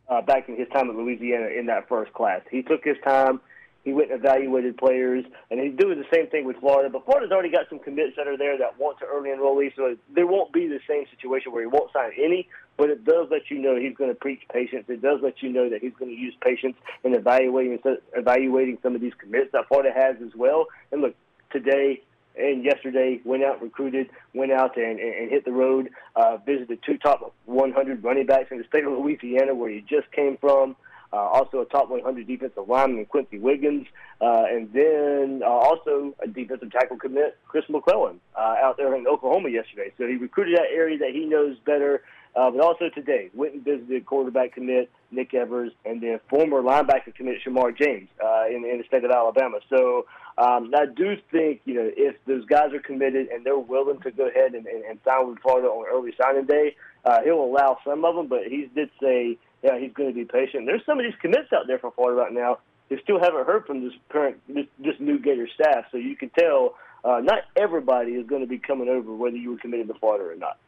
uh, 0.09 0.22
back 0.22 0.49
in 0.49 0.57
his 0.57 0.68
time 0.68 0.89
at 0.89 0.97
Louisiana 0.97 1.47
in 1.47 1.66
that 1.66 1.89
first 1.89 2.12
class. 2.12 2.43
He 2.51 2.62
took 2.62 2.85
his 2.85 2.97
time. 3.05 3.41
He 3.85 3.93
went 3.93 4.11
and 4.11 4.20
evaluated 4.20 4.79
players, 4.79 5.27
and 5.51 5.61
he's 5.61 5.77
doing 5.79 5.99
the 5.99 6.07
same 6.14 6.29
thing 6.29 6.47
with 6.47 6.57
Florida. 6.57 6.89
But 6.89 7.05
Florida's 7.05 7.33
already 7.33 7.51
got 7.51 7.68
some 7.68 7.81
commits 7.81 8.16
that 8.16 8.27
are 8.27 8.39
there 8.39 8.57
that 8.57 8.79
want 8.79 8.99
to 9.01 9.05
early 9.05 9.29
enrollee, 9.29 9.77
so 9.77 9.97
there 10.14 10.27
won't 10.27 10.55
be 10.55 10.66
the 10.68 10.81
same 10.89 11.05
situation 11.11 11.53
where 11.53 11.61
he 11.61 11.66
won't 11.66 11.93
sign 11.93 12.12
any. 12.16 12.49
But 12.77 12.91
it 12.91 13.05
does 13.05 13.29
let 13.31 13.51
you 13.51 13.59
know 13.59 13.77
he's 13.77 13.97
going 13.97 14.11
to 14.11 14.16
preach 14.16 14.43
patience. 14.53 14.85
It 14.89 15.01
does 15.01 15.20
let 15.22 15.43
you 15.43 15.53
know 15.53 15.70
that 15.70 15.81
he's 15.81 15.93
going 15.99 16.11
to 16.11 16.16
use 16.16 16.35
patience 16.43 16.77
in 17.05 17.14
evaluating 17.14 17.79
evaluating 18.14 18.79
some 18.83 18.95
of 18.95 19.01
these 19.01 19.14
commits 19.18 19.53
that 19.53 19.68
Florida 19.68 19.93
has 19.95 20.16
as 20.25 20.35
well. 20.35 20.66
And 20.91 21.01
look, 21.01 21.14
today 21.51 22.03
and 22.37 22.64
yesterday 22.64 23.20
went 23.25 23.45
out, 23.45 23.62
recruited, 23.62 24.11
went 24.35 24.53
out 24.53 24.77
and, 24.77 24.99
and, 24.99 25.31
hit 25.31 25.45
the 25.45 25.53
road, 25.53 25.91
uh, 26.16 26.37
visited 26.39 26.81
two 26.85 26.99
top 26.99 27.33
100 27.47 28.03
running 28.03 28.27
backs 28.27 28.49
in 28.51 28.59
the 28.59 28.64
state 28.64 28.85
of 28.85 28.93
Louisiana 28.93 29.55
where 29.55 29.70
he 29.70 29.81
just 29.81 30.11
came 30.12 30.37
from. 30.39 30.77
Uh, 31.12 31.16
also 31.16 31.61
a 31.61 31.64
top 31.66 31.89
100 31.89 32.27
defensive 32.27 32.68
lineman 32.68 33.07
Quincy 33.07 33.39
Wiggins, 33.39 33.87
uh, 34.20 34.47
and 34.51 34.72
then 34.72 35.43
uh, 35.45 35.49
also 35.49 36.12
a 36.20 36.27
defensive 36.27 36.72
tackle 36.72 36.99
commit, 36.99 37.39
Chris 37.47 37.62
McClellan, 37.68 38.18
uh, 38.37 38.57
out 38.61 38.77
there 38.77 38.97
in 38.97 39.07
Oklahoma 39.07 39.49
yesterday. 39.49 39.93
So 39.97 40.09
he 40.09 40.16
recruited 40.16 40.59
that 40.59 40.72
area 40.75 40.99
that 40.99 41.11
he 41.11 41.25
knows 41.25 41.57
better. 41.64 42.03
Uh, 42.37 42.51
but 42.51 42.61
also 42.61 42.89
today, 42.93 43.30
went 43.32 43.55
and 43.55 43.64
visited 43.64 44.05
quarterback 44.07 44.55
commit 44.55 44.91
Nick 45.12 45.32
Evers 45.35 45.70
and 45.85 46.01
then 46.01 46.18
former 46.28 46.62
linebacker 46.62 47.14
commit 47.14 47.37
Shemar 47.47 47.76
James 47.76 48.09
uh, 48.22 48.47
in, 48.49 48.64
in 48.64 48.78
the 48.78 48.85
state 48.89 49.05
of 49.05 49.12
Alabama. 49.12 49.59
So 49.70 50.07
um, 50.37 50.72
I 50.76 50.87
do 50.87 51.16
think, 51.30 51.61
you 51.64 51.74
know, 51.74 51.91
if 51.97 52.16
those 52.26 52.45
guys 52.47 52.72
are 52.72 52.80
committed 52.80 53.28
and 53.28 53.47
they're 53.47 53.57
willing 53.57 54.01
to 54.01 54.11
go 54.11 54.26
ahead 54.26 54.55
and, 54.55 54.66
and, 54.66 54.85
and 54.85 54.99
sign 55.05 55.28
with 55.28 55.39
Florida 55.41 55.68
on 55.68 55.87
early 55.89 56.12
signing 56.20 56.47
day, 56.47 56.74
uh, 57.05 57.20
he'll 57.22 57.45
allow 57.45 57.78
some 57.85 58.05
of 58.05 58.16
them, 58.16 58.26
but 58.26 58.45
he 58.49 58.68
did 58.74 58.91
say, 59.01 59.39
yeah, 59.62 59.78
he's 59.78 59.93
going 59.93 60.09
to 60.09 60.14
be 60.14 60.24
patient. 60.24 60.66
There's 60.66 60.85
some 60.85 60.99
of 60.99 61.05
these 61.05 61.14
commits 61.20 61.53
out 61.53 61.68
there 61.68 61.78
from 61.78 61.93
Florida 61.93 62.20
right 62.20 62.32
now. 62.32 62.59
They 62.89 62.99
still 63.03 63.20
haven't 63.20 63.47
heard 63.47 63.64
from 63.64 63.85
this 63.85 63.95
current, 64.09 64.41
this, 64.49 64.66
this 64.78 64.95
new 64.99 65.18
Gator 65.20 65.49
staff, 65.55 65.85
so 65.93 65.99
you 65.99 66.16
can 66.16 66.30
tell 66.30 66.74
uh, 67.05 67.20
not 67.20 67.45
everybody 67.57 68.12
is 68.12 68.26
going 68.26 68.41
to 68.41 68.49
be 68.49 68.59
coming 68.59 68.89
over 68.89 69.14
whether 69.14 69.37
you 69.37 69.53
were 69.53 69.59
committed 69.59 69.87
to 69.89 69.95
Florida 69.95 70.24
or 70.24 70.37
not. 70.37 70.59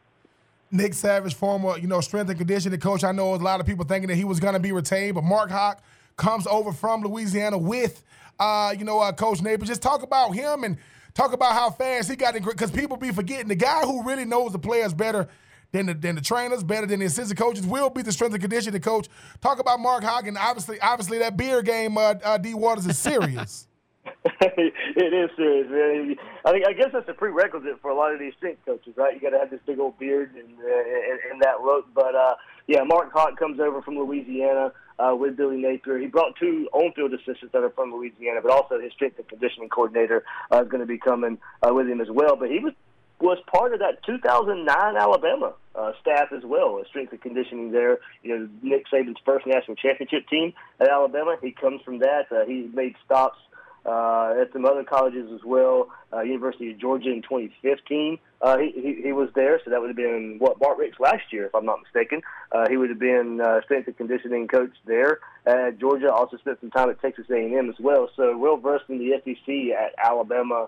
Nick 0.71 0.93
Savage, 0.93 1.33
former, 1.33 1.77
you 1.77 1.87
know, 1.87 2.01
strength 2.01 2.29
and 2.29 2.37
conditioning 2.37 2.79
coach. 2.79 3.03
I 3.03 3.11
know 3.11 3.35
a 3.35 3.37
lot 3.37 3.59
of 3.59 3.65
people 3.65 3.85
thinking 3.85 4.09
that 4.09 4.15
he 4.15 4.25
was 4.25 4.39
going 4.39 4.53
to 4.53 4.59
be 4.59 4.71
retained, 4.71 5.15
but 5.15 5.23
Mark 5.23 5.49
Hocke 5.49 5.79
comes 6.17 6.45
over 6.47 6.73
from 6.73 7.01
Louisiana 7.03 7.57
with, 7.57 8.03
uh, 8.39 8.73
you 8.77 8.83
know, 8.83 8.99
uh, 8.99 9.11
Coach 9.11 9.41
Napier. 9.41 9.65
Just 9.65 9.81
talk 9.81 10.03
about 10.03 10.31
him 10.31 10.63
and 10.63 10.77
talk 11.13 11.33
about 11.33 11.53
how 11.53 11.69
fast 11.69 12.09
he 12.09 12.15
got 12.15 12.35
in. 12.35 12.43
Because 12.43 12.71
people 12.71 12.97
be 12.97 13.11
forgetting 13.11 13.47
the 13.47 13.55
guy 13.55 13.81
who 13.81 14.03
really 14.03 14.25
knows 14.25 14.51
the 14.51 14.59
players 14.59 14.93
better 14.93 15.27
than 15.71 15.85
the, 15.85 15.93
than 15.93 16.15
the 16.15 16.21
trainers, 16.21 16.63
better 16.63 16.87
than 16.87 16.99
the 16.99 17.05
assistant 17.05 17.39
coaches, 17.39 17.65
will 17.65 17.89
be 17.89 18.01
the 18.01 18.11
strength 18.11 18.33
and 18.33 18.41
conditioning 18.41 18.81
coach. 18.81 19.07
Talk 19.41 19.59
about 19.59 19.79
Mark 19.79 20.03
Hocke, 20.03 20.27
and 20.27 20.37
obviously, 20.37 20.79
obviously 20.79 21.19
that 21.19 21.37
beer 21.37 21.61
game, 21.61 21.97
uh, 21.97 22.15
uh, 22.23 22.37
D. 22.37 22.53
Waters, 22.53 22.87
is 22.87 22.97
serious. 22.97 23.66
it 24.41 25.13
is 25.13 25.29
serious, 25.35 25.69
man. 25.69 26.15
I 26.45 26.51
think 26.51 26.67
I 26.67 26.73
guess 26.73 26.89
that's 26.93 27.09
a 27.09 27.13
prerequisite 27.13 27.81
for 27.81 27.91
a 27.91 27.95
lot 27.95 28.13
of 28.13 28.19
these 28.19 28.33
strength 28.37 28.65
coaches, 28.65 28.93
right? 28.95 29.13
You 29.13 29.21
got 29.21 29.31
to 29.31 29.39
have 29.39 29.49
this 29.49 29.59
big 29.65 29.79
old 29.79 29.97
beard 29.99 30.31
and, 30.35 30.57
uh, 30.59 31.11
and, 31.11 31.19
and 31.31 31.41
that 31.41 31.61
look. 31.63 31.85
But 31.93 32.15
uh, 32.15 32.35
yeah, 32.67 32.83
Mark 32.83 33.11
Hocke 33.13 33.37
comes 33.37 33.59
over 33.59 33.81
from 33.81 33.97
Louisiana 33.97 34.71
uh, 34.99 35.15
with 35.15 35.37
Billy 35.37 35.57
Napier. 35.57 35.97
He 35.97 36.07
brought 36.07 36.35
two 36.39 36.67
on-field 36.73 37.13
assistants 37.13 37.51
that 37.53 37.63
are 37.63 37.69
from 37.69 37.93
Louisiana, 37.93 38.41
but 38.41 38.51
also 38.51 38.79
his 38.79 38.91
strength 38.93 39.17
and 39.19 39.27
conditioning 39.27 39.69
coordinator 39.69 40.23
uh, 40.51 40.63
is 40.63 40.69
going 40.69 40.81
to 40.81 40.87
be 40.87 40.97
coming 40.97 41.37
uh, 41.63 41.73
with 41.73 41.87
him 41.87 42.01
as 42.01 42.09
well. 42.09 42.35
But 42.35 42.49
he 42.49 42.59
was 42.59 42.73
was 43.19 43.39
part 43.51 43.73
of 43.73 43.79
that 43.79 44.03
2009 44.05 44.95
Alabama 44.95 45.53
uh, 45.73 45.91
staff 45.99 46.31
as 46.31 46.43
well, 46.43 46.81
strength 46.87 47.11
and 47.11 47.21
conditioning 47.21 47.71
there. 47.71 47.97
You 48.21 48.37
know, 48.37 48.49
Nick 48.61 48.85
Saban's 48.93 49.17
first 49.25 49.47
national 49.47 49.75
championship 49.75 50.27
team 50.29 50.53
at 50.79 50.87
Alabama. 50.87 51.35
He 51.41 51.51
comes 51.51 51.81
from 51.83 51.99
that. 51.99 52.25
Uh, 52.31 52.45
he 52.45 52.69
made 52.73 52.95
stops 53.05 53.39
uh, 53.87 54.35
at 54.41 54.51
some 54.51 54.65
other 54.65 54.83
colleges 54.83 55.31
as 55.33 55.43
well. 55.45 55.89
Uh, 56.11 56.21
University 56.21 56.71
of 56.71 56.77
Georgia 56.77 57.09
in 57.09 57.21
2015, 57.21 58.19
uh, 58.41 58.57
he, 58.57 58.71
he 58.71 59.01
he 59.01 59.11
was 59.13 59.29
there, 59.33 59.59
so 59.63 59.71
that 59.71 59.79
would 59.79 59.87
have 59.87 59.95
been 59.97 60.35
what 60.39 60.59
Mark 60.59 60.77
Richt's 60.77 60.99
last 60.99 61.31
year, 61.31 61.45
if 61.45 61.55
I'm 61.55 61.65
not 61.65 61.79
mistaken. 61.81 62.21
Uh, 62.51 62.67
he 62.69 62.77
would 62.77 62.89
have 62.89 62.99
been 62.99 63.41
uh, 63.41 63.61
strength 63.61 63.87
and 63.87 63.97
conditioning 63.97 64.47
coach 64.47 64.73
there 64.85 65.19
at 65.45 65.79
Georgia. 65.79 66.11
Also 66.11 66.37
spent 66.37 66.59
some 66.59 66.71
time 66.71 66.89
at 66.89 67.01
Texas 67.01 67.25
A&M 67.29 67.69
as 67.69 67.79
well. 67.79 68.09
So 68.15 68.37
well 68.37 68.57
versed 68.57 68.85
in 68.89 68.99
the 68.99 69.13
SEC 69.23 69.77
at 69.77 69.95
Alabama, 69.97 70.67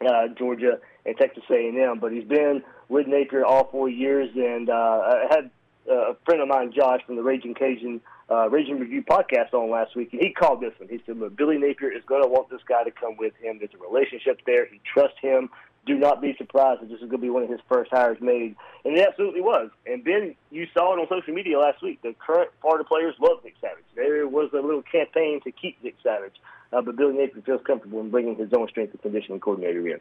uh, 0.00 0.28
Georgia, 0.36 0.78
and 1.06 1.16
Texas 1.16 1.44
A&M. 1.50 1.98
But 2.00 2.12
he's 2.12 2.24
been 2.24 2.62
with 2.88 3.06
Napier 3.06 3.44
all 3.44 3.68
four 3.70 3.88
years, 3.88 4.30
and 4.34 4.68
uh, 4.68 4.72
I 4.72 5.26
had 5.30 5.50
uh, 5.88 6.12
a 6.12 6.14
friend 6.24 6.42
of 6.42 6.48
mine, 6.48 6.72
Josh, 6.72 7.00
from 7.06 7.16
the 7.16 7.22
Raging 7.22 7.54
Cajun 7.54 8.00
uh, 8.30 8.48
Raging 8.48 8.78
Review 8.78 9.02
podcast 9.02 9.52
on 9.52 9.70
last 9.70 9.94
week, 9.96 10.12
and 10.12 10.22
he 10.22 10.32
called 10.32 10.60
this 10.60 10.72
one. 10.78 10.88
He 10.88 11.02
said, 11.06 11.18
Look, 11.18 11.36
Billy 11.36 11.58
Napier 11.58 11.92
is 11.92 12.02
going 12.06 12.22
to 12.22 12.28
want 12.28 12.50
this 12.50 12.60
guy 12.66 12.84
to 12.84 12.90
come 12.90 13.16
with 13.16 13.34
him. 13.40 13.58
There's 13.58 13.74
a 13.74 13.82
relationship 13.82 14.40
there. 14.46 14.66
He 14.66 14.80
trusts 14.92 15.18
him. 15.20 15.50
Do 15.84 15.98
not 15.98 16.22
be 16.22 16.34
surprised 16.38 16.80
that 16.80 16.88
this 16.88 17.00
is 17.00 17.10
going 17.10 17.10
to 17.10 17.18
be 17.18 17.30
one 17.30 17.42
of 17.42 17.50
his 17.50 17.60
first 17.68 17.90
hires 17.90 18.18
made. 18.20 18.54
And 18.84 18.96
it 18.96 19.06
absolutely 19.06 19.40
was. 19.40 19.70
And 19.84 20.04
Ben, 20.04 20.36
you 20.50 20.68
saw 20.72 20.94
it 20.94 21.00
on 21.00 21.08
social 21.08 21.34
media 21.34 21.58
last 21.58 21.82
week. 21.82 22.00
The 22.02 22.14
current 22.24 22.50
Florida 22.60 22.84
players 22.84 23.16
love 23.20 23.38
Nick 23.42 23.54
Savage. 23.60 23.84
There 23.96 24.28
was 24.28 24.50
a 24.52 24.60
little 24.60 24.82
campaign 24.82 25.40
to 25.42 25.50
keep 25.50 25.82
Nick 25.82 25.96
Savage. 26.00 26.34
Uh, 26.72 26.82
but 26.82 26.96
Billy 26.96 27.14
Napier 27.14 27.42
feels 27.42 27.62
comfortable 27.66 28.00
in 28.00 28.10
bringing 28.10 28.36
his 28.36 28.52
own 28.52 28.68
strength 28.68 28.92
and 28.92 29.02
conditioning 29.02 29.40
coordinator 29.40 29.86
in. 29.88 30.00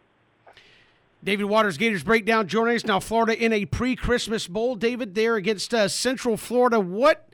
David 1.24 1.45
Waters, 1.45 1.78
Gators 1.78 2.03
Breakdown, 2.03 2.47
joining 2.47 2.76
us 2.76 2.86
now. 2.86 2.99
Florida 2.99 3.38
in 3.38 3.51
a 3.53 3.65
pre 3.65 3.95
Christmas 3.95 4.47
bowl. 4.47 4.76
David, 4.76 5.13
there 5.13 5.36
against 5.36 5.74
uh, 5.74 5.88
Central 5.88 6.38
Florida. 6.38 6.80
What 6.80 7.31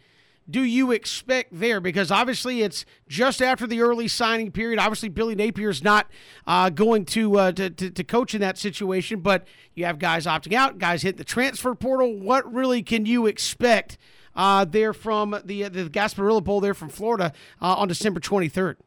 do 0.50 0.62
you 0.62 0.92
expect 0.92 1.50
there? 1.52 1.82
Because 1.82 2.12
obviously 2.12 2.62
it's 2.62 2.86
just 3.08 3.42
after 3.42 3.68
the 3.68 3.82
early 3.82 4.08
signing 4.08 4.52
period. 4.52 4.80
Obviously, 4.80 5.10
Billy 5.10 5.36
Napier 5.36 5.70
is 5.70 5.84
not 5.84 6.08
uh, 6.46 6.70
going 6.70 7.06
to, 7.06 7.38
uh, 7.38 7.52
to, 7.52 7.70
to, 7.70 7.90
to 7.90 8.04
coach 8.04 8.34
in 8.34 8.42
that 8.42 8.58
situation, 8.58 9.20
but 9.20 9.46
you 9.76 9.86
have 9.86 10.00
guys 10.00 10.26
opting 10.26 10.54
out, 10.54 10.78
guys 10.78 11.02
hit 11.02 11.18
the 11.18 11.24
transfer 11.24 11.76
portal. 11.76 12.18
What 12.18 12.52
really 12.52 12.82
can 12.82 13.06
you 13.06 13.26
expect 13.26 13.98
uh, 14.36 14.66
there 14.66 14.94
from 14.94 15.40
the 15.44 15.64
the 15.64 15.90
Gasparilla 15.90 16.44
Bowl 16.44 16.62
there 16.62 16.76
from 16.76 16.90
Florida 16.90 17.34
uh, 17.62 17.76
on 17.76 17.88
December 17.88 18.20
twenty 18.20 18.48
third? 18.50 18.78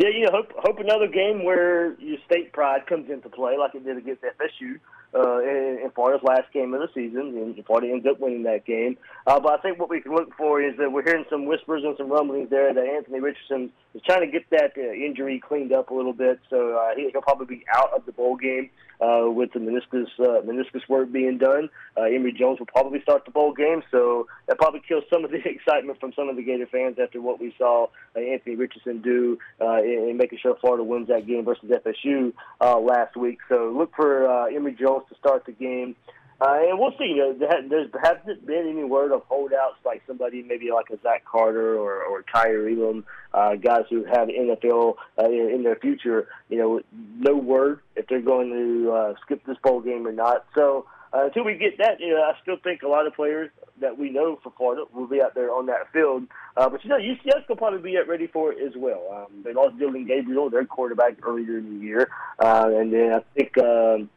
Yeah, 0.00 0.08
you 0.08 0.24
know, 0.24 0.30
hope 0.32 0.52
hope 0.56 0.78
another 0.78 1.06
game 1.06 1.44
where 1.44 1.92
your 2.00 2.16
state 2.24 2.54
pride 2.54 2.86
comes 2.86 3.10
into 3.10 3.28
play, 3.28 3.58
like 3.58 3.74
it 3.74 3.84
did 3.84 3.98
against 3.98 4.22
FSU 4.22 4.80
uh, 5.14 5.40
in, 5.42 5.80
in 5.84 5.90
Florida's 5.94 6.26
last 6.26 6.50
game 6.54 6.72
of 6.72 6.80
the 6.80 6.88
season, 6.94 7.36
and 7.36 7.62
Florida 7.66 7.92
ends 7.92 8.06
up 8.10 8.18
winning 8.18 8.44
that 8.44 8.64
game. 8.64 8.96
Uh, 9.26 9.38
but 9.38 9.52
I 9.52 9.60
think 9.60 9.78
what 9.78 9.90
we 9.90 10.00
can 10.00 10.14
look 10.14 10.34
for 10.38 10.62
is 10.62 10.74
that 10.78 10.90
we're 10.90 11.02
hearing 11.02 11.26
some 11.28 11.44
whispers 11.44 11.82
and 11.84 11.98
some 11.98 12.08
rumblings 12.08 12.48
there 12.48 12.72
that 12.72 12.82
Anthony 12.82 13.20
Richardson 13.20 13.70
is 13.94 14.00
trying 14.06 14.22
to 14.22 14.26
get 14.26 14.48
that 14.48 14.72
uh, 14.78 14.80
injury 14.80 15.38
cleaned 15.38 15.70
up 15.70 15.90
a 15.90 15.94
little 15.94 16.14
bit, 16.14 16.40
so 16.48 16.78
uh, 16.78 16.94
he'll 16.96 17.20
probably 17.20 17.58
be 17.58 17.64
out 17.70 17.92
of 17.92 18.06
the 18.06 18.12
bowl 18.12 18.36
game 18.36 18.70
uh, 19.00 19.30
with 19.30 19.52
the 19.52 19.58
meniscus 19.58 20.08
uh, 20.18 20.42
meniscus 20.42 20.88
work 20.88 21.10
being 21.10 21.38
done. 21.38 21.68
Uh, 21.96 22.02
Emory 22.02 22.32
Jones 22.32 22.58
will 22.58 22.66
probably 22.66 23.00
start 23.02 23.24
the 23.24 23.30
bowl 23.30 23.52
game, 23.52 23.82
so 23.90 24.26
that 24.46 24.58
probably 24.58 24.80
kills 24.86 25.04
some 25.10 25.24
of 25.24 25.30
the 25.30 25.38
excitement 25.44 25.98
from 26.00 26.12
some 26.12 26.28
of 26.28 26.36
the 26.36 26.42
Gator 26.42 26.66
fans 26.66 26.98
after 27.02 27.20
what 27.20 27.40
we 27.40 27.54
saw 27.58 27.86
uh, 28.16 28.20
Anthony 28.20 28.56
Richardson 28.56 29.00
do 29.02 29.38
uh, 29.60 29.82
in, 29.82 30.08
in 30.10 30.16
making 30.16 30.38
sure 30.42 30.56
Florida 30.60 30.84
wins 30.84 31.08
that 31.08 31.26
game 31.26 31.44
versus 31.44 31.70
FSU 31.70 32.32
uh, 32.60 32.78
last 32.78 33.16
week. 33.16 33.38
So 33.48 33.72
look 33.76 33.94
for 33.94 34.28
uh, 34.28 34.46
Emory 34.46 34.76
Jones 34.78 35.04
to 35.08 35.14
start 35.16 35.46
the 35.46 35.52
game. 35.52 35.96
Uh, 36.40 36.58
and 36.68 36.78
we'll 36.78 36.92
see. 36.92 37.04
You 37.16 37.34
know, 37.38 37.48
there 37.68 37.88
hasn't 38.02 38.46
been 38.46 38.66
any 38.68 38.84
word 38.84 39.12
of 39.12 39.22
holdouts 39.28 39.76
like 39.84 40.02
somebody 40.06 40.42
maybe 40.42 40.70
like 40.72 40.88
a 40.90 40.98
Zach 41.02 41.24
Carter 41.24 41.78
or 41.78 42.02
or 42.02 42.22
Kaiir 42.22 42.68
Elam, 42.68 43.04
uh, 43.34 43.56
guys 43.56 43.84
who 43.90 44.04
have 44.04 44.28
NFL 44.28 44.94
uh, 45.18 45.26
in, 45.26 45.50
in 45.54 45.62
their 45.62 45.76
future. 45.76 46.28
You 46.48 46.58
know, 46.58 46.80
no 47.18 47.36
word 47.36 47.80
if 47.94 48.06
they're 48.06 48.22
going 48.22 48.50
to 48.50 48.92
uh, 48.92 49.14
skip 49.22 49.44
this 49.46 49.58
bowl 49.62 49.80
game 49.80 50.06
or 50.06 50.12
not. 50.12 50.46
So 50.56 50.86
uh, 51.12 51.26
until 51.26 51.44
we 51.44 51.56
get 51.56 51.76
that, 51.78 52.00
you 52.00 52.10
know, 52.10 52.22
I 52.22 52.32
still 52.40 52.56
think 52.62 52.82
a 52.82 52.88
lot 52.88 53.06
of 53.06 53.14
players 53.14 53.50
that 53.80 53.98
we 53.98 54.10
know 54.10 54.38
for 54.42 54.52
Florida 54.56 54.84
will 54.94 55.08
be 55.08 55.20
out 55.20 55.34
there 55.34 55.50
on 55.50 55.66
that 55.66 55.92
field. 55.92 56.24
Uh, 56.56 56.70
but 56.70 56.82
you 56.84 56.90
know, 56.90 56.98
UCF 56.98 57.48
will 57.48 57.56
probably 57.56 57.80
be 57.80 57.98
ready 58.08 58.28
for 58.28 58.52
it 58.52 58.66
as 58.66 58.72
well. 58.76 59.02
Um, 59.12 59.42
they 59.44 59.52
lost 59.52 59.78
Dillon 59.78 60.06
Gabriel, 60.06 60.48
their 60.48 60.64
quarterback, 60.64 61.18
earlier 61.22 61.58
in 61.58 61.78
the 61.78 61.84
year, 61.84 62.08
uh, 62.38 62.70
and 62.72 62.92
then 62.92 63.12
I 63.12 63.20
think. 63.34 63.58
Um, 63.58 64.08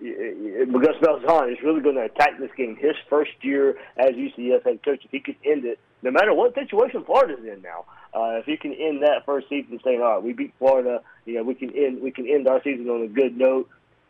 Gus 0.00 0.96
Malzahn 1.02 1.52
is 1.52 1.58
really 1.62 1.80
going 1.80 1.96
to 1.96 2.02
attack 2.02 2.38
this 2.38 2.50
game. 2.56 2.76
His 2.76 2.94
first 3.08 3.32
year 3.40 3.76
as 3.96 4.14
UCF 4.14 4.64
head 4.64 4.82
coach, 4.84 5.04
if 5.04 5.10
he 5.10 5.20
could 5.20 5.36
end 5.44 5.64
it, 5.64 5.78
no 6.02 6.10
matter 6.10 6.34
what 6.34 6.54
situation 6.54 7.04
Florida's 7.04 7.44
in 7.44 7.62
now, 7.62 7.86
uh, 8.14 8.38
if 8.38 8.44
he 8.44 8.56
can 8.56 8.72
end 8.74 9.02
that 9.02 9.24
first 9.24 9.48
season 9.48 9.80
saying, 9.82 10.02
"All 10.02 10.14
right, 10.16 10.22
we 10.22 10.32
beat 10.32 10.52
Florida," 10.58 11.02
you 11.24 11.34
know, 11.34 11.42
we 11.42 11.54
can 11.54 11.70
end 11.70 12.02
we 12.02 12.10
can 12.10 12.28
end 12.28 12.46
our 12.46 12.62
season 12.62 12.88
on 12.90 13.02
a 13.02 13.08
good 13.08 13.36
note. 13.36 13.68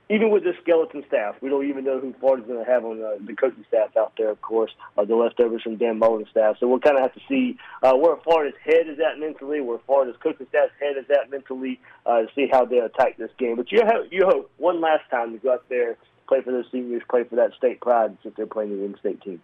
Even 0.08 0.30
with 0.30 0.44
the 0.44 0.52
skeleton 0.62 1.04
staff, 1.08 1.34
we 1.40 1.48
don't 1.48 1.68
even 1.68 1.84
know 1.84 1.98
who 1.98 2.14
Florida's 2.20 2.46
going 2.46 2.64
to 2.64 2.70
have 2.70 2.84
on 2.84 3.02
uh, 3.02 3.16
the 3.26 3.34
coaching 3.34 3.64
staff 3.68 3.96
out 3.96 4.12
there. 4.16 4.30
Of 4.30 4.40
course, 4.40 4.70
uh, 4.96 5.04
the 5.04 5.16
leftovers 5.16 5.62
from 5.62 5.76
Dan 5.76 5.98
Mullen's 5.98 6.28
staff. 6.30 6.56
So 6.60 6.68
we'll 6.68 6.78
kind 6.78 6.96
of 6.96 7.02
have 7.02 7.14
to 7.14 7.20
see 7.28 7.58
uh, 7.82 7.94
where 7.94 8.16
Florida's 8.16 8.58
head 8.64 8.88
is 8.88 8.98
at 9.00 9.18
mentally, 9.18 9.60
where 9.60 9.78
Florida's 9.86 10.16
coaching 10.22 10.46
staff's 10.48 10.72
head 10.80 10.96
is 10.96 11.10
at 11.10 11.30
mentally, 11.30 11.80
uh, 12.04 12.22
to 12.22 12.28
see 12.36 12.48
how 12.50 12.64
they 12.64 12.78
attack 12.78 13.16
this 13.16 13.30
game. 13.38 13.56
But 13.56 13.72
you 13.72 13.82
hope, 13.84 14.06
you 14.12 14.26
hope 14.26 14.50
one 14.58 14.80
last 14.80 15.10
time 15.10 15.32
to 15.32 15.38
go 15.38 15.54
out 15.54 15.68
there, 15.68 15.96
play 16.28 16.40
for 16.40 16.52
those 16.52 16.66
seniors, 16.70 17.02
play 17.10 17.24
for 17.24 17.36
that 17.36 17.54
state 17.58 17.80
pride, 17.80 18.16
since 18.22 18.34
they're 18.36 18.46
playing 18.46 18.76
the 18.76 18.84
in-state 18.84 19.22
team. 19.22 19.40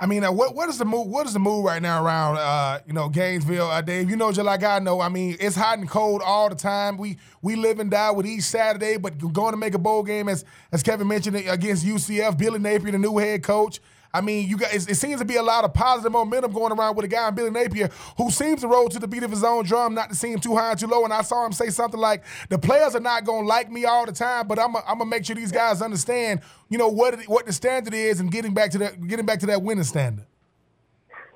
I 0.00 0.06
mean, 0.06 0.22
uh, 0.22 0.30
what 0.30 0.54
what 0.54 0.68
is 0.68 0.78
the 0.78 0.84
move? 0.84 1.08
What 1.08 1.26
is 1.26 1.32
the 1.32 1.40
move 1.40 1.64
right 1.64 1.82
now 1.82 2.04
around 2.04 2.36
uh, 2.36 2.78
you 2.86 2.92
know 2.92 3.08
Gainesville, 3.08 3.66
uh, 3.68 3.80
Dave? 3.80 4.08
You 4.08 4.16
know, 4.16 4.30
just 4.30 4.46
like 4.46 4.62
I 4.62 4.78
know. 4.78 5.00
I 5.00 5.08
mean, 5.08 5.36
it's 5.40 5.56
hot 5.56 5.78
and 5.78 5.88
cold 5.88 6.22
all 6.24 6.48
the 6.48 6.54
time. 6.54 6.96
We 6.98 7.18
we 7.42 7.56
live 7.56 7.80
and 7.80 7.90
die 7.90 8.12
with 8.12 8.24
each 8.24 8.44
Saturday, 8.44 8.96
but 8.96 9.18
going 9.32 9.52
to 9.52 9.56
make 9.56 9.74
a 9.74 9.78
bowl 9.78 10.04
game 10.04 10.28
as 10.28 10.44
as 10.70 10.84
Kevin 10.84 11.08
mentioned 11.08 11.36
against 11.36 11.84
UCF. 11.84 12.38
Billy 12.38 12.60
Napier, 12.60 12.92
the 12.92 12.98
new 12.98 13.18
head 13.18 13.42
coach. 13.42 13.80
I 14.18 14.20
mean, 14.20 14.48
you 14.48 14.56
guys, 14.56 14.88
it 14.88 14.96
seems 14.96 15.20
to 15.20 15.24
be 15.24 15.36
a 15.36 15.42
lot 15.42 15.62
of 15.62 15.72
positive 15.72 16.10
momentum 16.10 16.50
going 16.50 16.72
around 16.72 16.96
with 16.96 17.04
a 17.04 17.08
guy 17.08 17.28
in 17.28 17.36
Billy 17.36 17.50
Napier 17.50 17.88
who 18.16 18.32
seems 18.32 18.62
to 18.62 18.66
roll 18.66 18.88
to 18.88 18.98
the 18.98 19.06
beat 19.06 19.22
of 19.22 19.30
his 19.30 19.44
own 19.44 19.64
drum, 19.64 19.94
not 19.94 20.08
to 20.08 20.16
seem 20.16 20.40
too 20.40 20.56
high 20.56 20.72
and 20.72 20.80
too 20.80 20.88
low. 20.88 21.04
And 21.04 21.12
I 21.12 21.22
saw 21.22 21.46
him 21.46 21.52
say 21.52 21.70
something 21.70 22.00
like, 22.00 22.24
"The 22.48 22.58
players 22.58 22.96
are 22.96 23.00
not 23.00 23.24
going 23.24 23.44
to 23.44 23.48
like 23.48 23.70
me 23.70 23.84
all 23.84 24.04
the 24.06 24.12
time, 24.12 24.48
but 24.48 24.58
I'm 24.58 24.72
gonna 24.72 25.06
make 25.06 25.24
sure 25.24 25.36
these 25.36 25.52
guys 25.52 25.80
understand, 25.80 26.40
you 26.68 26.78
know, 26.78 26.88
what 26.88 27.22
what 27.28 27.46
the 27.46 27.52
standard 27.52 27.94
is 27.94 28.18
and 28.18 28.28
getting 28.32 28.54
back 28.54 28.72
to 28.72 28.78
that 28.78 29.06
getting 29.06 29.24
back 29.24 29.38
to 29.40 29.46
that 29.46 29.62
winning 29.62 29.84
standard." 29.84 30.26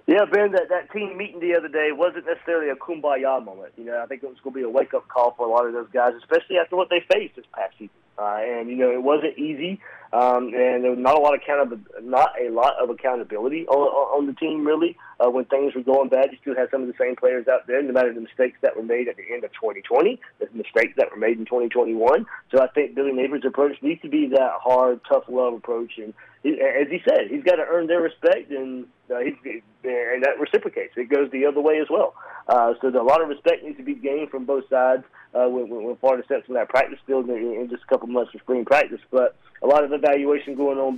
Yeah, 0.09 0.25
Ben, 0.33 0.51
that, 0.51 0.69
that 0.69 0.91
team 0.91 1.17
meeting 1.17 1.39
the 1.39 1.55
other 1.55 1.69
day 1.69 1.91
wasn't 1.93 2.27
necessarily 2.27 2.71
a 2.71 2.75
kumbaya 2.75 3.45
moment. 3.45 3.75
You 3.77 3.85
know, 3.85 4.03
I 4.03 4.07
think 4.07 4.25
it 4.25 4.29
was 4.29 4.39
going 4.43 4.55
to 4.55 4.59
be 4.59 4.65
a 4.65 4.69
wake 4.69 4.93
up 4.95 5.07
call 5.07 5.35
for 5.37 5.47
a 5.47 5.51
lot 5.51 5.65
of 5.67 5.73
those 5.73 5.87
guys, 5.93 6.15
especially 6.19 6.59
after 6.59 6.75
what 6.75 6.91
they 6.91 6.99
faced 7.15 7.37
this 7.37 7.45
past 7.55 7.75
season. 7.79 7.95
Uh, 8.19 8.39
and 8.41 8.69
you 8.69 8.77
know, 8.77 8.91
it 8.91 9.03
wasn't 9.03 9.37
easy, 9.39 9.81
um, 10.13 10.53
and 10.55 10.85
there 10.85 10.91
was 10.91 10.99
not 10.99 11.17
a 11.17 11.21
lot 11.21 11.35
of 11.35 12.05
not 12.05 12.33
a 12.39 12.51
lot 12.51 12.75
of 12.83 12.91
accountability 12.91 13.67
on, 13.67 13.79
on 13.79 14.27
the 14.27 14.35
team 14.35 14.67
really. 14.67 14.97
Uh, 15.19 15.31
when 15.31 15.45
things 15.47 15.75
were 15.75 15.83
going 15.83 16.09
bad, 16.09 16.29
you 16.31 16.39
still 16.41 16.55
had 16.55 16.69
some 16.71 16.83
of 16.83 16.89
the 16.89 16.95
same 17.01 17.17
players 17.17 17.47
out 17.49 17.67
there, 17.67 17.83
no 17.83 17.93
matter 17.93 18.13
the 18.13 18.21
mistakes 18.21 18.59
that 18.61 18.77
were 18.77 18.83
made 18.83 19.09
at 19.09 19.17
the 19.17 19.23
end 19.33 19.45
of 19.45 19.53
2020, 19.53 20.21
the 20.41 20.49
mistakes 20.53 20.93
that 20.97 21.11
were 21.11 21.17
made 21.17 21.39
in 21.39 21.45
2021. 21.47 22.27
So 22.51 22.63
I 22.63 22.67
think 22.69 22.95
Billy 22.95 23.13
Napier's 23.13 23.45
approach 23.47 23.81
needs 23.83 24.03
to 24.03 24.09
be 24.09 24.29
that 24.29 24.53
hard, 24.61 25.01
tough 25.09 25.25
love 25.29 25.55
approach, 25.55 25.93
and 25.97 26.13
as 26.45 26.89
he 26.91 27.01
said, 27.09 27.29
he's 27.31 27.45
got 27.45 27.57
to 27.57 27.65
earn 27.69 27.87
their 27.87 28.01
respect, 28.01 28.51
and 28.51 28.87
uh, 29.11 29.21
he, 29.21 29.63
and 29.85 30.25
that 30.25 30.41
reciprocates. 30.41 30.95
It 30.97 31.09
goes 31.09 31.31
the 31.31 31.47
other 31.47 31.61
way 31.61 31.79
as 31.81 31.87
well. 31.89 32.15
Uh, 32.49 32.75
so 32.81 32.89
a 32.89 33.03
lot 33.03 33.23
of 33.23 33.29
respect 33.29 33.63
needs 33.63 33.77
to 33.77 33.85
be 33.85 33.95
gained 33.95 34.31
from 34.31 34.45
both 34.45 34.69
sides 34.69 35.05
uh, 35.35 35.47
when, 35.47 35.69
when 35.69 35.97
Florida 35.97 36.25
steps 36.25 36.49
in 36.49 36.55
that 36.55 36.69
practice 36.69 36.99
field 37.07 37.29
in, 37.29 37.37
in 37.37 37.69
just 37.71 37.85
a 37.85 37.87
couple 37.87 38.09
months 38.09 38.33
for 38.33 38.39
spring 38.39 38.65
practice. 38.65 39.01
But 39.11 39.37
a 39.63 39.67
lot 39.67 39.85
of 39.85 39.93
evaluation 39.93 40.57
going 40.57 40.79
on, 40.79 40.97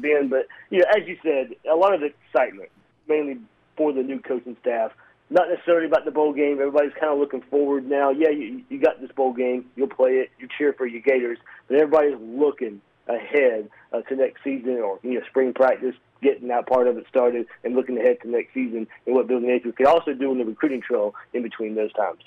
Ben. 0.00 0.28
But 0.28 0.48
you 0.70 0.80
know, 0.80 0.86
as 0.90 1.06
you 1.06 1.16
said, 1.22 1.54
a 1.70 1.76
lot 1.76 1.94
of 1.94 2.02
excitement, 2.02 2.70
mainly 3.08 3.38
for 3.76 3.92
the 3.92 4.02
new 4.02 4.20
coaching 4.20 4.56
staff. 4.60 4.90
Not 5.30 5.48
necessarily 5.48 5.86
about 5.86 6.04
the 6.04 6.10
bowl 6.10 6.34
game. 6.34 6.58
Everybody's 6.60 6.92
kind 7.00 7.10
of 7.10 7.18
looking 7.18 7.40
forward 7.42 7.88
now. 7.88 8.10
Yeah, 8.10 8.28
you, 8.28 8.62
you 8.68 8.78
got 8.78 9.00
this 9.00 9.10
bowl 9.12 9.32
game. 9.32 9.64
You'll 9.76 9.88
play 9.88 10.10
it. 10.16 10.30
You 10.38 10.46
cheer 10.58 10.74
for 10.74 10.86
your 10.86 11.00
Gators, 11.00 11.38
but 11.68 11.78
everybody's 11.78 12.18
looking 12.20 12.82
ahead 13.08 13.68
uh, 13.92 14.02
to 14.02 14.16
next 14.16 14.42
season 14.44 14.78
or 14.78 14.98
you 15.02 15.14
know 15.14 15.20
spring 15.28 15.52
practice, 15.52 15.94
getting 16.22 16.48
that 16.48 16.66
part 16.66 16.86
of 16.86 16.96
it 16.96 17.06
started, 17.08 17.46
and 17.64 17.74
looking 17.74 17.98
ahead 17.98 18.18
to 18.22 18.30
next 18.30 18.54
season 18.54 18.86
and 19.06 19.14
what 19.14 19.26
Billy 19.26 19.46
Napier 19.46 19.72
could 19.72 19.86
also 19.86 20.14
do 20.14 20.32
in 20.32 20.38
the 20.38 20.44
recruiting 20.44 20.80
trail 20.80 21.14
in 21.32 21.42
between 21.42 21.74
those 21.74 21.92
times. 21.92 22.20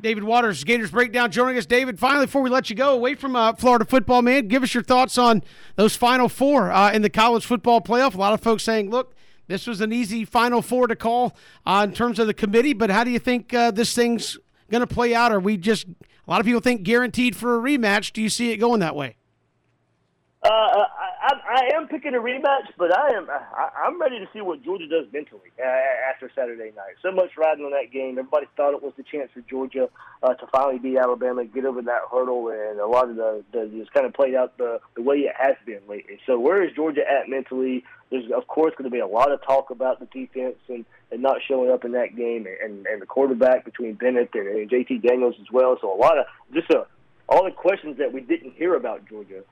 David 0.00 0.24
Waters, 0.24 0.64
Gators 0.64 0.90
Breakdown, 0.90 1.30
joining 1.30 1.58
us. 1.58 1.66
David, 1.66 1.98
finally, 1.98 2.26
before 2.26 2.42
we 2.42 2.50
let 2.50 2.70
you 2.70 2.76
go, 2.76 2.94
away 2.94 3.14
from 3.14 3.36
uh, 3.36 3.52
Florida 3.52 3.84
football, 3.84 4.22
man, 4.22 4.48
give 4.48 4.62
us 4.62 4.74
your 4.74 4.82
thoughts 4.82 5.18
on 5.18 5.42
those 5.76 5.94
Final 5.94 6.28
Four 6.28 6.72
uh, 6.72 6.90
in 6.92 7.02
the 7.02 7.10
college 7.10 7.44
football 7.44 7.80
playoff. 7.80 8.14
A 8.14 8.18
lot 8.18 8.32
of 8.32 8.40
folks 8.40 8.62
saying, 8.62 8.90
look, 8.90 9.14
this 9.48 9.66
was 9.66 9.80
an 9.80 9.92
easy 9.92 10.24
Final 10.24 10.62
Four 10.62 10.86
to 10.86 10.96
call 10.96 11.36
uh, 11.66 11.86
in 11.86 11.94
terms 11.94 12.18
of 12.18 12.26
the 12.26 12.34
committee, 12.34 12.72
but 12.72 12.90
how 12.90 13.04
do 13.04 13.10
you 13.10 13.18
think 13.18 13.52
uh, 13.52 13.70
this 13.70 13.94
thing's 13.94 14.38
going 14.70 14.80
to 14.80 14.92
play 14.92 15.14
out? 15.14 15.30
Are 15.30 15.40
we 15.40 15.56
just, 15.56 15.86
a 15.86 16.30
lot 16.30 16.40
of 16.40 16.46
people 16.46 16.60
think 16.60 16.82
guaranteed 16.82 17.36
for 17.36 17.56
a 17.56 17.60
rematch. 17.60 18.12
Do 18.12 18.22
you 18.22 18.30
see 18.30 18.50
it 18.50 18.56
going 18.56 18.80
that 18.80 18.96
way? 18.96 19.16
Uh, 20.44 20.48
I, 20.48 21.34
I 21.48 21.76
am 21.76 21.86
picking 21.86 22.16
a 22.16 22.18
rematch, 22.18 22.66
but 22.76 22.90
I 22.96 23.14
am 23.14 23.30
I, 23.30 23.68
I'm 23.86 24.00
ready 24.00 24.18
to 24.18 24.26
see 24.32 24.40
what 24.40 24.64
Georgia 24.64 24.88
does 24.88 25.06
mentally 25.12 25.52
uh, 25.56 26.10
after 26.10 26.32
Saturday 26.34 26.72
night. 26.74 26.96
So 27.00 27.12
much 27.12 27.36
riding 27.38 27.64
on 27.64 27.70
that 27.70 27.92
game. 27.92 28.18
Everybody 28.18 28.46
thought 28.56 28.74
it 28.74 28.82
was 28.82 28.92
the 28.96 29.04
chance 29.04 29.30
for 29.32 29.40
Georgia 29.42 29.88
uh, 30.20 30.34
to 30.34 30.46
finally 30.48 30.80
beat 30.80 30.98
Alabama, 30.98 31.44
get 31.44 31.64
over 31.64 31.80
that 31.82 32.00
hurdle, 32.10 32.48
and 32.48 32.80
a 32.80 32.86
lot 32.88 33.08
of 33.08 33.14
the, 33.14 33.44
the 33.52 33.70
just 33.78 33.92
kind 33.92 34.04
of 34.04 34.14
played 34.14 34.34
out 34.34 34.58
the 34.58 34.80
the 34.96 35.02
way 35.02 35.18
it 35.18 35.34
has 35.38 35.54
been 35.64 35.80
lately. 35.88 36.18
So 36.26 36.40
where 36.40 36.60
is 36.64 36.74
Georgia 36.74 37.02
at 37.08 37.28
mentally? 37.28 37.84
There's 38.10 38.28
of 38.32 38.48
course 38.48 38.74
going 38.76 38.90
to 38.90 38.94
be 38.94 38.98
a 38.98 39.06
lot 39.06 39.30
of 39.30 39.40
talk 39.46 39.70
about 39.70 40.00
the 40.00 40.06
defense 40.06 40.56
and, 40.68 40.84
and 41.12 41.22
not 41.22 41.36
showing 41.46 41.70
up 41.70 41.84
in 41.84 41.92
that 41.92 42.16
game, 42.16 42.48
and 42.64 42.84
and 42.86 43.00
the 43.00 43.06
quarterback 43.06 43.64
between 43.64 43.94
Bennett 43.94 44.30
and, 44.34 44.48
and 44.48 44.68
JT 44.68 45.06
Daniels 45.06 45.36
as 45.40 45.52
well. 45.52 45.78
So 45.80 45.94
a 45.94 45.94
lot 45.94 46.18
of 46.18 46.26
just 46.52 46.68
a, 46.70 46.84
all 47.28 47.44
the 47.44 47.52
questions 47.52 47.98
that 47.98 48.12
we 48.12 48.22
didn't 48.22 48.54
hear 48.54 48.74
about 48.74 49.08
Georgia 49.08 49.44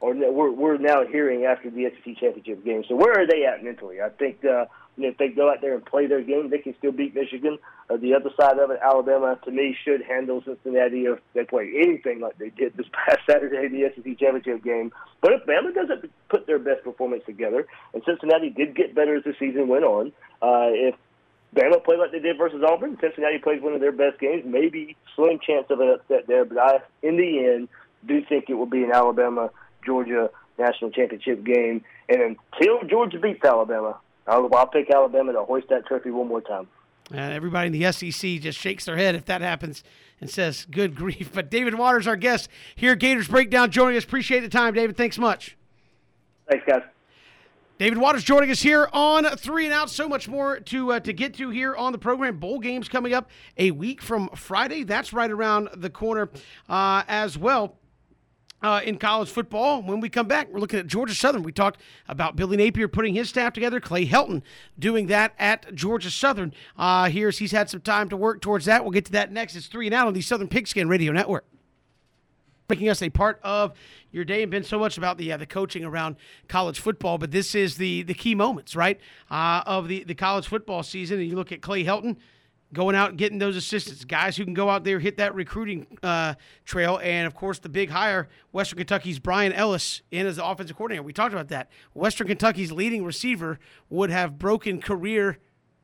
or 0.00 0.14
we're 0.14 0.50
we're 0.50 0.78
now 0.78 1.06
hearing 1.06 1.44
after 1.44 1.70
the 1.70 1.90
SEC 1.90 2.16
championship 2.18 2.64
game. 2.64 2.84
So 2.88 2.94
where 2.94 3.12
are 3.12 3.26
they 3.26 3.44
at 3.44 3.64
mentally? 3.64 4.00
I 4.00 4.10
think 4.10 4.44
uh, 4.44 4.66
if 4.98 5.16
they 5.18 5.28
go 5.28 5.50
out 5.50 5.60
there 5.60 5.74
and 5.74 5.84
play 5.84 6.06
their 6.06 6.22
game, 6.22 6.50
they 6.50 6.58
can 6.58 6.74
still 6.78 6.92
beat 6.92 7.14
Michigan. 7.14 7.58
Uh, 7.88 7.96
the 7.96 8.14
other 8.14 8.30
side 8.38 8.58
of 8.58 8.70
it, 8.70 8.78
Alabama, 8.82 9.38
to 9.44 9.50
me, 9.50 9.76
should 9.84 10.02
handle 10.02 10.42
Cincinnati 10.44 11.04
if 11.04 11.18
they 11.34 11.44
play 11.44 11.70
anything 11.76 12.20
like 12.20 12.36
they 12.38 12.50
did 12.50 12.76
this 12.76 12.86
past 12.92 13.20
Saturday 13.28 13.66
in 13.66 13.72
the 13.72 13.90
SEC 13.94 14.18
championship 14.18 14.62
game. 14.62 14.92
But 15.20 15.32
if 15.32 15.46
Bama 15.46 15.74
doesn't 15.74 16.10
put 16.28 16.46
their 16.46 16.58
best 16.58 16.84
performance 16.84 17.22
together, 17.26 17.66
and 17.94 18.02
Cincinnati 18.04 18.50
did 18.50 18.74
get 18.74 18.94
better 18.94 19.16
as 19.16 19.24
the 19.24 19.34
season 19.38 19.68
went 19.68 19.84
on, 19.84 20.12
uh, 20.42 20.72
if 20.72 20.94
Bama 21.54 21.82
played 21.84 21.98
like 21.98 22.12
they 22.12 22.18
did 22.18 22.36
versus 22.36 22.62
Auburn, 22.66 22.98
Cincinnati 23.00 23.38
plays 23.38 23.62
one 23.62 23.74
of 23.74 23.80
their 23.80 23.92
best 23.92 24.18
games, 24.18 24.44
maybe 24.44 24.96
slim 25.14 25.38
chance 25.38 25.66
of 25.70 25.80
an 25.80 25.88
upset 25.88 26.26
there. 26.26 26.44
But 26.44 26.58
I, 26.58 26.78
in 27.02 27.16
the 27.16 27.44
end, 27.46 27.68
do 28.06 28.22
think 28.28 28.46
it 28.48 28.54
will 28.54 28.66
be 28.66 28.84
an 28.84 28.92
Alabama 28.92 29.50
Georgia 29.86 30.30
national 30.58 30.90
championship 30.90 31.44
game. 31.44 31.82
And 32.08 32.36
until 32.52 32.82
Georgia 32.88 33.18
beats 33.18 33.44
Alabama, 33.44 33.98
I'll, 34.26 34.48
I'll 34.54 34.66
pick 34.66 34.90
Alabama 34.92 35.32
to 35.32 35.44
hoist 35.44 35.68
that 35.68 35.86
trophy 35.86 36.10
one 36.10 36.28
more 36.28 36.40
time. 36.40 36.66
And 37.12 37.32
everybody 37.32 37.68
in 37.68 37.72
the 37.72 37.92
SEC 37.92 38.40
just 38.40 38.58
shakes 38.58 38.84
their 38.84 38.96
head 38.96 39.14
if 39.14 39.26
that 39.26 39.40
happens 39.40 39.84
and 40.20 40.28
says, 40.28 40.66
"Good 40.68 40.94
grief!" 40.96 41.30
But 41.32 41.50
David 41.50 41.76
Waters, 41.76 42.08
our 42.08 42.16
guest 42.16 42.48
here, 42.74 42.96
Gators 42.96 43.28
Breakdown, 43.28 43.70
joining 43.70 43.96
us. 43.96 44.02
Appreciate 44.04 44.40
the 44.40 44.48
time, 44.48 44.74
David. 44.74 44.96
Thanks 44.96 45.16
much. 45.16 45.56
Thanks, 46.50 46.64
guys. 46.66 46.82
David 47.78 47.98
Waters 47.98 48.24
joining 48.24 48.50
us 48.50 48.62
here 48.62 48.88
on 48.92 49.24
Three 49.36 49.66
and 49.66 49.74
Out. 49.74 49.90
So 49.90 50.08
much 50.08 50.28
more 50.28 50.58
to 50.58 50.92
uh, 50.94 51.00
to 51.00 51.12
get 51.12 51.34
to 51.34 51.50
here 51.50 51.76
on 51.76 51.92
the 51.92 51.98
program. 51.98 52.38
Bowl 52.38 52.58
games 52.58 52.88
coming 52.88 53.12
up 53.12 53.30
a 53.56 53.70
week 53.70 54.02
from 54.02 54.28
Friday. 54.30 54.82
That's 54.82 55.12
right 55.12 55.30
around 55.30 55.68
the 55.76 55.90
corner 55.90 56.30
uh, 56.68 57.04
as 57.06 57.38
well 57.38 57.76
uh, 58.62 58.80
in 58.84 58.98
college 58.98 59.28
football. 59.28 59.82
When 59.82 60.00
we 60.00 60.08
come 60.08 60.26
back, 60.26 60.52
we're 60.52 60.60
looking 60.60 60.78
at 60.78 60.86
Georgia 60.86 61.14
Southern. 61.14 61.42
We 61.42 61.52
talked 61.52 61.80
about 62.08 62.36
Billy 62.36 62.56
Napier 62.56 62.88
putting 62.88 63.14
his 63.14 63.28
staff 63.28 63.52
together, 63.52 63.80
Clay 63.80 64.06
Helton 64.06 64.42
doing 64.78 65.06
that 65.08 65.34
at 65.38 65.74
Georgia 65.74 66.10
Southern. 66.10 66.52
Uh, 66.76 67.08
here's 67.08 67.38
he's 67.38 67.52
had 67.52 67.70
some 67.70 67.80
time 67.80 68.08
to 68.08 68.16
work 68.16 68.40
towards 68.40 68.64
that. 68.66 68.82
We'll 68.82 68.92
get 68.92 69.04
to 69.06 69.12
that 69.12 69.32
next. 69.32 69.56
It's 69.56 69.66
three 69.66 69.86
and 69.86 69.94
out 69.94 70.06
on 70.06 70.14
the 70.14 70.22
Southern 70.22 70.48
Pigskin 70.48 70.88
Radio 70.88 71.12
Network. 71.12 71.44
Making 72.68 72.88
us 72.88 73.00
a 73.00 73.10
part 73.10 73.38
of 73.44 73.74
your 74.10 74.24
day 74.24 74.42
and 74.42 74.50
been 74.50 74.64
so 74.64 74.78
much 74.78 74.98
about 74.98 75.18
the 75.18 75.30
uh, 75.30 75.36
the 75.36 75.46
coaching 75.46 75.84
around 75.84 76.16
college 76.48 76.80
football, 76.80 77.16
but 77.16 77.30
this 77.30 77.54
is 77.54 77.76
the 77.76 78.02
the 78.02 78.14
key 78.14 78.34
moments, 78.34 78.74
right, 78.74 78.98
uh, 79.30 79.62
of 79.66 79.86
the 79.86 80.02
the 80.02 80.16
college 80.16 80.48
football 80.48 80.82
season. 80.82 81.20
And 81.20 81.28
you 81.28 81.36
look 81.36 81.52
at 81.52 81.62
Clay 81.62 81.84
Helton, 81.84 82.16
going 82.72 82.96
out 82.96 83.10
and 83.10 83.18
getting 83.18 83.38
those 83.38 83.56
assistants, 83.56 84.04
guys 84.04 84.36
who 84.36 84.44
can 84.44 84.54
go 84.54 84.68
out 84.68 84.84
there 84.84 84.98
hit 84.98 85.16
that 85.18 85.34
recruiting 85.34 85.86
uh, 86.02 86.34
trail, 86.64 87.00
and 87.02 87.26
of 87.26 87.34
course 87.34 87.58
the 87.58 87.68
big 87.68 87.90
hire, 87.90 88.28
Western 88.52 88.78
Kentucky's 88.78 89.18
Bryan 89.18 89.52
Ellis 89.52 90.02
in 90.10 90.26
as 90.26 90.36
the 90.36 90.44
offensive 90.44 90.76
coordinator. 90.76 91.02
We 91.02 91.12
talked 91.12 91.32
about 91.32 91.48
that. 91.48 91.70
Western 91.94 92.26
Kentucky's 92.26 92.72
leading 92.72 93.04
receiver 93.04 93.58
would 93.88 94.10
have 94.10 94.38
broken 94.38 94.80
career 94.80 95.38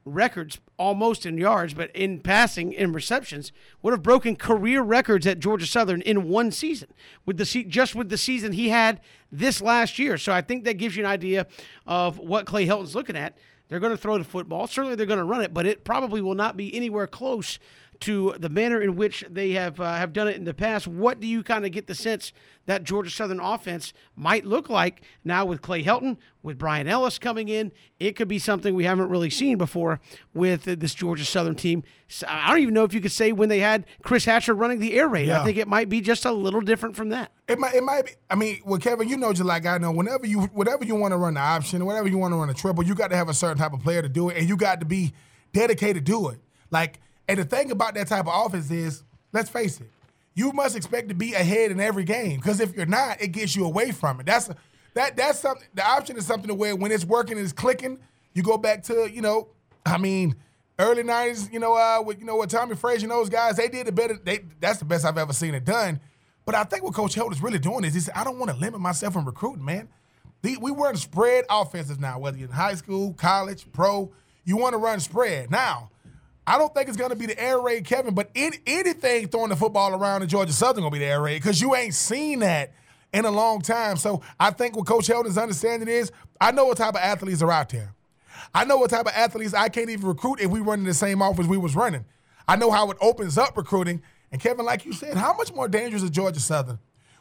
records 0.04 0.58
almost 0.78 1.24
in 1.24 1.38
yards, 1.38 1.74
but 1.74 1.94
in 1.94 2.20
passing 2.20 2.72
in 2.72 2.92
receptions 2.92 3.52
would 3.82 3.92
have 3.92 4.02
broken 4.02 4.34
career 4.34 4.82
records 4.82 5.26
at 5.26 5.38
Georgia 5.38 5.66
Southern 5.66 6.02
in 6.02 6.28
one 6.28 6.50
season 6.50 6.88
with 7.24 7.38
the 7.38 7.64
just 7.64 7.94
with 7.94 8.08
the 8.08 8.18
season 8.18 8.52
he 8.52 8.70
had 8.70 9.00
this 9.30 9.60
last 9.62 9.98
year. 9.98 10.18
So 10.18 10.32
I 10.32 10.40
think 10.40 10.64
that 10.64 10.74
gives 10.74 10.96
you 10.96 11.04
an 11.04 11.10
idea 11.10 11.46
of 11.86 12.18
what 12.18 12.46
Clay 12.46 12.66
Helton's 12.66 12.94
looking 12.94 13.16
at. 13.16 13.36
They're 13.72 13.80
going 13.80 13.92
to 13.92 13.96
throw 13.96 14.18
the 14.18 14.24
football. 14.24 14.66
Certainly, 14.66 14.96
they're 14.96 15.06
going 15.06 15.18
to 15.18 15.24
run 15.24 15.40
it, 15.40 15.54
but 15.54 15.64
it 15.64 15.82
probably 15.82 16.20
will 16.20 16.34
not 16.34 16.58
be 16.58 16.74
anywhere 16.74 17.06
close 17.06 17.58
to 18.02 18.34
the 18.38 18.48
manner 18.48 18.80
in 18.80 18.96
which 18.96 19.24
they 19.30 19.52
have 19.52 19.80
uh, 19.80 19.94
have 19.94 20.12
done 20.12 20.28
it 20.28 20.36
in 20.36 20.44
the 20.44 20.54
past, 20.54 20.86
what 20.86 21.20
do 21.20 21.26
you 21.26 21.42
kind 21.42 21.64
of 21.64 21.72
get 21.72 21.86
the 21.86 21.94
sense 21.94 22.32
that 22.66 22.84
Georgia 22.84 23.10
Southern 23.10 23.40
offense 23.40 23.92
might 24.14 24.44
look 24.44 24.68
like 24.68 25.02
now 25.24 25.44
with 25.44 25.62
Clay 25.62 25.82
Helton, 25.82 26.16
with 26.42 26.58
Bryan 26.58 26.88
Ellis 26.88 27.18
coming 27.18 27.48
in? 27.48 27.72
It 27.98 28.16
could 28.16 28.28
be 28.28 28.38
something 28.38 28.74
we 28.74 28.84
haven't 28.84 29.08
really 29.08 29.30
seen 29.30 29.58
before 29.58 30.00
with 30.34 30.64
this 30.64 30.94
Georgia 30.94 31.24
Southern 31.24 31.54
team. 31.54 31.82
I 32.26 32.50
don't 32.50 32.60
even 32.60 32.74
know 32.74 32.84
if 32.84 32.92
you 32.92 33.00
could 33.00 33.12
say 33.12 33.32
when 33.32 33.48
they 33.48 33.60
had 33.60 33.86
Chris 34.02 34.24
Hatcher 34.24 34.54
running 34.54 34.80
the 34.80 34.94
air 34.98 35.08
raid. 35.08 35.28
Yeah. 35.28 35.40
I 35.40 35.44
think 35.44 35.56
it 35.56 35.68
might 35.68 35.88
be 35.88 36.00
just 36.00 36.24
a 36.24 36.32
little 36.32 36.60
different 36.60 36.96
from 36.96 37.08
that. 37.10 37.32
It 37.48 37.58
might, 37.58 37.74
it 37.74 37.82
might 37.82 38.06
be. 38.06 38.12
I 38.28 38.34
mean, 38.34 38.60
well, 38.64 38.78
Kevin, 38.78 39.08
you 39.08 39.16
know, 39.16 39.32
just 39.32 39.44
like 39.44 39.64
I 39.64 39.78
know, 39.78 39.92
whenever 39.92 40.26
you, 40.26 40.42
whatever 40.46 40.84
you 40.84 40.94
want 40.94 41.12
to 41.12 41.18
run 41.18 41.34
the 41.34 41.40
option, 41.40 41.84
whatever 41.86 42.08
you 42.08 42.18
want 42.18 42.32
to 42.32 42.36
run 42.36 42.50
a 42.50 42.54
triple, 42.54 42.84
you 42.84 42.94
got 42.94 43.08
to 43.08 43.16
have 43.16 43.28
a 43.28 43.34
certain 43.34 43.58
type 43.58 43.72
of 43.72 43.80
player 43.80 44.02
to 44.02 44.08
do 44.08 44.28
it, 44.28 44.36
and 44.36 44.48
you 44.48 44.56
got 44.56 44.80
to 44.80 44.86
be 44.86 45.12
dedicated 45.52 46.04
to 46.06 46.28
it. 46.28 46.40
Like, 46.70 47.00
and 47.32 47.40
the 47.40 47.44
thing 47.44 47.70
about 47.70 47.94
that 47.94 48.08
type 48.08 48.26
of 48.26 48.46
offense 48.46 48.70
is, 48.70 49.02
let's 49.32 49.48
face 49.48 49.80
it, 49.80 49.88
you 50.34 50.52
must 50.52 50.76
expect 50.76 51.08
to 51.08 51.14
be 51.14 51.32
ahead 51.32 51.70
in 51.70 51.80
every 51.80 52.04
game 52.04 52.36
because 52.36 52.60
if 52.60 52.76
you're 52.76 52.84
not, 52.84 53.22
it 53.22 53.28
gets 53.28 53.56
you 53.56 53.64
away 53.64 53.90
from 53.90 54.20
it. 54.20 54.26
That's 54.26 54.50
that 54.92 55.16
that's 55.16 55.38
something. 55.38 55.66
The 55.72 55.82
option 55.82 56.18
is 56.18 56.26
something 56.26 56.54
where 56.58 56.76
when 56.76 56.92
it's 56.92 57.06
working 57.06 57.38
and 57.38 57.44
it's 57.44 57.54
clicking, 57.54 57.98
you 58.34 58.42
go 58.42 58.58
back 58.58 58.82
to 58.84 59.10
you 59.10 59.22
know, 59.22 59.48
I 59.86 59.96
mean, 59.96 60.36
early 60.78 61.02
'90s. 61.02 61.50
You 61.50 61.58
know, 61.58 61.74
uh, 61.74 62.02
with 62.04 62.20
you 62.20 62.26
know, 62.26 62.36
with 62.36 62.50
Tommie 62.50 62.76
Frazier 62.76 63.04
and 63.04 63.12
those 63.12 63.30
guys, 63.30 63.56
they 63.56 63.68
did 63.68 63.88
it 63.88 63.94
better. 63.94 64.18
They 64.22 64.40
that's 64.60 64.78
the 64.78 64.84
best 64.84 65.06
I've 65.06 65.16
ever 65.16 65.32
seen 65.32 65.54
it 65.54 65.64
done. 65.64 66.00
But 66.44 66.54
I 66.54 66.64
think 66.64 66.84
what 66.84 66.92
Coach 66.92 67.14
Helton 67.14 67.32
is 67.32 67.42
really 67.42 67.58
doing 67.58 67.84
is 67.84 67.94
he 67.94 68.00
said, 68.00 68.14
I 68.14 68.24
don't 68.24 68.38
want 68.38 68.50
to 68.50 68.56
limit 68.58 68.80
myself 68.80 69.16
in 69.16 69.24
recruiting, 69.24 69.64
man. 69.64 69.88
The, 70.42 70.58
we 70.60 70.70
run 70.72 70.96
spread 70.96 71.44
offenses 71.48 71.98
now, 71.98 72.18
whether 72.18 72.36
you're 72.36 72.48
in 72.48 72.54
high 72.54 72.74
school, 72.74 73.14
college, 73.14 73.64
pro. 73.72 74.12
You 74.44 74.56
want 74.58 74.72
to 74.72 74.78
run 74.78 74.98
spread 75.00 75.50
now. 75.50 75.91
I 76.46 76.58
don't 76.58 76.74
think 76.74 76.88
it's 76.88 76.96
going 76.96 77.10
to 77.10 77.16
be 77.16 77.26
the 77.26 77.40
air 77.40 77.60
raid, 77.60 77.84
Kevin, 77.84 78.14
but 78.14 78.30
in, 78.34 78.52
anything 78.66 79.28
throwing 79.28 79.50
the 79.50 79.56
football 79.56 79.94
around 79.94 80.22
in 80.22 80.28
Georgia 80.28 80.52
Southern 80.52 80.82
going 80.82 80.92
to 80.92 80.98
be 80.98 81.04
the 81.04 81.10
air 81.10 81.22
raid 81.22 81.40
because 81.40 81.60
you 81.60 81.74
ain't 81.76 81.94
seen 81.94 82.40
that 82.40 82.72
in 83.12 83.24
a 83.24 83.30
long 83.30 83.60
time. 83.60 83.96
So 83.96 84.22
I 84.40 84.50
think 84.50 84.76
what 84.76 84.86
Coach 84.86 85.06
Helton's 85.06 85.38
understanding 85.38 85.88
is 85.88 86.10
I 86.40 86.50
know 86.50 86.64
what 86.64 86.78
type 86.78 86.94
of 86.94 87.00
athletes 87.00 87.42
are 87.42 87.52
out 87.52 87.68
there. 87.68 87.94
I 88.54 88.64
know 88.64 88.76
what 88.76 88.90
type 88.90 89.06
of 89.06 89.12
athletes 89.14 89.54
I 89.54 89.68
can't 89.68 89.88
even 89.88 90.06
recruit 90.06 90.40
if 90.40 90.50
we 90.50 90.60
run 90.60 90.80
in 90.80 90.84
the 90.84 90.94
same 90.94 91.22
offense 91.22 91.46
we 91.46 91.58
was 91.58 91.76
running. 91.76 92.04
I 92.48 92.56
know 92.56 92.70
how 92.70 92.90
it 92.90 92.96
opens 93.00 93.38
up 93.38 93.56
recruiting. 93.56 94.02
And 94.32 94.40
Kevin, 94.40 94.64
like 94.64 94.84
you 94.84 94.92
said, 94.92 95.16
how 95.16 95.34
much 95.34 95.52
more 95.54 95.68
dangerous 95.68 96.02
is 96.02 96.10
Georgia 96.10 96.40
Southern 96.40 96.78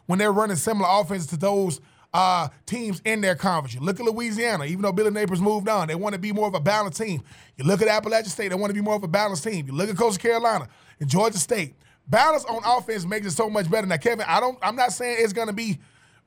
when 0.07 0.17
they're 0.17 0.31
running 0.31 0.55
similar 0.55 0.87
offenses 0.89 1.27
to 1.27 1.37
those 1.37 1.79
uh, 2.13 2.49
teams 2.65 3.01
in 3.05 3.21
their 3.21 3.35
conference. 3.35 3.73
You 3.73 3.81
look 3.81 3.99
at 3.99 4.05
Louisiana, 4.05 4.65
even 4.65 4.81
though 4.81 4.91
Billy 4.91 5.11
Napier's 5.11 5.41
moved 5.41 5.69
on, 5.69 5.87
they 5.87 5.95
want 5.95 6.13
to 6.13 6.19
be 6.19 6.31
more 6.31 6.47
of 6.47 6.55
a 6.55 6.59
balanced 6.59 7.01
team. 7.01 7.21
You 7.57 7.65
look 7.65 7.81
at 7.81 7.87
Appalachian 7.87 8.29
State, 8.29 8.49
they 8.49 8.55
want 8.55 8.69
to 8.69 8.73
be 8.73 8.81
more 8.81 8.95
of 8.95 9.03
a 9.03 9.07
balanced 9.07 9.43
team. 9.43 9.67
You 9.67 9.73
look 9.73 9.89
at 9.89 9.97
Coastal 9.97 10.21
Carolina 10.21 10.67
and 10.99 11.09
Georgia 11.09 11.37
State. 11.37 11.75
Balance 12.07 12.43
on 12.45 12.61
offense 12.65 13.05
makes 13.05 13.27
it 13.27 13.31
so 13.31 13.49
much 13.49 13.69
better. 13.69 13.87
Now, 13.87 13.97
Kevin, 13.97 14.25
I 14.27 14.39
don't. 14.39 14.57
I'm 14.61 14.75
not 14.75 14.91
saying 14.91 15.17
it's 15.19 15.33
going 15.33 15.47
to 15.47 15.53
be 15.53 15.79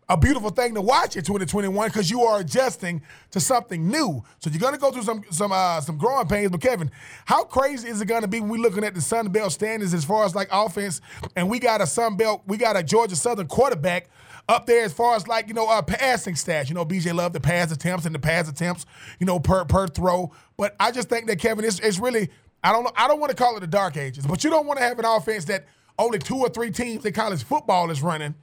a 0.08 0.16
beautiful 0.16 0.50
thing 0.50 0.74
to 0.74 0.80
watch 0.80 1.16
in 1.16 1.24
2021 1.24 1.88
because 1.88 2.10
you 2.10 2.22
are 2.22 2.40
adjusting 2.40 3.02
to 3.30 3.40
something 3.40 3.88
new. 3.88 4.22
So 4.38 4.50
you're 4.50 4.60
going 4.60 4.74
to 4.74 4.80
go 4.80 4.90
through 4.90 5.02
some 5.02 5.24
some 5.30 5.52
uh, 5.52 5.80
some 5.80 5.98
growing 5.98 6.26
pains. 6.26 6.50
But 6.50 6.60
Kevin, 6.60 6.90
how 7.26 7.44
crazy 7.44 7.88
is 7.88 8.00
it 8.00 8.06
going 8.06 8.22
to 8.22 8.28
be 8.28 8.40
when 8.40 8.50
we're 8.50 8.62
looking 8.62 8.84
at 8.84 8.94
the 8.94 9.00
Sun 9.00 9.28
Belt 9.28 9.52
standards 9.52 9.92
as 9.92 10.04
far 10.04 10.24
as 10.24 10.34
like 10.34 10.48
offense, 10.50 11.00
and 11.36 11.50
we 11.50 11.58
got 11.58 11.80
a 11.80 11.86
Sun 11.86 12.16
Belt, 12.16 12.42
we 12.46 12.56
got 12.56 12.76
a 12.76 12.82
Georgia 12.82 13.16
Southern 13.16 13.48
quarterback 13.48 14.08
up 14.48 14.66
there 14.66 14.84
as 14.84 14.92
far 14.92 15.16
as 15.16 15.26
like 15.26 15.48
you 15.48 15.54
know 15.54 15.68
uh, 15.68 15.82
passing 15.82 16.34
stats. 16.34 16.68
You 16.68 16.74
know, 16.74 16.84
BJ 16.84 17.14
love 17.14 17.32
the 17.32 17.40
pass 17.40 17.72
attempts 17.72 18.06
and 18.06 18.14
the 18.14 18.18
pass 18.18 18.48
attempts. 18.48 18.86
You 19.18 19.26
know, 19.26 19.38
per 19.38 19.64
per 19.64 19.86
throw. 19.86 20.32
But 20.56 20.76
I 20.78 20.90
just 20.90 21.08
think 21.08 21.26
that 21.26 21.38
Kevin, 21.38 21.64
it's, 21.64 21.80
it's 21.80 21.98
really 21.98 22.30
I 22.62 22.72
don't 22.72 22.84
know. 22.84 22.92
I 22.96 23.08
don't 23.08 23.20
want 23.20 23.30
to 23.30 23.36
call 23.36 23.56
it 23.56 23.60
the 23.60 23.66
dark 23.66 23.96
ages, 23.96 24.26
but 24.26 24.42
you 24.42 24.50
don't 24.50 24.66
want 24.66 24.78
to 24.78 24.84
have 24.84 24.98
an 24.98 25.04
offense 25.04 25.44
that 25.46 25.66
only 25.98 26.18
two 26.18 26.38
or 26.38 26.48
three 26.48 26.70
teams 26.70 27.04
in 27.04 27.12
college 27.12 27.44
football 27.44 27.90
is 27.90 28.02
running. 28.02 28.34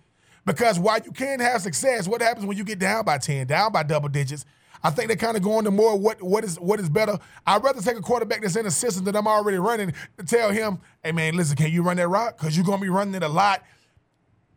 Because 0.45 0.79
while 0.79 0.99
you 1.03 1.11
can 1.11 1.39
have 1.39 1.61
success, 1.61 2.07
what 2.07 2.21
happens 2.21 2.45
when 2.45 2.57
you 2.57 2.63
get 2.63 2.79
down 2.79 3.05
by 3.05 3.17
10, 3.17 3.47
down 3.47 3.71
by 3.71 3.83
double 3.83 4.09
digits? 4.09 4.45
I 4.83 4.89
think 4.89 5.09
they 5.09 5.15
kind 5.15 5.37
of 5.37 5.43
go 5.43 5.59
into 5.59 5.69
more 5.69 5.95
what 5.97 6.21
what 6.23 6.43
is 6.43 6.59
what 6.59 6.79
is 6.79 6.89
better. 6.89 7.19
I'd 7.45 7.63
rather 7.63 7.81
take 7.81 7.97
a 7.97 8.01
quarterback 8.01 8.41
that's 8.41 8.55
in 8.55 8.65
a 8.65 8.71
system 8.71 9.05
that 9.05 9.15
I'm 9.15 9.27
already 9.27 9.57
running 9.57 9.93
to 10.17 10.25
tell 10.25 10.49
him, 10.51 10.79
hey 11.03 11.11
man, 11.11 11.35
listen, 11.35 11.55
can 11.55 11.71
you 11.71 11.83
run 11.83 11.97
that 11.97 12.07
rock? 12.07 12.37
Because 12.37 12.55
you're 12.55 12.65
gonna 12.65 12.81
be 12.81 12.89
running 12.89 13.13
it 13.13 13.23
a 13.23 13.27
lot. 13.27 13.63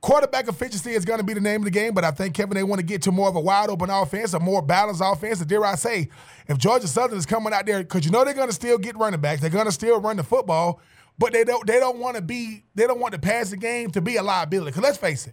Quarterback 0.05 0.49
efficiency 0.49 0.91
is 0.91 1.07
going 1.07 1.19
to 1.19 1.25
be 1.25 1.33
the 1.33 1.41
name 1.41 1.63
of 1.63 1.65
the 1.65 1.71
game, 1.71 1.95
but 1.95 2.05
I 2.05 2.11
think 2.11 2.35
Kevin 2.35 2.57
they 2.57 2.63
want 2.63 2.79
to 2.79 2.85
get 2.85 3.01
to 3.03 3.11
more 3.11 3.27
of 3.27 3.37
a 3.37 3.41
wide 3.41 3.71
open 3.71 3.89
offense, 3.89 4.35
a 4.35 4.39
more 4.39 4.61
balanced 4.61 5.01
offense. 5.03 5.41
And 5.41 5.49
dare 5.49 5.65
I 5.65 5.77
say, 5.77 6.11
if 6.47 6.59
Georgia 6.59 6.87
Southern 6.87 7.17
is 7.17 7.25
coming 7.25 7.55
out 7.55 7.65
there, 7.65 7.79
because 7.79 8.05
you 8.05 8.11
know 8.11 8.23
they're 8.23 8.35
going 8.35 8.51
to 8.51 8.55
still 8.55 8.77
get 8.77 8.99
running 8.99 9.23
backs, 9.23 9.41
they're 9.41 9.49
going 9.49 9.65
to 9.65 9.73
still 9.73 9.99
run 10.03 10.19
the 10.19 10.23
football, 10.23 10.83
but 11.19 11.33
they 11.33 11.43
don't 11.43 11.67
they 11.67 11.81
don't 11.81 12.01
want 12.01 12.17
to 12.17 12.23
be 12.23 12.65
they 12.75 12.87
don't 12.87 13.01
want 13.01 13.15
to 13.15 13.19
pass 13.19 13.49
the 13.49 13.57
game 13.57 13.91
to 13.93 14.03
be 14.03 14.17
a 14.17 14.23
liability. 14.23 14.73
Because 14.73 14.83
let's 14.83 14.99
face 14.99 15.27
it, 15.27 15.33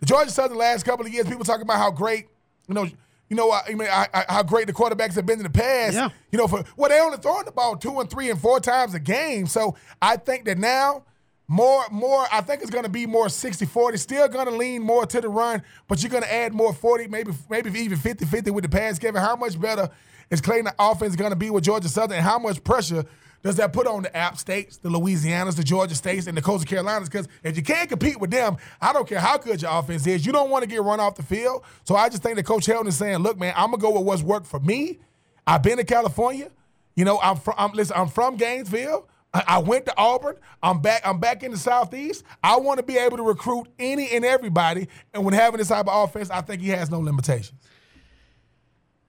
the 0.00 0.06
Georgia 0.06 0.30
Southern 0.30 0.56
last 0.56 0.86
couple 0.86 1.04
of 1.04 1.12
years, 1.12 1.26
people 1.26 1.44
talking 1.44 1.64
about 1.64 1.76
how 1.76 1.90
great 1.90 2.28
you 2.68 2.74
know. 2.74 2.88
You 3.28 3.34
know, 3.34 3.50
I 3.50 3.74
mean, 3.74 3.88
I, 3.90 4.06
I, 4.14 4.24
how 4.28 4.42
great 4.44 4.68
the 4.68 4.72
quarterbacks 4.72 5.16
have 5.16 5.26
been 5.26 5.40
in 5.40 5.42
the 5.42 5.50
past. 5.50 5.94
Yeah. 5.94 6.10
You 6.30 6.38
know, 6.38 6.46
for 6.46 6.64
well, 6.76 6.88
they 6.88 7.00
only 7.00 7.18
throwing 7.18 7.44
the 7.44 7.50
ball 7.50 7.76
two 7.76 7.98
and 7.98 8.08
three 8.08 8.30
and 8.30 8.40
four 8.40 8.60
times 8.60 8.94
a 8.94 9.00
game. 9.00 9.46
So 9.46 9.76
I 10.00 10.16
think 10.16 10.44
that 10.44 10.58
now 10.58 11.02
more, 11.48 11.84
more, 11.90 12.26
I 12.32 12.40
think 12.40 12.62
it's 12.62 12.70
going 12.70 12.84
to 12.84 12.90
be 12.90 13.06
more 13.06 13.28
60 13.28 13.66
40. 13.66 13.96
Still 13.98 14.28
going 14.28 14.46
to 14.46 14.54
lean 14.54 14.82
more 14.82 15.06
to 15.06 15.20
the 15.20 15.28
run, 15.28 15.62
but 15.86 16.02
you're 16.02 16.10
going 16.10 16.24
to 16.24 16.32
add 16.32 16.52
more 16.52 16.72
40, 16.72 17.06
maybe 17.08 17.32
maybe 17.48 17.78
even 17.78 17.98
50 17.98 18.24
50 18.24 18.50
with 18.50 18.64
the 18.64 18.70
pass. 18.70 18.98
Kevin, 18.98 19.22
how 19.22 19.36
much 19.36 19.60
better 19.60 19.88
is 20.30 20.40
Clay 20.40 20.62
Helton 20.62 20.74
offense 20.78 21.14
going 21.14 21.30
to 21.30 21.36
be 21.36 21.50
with 21.50 21.64
Georgia 21.64 21.88
Southern? 21.88 22.18
And 22.18 22.26
how 22.26 22.38
much 22.38 22.64
pressure 22.64 23.04
does 23.44 23.56
that 23.56 23.72
put 23.72 23.86
on 23.86 24.02
the 24.02 24.16
App 24.16 24.38
States, 24.38 24.78
the 24.78 24.88
Louisianas, 24.88 25.54
the 25.54 25.62
Georgia 25.62 25.94
States, 25.94 26.26
and 26.26 26.36
the 26.36 26.42
Coastal 26.42 26.68
Carolinas? 26.68 27.08
Because 27.08 27.28
if 27.44 27.56
you 27.56 27.62
can't 27.62 27.88
compete 27.88 28.18
with 28.18 28.32
them, 28.32 28.56
I 28.80 28.92
don't 28.92 29.08
care 29.08 29.20
how 29.20 29.38
good 29.38 29.62
your 29.62 29.70
offense 29.70 30.04
is, 30.04 30.26
you 30.26 30.32
don't 30.32 30.50
want 30.50 30.64
to 30.64 30.68
get 30.68 30.82
run 30.82 30.98
off 30.98 31.14
the 31.14 31.22
field. 31.22 31.62
So 31.84 31.94
I 31.94 32.08
just 32.08 32.24
think 32.24 32.36
that 32.36 32.44
Coach 32.44 32.66
Helton 32.66 32.88
is 32.88 32.96
saying, 32.96 33.18
look, 33.18 33.38
man, 33.38 33.54
I'm 33.56 33.70
going 33.70 33.80
to 33.80 33.82
go 33.82 33.92
with 33.92 34.02
what's 34.02 34.22
worked 34.22 34.48
for 34.48 34.58
me. 34.58 34.98
I've 35.46 35.62
been 35.62 35.76
to 35.76 35.84
California. 35.84 36.50
You 36.96 37.04
know, 37.04 37.20
I'm 37.22 37.36
from, 37.36 37.54
I'm, 37.56 37.70
listen, 37.72 37.96
I'm 37.96 38.08
from 38.08 38.36
Gainesville. 38.36 39.06
I 39.46 39.58
went 39.58 39.86
to 39.86 39.94
Auburn. 39.96 40.36
I'm 40.62 40.80
back. 40.80 41.02
I'm 41.04 41.18
back 41.18 41.42
in 41.42 41.50
the 41.50 41.58
Southeast. 41.58 42.24
I 42.42 42.56
want 42.56 42.78
to 42.78 42.84
be 42.84 42.96
able 42.96 43.16
to 43.16 43.22
recruit 43.22 43.68
any 43.78 44.10
and 44.10 44.24
everybody. 44.24 44.88
And 45.12 45.24
when 45.24 45.34
having 45.34 45.58
this 45.58 45.68
type 45.68 45.88
of 45.88 46.08
offense, 46.08 46.30
I 46.30 46.40
think 46.40 46.62
he 46.62 46.68
has 46.68 46.90
no 46.90 47.00
limitations. 47.00 47.60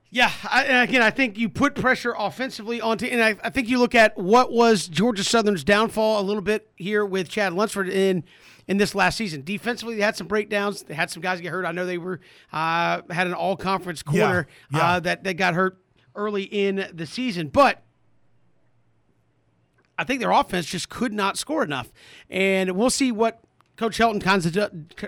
Yeah, 0.10 0.32
I, 0.50 0.64
and 0.64 0.90
again, 0.90 1.02
I 1.02 1.10
think 1.10 1.38
you 1.38 1.50
put 1.50 1.76
pressure 1.76 2.16
offensively 2.18 2.80
onto, 2.80 3.06
and 3.06 3.22
I, 3.22 3.36
I, 3.44 3.50
think 3.50 3.68
you 3.68 3.78
look 3.78 3.94
at 3.94 4.18
what 4.18 4.54
was 4.54 4.88
Georgia 4.88 5.24
Southern's 5.24 5.66
downfall 5.66 6.22
a 6.22 6.24
little 6.24 6.42
bit 6.42 6.72
here 6.78 7.06
with 7.06 7.28
Chad 7.28 7.54
Lunsford 7.54 7.90
in 7.90 8.24
in 8.68 8.78
this 8.78 8.96
last 8.96 9.18
season. 9.18 9.42
Defensively, 9.44 9.96
they 9.96 10.02
had 10.02 10.16
some 10.16 10.28
breakdowns. 10.28 10.84
They 10.84 10.94
had 10.94 11.10
some 11.10 11.22
guys 11.22 11.42
get 11.42 11.52
hurt. 11.52 11.66
I 11.66 11.74
know 11.74 11.86
they 11.86 11.98
were 11.98 12.22
uh, 12.54 13.02
had 13.10 13.28
an 13.28 13.34
all 13.34 13.58
conference 13.58 14.02
corner 14.02 14.48
yeah, 14.72 14.78
yeah. 14.78 14.88
Uh, 14.88 15.00
that 15.02 15.24
that 15.26 15.34
got 15.36 15.56
hurt 15.56 15.78
early 16.16 16.44
in 16.44 16.88
the 16.94 17.06
season, 17.06 17.50
but. 17.50 17.84
I 19.98 20.04
think 20.04 20.20
their 20.20 20.32
offense 20.32 20.66
just 20.66 20.90
could 20.90 21.14
not 21.14 21.38
score 21.38 21.64
enough, 21.64 21.92
and 22.30 22.72
we'll 22.72 22.90
see 22.90 23.12
what 23.12 23.42
Coach 23.78 23.98
Helton 23.98 24.22
kind 24.22 24.46
of 24.46 24.58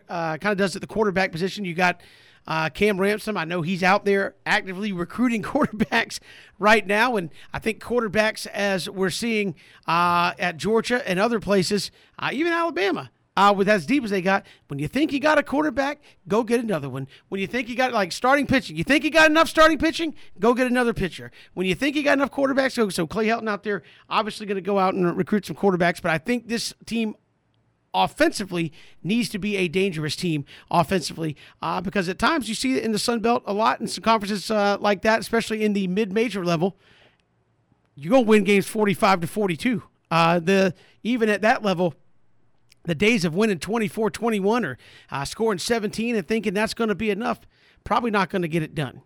uh, 0.10 0.38
kind 0.38 0.52
of 0.52 0.58
does 0.58 0.76
at 0.76 0.82
the 0.82 0.88
quarterback 0.88 1.32
position. 1.32 1.66
You 1.66 1.74
got 1.74 2.02
uh, 2.48 2.70
Cam 2.70 3.00
Ransom, 3.00 3.38
I 3.38 3.46
know 3.46 3.62
he's 3.62 3.84
out 3.84 4.06
there 4.06 4.36
actively 4.46 4.92
recruiting 4.94 5.44
quarterbacks 5.44 6.20
right 6.58 6.86
now, 6.86 7.16
and 7.16 7.30
I 7.54 7.60
think 7.60 7.82
quarterbacks, 7.82 8.48
as 8.48 8.90
we're 8.90 9.12
seeing 9.12 9.56
uh, 9.88 10.34
at 10.40 10.58
Georgia 10.58 11.08
and 11.08 11.20
other 11.20 11.40
places, 11.40 11.92
uh, 12.18 12.30
even 12.34 12.52
Alabama, 12.52 13.12
uh, 13.40 13.54
with 13.54 13.70
as 13.70 13.86
deep 13.86 14.04
as 14.04 14.10
they 14.10 14.22
got. 14.22 14.46
When 14.68 14.80
you 14.80 14.90
think 14.90 15.14
you 15.14 15.22
got 15.22 15.38
a 15.38 15.44
quarterback, 15.44 16.02
go 16.28 16.44
get 16.44 16.60
another 16.60 16.90
one. 16.90 17.08
When 17.30 17.40
you 17.40 17.48
think 17.48 17.70
you 17.70 17.76
got 17.76 17.94
like 17.94 18.12
starting 18.12 18.46
pitching, 18.46 18.76
you 18.76 18.84
think 18.84 19.06
you 19.06 19.12
got 19.12 19.30
enough 19.32 19.48
starting 19.48 19.78
pitching, 19.78 20.14
go 20.40 20.54
get 20.54 20.68
another 20.68 20.94
pitcher. 20.94 21.32
When 21.54 21.66
you 21.66 21.74
think 21.74 21.96
you 21.96 22.04
got 22.04 22.18
enough 22.18 22.32
quarterbacks, 22.32 22.76
go. 22.76 22.90
So 22.90 23.08
Clay 23.08 23.28
Helton 23.28 23.48
out 23.50 23.64
there, 23.64 23.82
obviously 24.10 24.46
going 24.46 24.56
to 24.56 24.62
go 24.62 24.78
out 24.78 24.94
and 24.94 25.16
recruit 25.16 25.46
some 25.46 25.56
quarterbacks. 25.56 26.02
But 26.02 26.12
I 26.12 26.18
think 26.18 26.50
this 26.50 26.74
team 26.86 27.16
offensively 27.94 28.74
needs 29.04 29.30
to 29.30 29.40
be 29.40 29.56
a 29.56 29.70
dangerous 29.70 30.18
team 30.18 30.44
offensively 30.70 31.38
uh, 31.62 31.80
because 31.80 32.10
at 32.10 32.20
times 32.20 32.50
you 32.50 32.56
see 32.56 32.76
it 32.76 32.84
in 32.84 32.92
the 32.92 33.00
Sun 33.00 33.22
Belt 33.22 33.44
a 33.46 33.54
lot 33.54 33.80
in 33.80 33.88
some 33.88 34.04
conferences 34.04 34.52
uh, 34.52 34.78
like 34.82 35.02
that, 35.04 35.22
especially 35.22 35.64
in 35.64 35.72
the 35.72 35.88
mid-major 35.88 36.44
level. 36.44 36.76
You're 37.96 38.12
gonna 38.12 38.24
win 38.24 38.44
games 38.44 38.68
45 38.68 39.22
to 39.22 39.28
42. 39.28 39.84
Uh, 40.12 40.40
the 40.40 40.74
even 41.04 41.30
at 41.30 41.42
that 41.42 41.64
level, 41.64 41.96
the 42.84 42.96
days 42.96 43.26
of 43.26 43.36
winning 43.36 43.60
24-21 43.60 44.66
or 44.66 44.78
uh, 45.12 45.26
scoring 45.26 45.60
17 45.60 46.16
and 46.16 46.28
thinking 46.28 46.54
that's 46.54 46.74
going 46.74 46.88
to 46.88 46.96
be 46.96 47.10
enough, 47.10 47.40
probably 47.84 48.12
not 48.12 48.30
going 48.30 48.42
to 48.42 48.48
get 48.48 48.64
it 48.64 48.74
done. 48.74 49.02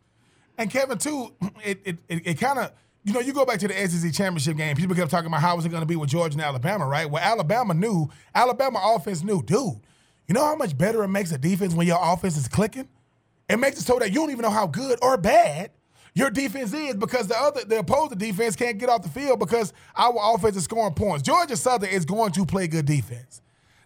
And 0.58 0.70
Kevin, 0.70 0.98
too, 0.98 1.34
it 1.64 1.80
it, 1.84 1.98
it, 2.08 2.28
it 2.28 2.34
kind 2.40 2.60
of 2.60 2.72
you 3.06 3.12
know, 3.12 3.20
you 3.20 3.34
go 3.34 3.46
back 3.46 3.60
to 3.60 3.68
the 3.68 3.88
SEC 3.88 4.14
championship 4.14 4.56
game. 4.56 4.78
People 4.78 4.96
kept 4.96 5.12
talking 5.12 5.28
about 5.28 5.42
how 5.42 5.56
was 5.58 5.66
it 5.66 5.70
going 5.70 5.82
to 5.82 5.88
be 5.88 5.98
with 5.98 6.10
Georgia 6.10 6.36
and 6.36 6.42
Alabama, 6.42 6.88
right? 6.88 7.10
Well, 7.10 7.22
Alabama 7.22 7.74
knew, 7.74 8.10
Alabama 8.34 8.82
offense 8.82 9.24
knew, 9.24 9.44
dude. 9.44 9.82
You 10.28 10.34
know 10.34 10.46
how 10.46 10.56
much 10.56 10.78
better 10.78 11.04
it 11.04 11.10
makes 11.10 11.34
a 11.34 11.38
defense 11.38 11.74
when 11.74 11.86
your 11.86 12.00
offense 12.02 12.38
is 12.38 12.48
clicking? 12.48 12.88
It 13.50 13.58
makes 13.58 13.78
it 13.78 13.84
so 13.84 14.00
that 14.00 14.10
you 14.10 14.16
don't 14.16 14.32
even 14.32 14.44
know 14.44 14.50
how 14.50 14.68
good 14.68 15.00
or 15.02 15.18
bad 15.18 15.72
your 16.16 16.30
defense 16.30 16.74
is 16.74 16.96
because 16.96 17.28
the 17.28 17.38
other 17.38 17.66
the 17.66 17.80
opposing 17.80 18.18
defense 18.18 18.56
can't 18.56 18.78
get 18.78 18.88
off 18.88 19.04
the 19.04 19.10
field 19.10 19.40
because 19.40 19.74
our 19.98 20.16
offense 20.34 20.56
is 20.56 20.64
scoring 20.64 20.94
points. 20.94 21.24
Georgia 21.24 21.58
Southern 21.58 21.90
is 21.90 22.06
going 22.06 22.32
to 22.32 22.46
play 22.46 22.68
good 22.68 22.86
defense. 22.86 23.42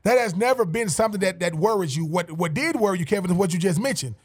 That 0.07 0.19
has 0.19 0.37
never 0.37 0.63
been 0.63 0.87
something 0.87 1.19
that 1.19 1.41
that 1.41 1.53
worries 1.53 1.97
you. 1.97 2.05
What 2.05 2.31
what 2.31 2.53
did 2.53 2.77
worry 2.77 2.97
you, 2.97 3.03
Kevin, 3.03 3.29
is 3.29 3.35
what 3.35 3.51
you 3.51 3.59
just 3.59 3.77
mentioned. 3.77 4.15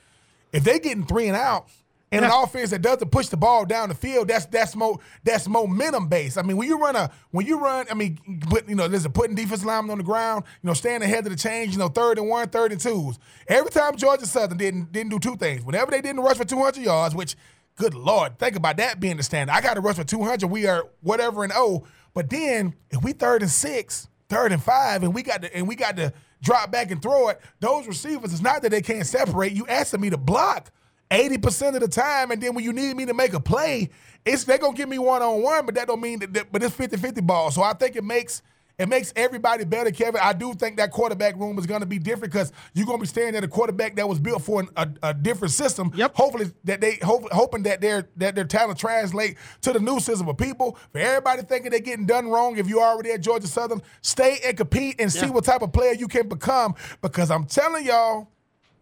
If 0.52 0.62
they 0.62 0.78
getting 0.78 1.04
three 1.04 1.26
and 1.26 1.36
out 1.36 1.66
and 2.12 2.24
an 2.24 2.30
offense 2.32 2.70
that 2.70 2.82
doesn't 2.82 3.10
push 3.10 3.26
the 3.26 3.36
ball 3.36 3.64
down 3.64 3.88
the 3.88 3.96
field, 3.96 4.28
that's 4.28 4.46
that's 4.46 4.76
mo 4.76 5.00
that's 5.24 5.48
momentum 5.48 6.06
based. 6.06 6.38
I 6.38 6.42
mean, 6.42 6.56
when 6.56 6.68
you 6.68 6.78
run 6.78 6.94
a 6.94 7.10
when 7.32 7.46
you 7.46 7.58
run, 7.58 7.86
I 7.90 7.94
mean, 7.94 8.16
put, 8.48 8.68
you 8.68 8.76
know, 8.76 8.86
there's 8.86 9.06
a 9.06 9.10
putting 9.10 9.34
defense 9.34 9.64
lineman 9.64 9.90
on 9.90 9.98
the 9.98 10.04
ground, 10.04 10.44
you 10.62 10.68
know, 10.68 10.74
staying 10.74 11.02
ahead 11.02 11.26
of 11.26 11.32
the 11.32 11.36
change, 11.36 11.72
you 11.72 11.78
know, 11.78 11.88
third 11.88 12.16
and 12.16 12.28
one, 12.28 12.48
third 12.48 12.70
and 12.70 12.80
twos. 12.80 13.18
Every 13.48 13.72
time 13.72 13.96
Georgia 13.96 14.26
Southern 14.26 14.58
didn't 14.58 14.92
didn't 14.92 15.10
do 15.10 15.18
two 15.18 15.34
things. 15.34 15.64
Whenever 15.64 15.90
they 15.90 16.00
didn't 16.00 16.20
rush 16.20 16.36
for 16.36 16.44
200 16.44 16.80
yards, 16.80 17.12
which 17.12 17.34
Good 17.74 17.94
Lord, 17.94 18.38
think 18.38 18.54
about 18.54 18.76
that 18.76 19.00
being 19.00 19.16
the 19.16 19.24
standard. 19.24 19.52
I 19.52 19.60
got 19.60 19.74
to 19.74 19.80
rush 19.80 19.96
for 19.96 20.04
200. 20.04 20.46
We 20.48 20.68
are 20.68 20.84
whatever 21.00 21.42
and 21.42 21.52
oh. 21.56 21.88
But 22.14 22.30
then 22.30 22.74
if 22.90 23.02
we 23.02 23.14
third 23.14 23.42
and 23.42 23.50
six, 23.50 24.06
third 24.32 24.50
and 24.50 24.62
five, 24.62 25.02
and 25.02 25.14
we 25.14 25.22
got 25.22 25.42
to 25.42 25.54
and 25.54 25.68
we 25.68 25.76
got 25.76 25.96
to 25.96 26.12
drop 26.42 26.72
back 26.72 26.90
and 26.90 27.00
throw 27.00 27.28
it, 27.28 27.40
those 27.60 27.86
receivers, 27.86 28.32
it's 28.32 28.42
not 28.42 28.62
that 28.62 28.70
they 28.70 28.82
can't 28.82 29.06
separate. 29.06 29.52
You 29.52 29.66
asking 29.68 30.00
me 30.00 30.10
to 30.10 30.16
block 30.16 30.72
80% 31.10 31.74
of 31.74 31.80
the 31.80 31.88
time, 31.88 32.30
and 32.30 32.42
then 32.42 32.54
when 32.54 32.64
you 32.64 32.72
need 32.72 32.96
me 32.96 33.06
to 33.06 33.14
make 33.14 33.34
a 33.34 33.40
play, 33.40 33.90
it's 34.24 34.44
they're 34.44 34.58
gonna 34.58 34.74
give 34.74 34.88
me 34.88 34.98
one 34.98 35.22
on 35.22 35.42
one, 35.42 35.66
but 35.66 35.74
that 35.74 35.86
don't 35.86 36.00
mean 36.00 36.20
that, 36.20 36.32
that 36.32 36.46
but 36.50 36.62
it's 36.62 36.74
50-50 36.74 37.26
ball. 37.26 37.50
So 37.50 37.62
I 37.62 37.74
think 37.74 37.94
it 37.96 38.04
makes 38.04 38.42
it 38.82 38.88
makes 38.88 39.12
everybody 39.14 39.64
better, 39.64 39.92
Kevin. 39.92 40.20
I 40.20 40.32
do 40.32 40.54
think 40.54 40.76
that 40.78 40.90
quarterback 40.90 41.36
room 41.36 41.56
is 41.56 41.66
going 41.66 41.82
to 41.82 41.86
be 41.86 42.00
different 42.00 42.32
because 42.32 42.52
you're 42.74 42.84
going 42.84 42.98
to 42.98 43.02
be 43.02 43.06
staring 43.06 43.36
at 43.36 43.44
a 43.44 43.48
quarterback 43.48 43.94
that 43.94 44.08
was 44.08 44.18
built 44.18 44.42
for 44.42 44.58
an, 44.58 44.68
a, 44.74 44.88
a, 45.04 45.14
different 45.14 45.52
system. 45.52 45.92
Yep. 45.94 46.16
Hopefully 46.16 46.50
that 46.64 46.80
they 46.80 46.96
hope, 46.96 47.30
hoping 47.30 47.62
that 47.62 47.80
their 47.80 48.08
that 48.16 48.34
their 48.34 48.44
talent 48.44 48.80
translate 48.80 49.36
to 49.60 49.72
the 49.72 49.78
new 49.78 50.00
system. 50.00 50.28
of 50.28 50.36
people, 50.36 50.76
for 50.90 50.98
everybody 50.98 51.42
thinking 51.42 51.70
they're 51.70 51.78
getting 51.78 52.06
done 52.06 52.28
wrong, 52.28 52.56
if 52.56 52.66
you're 52.66 52.82
already 52.82 53.12
at 53.12 53.20
Georgia 53.20 53.46
Southern, 53.46 53.80
stay 54.00 54.40
and 54.44 54.56
compete 54.56 54.96
and 54.98 55.12
see 55.12 55.30
what 55.30 55.44
type 55.44 55.62
of 55.62 55.72
player 55.72 55.92
you 55.92 56.08
can 56.08 56.28
become. 56.28 56.74
Because 57.02 57.30
I'm 57.30 57.44
telling 57.44 57.86
y'all. 57.86 58.31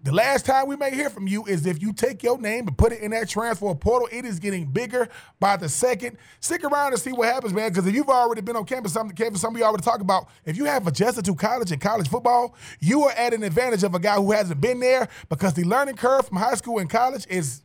The 0.02 0.12
last 0.12 0.46
time 0.46 0.66
we 0.66 0.76
may 0.76 0.94
hear 0.94 1.10
from 1.10 1.28
you 1.28 1.44
is 1.44 1.66
if 1.66 1.82
you 1.82 1.92
take 1.92 2.22
your 2.22 2.38
name 2.38 2.66
and 2.66 2.78
put 2.78 2.92
it 2.92 3.02
in 3.02 3.10
that 3.10 3.28
transfer 3.28 3.74
portal. 3.74 4.08
It 4.10 4.24
is 4.24 4.38
getting 4.38 4.64
bigger 4.64 5.10
by 5.38 5.58
the 5.58 5.68
second. 5.68 6.16
Stick 6.40 6.64
around 6.64 6.94
and 6.94 7.02
see 7.02 7.12
what 7.12 7.28
happens, 7.28 7.52
man. 7.52 7.68
Because 7.68 7.86
if 7.86 7.94
you've 7.94 8.08
already 8.08 8.40
been 8.40 8.56
on 8.56 8.64
campus, 8.64 8.94
something 8.94 9.14
Kevin, 9.14 9.36
something 9.36 9.60
we 9.60 9.62
already 9.62 9.82
talked 9.82 10.00
about. 10.00 10.28
If 10.46 10.56
you 10.56 10.64
have 10.64 10.86
adjusted 10.86 11.26
to 11.26 11.34
college 11.34 11.70
and 11.70 11.82
college 11.82 12.08
football, 12.08 12.54
you 12.80 13.02
are 13.02 13.12
at 13.12 13.34
an 13.34 13.42
advantage 13.42 13.82
of 13.82 13.94
a 13.94 13.98
guy 13.98 14.14
who 14.14 14.32
hasn't 14.32 14.58
been 14.58 14.80
there 14.80 15.06
because 15.28 15.52
the 15.52 15.64
learning 15.64 15.96
curve 15.96 16.26
from 16.26 16.38
high 16.38 16.54
school 16.54 16.78
and 16.78 16.88
college 16.88 17.26
is 17.28 17.60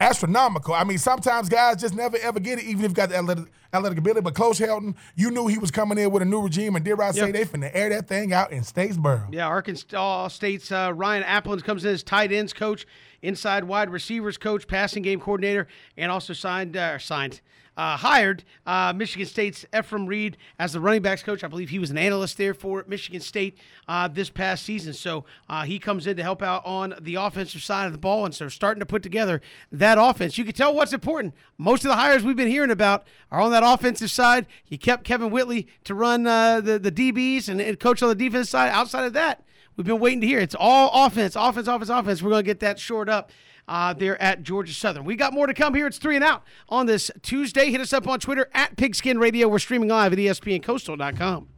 astronomical. 0.00 0.74
I 0.74 0.84
mean, 0.84 0.98
sometimes 0.98 1.48
guys 1.48 1.76
just 1.80 1.94
never 1.94 2.16
ever 2.18 2.40
get 2.40 2.58
it, 2.58 2.64
even 2.64 2.84
if 2.84 2.90
you 2.90 2.94
got 2.94 3.08
the 3.10 3.16
athletic, 3.16 3.44
athletic 3.72 3.98
ability. 3.98 4.20
But 4.22 4.34
Coach 4.34 4.58
Helton, 4.58 4.94
you 5.16 5.30
knew 5.30 5.46
he 5.46 5.58
was 5.58 5.70
coming 5.70 5.98
in 5.98 6.10
with 6.10 6.22
a 6.22 6.26
new 6.26 6.40
regime, 6.42 6.76
and 6.76 6.84
dare 6.84 7.00
I 7.02 7.10
say, 7.12 7.26
Yep. 7.26 7.32
they 7.32 7.44
finna 7.44 7.70
air 7.72 7.88
that 7.90 8.08
thing 8.08 8.32
out 8.32 8.52
in 8.52 8.62
Statesboro. 8.62 9.32
Yeah, 9.32 9.46
Arkansas 9.46 10.28
State's 10.28 10.70
uh, 10.72 10.92
Ryan 10.94 11.22
Aplins 11.24 11.62
comes 11.64 11.84
in 11.84 11.92
as 11.92 12.02
tight 12.02 12.32
ends 12.32 12.52
coach, 12.52 12.86
inside 13.22 13.64
wide 13.64 13.90
receivers 13.90 14.38
coach, 14.38 14.66
passing 14.66 15.02
game 15.02 15.20
coordinator, 15.20 15.66
and 15.96 16.10
also 16.10 16.32
signed 16.32 16.76
uh, 16.76 16.98
signed. 16.98 17.40
Uh, 17.76 17.96
hired 17.96 18.42
uh, 18.66 18.92
Michigan 18.92 19.24
State's 19.24 19.64
Effrem 19.72 20.08
Reed 20.08 20.36
as 20.58 20.72
the 20.72 20.80
running 20.80 21.00
backs 21.00 21.22
coach. 21.22 21.44
I 21.44 21.46
believe 21.46 21.70
he 21.70 21.78
was 21.78 21.92
an 21.92 21.96
analyst 21.96 22.36
there 22.36 22.52
for 22.52 22.84
Michigan 22.88 23.20
State 23.20 23.56
uh, 23.86 24.08
this 24.08 24.30
past 24.30 24.64
season. 24.64 24.92
So 24.92 25.24
uh, 25.48 25.62
he 25.62 25.78
comes 25.78 26.08
in 26.08 26.16
to 26.16 26.22
help 26.24 26.42
out 26.42 26.66
on 26.66 26.96
the 27.00 27.14
offensive 27.14 27.62
side 27.62 27.86
of 27.86 27.92
the 27.92 27.98
ball. 27.98 28.24
And 28.24 28.34
so 28.34 28.48
starting 28.48 28.80
to 28.80 28.86
put 28.86 29.04
together 29.04 29.40
that 29.70 29.96
offense. 29.96 30.36
You 30.36 30.44
can 30.44 30.54
tell 30.54 30.74
what's 30.74 30.92
important. 30.92 31.34
Most 31.56 31.84
of 31.84 31.90
the 31.90 31.94
hires 31.94 32.24
we've 32.24 32.34
been 32.34 32.48
hearing 32.48 32.72
about 32.72 33.06
are 33.30 33.40
on 33.40 33.52
that 33.52 33.62
offensive 33.64 34.10
side. 34.10 34.46
You 34.66 34.76
kept 34.76 35.04
Kevin 35.04 35.30
Whitley 35.30 35.68
to 35.84 35.94
run 35.94 36.26
uh, 36.26 36.60
the, 36.60 36.80
the 36.80 36.90
DBs 36.90 37.48
and, 37.48 37.60
and 37.60 37.78
coach 37.78 38.02
on 38.02 38.08
the 38.08 38.16
defense 38.16 38.50
side. 38.50 38.70
Outside 38.70 39.04
of 39.04 39.12
that, 39.12 39.44
We've 39.78 39.86
been 39.86 40.00
waiting 40.00 40.20
to 40.22 40.26
hear. 40.26 40.40
It's 40.40 40.56
all 40.58 41.06
offense, 41.06 41.36
offense, 41.36 41.68
offense, 41.68 41.88
offense. 41.88 42.20
We're 42.20 42.30
going 42.30 42.42
to 42.42 42.46
get 42.46 42.58
that 42.60 42.80
shored 42.80 43.08
up 43.08 43.30
uh, 43.68 43.92
there 43.92 44.20
at 44.20 44.42
Georgia 44.42 44.72
Southern. 44.72 45.04
We 45.04 45.14
got 45.14 45.32
more 45.32 45.46
to 45.46 45.54
come 45.54 45.72
here. 45.72 45.86
It's 45.86 45.98
three 45.98 46.16
and 46.16 46.24
out 46.24 46.42
on 46.68 46.86
this 46.86 47.12
Tuesday. 47.22 47.70
Hit 47.70 47.80
us 47.80 47.92
up 47.92 48.08
on 48.08 48.18
Twitter 48.18 48.50
at 48.52 48.76
Pigskin 48.76 49.18
Radio. 49.18 49.46
We're 49.46 49.60
streaming 49.60 49.88
live 49.88 50.12
at 50.12 50.18
ESPNCoastal.com. 50.18 51.48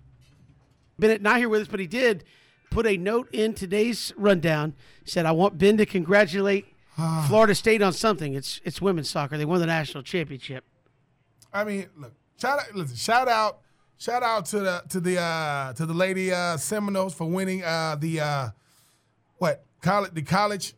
Bennett 0.99 1.23
not 1.23 1.39
here 1.39 1.49
with 1.49 1.63
us, 1.63 1.69
but 1.69 1.81
he 1.81 1.87
did 1.87 2.25
put 2.69 2.87
a 2.87 2.99
note 2.99 3.31
in 3.33 3.55
today's 3.55 4.13
rundown. 4.19 4.75
He 5.03 5.11
said, 5.11 5.25
"I 5.25 5.33
want 5.33 5.57
Ben 5.57 5.79
to 5.79 5.87
congratulate 5.87 6.67
Florida 7.27 7.55
State 7.55 7.81
on 7.81 7.95
something. 7.95 8.35
It's 8.35 8.61
it's 8.65 8.83
women's 8.83 9.09
soccer. 9.09 9.39
They 9.39 9.47
won 9.47 9.61
the 9.61 9.67
national 9.67 10.03
championship. 10.03 10.65
I 11.55 11.65
mean, 11.65 11.89
look, 11.97 12.13
shout 12.39 12.59
out, 12.59 12.75
listen, 12.75 12.97
shout 12.97 13.29
out, 13.29 13.61
shout 14.01 14.23
out 14.23 14.47
to 14.47 14.61
the 14.61 14.83
to 14.89 14.99
the 14.99 15.21
uh, 15.21 15.73
to 15.75 15.87
the 15.87 15.95
lady 15.95 16.33
uh, 16.33 16.57
Seminoles 16.57 17.15
for 17.15 17.27
winning 17.27 17.63
uh, 17.63 17.97
the 18.01 18.21
uh, 18.21 18.49
what 19.39 19.65
college 19.81 20.13
the 20.13 20.23
college. 20.23 20.75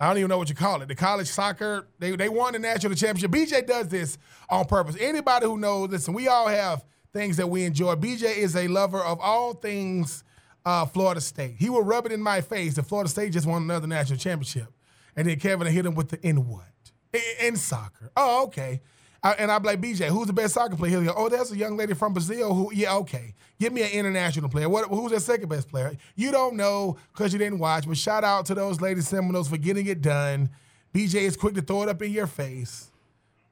I 0.00 0.06
don't 0.06 0.18
even 0.18 0.28
know 0.28 0.38
what 0.38 0.48
you 0.48 0.54
call 0.54 0.80
it. 0.80 0.86
The 0.86 0.94
college 0.94 1.28
soccer. 1.28 1.88
They 1.98 2.16
they 2.16 2.28
won 2.28 2.54
the 2.54 2.60
national 2.60 2.94
championship. 2.94 3.32
BJ 3.32 3.66
does 3.66 3.88
this 3.88 4.16
on 4.48 4.64
purpose. 4.64 4.96
Anybody 4.98 5.46
who 5.46 5.58
knows, 5.58 5.90
listen, 5.90 6.14
we 6.14 6.28
all 6.28 6.46
have 6.46 6.84
things 7.12 7.36
that 7.36 7.48
we 7.48 7.64
enjoy. 7.64 7.96
BJ 7.96 8.36
is 8.36 8.54
a 8.54 8.68
lover 8.68 9.00
of 9.00 9.18
all 9.20 9.54
things 9.54 10.22
uh, 10.64 10.86
Florida 10.86 11.20
State. 11.20 11.56
He 11.58 11.68
will 11.68 11.82
rub 11.82 12.06
it 12.06 12.12
in 12.12 12.22
my 12.22 12.40
face 12.40 12.76
that 12.76 12.84
Florida 12.84 13.10
State 13.10 13.32
just 13.32 13.46
won 13.46 13.62
another 13.62 13.88
national 13.88 14.20
championship, 14.20 14.68
and 15.16 15.28
then 15.28 15.38
Kevin 15.40 15.66
hit 15.66 15.84
him 15.84 15.96
with 15.96 16.10
the 16.10 16.26
in 16.26 16.48
what 16.48 16.66
in, 17.12 17.20
in 17.40 17.56
soccer. 17.56 18.12
Oh, 18.16 18.44
okay. 18.44 18.80
I, 19.28 19.32
and 19.32 19.50
I'm 19.50 19.62
like, 19.62 19.80
BJ, 19.80 20.08
who's 20.08 20.26
the 20.26 20.32
best 20.32 20.54
soccer 20.54 20.74
player? 20.74 21.02
He'll 21.02 21.12
go, 21.12 21.14
oh, 21.14 21.28
that's 21.28 21.52
a 21.52 21.56
young 21.56 21.76
lady 21.76 21.92
from 21.92 22.14
Brazil 22.14 22.54
who, 22.54 22.72
yeah, 22.72 22.94
okay. 22.96 23.34
Give 23.60 23.72
me 23.72 23.82
an 23.82 23.90
international 23.90 24.48
player. 24.48 24.68
What, 24.68 24.88
who's 24.88 25.10
the 25.10 25.20
second 25.20 25.48
best 25.48 25.68
player? 25.68 25.96
You 26.16 26.30
don't 26.30 26.56
know 26.56 26.96
because 27.12 27.32
you 27.34 27.38
didn't 27.38 27.58
watch, 27.58 27.86
but 27.86 27.98
shout 27.98 28.24
out 28.24 28.46
to 28.46 28.54
those 28.54 28.80
lady 28.80 29.02
Seminoles 29.02 29.48
for 29.48 29.58
getting 29.58 29.86
it 29.86 30.00
done. 30.00 30.48
BJ 30.94 31.22
is 31.22 31.36
quick 31.36 31.54
to 31.56 31.60
throw 31.60 31.82
it 31.82 31.88
up 31.90 32.00
in 32.00 32.10
your 32.10 32.26
face. 32.26 32.90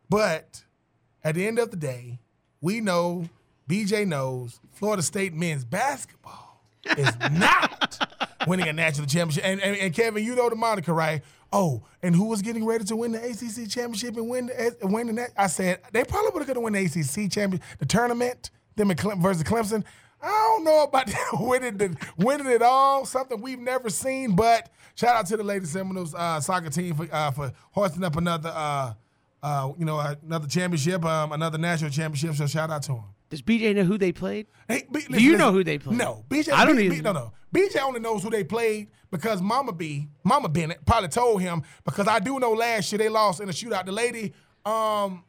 But 0.08 0.62
at 1.22 1.34
the 1.34 1.46
end 1.46 1.58
of 1.58 1.70
the 1.70 1.76
day, 1.76 2.20
we 2.62 2.80
know, 2.80 3.28
BJ 3.68 4.06
knows, 4.06 4.60
Florida 4.72 5.02
State 5.02 5.34
men's 5.34 5.64
basketball 5.64 6.62
is 6.96 7.12
not 7.32 7.98
winning 8.46 8.68
a 8.68 8.72
national 8.72 9.08
championship. 9.08 9.44
And, 9.44 9.60
and, 9.60 9.76
and 9.76 9.94
Kevin, 9.94 10.24
you 10.24 10.36
know 10.36 10.48
the 10.48 10.56
moniker, 10.56 10.94
right? 10.94 11.22
Oh, 11.52 11.84
and 12.02 12.14
who 12.14 12.24
was 12.24 12.42
getting 12.42 12.64
ready 12.64 12.84
to 12.84 12.96
win 12.96 13.12
the 13.12 13.22
ACC 13.24 13.68
championship 13.70 14.16
and 14.16 14.28
win 14.28 14.46
the, 14.46 14.76
win 14.82 15.14
the? 15.14 15.28
I 15.36 15.46
said 15.46 15.80
they 15.92 16.04
probably 16.04 16.30
would 16.34 16.46
have 16.46 16.54
to 16.54 16.60
win 16.60 16.72
the 16.72 16.84
ACC 16.84 17.30
championship, 17.30 17.62
the 17.78 17.86
tournament, 17.86 18.50
them 18.74 18.92
versus 19.20 19.42
Clemson. 19.44 19.84
I 20.22 20.28
don't 20.28 20.64
know 20.64 20.82
about 20.84 21.08
winning 21.40 21.76
the, 21.76 21.96
winning 22.16 22.46
it 22.48 22.62
all, 22.62 23.04
something 23.04 23.40
we've 23.40 23.58
never 23.60 23.90
seen. 23.90 24.34
But 24.34 24.70
shout 24.94 25.14
out 25.16 25.26
to 25.26 25.36
the 25.36 25.44
Lady 25.44 25.66
Seminoles 25.66 26.14
uh, 26.14 26.40
soccer 26.40 26.70
team 26.70 26.94
for 26.94 27.08
uh, 27.12 27.30
for 27.30 27.52
hoisting 27.70 28.02
up 28.02 28.16
another 28.16 28.52
uh, 28.54 28.94
uh, 29.42 29.72
you 29.78 29.84
know 29.84 29.98
another 30.22 30.48
championship, 30.48 31.04
um, 31.04 31.32
another 31.32 31.58
national 31.58 31.90
championship. 31.90 32.34
So 32.34 32.46
shout 32.46 32.70
out 32.70 32.82
to 32.84 32.92
them. 32.92 33.04
Does 33.28 33.42
BJ 33.42 33.74
know 33.74 33.82
who 33.84 33.98
they 33.98 34.12
played? 34.12 34.46
Hey, 34.68 34.86
B, 34.90 35.00
Do 35.10 35.20
you 35.22 35.36
know 35.36 35.50
who 35.50 35.64
they 35.64 35.78
played? 35.78 35.98
No, 35.98 36.24
BJ. 36.28 36.52
I 36.52 36.64
don't 36.64 36.76
B, 36.76 36.84
even- 36.86 36.98
B, 36.98 37.02
no, 37.02 37.12
no. 37.12 37.32
BJ 37.56 37.80
only 37.82 38.00
knows 38.00 38.22
who 38.22 38.30
they 38.30 38.44
played 38.44 38.88
because 39.10 39.40
Mama 39.40 39.72
B, 39.72 40.08
Mama 40.24 40.48
Bennett, 40.48 40.84
probably 40.84 41.08
told 41.08 41.40
him 41.40 41.62
because 41.84 42.06
I 42.06 42.18
do 42.18 42.38
know 42.38 42.52
last 42.52 42.90
year 42.92 42.98
they 42.98 43.08
lost 43.08 43.40
in 43.40 43.48
a 43.48 43.52
shootout. 43.52 43.86
The 43.86 43.92
lady, 43.92 44.34
um, 44.64 45.24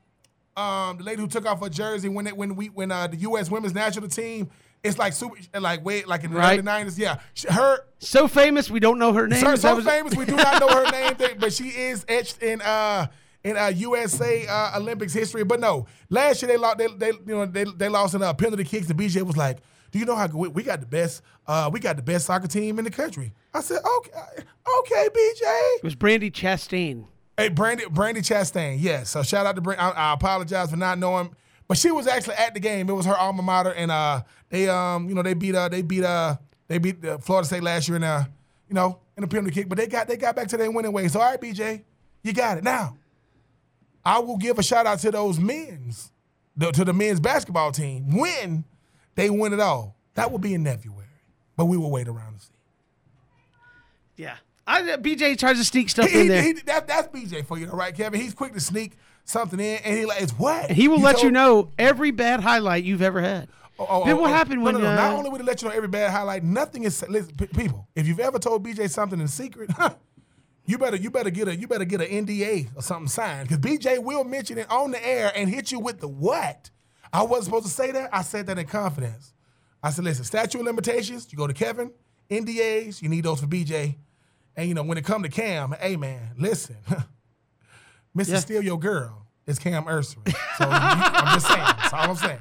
um, 0.55 0.97
the 0.97 1.03
lady 1.03 1.21
who 1.21 1.27
took 1.27 1.45
off 1.45 1.61
her 1.61 1.69
jersey 1.69 2.09
when 2.09 2.27
it, 2.27 2.35
when 2.35 2.55
we 2.55 2.67
when 2.67 2.91
uh, 2.91 3.07
the 3.07 3.17
U.S. 3.17 3.49
women's 3.51 3.73
national 3.73 4.09
team, 4.09 4.49
it's 4.83 4.97
like 4.97 5.13
super 5.13 5.35
like 5.59 5.85
wait 5.85 6.07
like 6.07 6.23
in 6.23 6.31
the 6.31 6.37
Right. 6.37 6.53
early 6.53 6.63
nineties. 6.63 6.97
Yeah, 6.99 7.19
She- 7.33 7.47
her 7.47 7.79
So 7.99 8.27
famous, 8.27 8.69
we 8.69 8.79
don't 8.79 8.99
know 8.99 9.13
her 9.13 9.27
name. 9.27 9.39
so, 9.39 9.55
so 9.55 9.81
famous. 9.81 10.15
We 10.15 10.25
do 10.25 10.35
not 10.35 10.59
know 10.59 10.67
her 10.69 10.91
name, 11.19 11.37
but 11.39 11.53
she 11.53 11.69
is 11.69 12.05
etched 12.09 12.41
in 12.43 12.61
uh 12.61 13.07
in 13.43 13.55
uh, 13.55 13.67
USA 13.67 14.45
uh, 14.47 14.79
Olympics 14.79 15.13
history. 15.13 15.43
But 15.45 15.59
no, 15.59 15.85
last 16.09 16.41
year 16.41 16.47
they 16.51 16.57
lost. 16.57 16.79
They, 16.79 16.87
they 16.87 17.07
you 17.25 17.35
know 17.35 17.45
they, 17.45 17.63
they 17.63 17.87
lost 17.87 18.15
in 18.15 18.21
a 18.21 18.25
uh, 18.25 18.33
penalty 18.33 18.63
kicks. 18.63 18.89
And 18.89 18.99
BJ 18.99 19.21
was 19.21 19.37
like, 19.37 19.59
"Do 19.91 19.99
you 19.99 20.05
know 20.05 20.15
how 20.15 20.27
we, 20.27 20.47
we 20.49 20.63
got 20.63 20.79
the 20.79 20.85
best? 20.85 21.21
Uh, 21.45 21.69
we 21.71 21.79
got 21.79 21.95
the 21.95 22.03
best 22.03 22.25
soccer 22.25 22.47
team 22.47 22.79
in 22.79 22.85
the 22.85 22.91
country." 22.91 23.33
I 23.53 23.61
said, 23.61 23.79
"Okay, 23.97 24.11
okay, 24.79 25.09
BJ." 25.09 25.77
It 25.77 25.83
was 25.83 25.95
Brandi 25.95 26.31
Chastain. 26.31 27.05
Hey, 27.37 27.49
Brandi, 27.49 27.81
Brandi 27.83 28.17
Chastain, 28.17 28.77
yes. 28.79 29.11
So 29.11 29.21
shout 29.21 29.45
out 29.45 29.55
to 29.55 29.61
Brandi. 29.61 29.79
I, 29.79 29.89
I 29.91 30.13
apologize 30.13 30.71
for 30.71 30.77
not 30.77 30.97
knowing, 30.97 31.35
but 31.67 31.77
she 31.77 31.91
was 31.91 32.07
actually 32.07 32.35
at 32.35 32.53
the 32.53 32.59
game. 32.59 32.89
It 32.89 32.93
was 32.93 33.05
her 33.05 33.15
alma 33.15 33.43
mater, 33.43 33.73
and 33.73 33.91
uh, 33.91 34.23
they 34.49 34.67
um, 34.67 35.07
you 35.07 35.15
know, 35.15 35.21
they 35.21 35.33
beat 35.33 35.55
uh, 35.55 35.69
they 35.69 35.81
beat 35.81 36.03
uh, 36.03 36.37
they 36.67 36.79
beat 36.79 37.05
uh, 37.05 37.17
Florida 37.19 37.47
State 37.47 37.63
last 37.63 37.87
year 37.87 37.97
in 37.97 38.03
uh, 38.03 38.25
you 38.67 38.73
know, 38.73 38.99
in 39.15 39.21
the 39.21 39.27
penalty 39.27 39.51
kick. 39.53 39.69
But 39.69 39.77
they 39.77 39.87
got 39.87 40.07
they 40.07 40.17
got 40.17 40.35
back 40.35 40.47
to 40.49 40.57
their 40.57 40.71
winning 40.71 40.91
ways. 40.91 41.13
So 41.13 41.19
all 41.19 41.29
right, 41.29 41.39
BJ, 41.39 41.83
you 42.23 42.33
got 42.33 42.57
it 42.57 42.63
now. 42.63 42.97
I 44.03 44.19
will 44.19 44.37
give 44.37 44.57
a 44.57 44.63
shout 44.63 44.85
out 44.85 44.99
to 44.99 45.11
those 45.11 45.37
men's, 45.37 46.13
the, 46.55 46.71
to 46.71 46.85
the 46.85 46.93
men's 46.93 47.19
basketball 47.19 47.73
team 47.73 48.17
when 48.17 48.63
they 49.17 49.29
win 49.29 49.51
it 49.51 49.59
all. 49.59 49.95
That 50.13 50.31
will 50.31 50.39
be 50.39 50.53
in 50.53 50.63
February, 50.63 51.05
but 51.57 51.65
we 51.65 51.75
will 51.75 51.91
wait 51.91 52.07
around 52.07 52.35
to 52.39 52.45
see. 52.45 52.51
Yeah. 54.15 54.35
I, 54.65 54.81
BJ 54.81 55.37
tries 55.37 55.57
to 55.57 55.63
sneak 55.63 55.89
stuff 55.89 56.09
He, 56.09 56.21
in 56.21 56.27
there. 56.27 56.41
he, 56.41 56.53
that, 56.53 56.87
that's 56.87 57.07
BJ 57.07 57.45
for 57.45 57.57
you, 57.57 57.67
right, 57.67 57.95
Kevin. 57.95 58.19
He's 58.19 58.33
quick 58.33 58.53
to 58.53 58.59
sneak 58.59 58.93
something 59.25 59.59
in, 59.59 59.77
and 59.83 59.97
he 59.97 60.05
like, 60.05 60.21
it's 60.21 60.33
what? 60.33 60.71
he 60.71 60.87
will 60.87 60.99
let 60.99 61.23
you 61.23 61.31
know 61.31 61.71
every 61.77 62.11
bad 62.11 62.41
highlight 62.41 62.83
you've 62.83 63.01
ever 63.01 63.21
had. 63.21 63.47
Oh, 63.79 63.85
oh, 63.89 64.05
then 64.05 64.15
oh, 64.15 64.21
what 64.21 64.31
oh. 64.31 64.33
happened 64.33 64.59
No, 64.59 64.65
when 64.65 64.73
no, 64.75 64.81
no. 64.81 64.89
uh, 64.89 64.95
Not 64.95 65.13
only 65.13 65.29
would 65.29 65.41
it 65.41 65.45
let 65.45 65.61
you 65.61 65.69
know 65.69 65.73
every 65.75 65.87
bad 65.87 66.11
highlight, 66.11 66.43
nothing 66.43 66.83
is 66.83 67.03
listen, 67.07 67.35
p- 67.35 67.47
people. 67.47 67.87
If 67.95 68.07
you've 68.07 68.19
ever 68.19 68.39
told 68.39 68.65
BJ 68.65 68.89
something 68.89 69.19
in 69.21 69.27
secret, 69.27 69.69
you 70.65 70.77
better 70.79 70.97
you 70.97 71.11
better 71.11 71.29
get 71.29 71.47
a 71.47 71.55
you 71.55 71.67
better 71.67 71.85
get 71.85 72.01
an 72.01 72.25
NDA 72.25 72.69
or 72.75 72.81
something 72.81 73.07
signed 73.07 73.47
because 73.49 73.63
BJ 73.63 74.01
will 74.03 74.23
mention 74.23 74.57
it 74.57 74.69
on 74.71 74.91
the 74.91 75.07
air 75.07 75.31
and 75.35 75.47
hit 75.49 75.71
you 75.71 75.79
with 75.79 75.99
the 75.99 76.07
what. 76.07 76.71
I 77.17 77.23
wasn't 77.23 77.45
supposed 77.45 77.65
to 77.65 77.71
say 77.71 77.91
that. 77.91 78.09
I 78.13 78.21
said 78.21 78.45
that 78.47 78.59
in 78.59 78.65
confidence. 78.67 79.33
I 79.81 79.89
said, 79.89 80.03
listen, 80.05 80.23
statute 80.23 80.59
of 80.59 80.65
limitations. 80.65 81.27
You 81.31 81.37
go 81.37 81.47
to 81.47 81.53
Kevin. 81.53 81.91
NDAs. 82.29 83.01
You 83.01 83.09
need 83.09 83.23
those 83.23 83.39
for 83.39 83.47
BJ. 83.47 83.95
And 84.55 84.67
you 84.67 84.73
know 84.75 84.83
when 84.83 84.97
it 84.97 85.05
come 85.05 85.23
to 85.23 85.29
Cam, 85.29 85.73
hey 85.79 85.95
man, 85.95 86.31
listen, 86.37 86.75
Mr. 88.17 88.29
Yeah. 88.29 88.39
Steal 88.39 88.61
Your 88.63 88.79
Girl 88.79 89.25
is 89.45 89.59
Cam 89.59 89.85
Ursary. 89.87 90.31
So 90.57 90.65
you- 90.65 90.71
I'm 90.71 91.33
just 91.35 91.47
saying. 91.47 91.59
That's 91.59 91.93
all 91.93 92.09
I'm 92.09 92.15
saying. 92.15 92.39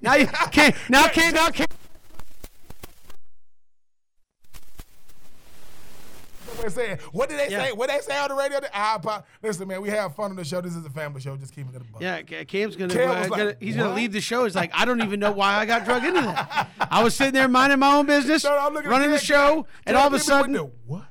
now 0.00 0.14
you 0.14 0.26
can't 0.52 0.74
now 0.88 1.06
can't 1.08 1.34
now 1.34 1.48
can't. 1.50 1.70
That's 6.74 6.76
what 6.76 6.86
saying. 6.86 6.98
What 7.12 7.28
did 7.28 7.38
they 7.38 7.48
Yeah. 7.50 7.64
say? 7.66 7.72
What 7.72 7.88
they 7.88 7.98
say 8.00 8.18
on 8.18 8.28
the 8.28 8.34
radio? 8.34 8.58
I, 8.72 8.94
apo- 8.94 9.24
listen, 9.42 9.66
man, 9.68 9.80
we 9.82 9.88
have 9.90 10.14
fun 10.14 10.30
on 10.30 10.36
the 10.36 10.44
show. 10.44 10.60
This 10.60 10.74
is 10.74 10.84
a 10.84 10.90
family 10.90 11.20
show. 11.20 11.36
Just 11.36 11.54
keep 11.54 11.66
it 11.68 11.74
in 11.74 11.78
the 11.80 11.84
buck. 11.84 12.00
Yeah, 12.02 12.22
Cam's 12.22 12.76
gonna, 12.76 12.92
Cam 12.94 13.10
uh, 13.10 13.14
like, 13.14 13.28
gonna 13.30 13.56
he's 13.60 13.76
gonna 13.76 13.94
leave 13.94 14.12
the 14.12 14.20
show. 14.20 14.44
He's 14.44 14.54
like, 14.54 14.70
I 14.74 14.84
don't 14.84 15.02
even 15.02 15.20
know 15.20 15.32
why 15.32 15.54
I 15.56 15.66
got 15.66 15.84
drug 15.84 16.04
into 16.04 16.20
that. 16.22 16.68
I 16.90 17.02
was 17.02 17.14
sitting 17.14 17.34
there 17.34 17.48
minding 17.48 17.78
my 17.78 17.94
own 17.94 18.06
business, 18.06 18.44
No, 18.44 18.50
no, 18.50 18.58
I'm 18.58 18.74
looking 18.74 18.88
at 18.88 18.90
running 18.90 19.10
the 19.10 19.18
show, 19.18 19.62
Cam, 19.62 19.66
and 19.86 19.96
all 19.96 20.06
of 20.08 20.12
a 20.14 20.16
hit 20.18 20.26
me 20.28 20.34
with 20.34 20.40
sudden, 20.40 20.52
the 20.52 20.70
what? 20.86 21.04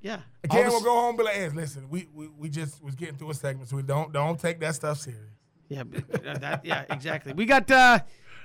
yeah, 0.00 0.20
And 0.42 0.50
Cam 0.52 0.68
will 0.70 0.80
go 0.80 0.90
home 0.94 1.08
and 1.10 1.18
be 1.18 1.24
like, 1.24 1.34
hey, 1.34 1.48
listen, 1.50 1.88
we, 1.90 2.08
we 2.14 2.28
we 2.28 2.48
just 2.48 2.82
was 2.82 2.94
getting 2.94 3.16
through 3.16 3.30
a 3.30 3.34
segment, 3.34 3.68
so 3.68 3.76
we 3.76 3.82
don't 3.82 4.12
don't 4.12 4.38
take 4.38 4.60
that 4.60 4.74
stuff 4.74 4.98
serious. 4.98 5.20
Yeah, 5.68 5.82
uh, 6.26 6.38
that, 6.38 6.64
yeah, 6.64 6.84
exactly. 6.90 7.32
We 7.32 7.46
got 7.46 7.70
uh, 7.70 8.00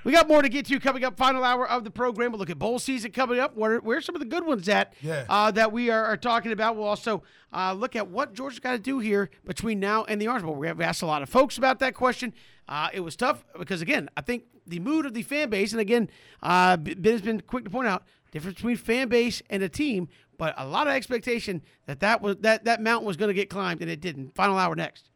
we 0.06 0.12
got 0.12 0.28
more 0.28 0.42
to 0.42 0.48
get 0.48 0.68
to 0.68 0.80
coming 0.80 1.04
up. 1.04 1.18
Final 1.18 1.44
hour 1.44 1.68
of 1.68 1.84
the 1.84 1.90
program. 1.92 2.32
We'll 2.32 2.40
look 2.40 2.52
at 2.52 2.60
bowl 2.60 2.80
season 2.80 3.12
coming 3.12 3.40
up. 3.40 3.58
Where 3.58 3.80
where's 3.80 4.06
some 4.06 4.16
of 4.16 4.20
the 4.20 4.28
good 4.28 4.46
ones 4.46 4.70
at? 4.70 4.94
Yeah. 5.02 5.26
Uh, 5.28 5.52
that 5.52 5.72
we 5.72 5.90
are, 5.90 6.06
are 6.06 6.16
talking 6.16 6.52
about. 6.52 6.78
We'll 6.78 6.88
also 6.88 7.24
uh, 7.52 7.74
look 7.74 7.96
at 7.96 8.08
what 8.08 8.34
Georgia's 8.34 8.60
got 8.60 8.74
to 8.74 8.80
do 8.80 9.00
here 9.00 9.32
between 9.44 9.80
now 9.80 10.06
and 10.06 10.22
the 10.22 10.28
Orange 10.28 10.46
Bowl. 10.46 10.56
We 10.56 10.68
have 10.68 10.80
asked 10.80 11.02
a 11.02 11.08
lot 11.08 11.24
of 11.24 11.30
folks 11.30 11.58
about 11.58 11.80
that 11.80 11.96
question. 11.96 12.34
Uh, 12.70 12.90
it 12.94 13.00
was 13.00 13.16
tough 13.16 13.44
because 13.58 13.82
again, 13.82 14.10
I 14.16 14.22
think 14.22 14.44
the 14.68 14.80
mood 14.80 15.08
of 15.08 15.16
the 15.16 15.24
fan 15.24 15.50
base, 15.50 15.72
and 15.72 15.82
again, 15.82 16.10
uh, 16.42 16.78
Ben 16.78 17.04
has 17.04 17.22
been 17.22 17.42
quick 17.42 17.66
to 17.66 17.70
point 17.72 17.88
out 17.88 18.04
difference 18.32 18.58
between 18.58 18.78
fan 18.78 19.08
base 19.08 19.42
and 19.50 19.64
a 19.64 19.70
team, 19.70 20.08
but 20.38 20.54
a 20.58 20.68
lot 20.68 20.88
of 20.88 20.94
expectation 20.94 21.64
that 21.88 22.02
that 22.02 22.22
was 22.22 22.36
that 22.42 22.66
that 22.66 22.80
mountain 22.80 23.08
was 23.08 23.18
going 23.18 23.30
to 23.30 23.34
get 23.34 23.50
climbed, 23.50 23.82
and 23.82 23.90
it 23.90 24.02
didn't. 24.02 24.36
Final 24.36 24.58
hour 24.58 24.76
next. 24.76 25.10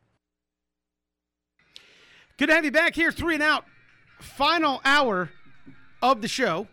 Good 2.38 2.48
to 2.48 2.56
have 2.56 2.66
you 2.66 2.72
back 2.72 2.96
here, 2.96 3.12
three 3.12 3.36
and 3.36 3.44
out. 3.44 3.66
Final 4.20 4.82
hour 4.84 5.30
of 6.02 6.22
the 6.22 6.28
show. 6.28 6.68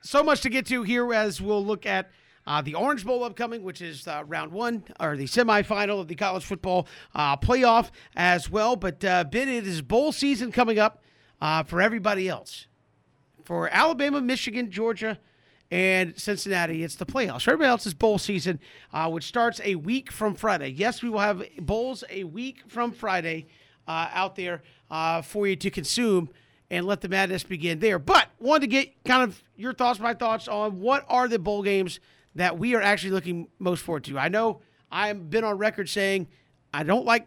So 0.00 0.22
much 0.22 0.40
to 0.40 0.48
get 0.48 0.66
to 0.66 0.82
here 0.82 1.12
as 1.12 1.40
we'll 1.40 1.64
look 1.64 1.86
at 1.86 2.10
uh, 2.46 2.62
the 2.62 2.74
Orange 2.74 3.04
Bowl 3.04 3.22
upcoming, 3.22 3.62
which 3.62 3.80
is 3.80 4.08
uh, 4.08 4.24
round 4.26 4.52
one 4.52 4.84
or 4.98 5.16
the 5.16 5.26
semifinal 5.26 6.00
of 6.00 6.08
the 6.08 6.14
college 6.14 6.44
football 6.44 6.88
uh, 7.14 7.36
playoff 7.36 7.90
as 8.16 8.50
well. 8.50 8.74
But 8.74 9.04
uh, 9.04 9.24
Ben, 9.24 9.48
it 9.48 9.66
is 9.66 9.82
bowl 9.82 10.12
season 10.12 10.50
coming 10.50 10.78
up 10.78 11.02
uh, 11.40 11.62
for 11.62 11.80
everybody 11.80 12.28
else. 12.28 12.66
For 13.44 13.68
Alabama, 13.68 14.20
Michigan, 14.20 14.70
Georgia, 14.70 15.18
and 15.70 16.18
Cincinnati, 16.18 16.82
it's 16.82 16.96
the 16.96 17.06
playoffs. 17.06 17.42
For 17.42 17.50
everybody 17.50 17.70
else, 17.70 17.86
is 17.86 17.94
bowl 17.94 18.18
season, 18.18 18.60
uh, 18.92 19.08
which 19.10 19.24
starts 19.24 19.60
a 19.64 19.74
week 19.74 20.10
from 20.10 20.34
Friday. 20.34 20.68
Yes, 20.68 21.02
we 21.02 21.10
will 21.10 21.20
have 21.20 21.42
bowls 21.58 22.04
a 22.10 22.24
week 22.24 22.62
from 22.68 22.92
Friday 22.92 23.46
uh, 23.86 24.08
out 24.12 24.36
there 24.36 24.62
uh, 24.92 25.22
for 25.22 25.48
you 25.48 25.56
to 25.56 25.70
consume 25.70 26.28
and 26.70 26.86
let 26.86 27.00
the 27.00 27.08
madness 27.08 27.42
begin 27.42 27.80
there. 27.80 27.98
But 27.98 28.28
wanted 28.38 28.60
to 28.60 28.66
get 28.68 29.04
kind 29.04 29.22
of 29.22 29.42
your 29.56 29.72
thoughts, 29.72 29.98
my 29.98 30.14
thoughts 30.14 30.46
on 30.46 30.80
what 30.80 31.04
are 31.08 31.26
the 31.26 31.38
bowl 31.38 31.62
games 31.62 31.98
that 32.34 32.58
we 32.58 32.74
are 32.74 32.82
actually 32.82 33.10
looking 33.10 33.48
most 33.58 33.82
forward 33.82 34.04
to. 34.04 34.18
I 34.18 34.28
know 34.28 34.60
I've 34.90 35.30
been 35.30 35.44
on 35.44 35.58
record 35.58 35.88
saying 35.88 36.28
I 36.72 36.82
don't 36.82 37.04
like 37.04 37.26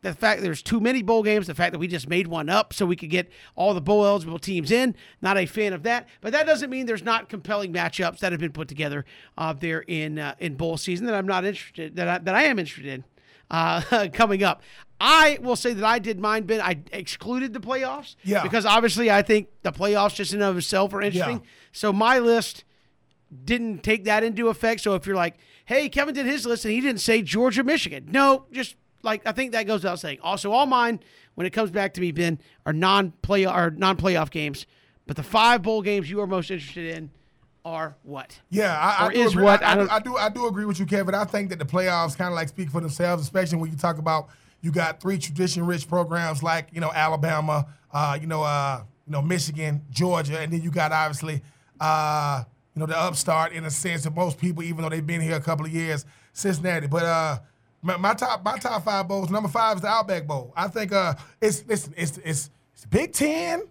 the 0.00 0.14
fact 0.14 0.42
there's 0.42 0.62
too 0.62 0.80
many 0.80 1.02
bowl 1.02 1.22
games, 1.22 1.46
the 1.46 1.54
fact 1.54 1.72
that 1.72 1.78
we 1.78 1.86
just 1.86 2.08
made 2.08 2.26
one 2.26 2.48
up 2.48 2.72
so 2.72 2.84
we 2.84 2.96
could 2.96 3.10
get 3.10 3.30
all 3.54 3.72
the 3.72 3.80
bowl 3.80 4.04
eligible 4.04 4.38
teams 4.38 4.70
in. 4.70 4.94
Not 5.20 5.38
a 5.38 5.46
fan 5.46 5.72
of 5.72 5.84
that, 5.84 6.08
but 6.20 6.32
that 6.32 6.44
doesn't 6.44 6.70
mean 6.70 6.86
there's 6.86 7.04
not 7.04 7.28
compelling 7.28 7.72
matchups 7.72 8.18
that 8.18 8.32
have 8.32 8.40
been 8.40 8.52
put 8.52 8.68
together 8.68 9.04
uh, 9.38 9.52
there 9.52 9.80
in 9.80 10.18
uh, 10.18 10.34
in 10.38 10.56
bowl 10.56 10.76
season 10.76 11.06
that 11.06 11.14
I'm 11.14 11.26
not 11.26 11.44
interested 11.44 11.94
that 11.96 12.08
I, 12.08 12.18
that 12.18 12.34
I 12.34 12.44
am 12.44 12.58
interested 12.58 12.86
in 12.86 13.04
uh, 13.52 14.08
coming 14.12 14.42
up. 14.42 14.62
I 15.00 15.38
will 15.42 15.56
say 15.56 15.72
that 15.72 15.84
I 15.84 15.98
did 15.98 16.18
mine, 16.20 16.44
Ben. 16.44 16.60
I 16.60 16.78
excluded 16.92 17.52
the 17.52 17.60
playoffs, 17.60 18.14
Yeah. 18.24 18.42
because 18.44 18.64
obviously 18.64 19.10
I 19.10 19.22
think 19.22 19.48
the 19.62 19.72
playoffs 19.72 20.14
just 20.14 20.32
in 20.32 20.40
and 20.40 20.50
of 20.50 20.56
itself 20.56 20.92
are 20.94 21.02
interesting. 21.02 21.38
Yeah. 21.38 21.50
So 21.72 21.92
my 21.92 22.18
list 22.20 22.64
didn't 23.44 23.82
take 23.82 24.04
that 24.04 24.22
into 24.22 24.48
effect. 24.48 24.80
So 24.82 24.94
if 24.94 25.06
you're 25.06 25.16
like, 25.16 25.36
hey, 25.64 25.88
Kevin 25.88 26.14
did 26.14 26.26
his 26.26 26.46
list 26.46 26.64
and 26.64 26.72
he 26.74 26.80
didn't 26.80 27.00
say 27.00 27.22
Georgia, 27.22 27.64
Michigan. 27.64 28.08
No, 28.10 28.46
just 28.52 28.76
like 29.02 29.22
I 29.26 29.32
think 29.32 29.52
that 29.52 29.66
goes 29.66 29.82
without 29.82 29.98
saying. 29.98 30.18
Also, 30.22 30.52
all 30.52 30.66
mine 30.66 31.00
when 31.34 31.46
it 31.46 31.50
comes 31.50 31.70
back 31.70 31.94
to 31.94 32.00
me, 32.00 32.12
Ben, 32.12 32.38
are 32.66 32.72
non-play 32.72 33.44
are 33.44 33.70
non-playoff 33.70 34.30
games. 34.30 34.66
But 35.06 35.16
the 35.16 35.22
five 35.24 35.62
bowl 35.62 35.82
games 35.82 36.10
you 36.10 36.20
are 36.20 36.26
most 36.28 36.50
interested 36.50 36.94
in 36.96 37.10
are 37.64 37.96
what? 38.02 38.38
Yeah, 38.50 38.76
I, 38.78 39.06
I 39.06 39.12
do 39.12 39.20
is 39.20 39.32
agree. 39.32 39.44
what? 39.44 39.62
I, 39.62 39.72
I 39.72 39.76
do, 39.76 39.88
I 39.90 40.00
do. 40.00 40.16
I 40.16 40.28
do 40.28 40.46
agree 40.46 40.64
with 40.64 40.80
you, 40.80 40.86
Kevin. 40.86 41.14
I 41.14 41.24
think 41.24 41.50
that 41.50 41.58
the 41.58 41.64
playoffs 41.64 42.16
kind 42.16 42.28
of 42.28 42.34
like 42.34 42.48
speak 42.48 42.70
for 42.70 42.80
themselves, 42.80 43.22
especially 43.22 43.58
when 43.58 43.70
you 43.70 43.76
talk 43.76 43.98
about 43.98 44.28
you 44.60 44.70
got 44.70 45.00
three 45.00 45.18
tradition-rich 45.18 45.88
programs 45.88 46.42
like 46.42 46.68
you 46.72 46.80
know 46.80 46.90
Alabama, 46.92 47.66
uh, 47.92 48.16
you 48.20 48.26
know, 48.26 48.42
uh, 48.42 48.82
you 49.06 49.12
know 49.12 49.22
Michigan, 49.22 49.82
Georgia, 49.90 50.40
and 50.40 50.52
then 50.52 50.62
you 50.62 50.70
got 50.70 50.92
obviously 50.92 51.42
uh, 51.80 52.44
you 52.74 52.80
know 52.80 52.86
the 52.86 52.98
upstart 52.98 53.52
in 53.52 53.64
a 53.64 53.70
sense 53.70 54.06
of 54.06 54.14
most 54.14 54.38
people, 54.38 54.62
even 54.62 54.82
though 54.82 54.88
they've 54.88 55.06
been 55.06 55.20
here 55.20 55.36
a 55.36 55.40
couple 55.40 55.66
of 55.66 55.72
years, 55.72 56.04
Cincinnati. 56.32 56.86
But 56.86 57.04
uh, 57.04 57.38
my, 57.82 57.96
my 57.96 58.14
top 58.14 58.44
my 58.44 58.58
top 58.58 58.84
five 58.84 59.08
bowls. 59.08 59.30
Number 59.30 59.48
five 59.48 59.76
is 59.76 59.82
the 59.82 59.88
Outback 59.88 60.26
Bowl. 60.26 60.52
I 60.56 60.68
think 60.68 60.92
uh, 60.92 61.14
it's 61.40 61.64
listen, 61.66 61.94
it's 61.96 62.18
it's 62.18 62.50
it's 62.74 62.86
Big 62.86 63.12
Ten 63.12 63.64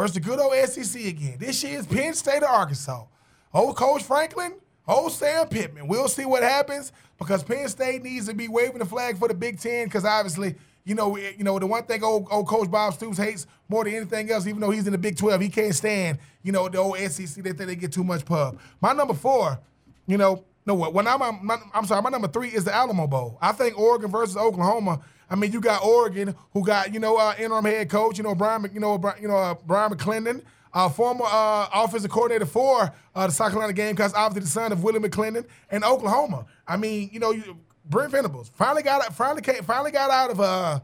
versus 0.00 0.14
the 0.14 0.20
good 0.20 0.40
old 0.40 0.54
SEC 0.66 1.04
again. 1.04 1.36
This 1.38 1.62
year 1.62 1.78
is 1.78 1.86
Penn 1.86 2.14
State 2.14 2.42
or 2.42 2.48
Arkansas. 2.48 3.04
Old 3.52 3.76
Coach 3.76 4.02
Franklin, 4.02 4.54
old 4.88 5.12
Sam 5.12 5.46
Pittman. 5.46 5.88
We'll 5.88 6.08
see 6.08 6.24
what 6.24 6.42
happens 6.42 6.90
because 7.18 7.42
Penn 7.42 7.68
State 7.68 8.02
needs 8.02 8.26
to 8.26 8.32
be 8.32 8.48
waving 8.48 8.78
the 8.78 8.86
flag 8.86 9.18
for 9.18 9.28
the 9.28 9.34
Big 9.34 9.60
Ten 9.60 9.84
because 9.84 10.06
obviously, 10.06 10.54
you 10.86 10.94
know, 10.94 11.18
you 11.18 11.44
know 11.44 11.58
the 11.58 11.66
one 11.66 11.82
thing 11.82 12.02
old, 12.02 12.28
old 12.30 12.48
Coach 12.48 12.70
Bob 12.70 12.94
Stoops 12.94 13.18
hates 13.18 13.46
more 13.68 13.84
than 13.84 13.92
anything 13.92 14.30
else, 14.30 14.46
even 14.46 14.60
though 14.60 14.70
he's 14.70 14.86
in 14.86 14.92
the 14.92 14.98
Big 14.98 15.18
12, 15.18 15.38
he 15.38 15.50
can't 15.50 15.74
stand, 15.74 16.18
you 16.42 16.50
know, 16.50 16.66
the 16.70 16.78
old 16.78 16.96
SEC. 16.96 17.44
They 17.44 17.52
think 17.52 17.66
they 17.66 17.76
get 17.76 17.92
too 17.92 18.04
much 18.04 18.24
pub. 18.24 18.58
My 18.80 18.94
number 18.94 19.12
four, 19.12 19.60
you 20.06 20.16
know, 20.16 20.44
no 20.64 20.72
what? 20.76 20.94
When 20.94 21.06
I'm, 21.06 21.20
I'm, 21.22 21.50
I'm 21.74 21.84
sorry, 21.84 22.00
my 22.00 22.08
number 22.08 22.28
three 22.28 22.48
is 22.48 22.64
the 22.64 22.74
Alamo 22.74 23.06
Bowl. 23.06 23.36
I 23.42 23.52
think 23.52 23.78
Oregon 23.78 24.10
versus 24.10 24.38
Oklahoma. 24.38 25.02
I 25.30 25.36
mean, 25.36 25.52
you 25.52 25.60
got 25.60 25.84
Oregon, 25.84 26.34
who 26.52 26.64
got 26.64 26.92
you 26.92 27.00
know 27.00 27.16
uh, 27.16 27.34
interim 27.38 27.64
head 27.64 27.88
coach, 27.88 28.18
you 28.18 28.24
know 28.24 28.34
Bryan, 28.34 28.68
you 28.74 28.80
know 28.80 28.98
Bri- 28.98 29.20
you 29.20 29.28
know 29.28 29.36
uh, 29.36 29.54
Bryan 29.54 29.92
McClendon, 29.92 30.42
uh, 30.74 30.88
former 30.88 31.24
uh, 31.26 31.68
offensive 31.72 32.10
coordinator 32.10 32.46
for 32.46 32.92
uh, 33.14 33.26
the 33.26 33.32
South 33.32 33.50
Carolina 33.50 33.72
Gamecocks, 33.72 34.12
obviously 34.14 34.44
the 34.46 34.50
son 34.50 34.72
of 34.72 34.82
Willie 34.82 34.98
McClendon, 34.98 35.46
and 35.70 35.84
Oklahoma. 35.84 36.46
I 36.66 36.76
mean, 36.76 37.10
you 37.12 37.20
know, 37.20 37.30
you, 37.30 37.58
Brent 37.84 38.10
Venables 38.10 38.50
finally 38.54 38.82
got 38.82 39.14
finally 39.14 39.42
came, 39.42 39.62
finally 39.62 39.92
got 39.92 40.10
out 40.10 40.30
of 40.30 40.40
uh, 40.40 40.80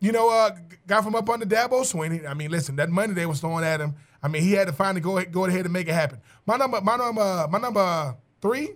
you 0.00 0.12
know, 0.12 0.30
uh, 0.30 0.50
got 0.86 1.02
from 1.02 1.14
up 1.14 1.28
under 1.28 1.44
Dabo 1.46 1.82
Swinney. 1.82 2.26
I 2.26 2.34
mean, 2.34 2.50
listen, 2.50 2.76
that 2.76 2.88
money 2.88 3.14
they 3.14 3.26
was 3.26 3.40
throwing 3.40 3.64
at 3.64 3.80
him. 3.80 3.94
I 4.22 4.28
mean, 4.28 4.42
he 4.42 4.52
had 4.52 4.66
to 4.68 4.72
finally 4.72 5.00
go 5.00 5.22
go 5.24 5.44
ahead 5.44 5.64
and 5.64 5.72
make 5.72 5.88
it 5.88 5.94
happen. 5.94 6.20
My 6.46 6.56
number, 6.56 6.80
my 6.80 6.96
number, 6.96 7.48
my 7.50 7.58
number 7.58 8.16
three, 8.40 8.74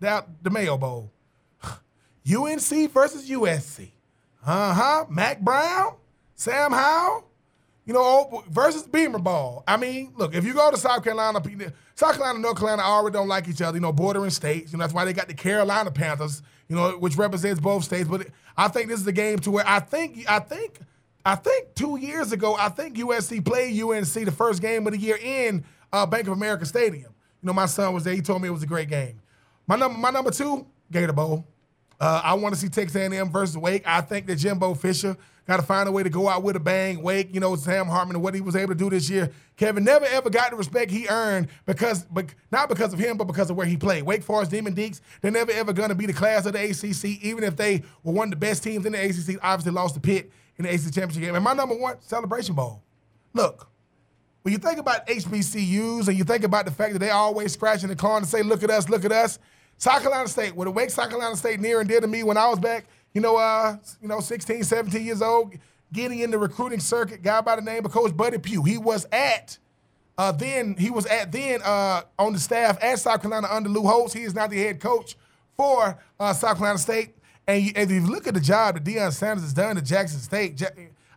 that 0.00 0.26
the 0.42 0.50
Mayo 0.50 0.76
Bowl. 0.76 1.12
UNC 1.62 2.90
versus 2.92 3.28
USC. 3.28 3.90
Uh 4.46 4.74
huh. 4.74 5.06
Mack 5.08 5.40
Brown, 5.40 5.94
Sam 6.34 6.72
Howell, 6.72 7.24
you 7.86 7.94
know, 7.94 8.44
versus 8.48 8.82
Beamer 8.82 9.18
Ball. 9.18 9.64
I 9.66 9.76
mean, 9.76 10.12
look, 10.16 10.34
if 10.34 10.44
you 10.44 10.54
go 10.54 10.70
to 10.70 10.76
South 10.76 11.02
Carolina, 11.02 11.40
South 11.94 12.12
Carolina 12.12 12.34
and 12.34 12.42
North 12.42 12.58
Carolina 12.58 12.82
already 12.82 13.14
don't 13.14 13.28
like 13.28 13.48
each 13.48 13.62
other, 13.62 13.76
you 13.76 13.80
know, 13.80 13.92
bordering 13.92 14.30
states. 14.30 14.72
You 14.72 14.78
know, 14.78 14.82
that's 14.82 14.94
why 14.94 15.04
they 15.04 15.12
got 15.12 15.28
the 15.28 15.34
Carolina 15.34 15.90
Panthers, 15.90 16.42
you 16.68 16.76
know, 16.76 16.92
which 16.98 17.16
represents 17.16 17.60
both 17.60 17.84
states. 17.84 18.08
But 18.08 18.28
I 18.56 18.68
think 18.68 18.88
this 18.88 19.00
is 19.00 19.06
a 19.06 19.12
game 19.12 19.38
to 19.40 19.50
where 19.50 19.66
I 19.66 19.80
think, 19.80 20.24
I 20.28 20.40
think, 20.40 20.80
I 21.24 21.36
think 21.36 21.74
two 21.74 21.96
years 21.98 22.32
ago, 22.32 22.54
I 22.54 22.68
think 22.68 22.96
USC 22.96 23.44
played 23.44 23.80
UNC 23.80 24.12
the 24.12 24.32
first 24.32 24.60
game 24.60 24.86
of 24.86 24.92
the 24.92 24.98
year 24.98 25.18
in 25.22 25.64
uh, 25.92 26.04
Bank 26.04 26.26
of 26.26 26.34
America 26.34 26.66
Stadium. 26.66 27.14
You 27.42 27.46
know, 27.46 27.52
my 27.54 27.66
son 27.66 27.94
was 27.94 28.04
there. 28.04 28.14
He 28.14 28.20
told 28.20 28.42
me 28.42 28.48
it 28.48 28.52
was 28.52 28.62
a 28.62 28.66
great 28.66 28.88
game. 28.88 29.20
My 29.66 29.76
number, 29.76 29.98
my 29.98 30.10
number 30.10 30.30
two, 30.30 30.66
Gator 30.90 31.12
Bowl. 31.12 31.46
Uh, 32.00 32.20
I 32.24 32.34
want 32.34 32.54
to 32.54 32.60
see 32.60 32.68
Texas 32.68 32.96
A&M 32.96 33.30
versus 33.30 33.56
Wake. 33.56 33.82
I 33.86 34.00
think 34.00 34.26
that 34.26 34.36
Jimbo 34.36 34.74
Fisher 34.74 35.16
got 35.46 35.58
to 35.58 35.62
find 35.62 35.88
a 35.88 35.92
way 35.92 36.02
to 36.02 36.10
go 36.10 36.28
out 36.28 36.42
with 36.42 36.56
a 36.56 36.60
bang. 36.60 37.02
Wake, 37.02 37.34
you 37.34 37.40
know, 37.40 37.54
Sam 37.56 37.86
Hartman 37.86 38.16
and 38.16 38.22
what 38.22 38.34
he 38.34 38.40
was 38.40 38.56
able 38.56 38.74
to 38.74 38.78
do 38.78 38.90
this 38.90 39.08
year. 39.08 39.30
Kevin 39.56 39.84
never 39.84 40.04
ever 40.06 40.30
got 40.30 40.50
the 40.50 40.56
respect 40.56 40.90
he 40.90 41.06
earned 41.08 41.48
because, 41.66 42.04
but 42.04 42.26
not 42.50 42.68
because 42.68 42.92
of 42.92 42.98
him, 42.98 43.16
but 43.16 43.24
because 43.24 43.50
of 43.50 43.56
where 43.56 43.66
he 43.66 43.76
played. 43.76 44.02
Wake 44.02 44.22
Forest, 44.22 44.50
Demon 44.50 44.74
Deacs, 44.74 45.00
they're 45.20 45.30
never 45.30 45.52
ever 45.52 45.72
going 45.72 45.90
to 45.90 45.94
be 45.94 46.06
the 46.06 46.12
class 46.12 46.46
of 46.46 46.54
the 46.54 46.62
ACC, 46.70 47.22
even 47.22 47.44
if 47.44 47.56
they 47.56 47.82
were 48.02 48.12
one 48.12 48.28
of 48.28 48.30
the 48.30 48.36
best 48.36 48.62
teams 48.62 48.84
in 48.86 48.92
the 48.92 49.00
ACC. 49.00 49.38
Obviously, 49.42 49.72
lost 49.72 49.94
the 49.94 50.00
pit 50.00 50.30
in 50.56 50.64
the 50.64 50.70
ACC 50.70 50.92
championship 50.92 51.22
game. 51.22 51.34
And 51.34 51.44
my 51.44 51.54
number 51.54 51.76
one 51.76 51.96
celebration 52.00 52.54
bowl. 52.54 52.82
Look, 53.32 53.68
when 54.42 54.52
you 54.52 54.58
think 54.58 54.78
about 54.78 55.06
HBCUs 55.06 56.08
and 56.08 56.16
you 56.16 56.24
think 56.24 56.44
about 56.44 56.64
the 56.64 56.70
fact 56.70 56.92
that 56.92 56.98
they 56.98 57.10
always 57.10 57.52
scratching 57.52 57.88
the 57.88 57.96
car 57.96 58.16
and 58.18 58.26
say, 58.26 58.42
"Look 58.42 58.62
at 58.62 58.70
us, 58.70 58.88
look 58.88 59.04
at 59.04 59.12
us." 59.12 59.38
South 59.78 60.00
Carolina 60.02 60.28
State, 60.28 60.54
with 60.54 60.68
a 60.68 60.70
Wake 60.70 60.90
South 60.90 61.08
Carolina 61.08 61.36
State 61.36 61.60
near 61.60 61.80
and 61.80 61.88
dear 61.88 62.00
to 62.00 62.06
me 62.06 62.22
when 62.22 62.36
I 62.36 62.48
was 62.48 62.58
back, 62.58 62.86
you 63.12 63.20
know, 63.20 63.36
uh, 63.36 63.76
you 64.00 64.08
know, 64.08 64.20
16, 64.20 64.64
17 64.64 65.04
years 65.04 65.22
old, 65.22 65.54
getting 65.92 66.20
in 66.20 66.30
the 66.30 66.38
recruiting 66.38 66.80
circuit, 66.80 67.22
guy 67.22 67.40
by 67.40 67.56
the 67.56 67.62
name 67.62 67.84
of 67.84 67.92
Coach 67.92 68.16
Buddy 68.16 68.38
Pough. 68.38 68.62
He 68.62 68.78
was 68.78 69.06
at 69.12 69.58
uh, 70.16 70.32
then 70.32 70.76
he 70.78 70.90
was 70.90 71.06
at 71.06 71.32
then 71.32 71.60
uh, 71.64 72.02
on 72.18 72.32
the 72.32 72.38
staff 72.38 72.82
at 72.82 72.98
South 72.98 73.20
Carolina 73.20 73.48
under 73.50 73.68
Lou 73.68 73.82
Holtz. 73.82 74.12
He 74.12 74.22
is 74.22 74.34
now 74.34 74.46
the 74.46 74.58
head 74.58 74.80
coach 74.80 75.16
for 75.56 75.98
uh, 76.20 76.32
South 76.32 76.58
Carolina 76.58 76.78
State. 76.78 77.16
And, 77.46 77.62
you, 77.62 77.72
if 77.74 77.90
you 77.90 78.00
look 78.06 78.26
at 78.26 78.34
the 78.34 78.40
job 78.40 78.74
that 78.74 78.84
Deion 78.84 79.12
Sanders 79.12 79.42
has 79.44 79.52
done 79.52 79.76
at 79.76 79.84
Jackson 79.84 80.20
State, 80.20 80.62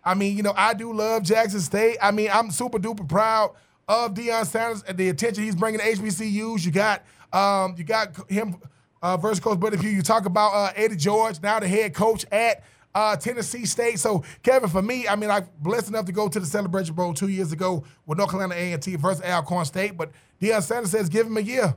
I 0.03 0.13
mean, 0.13 0.35
you 0.35 0.43
know, 0.43 0.53
I 0.55 0.73
do 0.73 0.93
love 0.93 1.23
Jackson 1.23 1.59
State. 1.59 1.97
I 2.01 2.11
mean, 2.11 2.29
I'm 2.33 2.51
super 2.51 2.79
duper 2.79 3.07
proud 3.07 3.55
of 3.87 4.13
Deion 4.13 4.45
Sanders 4.45 4.83
and 4.83 4.97
the 4.97 5.09
attention 5.09 5.43
he's 5.43 5.55
bringing 5.55 5.79
to 5.79 5.85
HBCUs. 5.85 6.65
You 6.65 6.71
got 6.71 7.03
um, 7.33 7.75
you 7.77 7.83
got 7.83 8.29
him 8.29 8.55
uh, 9.01 9.17
versus 9.17 9.39
Coach 9.39 9.59
Buddy 9.59 9.77
Pough. 9.77 9.87
You 9.87 10.01
talk 10.01 10.25
about 10.25 10.53
uh, 10.53 10.73
Eddie 10.75 10.95
George, 10.95 11.41
now 11.41 11.59
the 11.59 11.67
head 11.67 11.93
coach 11.93 12.25
at 12.31 12.63
uh, 12.95 13.15
Tennessee 13.15 13.65
State. 13.65 13.99
So, 13.99 14.23
Kevin, 14.41 14.69
for 14.69 14.81
me, 14.81 15.07
I 15.07 15.15
mean, 15.15 15.29
I'm 15.29 15.47
blessed 15.61 15.89
enough 15.89 16.05
to 16.05 16.11
go 16.11 16.27
to 16.27 16.39
the 16.39 16.45
Celebration 16.45 16.95
Bowl 16.95 17.13
two 17.13 17.27
years 17.27 17.51
ago 17.51 17.83
with 18.05 18.17
North 18.17 18.31
Carolina 18.31 18.55
A&T 18.55 18.95
versus 18.95 19.21
Alcorn 19.23 19.65
State. 19.65 19.97
But 19.97 20.11
Deion 20.41 20.63
Sanders 20.63 20.91
says 20.91 21.09
give 21.09 21.27
him 21.27 21.37
a 21.37 21.41
year. 21.41 21.75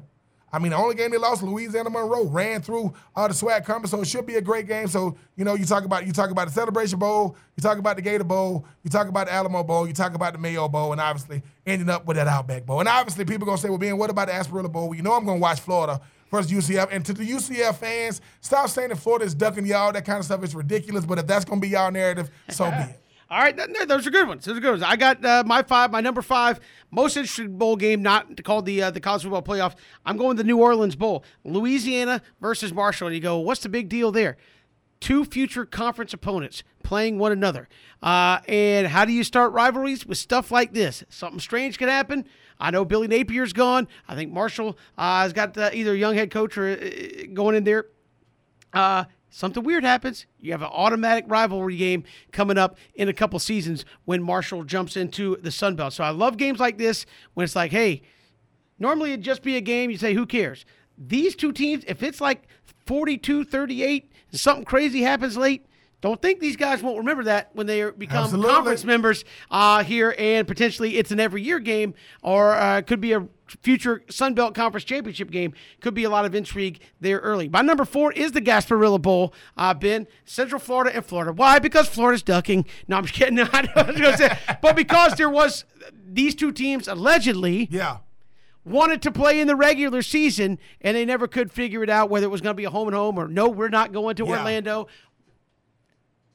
I 0.52 0.58
mean, 0.58 0.70
the 0.70 0.76
only 0.76 0.94
game 0.94 1.10
they 1.10 1.16
lost, 1.16 1.42
Louisiana 1.42 1.90
Monroe 1.90 2.26
ran 2.26 2.60
through 2.62 2.92
uh, 3.14 3.28
the 3.28 3.34
SWAC 3.34 3.64
conference, 3.64 3.90
so 3.90 4.00
it 4.00 4.08
should 4.08 4.26
be 4.26 4.36
a 4.36 4.40
great 4.40 4.66
game. 4.66 4.88
So 4.88 5.16
you 5.36 5.44
know, 5.44 5.54
you 5.54 5.64
talk 5.64 5.84
about 5.84 6.06
you 6.06 6.12
talk 6.12 6.30
about 6.30 6.48
the 6.48 6.52
Celebration 6.52 6.98
Bowl, 6.98 7.36
you 7.56 7.62
talk 7.62 7.78
about 7.78 7.96
the 7.96 8.02
Gator 8.02 8.24
Bowl, 8.24 8.64
you 8.82 8.90
talk 8.90 9.08
about 9.08 9.26
the 9.26 9.32
Alamo 9.32 9.62
Bowl, 9.62 9.86
you 9.86 9.92
talk 9.92 10.14
about 10.14 10.32
the 10.32 10.38
Mayo 10.38 10.68
Bowl, 10.68 10.92
and 10.92 11.00
obviously 11.00 11.42
ending 11.66 11.88
up 11.88 12.06
with 12.06 12.16
that 12.16 12.26
Outback 12.26 12.66
Bowl. 12.66 12.80
And 12.80 12.88
obviously, 12.88 13.24
people 13.24 13.44
are 13.44 13.50
gonna 13.52 13.58
say, 13.58 13.68
"Well, 13.68 13.78
Ben, 13.78 13.96
what 13.96 14.10
about 14.10 14.28
the 14.28 14.34
Gasparilla 14.34 14.70
Bowl?" 14.70 14.88
Well, 14.88 14.96
you 14.96 15.02
know, 15.02 15.12
I'm 15.12 15.24
gonna 15.24 15.38
watch 15.38 15.60
Florida 15.60 16.00
versus 16.30 16.50
UCF. 16.50 16.88
And 16.90 17.04
to 17.04 17.12
the 17.12 17.24
UCF 17.24 17.76
fans, 17.76 18.20
stop 18.40 18.68
saying 18.68 18.90
that 18.90 18.96
Florida 18.96 19.24
is 19.24 19.34
ducking 19.34 19.66
y'all. 19.66 19.92
That 19.92 20.04
kind 20.04 20.18
of 20.18 20.24
stuff 20.24 20.42
is 20.44 20.54
ridiculous. 20.54 21.04
But 21.04 21.18
if 21.18 21.26
that's 21.26 21.44
gonna 21.44 21.60
be 21.60 21.68
y'all 21.68 21.90
narrative, 21.90 22.30
so 22.48 22.70
be 22.70 22.76
it. 22.76 22.99
All 23.30 23.38
right, 23.38 23.56
those 23.86 24.08
are 24.08 24.10
good 24.10 24.26
ones. 24.26 24.44
Those 24.44 24.56
are 24.56 24.60
good 24.60 24.70
ones. 24.72 24.82
I 24.82 24.96
got 24.96 25.24
uh, 25.24 25.44
my 25.46 25.62
five, 25.62 25.92
my 25.92 26.00
number 26.00 26.20
five 26.20 26.58
most 26.90 27.16
interesting 27.16 27.56
bowl 27.56 27.76
game, 27.76 28.02
not 28.02 28.42
called 28.42 28.66
the 28.66 28.82
uh, 28.82 28.90
the 28.90 29.00
college 29.00 29.22
football 29.22 29.42
playoff. 29.42 29.76
I'm 30.04 30.16
going 30.16 30.36
the 30.36 30.42
New 30.42 30.58
Orleans 30.58 30.96
Bowl, 30.96 31.24
Louisiana 31.44 32.22
versus 32.40 32.72
Marshall. 32.72 33.06
And 33.06 33.14
you 33.14 33.22
go, 33.22 33.38
what's 33.38 33.62
the 33.62 33.68
big 33.68 33.88
deal 33.88 34.10
there? 34.10 34.36
Two 34.98 35.24
future 35.24 35.64
conference 35.64 36.12
opponents 36.12 36.64
playing 36.82 37.18
one 37.18 37.30
another. 37.30 37.68
Uh, 38.02 38.40
and 38.48 38.88
how 38.88 39.04
do 39.04 39.12
you 39.12 39.22
start 39.22 39.52
rivalries 39.52 40.04
with 40.04 40.18
stuff 40.18 40.50
like 40.50 40.72
this? 40.74 41.04
Something 41.08 41.38
strange 41.38 41.78
could 41.78 41.88
happen. 41.88 42.26
I 42.58 42.72
know 42.72 42.84
Billy 42.84 43.06
Napier's 43.06 43.52
gone. 43.52 43.86
I 44.08 44.16
think 44.16 44.32
Marshall 44.32 44.76
uh, 44.98 45.22
has 45.22 45.32
got 45.32 45.56
uh, 45.56 45.70
either 45.72 45.92
a 45.92 45.96
young 45.96 46.14
head 46.14 46.32
coach 46.32 46.58
or 46.58 46.68
uh, 46.68 47.26
going 47.32 47.54
in 47.54 47.64
there. 47.64 47.86
Something 49.30 49.62
weird 49.62 49.84
happens. 49.84 50.26
You 50.40 50.50
have 50.52 50.62
an 50.62 50.70
automatic 50.72 51.24
rivalry 51.28 51.76
game 51.76 52.02
coming 52.32 52.58
up 52.58 52.76
in 52.94 53.08
a 53.08 53.12
couple 53.12 53.38
seasons 53.38 53.84
when 54.04 54.22
Marshall 54.22 54.64
jumps 54.64 54.96
into 54.96 55.36
the 55.36 55.52
Sun 55.52 55.76
Belt. 55.76 55.92
So 55.92 56.02
I 56.02 56.10
love 56.10 56.36
games 56.36 56.58
like 56.58 56.78
this 56.78 57.06
when 57.34 57.44
it's 57.44 57.54
like, 57.54 57.70
hey, 57.70 58.02
normally 58.78 59.12
it'd 59.12 59.24
just 59.24 59.42
be 59.42 59.56
a 59.56 59.60
game. 59.60 59.90
You 59.90 59.98
say, 59.98 60.14
who 60.14 60.26
cares? 60.26 60.64
These 60.98 61.36
two 61.36 61.52
teams, 61.52 61.84
if 61.86 62.02
it's 62.02 62.20
like 62.20 62.48
42 62.86 63.44
38, 63.44 64.12
something 64.32 64.64
crazy 64.64 65.02
happens 65.02 65.36
late, 65.36 65.64
don't 66.00 66.20
think 66.22 66.40
these 66.40 66.56
guys 66.56 66.82
won't 66.82 66.98
remember 66.98 67.24
that 67.24 67.50
when 67.52 67.66
they 67.66 67.90
become 67.90 68.24
Absolutely. 68.24 68.50
conference 68.50 68.84
members 68.84 69.24
uh, 69.50 69.84
here, 69.84 70.14
and 70.18 70.46
potentially 70.48 70.96
it's 70.96 71.10
an 71.10 71.20
every 71.20 71.42
year 71.42 71.58
game, 71.58 71.94
or 72.22 72.54
uh, 72.54 72.82
could 72.82 73.00
be 73.00 73.12
a 73.12 73.28
future 73.62 74.02
Sun 74.08 74.34
Belt 74.34 74.54
Conference 74.54 74.84
championship 74.84 75.30
game. 75.30 75.52
Could 75.80 75.94
be 75.94 76.04
a 76.04 76.10
lot 76.10 76.24
of 76.24 76.34
intrigue 76.34 76.80
there 77.00 77.18
early. 77.18 77.48
My 77.48 77.60
number 77.60 77.84
four 77.84 78.12
is 78.12 78.32
the 78.32 78.40
Gasparilla 78.40 79.00
Bowl. 79.00 79.34
Uh, 79.56 79.74
Ben, 79.74 80.06
Central 80.24 80.60
Florida 80.60 80.94
and 80.94 81.04
Florida. 81.04 81.32
Why? 81.32 81.58
Because 81.58 81.88
Florida's 81.88 82.22
ducking. 82.22 82.64
No, 82.88 82.96
I'm 82.96 83.04
just 83.04 83.14
kidding. 83.14 83.30
No, 83.40 83.46
I 83.52 83.62
was 83.62 83.96
going 83.96 84.12
to 84.12 84.18
say, 84.18 84.38
but 84.60 84.76
because 84.76 85.14
there 85.14 85.30
was 85.30 85.64
these 86.06 86.34
two 86.34 86.52
teams 86.52 86.88
allegedly. 86.88 87.68
Yeah 87.70 87.98
wanted 88.64 89.00
to 89.00 89.10
play 89.10 89.40
in 89.40 89.48
the 89.48 89.56
regular 89.56 90.02
season 90.02 90.58
and 90.82 90.96
they 90.96 91.04
never 91.04 91.26
could 91.26 91.50
figure 91.50 91.82
it 91.82 91.88
out 91.88 92.10
whether 92.10 92.26
it 92.26 92.30
was 92.30 92.42
going 92.42 92.54
to 92.54 92.56
be 92.56 92.64
a 92.64 92.70
home 92.70 92.88
and 92.88 92.94
home 92.94 93.18
or 93.18 93.26
no, 93.26 93.48
we're 93.48 93.70
not 93.70 93.90
going 93.92 94.14
to 94.16 94.24
yeah. 94.24 94.38
Orlando 94.38 94.86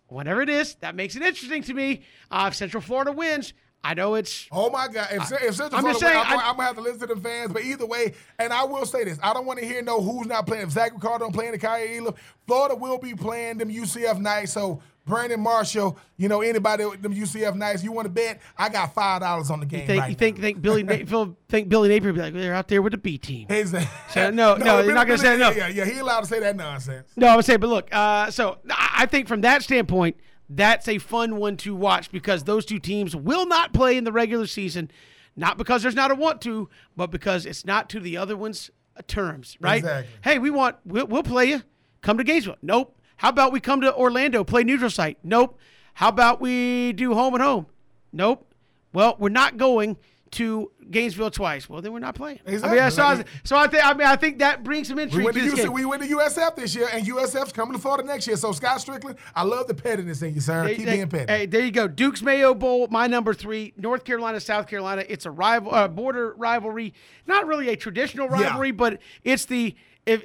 whatever 0.07 0.41
it 0.41 0.49
is, 0.49 0.75
that 0.75 0.95
makes 0.95 1.15
it 1.15 1.21
interesting 1.21 1.63
to 1.63 1.73
me. 1.73 2.01
Uh, 2.29 2.45
if 2.49 2.55
Central 2.55 2.81
Florida 2.81 3.11
wins, 3.11 3.53
I 3.85 3.93
know 3.93 4.15
it's. 4.15 4.47
Oh 4.51 4.71
my 4.71 4.87
God! 4.87 5.07
If, 5.11 5.31
if 5.43 5.55
Central 5.55 5.75
I'm 5.75 5.81
Florida 5.81 5.99
saying, 5.99 6.17
I'm, 6.17 6.39
I'm, 6.39 6.55
gonna 6.55 6.63
have 6.63 6.75
to 6.75 6.81
listen 6.81 7.07
to 7.07 7.13
the 7.13 7.21
fans. 7.21 7.53
But 7.53 7.63
either 7.63 7.85
way, 7.85 8.15
and 8.39 8.51
I 8.51 8.63
will 8.63 8.83
say 8.87 9.03
this: 9.03 9.19
I 9.21 9.31
don't 9.31 9.45
want 9.45 9.59
to 9.59 9.65
hear 9.65 9.83
no 9.83 10.01
who's 10.01 10.25
not 10.25 10.47
playing. 10.47 10.63
If 10.63 10.71
Zach 10.71 10.91
Ricardo 10.91 11.25
don't 11.25 11.31
play 11.31 11.45
in 11.45 11.51
the 11.51 11.59
Kaiir 11.59 11.99
Elam, 11.99 12.15
Florida 12.47 12.73
will 12.73 12.97
be 12.97 13.13
playing 13.13 13.59
them 13.59 13.69
UCF 13.69 14.19
Knights. 14.19 14.53
So 14.53 14.81
Brandon 15.05 15.39
Marshall, 15.39 15.99
you 16.17 16.27
know 16.27 16.41
anybody 16.41 16.83
with 16.83 17.03
them 17.03 17.13
UCF 17.13 17.53
Knights, 17.53 17.83
you 17.83 17.91
want 17.91 18.07
to 18.07 18.09
bet? 18.09 18.41
I 18.57 18.69
got 18.69 18.95
five 18.95 19.21
dollars 19.21 19.51
on 19.51 19.59
the 19.59 19.67
game. 19.67 19.81
You 19.81 19.85
think, 19.85 20.01
right 20.01 20.09
you 20.09 20.15
think, 20.15 20.39
think 20.39 20.61
Billy 20.63 20.81
Na- 21.07 21.27
think 21.47 21.69
Billy 21.69 21.89
Napier 21.89 22.11
be 22.11 22.21
like 22.21 22.33
they're 22.33 22.55
out 22.55 22.67
there 22.67 22.81
with 22.81 22.93
the 22.93 22.97
B 22.97 23.19
team? 23.19 23.45
Exactly. 23.51 23.87
So, 24.09 24.31
no, 24.31 24.55
no, 24.57 24.65
no, 24.65 24.81
you're 24.81 24.95
not 24.95 25.05
gonna 25.05 25.19
say 25.19 25.37
that. 25.37 25.39
no. 25.39 25.51
Yeah, 25.51 25.67
yeah, 25.67 25.85
he 25.85 25.99
allowed 25.99 26.21
to 26.21 26.25
say 26.25 26.39
that 26.39 26.55
nonsense. 26.55 27.07
No, 27.15 27.27
I 27.27 27.35
would 27.35 27.45
say, 27.45 27.57
but 27.57 27.69
look, 27.69 27.87
uh, 27.93 28.31
so 28.31 28.57
I 28.67 29.05
think 29.05 29.27
from 29.27 29.41
that 29.41 29.61
standpoint 29.61 30.17
that's 30.49 30.87
a 30.87 30.97
fun 30.97 31.37
one 31.37 31.57
to 31.57 31.75
watch 31.75 32.11
because 32.11 32.43
those 32.43 32.65
two 32.65 32.79
teams 32.79 33.15
will 33.15 33.47
not 33.47 33.73
play 33.73 33.97
in 33.97 34.03
the 34.03 34.11
regular 34.11 34.47
season, 34.47 34.91
not 35.35 35.57
because 35.57 35.81
there's 35.81 35.95
not 35.95 36.11
a 36.11 36.15
want 36.15 36.41
to, 36.41 36.69
but 36.95 37.11
because 37.11 37.45
it's 37.45 37.65
not 37.65 37.89
to 37.89 37.99
the 37.99 38.17
other 38.17 38.37
one's 38.37 38.69
terms, 39.07 39.57
right? 39.59 39.77
Exactly. 39.77 40.13
Hey, 40.23 40.39
we 40.39 40.49
want 40.49 40.77
we'll, 40.85 41.07
we'll 41.07 41.23
play 41.23 41.45
you. 41.45 41.61
Come 42.01 42.17
to 42.17 42.23
Gainesville. 42.23 42.57
Nope. 42.61 42.97
How 43.17 43.29
about 43.29 43.51
we 43.51 43.59
come 43.59 43.81
to 43.81 43.95
Orlando, 43.95 44.43
play 44.43 44.63
neutral 44.63 44.89
site? 44.89 45.17
Nope. 45.23 45.57
How 45.95 46.09
about 46.09 46.41
we 46.41 46.93
do 46.93 47.13
home 47.13 47.33
and 47.33 47.43
home? 47.43 47.67
Nope. 48.11 48.53
Well, 48.93 49.15
we're 49.19 49.29
not 49.29 49.57
going 49.57 49.97
to 50.31 50.71
Gainesville 50.89 51.31
twice. 51.31 51.69
Well, 51.69 51.81
then 51.81 51.91
we're 51.91 51.99
not 51.99 52.15
playing. 52.15 52.39
Exactly. 52.45 52.79
I 52.79 52.83
mean, 52.83 52.91
so, 52.91 53.03
I, 53.03 53.23
so 53.43 53.57
I 53.57 53.67
think 53.67 53.85
I 53.85 53.93
mean 53.93 54.07
I 54.07 54.15
think 54.15 54.39
that 54.39 54.63
brings 54.63 54.87
some 54.87 54.99
intrigue. 54.99 55.19
We 55.19 55.25
went 55.25 55.37
to, 55.37 55.55
to, 55.63 55.69
UC, 55.69 55.73
we 55.73 55.85
went 55.85 56.03
to 56.03 56.09
USF 56.09 56.55
this 56.55 56.75
year, 56.75 56.87
and 56.91 57.05
USF's 57.05 57.51
coming 57.51 57.73
to 57.73 57.79
Florida 57.79 58.07
next 58.07 58.27
year. 58.27 58.37
So 58.37 58.51
Scott 58.51 58.79
Stricklin, 58.79 59.17
I 59.35 59.43
love 59.43 59.67
the 59.67 59.73
pettiness 59.73 60.21
in 60.21 60.35
you, 60.35 60.41
sir. 60.41 60.67
Keep 60.73 60.85
being 60.85 61.09
petty. 61.09 61.31
Hey, 61.31 61.45
there 61.45 61.61
you 61.61 61.71
go. 61.71 61.87
Duke's 61.87 62.21
Mayo 62.21 62.53
Bowl, 62.53 62.87
my 62.89 63.07
number 63.07 63.33
three. 63.33 63.73
North 63.77 64.03
Carolina, 64.03 64.39
South 64.39 64.67
Carolina. 64.67 65.03
It's 65.07 65.25
a 65.25 65.31
rival, 65.31 65.73
uh, 65.73 65.87
border 65.87 66.33
rivalry. 66.37 66.93
Not 67.25 67.47
really 67.47 67.69
a 67.69 67.75
traditional 67.75 68.27
rivalry, 68.27 68.69
yeah. 68.69 68.73
but 68.73 69.01
it's 69.23 69.45
the 69.45 69.75
if 70.05 70.23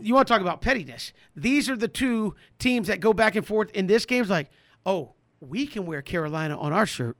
you 0.00 0.14
want 0.14 0.26
to 0.28 0.32
talk 0.32 0.40
about 0.40 0.60
pettiness. 0.60 1.12
These 1.36 1.68
are 1.68 1.76
the 1.76 1.88
two 1.88 2.34
teams 2.58 2.88
that 2.88 3.00
go 3.00 3.12
back 3.12 3.36
and 3.36 3.46
forth 3.46 3.70
in 3.72 3.86
this 3.86 4.06
game. 4.06 4.22
It's 4.22 4.30
like, 4.30 4.50
oh, 4.86 5.14
we 5.40 5.66
can 5.66 5.86
wear 5.86 6.02
Carolina 6.02 6.58
on 6.58 6.72
our 6.72 6.86
shirt 6.86 7.16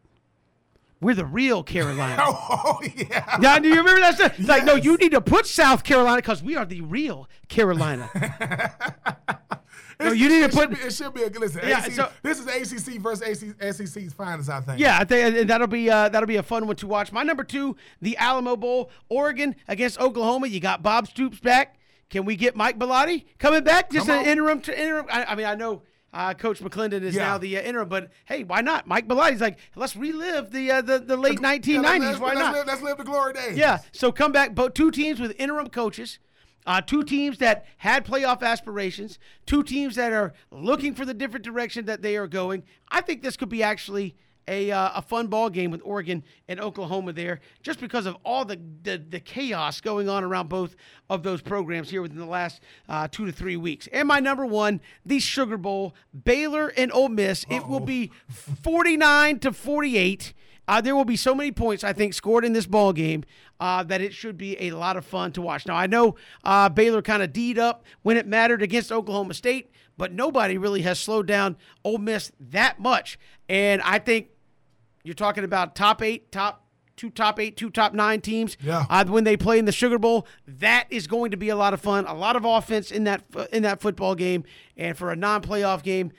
we're 1.01 1.15
the 1.15 1.25
real 1.25 1.63
Carolina. 1.63 2.17
oh, 2.27 2.81
yeah. 2.97 3.37
Now, 3.41 3.59
do 3.59 3.69
you 3.69 3.77
remember 3.77 4.01
that 4.01 4.15
stuff? 4.15 4.39
Yes. 4.39 4.49
Like, 4.49 4.65
no, 4.65 4.75
you 4.75 4.97
need 4.97 5.13
to 5.13 5.21
put 5.21 5.47
South 5.47 5.85
Carolina 5.85 6.17
because 6.17 6.43
we 6.43 6.57
are 6.57 6.65
the 6.65 6.81
real 6.81 7.29
Carolina. 7.49 8.11
no, 10.01 10.13
you 10.13 10.29
need 10.29 10.51
to 10.51 10.57
put. 10.57 10.71
Should 10.71 10.71
be, 10.71 10.87
it 10.87 10.93
should 10.93 11.15
be 11.15 11.23
a 11.23 11.31
good 11.31 11.41
listen. 11.41 11.61
Yeah, 11.67 11.85
AC, 11.85 11.93
so, 11.93 12.11
this 12.23 12.41
is 12.41 12.47
ACC 12.47 13.01
versus 13.01 13.23
AC, 13.23 13.87
SEC's 13.87 14.13
finest, 14.13 14.51
I 14.51 14.61
think. 14.61 14.81
Yeah, 14.81 14.99
I 14.99 15.05
think 15.05 15.37
and 15.37 15.49
that'll 15.51 15.69
be 15.69 15.89
uh, 15.89 16.09
that'll 16.09 16.27
be 16.27 16.37
a 16.37 16.43
fun 16.43 16.67
one 16.67 16.77
to 16.77 16.87
watch. 16.89 17.13
My 17.13 17.23
number 17.23 17.45
two, 17.45 17.77
the 18.03 18.17
Alamo 18.17 18.57
Bowl, 18.57 18.91
Oregon 19.09 19.55
against 19.69 20.01
Oklahoma. 20.01 20.49
You 20.49 20.59
got 20.59 20.83
Bob 20.83 21.07
Stoops 21.07 21.39
back. 21.39 21.77
Can 22.11 22.25
we 22.25 22.37
get 22.37 22.57
Mike 22.57 22.79
Bellotti 22.79 23.27
coming 23.39 23.63
back? 23.63 23.91
Just 23.91 24.07
Come 24.07 24.17
an 24.17 24.23
on. 24.25 24.29
interim. 24.31 24.61
To 24.63 24.81
interim. 24.81 25.07
I, 25.11 25.25
I 25.27 25.35
mean, 25.35 25.47
I 25.47 25.55
know 25.55 25.83
uh, 26.13 26.35
Coach 26.35 26.61
McClendon 26.61 27.03
is 27.03 27.15
yeah. 27.15 27.25
now 27.25 27.39
the 27.39 27.57
uh, 27.59 27.63
interim, 27.63 27.89
but 27.89 28.11
hey, 28.25 28.45
why 28.45 28.61
not? 28.61 28.87
Mike 28.87 29.07
Bellotti's 29.07 29.41
like, 29.41 29.59
let's 29.77 29.95
relive 29.95 30.51
the 30.51 30.71
uh, 30.71 30.83
the, 30.83 30.99
the 30.99 31.17
late 31.17 31.39
1990s. 31.39 31.67
Yeah, 31.67 31.81
why 32.19 32.29
let's 32.29 32.39
not? 32.39 32.55
Live, 32.55 32.67
let's 32.67 32.83
live 32.83 32.99
the 32.99 33.05
glory 33.05 33.35
days. 33.35 33.57
Yeah, 33.57 33.79
so 33.93 34.11
come 34.11 34.33
back. 34.33 34.55
Both 34.55 34.75
two 34.75 34.91
teams 34.91 35.21
with 35.21 35.35
interim 35.39 35.69
coaches, 35.69 36.19
uh, 36.67 36.81
two 36.81 37.03
teams 37.03 37.39
that 37.39 37.67
had 37.79 38.07
playoff 38.07 38.43
aspirations, 38.43 39.19
two 39.45 39.63
teams 39.63 39.97
that 39.97 40.13
are 40.13 40.33
looking 40.51 40.95
for 40.95 41.05
the 41.05 41.15
different 41.15 41.45
direction 41.45 41.85
that 41.87 42.01
they 42.01 42.17
are 42.17 42.27
going. 42.27 42.63
I 42.91 43.03
think 43.03 43.23
this 43.23 43.37
could 43.37 43.51
be 43.51 43.63
actually 43.63 44.17
a, 44.49 44.71
uh, 44.71 44.91
a 44.97 45.03
fun 45.03 45.29
ball 45.29 45.51
game 45.51 45.71
with 45.71 45.81
Oregon 45.85 46.25
and 46.49 46.59
Oklahoma 46.59 47.13
there, 47.13 47.41
just 47.63 47.79
because 47.79 48.07
of 48.07 48.17
all 48.25 48.45
the, 48.45 48.59
the, 48.83 48.99
the 48.99 49.21
chaos 49.21 49.81
going 49.81 50.09
on 50.09 50.25
around 50.25 50.49
both 50.49 50.75
of 51.11 51.23
those 51.23 51.43
programs 51.43 51.91
here 51.91 52.03
within 52.03 52.19
the 52.19 52.27
last 52.27 52.61
uh, 52.89 53.07
two 53.11 53.27
to 53.27 53.33
three 53.33 53.57
weeks. 53.57 53.89
And 53.93 54.09
my 54.09 54.21
number 54.21 54.47
one, 54.47 54.81
the 55.05 55.21
Sugar 55.21 55.57
Bowl, 55.57 55.95
Baylor 56.25 56.73
and 56.77 56.91
Ole 56.93 57.11
Miss. 57.11 57.45
It 57.51 57.69
will 57.69 57.81
be 57.81 58.11
49 58.63 59.39
to 59.41 59.53
48. 59.53 60.35
Uh, 60.67 60.83
there 60.83 60.95
will 60.95 61.07
be 61.07 61.17
so 61.17 61.35
many 61.35 61.51
points, 61.51 61.83
I 61.83 61.95
think, 61.95 62.13
scored 62.13 62.45
in 62.45 62.53
this 62.53 62.67
ball 62.67 62.93
game 62.93 63.25
uh, 63.59 63.83
that 63.85 64.03
it 64.03 64.13
should 64.13 64.37
be 64.37 64.61
a 64.61 64.73
lot 64.73 64.99
of 64.99 65.05
fun 65.05 65.33
to 65.33 65.43
watch. 65.43 65.67
Now, 65.67 65.77
I 65.77 65.87
know 65.87 66.17
uh, 66.45 66.69
Baylor 66.69 67.01
kind 67.01 67.23
of 67.23 67.33
D'd 67.33 67.59
up 67.59 67.85
when 68.03 68.19
it 68.19 68.27
mattered 68.27 68.61
against 68.61 68.93
Oklahoma 68.93 69.33
State, 69.33 69.71
but 69.97 70.13
nobody 70.13 70.59
really 70.59 70.83
has 70.83 71.01
slowed 71.01 71.27
down 71.27 71.57
Ole 71.85 71.99
Miss 71.99 72.33
that 72.39 72.79
much. 72.79 73.19
And 73.49 73.81
I 73.81 73.99
think 73.99 74.29
you're 75.03 75.15
talking 75.15 75.45
about 75.45 75.75
top 75.75 76.03
eight, 76.03 76.31
top 76.33 76.67
two 76.97 77.11
top 77.11 77.39
eight, 77.41 77.57
two 77.57 77.71
top 77.71 77.95
nine 77.95 78.21
teams. 78.21 78.57
Yeah. 78.61 78.85
Uh, 78.91 79.05
when 79.07 79.25
they 79.25 79.37
play 79.37 79.59
in 79.59 79.65
the 79.65 79.73
Sugar 79.73 79.99
Bowl, 79.99 80.27
that 80.47 80.87
is 80.91 81.07
going 81.07 81.31
to 81.31 81.37
be 81.37 81.49
a 81.49 81.57
lot 81.57 81.73
of 81.73 81.81
fun. 81.81 82.05
A 82.07 82.15
lot 82.15 82.37
of 82.37 82.45
offense 82.45 82.91
in 82.91 83.05
that 83.05 83.25
in 83.53 83.63
that 83.63 83.81
football 83.81 84.15
game, 84.15 84.45
and 84.77 84.97
for 84.97 85.11
a 85.11 85.17
non-playoff 85.17 85.83
game, 85.83 86.13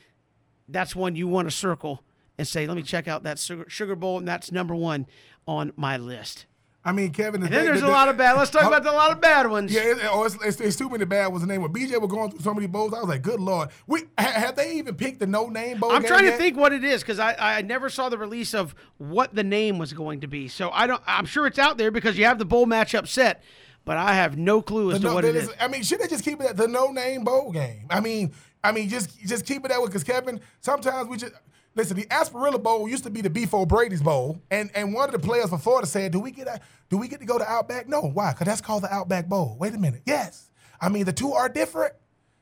that's 0.68 0.96
one 0.96 1.16
you 1.16 1.28
want 1.28 1.48
to 1.48 1.56
circle 1.56 2.04
and 2.38 2.48
say, 2.48 2.66
"Let 2.66 2.78
me 2.78 2.84
check 2.84 3.08
out 3.08 3.24
that 3.24 3.38
Sugar, 3.38 3.66
Sugar 3.68 3.96
Bowl," 3.96 4.18
and 4.18 4.28
that's 4.28 4.52
number 4.52 4.74
one 4.74 5.06
on 5.48 5.74
my 5.76 5.98
list. 5.98 6.46
I 6.90 6.92
mean, 6.92 7.12
Kevin. 7.12 7.42
The 7.42 7.46
And 7.48 7.54
then 7.56 7.66
there's 7.66 7.82
the- 7.82 7.88
a 7.88 7.92
lot 7.92 8.10
of 8.10 8.18
bad. 8.18 8.36
Let's 8.36 8.50
talk 8.52 8.64
about 8.64 8.84
the, 8.84 8.92
a 8.92 8.94
lot 8.94 9.12
of 9.12 9.22
bad 9.22 9.50
ones. 9.50 9.72
Yeah, 9.72 9.82
it, 9.92 9.98
oh, 10.12 10.24
it's, 10.24 10.36
it's, 10.44 10.60
it's 10.60 10.76
too 10.76 10.90
many 10.90 11.06
bad 11.06 11.28
was 11.28 11.42
the 11.42 11.48
name. 11.48 11.62
When 11.62 11.72
BJ 11.72 12.00
was 12.02 12.10
going 12.10 12.32
through 12.32 12.40
so 12.42 12.54
many 12.54 12.68
bowls, 12.68 12.94
I 12.94 13.00
was 13.00 13.08
like, 13.10 13.22
good 13.22 13.40
lord. 13.40 13.70
We 13.86 14.06
ha, 14.18 14.26
have 14.32 14.56
they 14.56 14.74
even 14.74 14.96
picked 14.96 15.20
the 15.20 15.28
no 15.28 15.48
name 15.48 15.80
bowl? 15.80 15.92
I'm 15.92 16.04
trying 16.04 16.26
to 16.26 16.36
think 16.36 16.58
what 16.58 16.74
it 16.74 16.84
is 16.84 17.02
because 17.02 17.20
I, 17.20 17.36
I 17.38 17.62
never 17.62 17.90
saw 17.90 18.10
the 18.10 18.18
release 18.18 18.54
of 18.54 18.74
what 18.98 19.36
the 19.36 19.44
name 19.44 19.78
was 19.78 19.94
going 19.94 20.22
to 20.22 20.28
be. 20.28 20.48
So 20.48 20.72
I 20.72 20.88
don't. 20.88 21.02
I'm 21.06 21.26
sure 21.26 21.46
it's 21.48 21.60
out 21.60 21.78
there 21.78 21.92
because 21.92 22.18
you 22.18 22.26
have 22.26 22.40
the 22.40 22.46
bowl 22.46 22.66
matchup 22.66 23.08
set, 23.08 23.44
but 23.86 23.98
I 23.98 24.14
have 24.16 24.38
no 24.38 24.62
clue 24.62 24.92
as 24.92 24.96
The 24.98 25.02
to 25.02 25.08
no- 25.10 25.14
what 25.16 25.26
it 25.26 25.36
is. 25.36 25.50
is- 25.50 25.56
I 25.62 25.68
mean, 25.68 25.84
should 25.84 26.00
they 26.00 26.08
just 26.08 26.26
keep 26.26 26.42
it 26.42 26.48
at 26.48 26.58
the 26.58 26.68
no 26.68 26.88
name 26.92 27.24
bowl 27.24 27.52
game? 27.52 27.86
I 27.90 28.00
mean, 28.00 28.34
I 28.64 28.72
mean, 28.72 28.90
just 28.90 29.20
just 29.22 29.46
keep 29.46 29.64
it 29.64 29.68
that 29.70 29.80
way 29.80 29.86
because 29.88 30.04
Kevin. 30.04 30.40
Sometimes 30.62 31.08
we 31.08 31.18
just 31.18 31.34
listen. 31.80 31.98
The 31.98 32.06
Gasparilla 32.06 32.62
Bowl 32.62 32.88
used 32.88 33.04
to 33.06 33.10
be 33.10 33.22
the 33.22 33.30
Beef 33.30 33.52
Brady's 33.68 34.02
Bowl, 34.02 34.42
and 34.52 34.70
and 34.76 34.94
one 34.94 35.14
of 35.14 35.20
the 35.20 35.26
players 35.26 35.50
for 35.50 35.58
Florida 35.58 35.88
said, 35.88 36.12
"Do 36.12 36.20
we 36.20 36.32
get 36.32 36.48
a, 36.48 36.60
do 36.90 36.98
we 36.98 37.08
get 37.08 37.20
to 37.20 37.26
go 37.26 37.38
to 37.38 37.50
Outback? 37.50 37.88
No, 37.88 38.02
why? 38.02 38.32
Because 38.32 38.46
that's 38.46 38.62
called 38.62 38.84
the 38.84 38.94
Outback 38.94 39.28
Bowl. 39.28 39.56
Wait 39.60 39.74
a 39.74 39.78
minute. 39.78 40.02
Yes, 40.06 40.50
I 40.80 40.90
mean 40.90 41.06
the 41.06 41.14
two 41.14 41.34
are 41.34 41.50
different, 41.50 41.94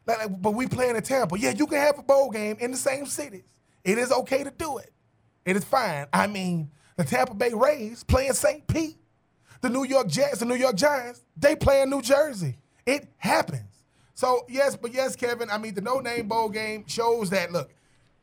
like, 0.05 0.17
like, 0.19 0.41
but 0.41 0.51
we 0.51 0.67
playing 0.67 0.95
in 0.95 1.03
Tampa. 1.03 1.39
Yeah, 1.39 1.51
you 1.51 1.67
can 1.67 1.77
have 1.77 1.99
a 1.99 2.03
bowl 2.03 2.29
game 2.29 2.57
in 2.59 2.71
the 2.71 2.77
same 2.77 3.05
cities. 3.05 3.53
It 3.83 3.97
is 3.97 4.11
okay 4.11 4.43
to 4.43 4.51
do 4.51 4.77
it. 4.79 4.91
It 5.45 5.55
is 5.55 5.63
fine. 5.63 6.07
I 6.11 6.27
mean, 6.27 6.71
the 6.97 7.03
Tampa 7.03 7.33
Bay 7.33 7.51
Rays 7.53 8.03
playing 8.03 8.33
St. 8.33 8.67
Pete. 8.67 8.97
The 9.61 9.69
New 9.69 9.85
York 9.85 10.07
Jets, 10.07 10.39
the 10.39 10.45
New 10.45 10.55
York 10.55 10.75
Giants, 10.75 11.21
they 11.35 11.55
play 11.55 11.81
in 11.81 11.89
New 11.89 12.01
Jersey. 12.01 12.57
It 12.85 13.07
happens. 13.17 13.83
So 14.13 14.45
yes, 14.49 14.75
but 14.75 14.93
yes, 14.93 15.15
Kevin. 15.15 15.49
I 15.49 15.57
mean, 15.57 15.73
the 15.73 15.81
No 15.81 15.99
Name 15.99 16.27
Bowl 16.27 16.49
game 16.49 16.85
shows 16.87 17.29
that. 17.31 17.51
Look, 17.51 17.71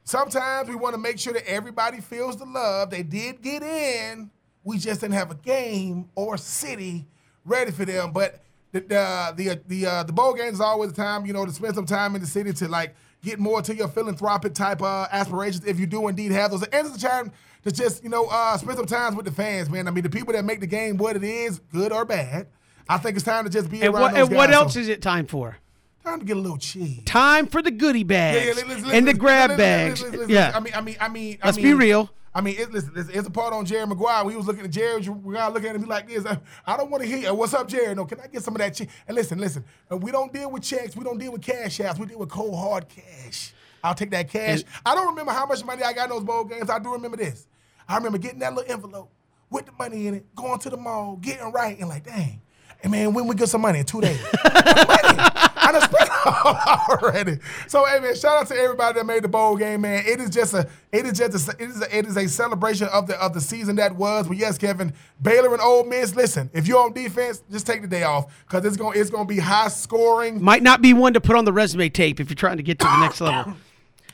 sometimes 0.04 0.68
we 0.68 0.76
want 0.76 0.94
to 0.94 1.00
make 1.00 1.18
sure 1.18 1.32
that 1.32 1.48
everybody 1.48 2.00
feels 2.00 2.36
the 2.36 2.44
love. 2.44 2.90
They 2.90 3.02
did 3.02 3.42
get 3.42 3.62
in. 3.62 4.30
We 4.62 4.78
just 4.78 5.00
didn't 5.00 5.14
have 5.14 5.30
a 5.30 5.34
game 5.34 6.08
or 6.14 6.36
city 6.36 7.06
ready 7.44 7.70
for 7.70 7.84
them. 7.84 8.12
But 8.12 8.40
the 8.72 8.80
the 8.80 9.34
the 9.36 9.60
the, 9.66 9.86
uh, 9.86 10.02
the 10.04 10.12
bowl 10.12 10.34
game 10.34 10.52
is 10.52 10.60
always 10.60 10.92
the 10.92 10.96
time, 10.96 11.26
you 11.26 11.32
know, 11.32 11.44
to 11.44 11.52
spend 11.52 11.74
some 11.74 11.86
time 11.86 12.14
in 12.14 12.20
the 12.20 12.26
city 12.26 12.52
to 12.52 12.68
like 12.68 12.94
get 13.22 13.38
more 13.38 13.62
to 13.62 13.74
your 13.74 13.88
philanthropic 13.88 14.54
type 14.54 14.82
uh, 14.82 15.06
aspirations 15.10 15.64
if 15.64 15.80
you 15.80 15.86
do 15.86 16.08
indeed 16.08 16.32
have 16.32 16.50
those. 16.50 16.62
And 16.62 16.86
it's 16.86 16.96
a 16.96 17.06
time 17.06 17.32
to 17.64 17.72
just 17.72 18.02
you 18.02 18.10
know 18.10 18.26
uh, 18.30 18.56
spend 18.56 18.76
some 18.76 18.86
time 18.86 19.16
with 19.16 19.26
the 19.26 19.32
fans, 19.32 19.68
man. 19.70 19.88
I 19.88 19.90
mean, 19.90 20.04
the 20.04 20.10
people 20.10 20.32
that 20.34 20.44
make 20.44 20.60
the 20.60 20.66
game 20.66 20.96
what 20.96 21.16
it 21.16 21.24
is, 21.24 21.58
good 21.72 21.92
or 21.92 22.04
bad. 22.04 22.46
I 22.88 22.98
think 22.98 23.16
it's 23.16 23.24
time 23.24 23.44
to 23.44 23.50
just 23.50 23.70
be 23.70 23.80
and 23.80 23.94
around 23.94 24.02
what, 24.02 24.14
and 24.14 24.34
what 24.34 24.50
else 24.50 24.74
So, 24.74 24.80
is 24.80 24.88
it 24.88 25.00
time 25.00 25.26
for? 25.26 25.56
Time 26.04 26.20
to 26.20 26.24
get 26.26 26.36
a 26.36 26.40
little 26.40 26.58
cheese. 26.58 27.02
Time 27.04 27.46
for 27.46 27.62
the 27.62 27.70
goodie 27.70 28.04
bags 28.04 28.38
Yeah, 28.38 28.44
yeah, 28.46 28.52
listen, 28.54 28.68
listen, 28.68 28.90
and 28.90 29.08
the 29.08 29.14
grab 29.14 29.50
listen, 29.58 30.10
bags. 30.12 30.30
yeah. 30.30 30.52
I 30.54 30.60
mean, 30.60 30.74
I 30.74 30.80
mean, 30.80 30.96
I 31.00 31.08
mean, 31.08 31.38
I 31.42 31.46
Let's 31.46 31.56
mean, 31.56 31.66
be 31.66 31.74
real. 31.74 32.10
I 32.36 32.40
mean, 32.40 32.56
it, 32.58 32.72
listen, 32.72 32.92
it's, 32.96 33.28
a 33.28 33.30
part 33.30 33.52
on 33.54 33.64
Jerry 33.64 33.86
Maguire. 33.86 34.24
We 34.24 34.34
was 34.36 34.46
looking 34.46 34.64
at 34.64 34.70
Jerry. 34.72 35.00
We 35.08 35.34
gotta 35.34 35.54
look 35.54 35.62
at 35.64 35.76
him 35.76 35.84
like 35.86 36.08
this. 36.08 36.26
I, 36.26 36.38
I 36.66 36.76
don't 36.76 36.90
want 36.90 37.04
to 37.04 37.08
hear. 37.08 37.32
What's 37.32 37.54
up, 37.54 37.68
Jerry? 37.68 37.94
No, 37.94 38.04
can 38.06 38.18
I 38.20 38.26
get 38.26 38.42
some 38.42 38.54
of 38.54 38.58
that? 38.58 38.74
Check? 38.74 38.88
And 39.06 39.14
listen, 39.14 39.38
listen. 39.38 39.64
uh, 39.90 39.96
We 39.96 40.10
don't 40.10 40.32
deal 40.32 40.50
with 40.50 40.64
checks. 40.64 40.96
We 40.96 41.04
don't 41.04 41.18
deal 41.18 41.30
with 41.32 41.42
cash 41.42 41.78
apps. 41.78 41.98
We 41.98 42.06
deal 42.06 42.18
with 42.18 42.30
cold 42.30 42.56
hard 42.58 42.86
cash. 42.88 43.54
I'll 43.84 43.94
take 43.94 44.10
that 44.10 44.28
cash. 44.30 44.60
And- 44.62 44.64
I 44.84 44.94
don't 44.96 45.06
remember 45.08 45.30
how 45.32 45.46
much 45.46 45.64
money 45.64 45.82
I 45.84 45.92
got 45.92 46.04
in 46.04 46.10
those 46.10 46.24
bowl 46.24 46.42
games. 46.44 46.70
I 46.70 46.78
do 46.80 46.92
remember 46.92 47.16
this. 47.18 47.46
I 47.88 47.96
remember 47.98 48.18
getting 48.18 48.40
that 48.40 48.52
little 48.54 48.72
envelope 48.72 49.10
with 49.50 49.66
the 49.66 49.72
money 49.72 50.06
in 50.08 50.14
it, 50.14 50.34
going 50.34 50.58
to 50.58 50.70
the 50.70 50.76
mall, 50.76 51.16
getting 51.20 51.52
right, 51.52 51.78
and 51.78 51.88
like, 51.88 52.04
dang. 52.04 52.40
Hey 52.82 52.88
man, 52.88 53.14
when 53.14 53.26
we 53.28 53.34
get 53.36 53.48
some 53.48 53.60
money 53.60 53.78
in 53.78 53.84
two 53.84 54.00
days? 54.00 54.20
money. 54.44 55.30
I 55.64 55.72
done 55.72 55.82
spent 55.82 56.10
already. 57.02 57.38
So 57.68 57.84
hey 57.84 58.00
man, 58.00 58.14
shout 58.14 58.40
out 58.40 58.48
to 58.48 58.54
everybody 58.54 58.98
that 58.98 59.04
made 59.04 59.24
the 59.24 59.28
bowl 59.28 59.56
game, 59.56 59.80
man. 59.82 60.04
It 60.06 60.20
is 60.20 60.30
just 60.30 60.54
a, 60.54 60.68
it 60.92 61.06
is 61.06 61.18
just 61.18 61.48
a, 61.48 61.52
it 61.62 61.70
is 61.70 61.82
a, 61.82 61.98
it 61.98 62.06
is 62.06 62.16
a 62.16 62.28
celebration 62.28 62.88
of 62.88 63.06
the 63.06 63.20
of 63.22 63.32
the 63.34 63.40
season 63.40 63.76
that 63.76 63.96
was. 63.96 64.28
But 64.28 64.36
yes, 64.36 64.58
Kevin, 64.58 64.92
Baylor 65.22 65.52
and 65.52 65.62
Ole 65.62 65.84
Miss. 65.84 66.14
Listen, 66.14 66.50
if 66.52 66.68
you're 66.68 66.82
on 66.82 66.92
defense, 66.92 67.42
just 67.50 67.66
take 67.66 67.82
the 67.82 67.88
day 67.88 68.02
off 68.02 68.44
because 68.46 68.64
it's 68.64 68.76
gonna 68.76 68.98
it's 68.98 69.10
gonna 69.10 69.24
be 69.24 69.38
high 69.38 69.68
scoring. 69.68 70.42
Might 70.42 70.62
not 70.62 70.82
be 70.82 70.92
one 70.92 71.14
to 71.14 71.20
put 71.20 71.36
on 71.36 71.44
the 71.44 71.52
resume 71.52 71.88
tape 71.88 72.20
if 72.20 72.28
you're 72.28 72.36
trying 72.36 72.58
to 72.58 72.62
get 72.62 72.78
to 72.80 72.84
the 72.84 73.00
next 73.00 73.20
level. 73.20 73.54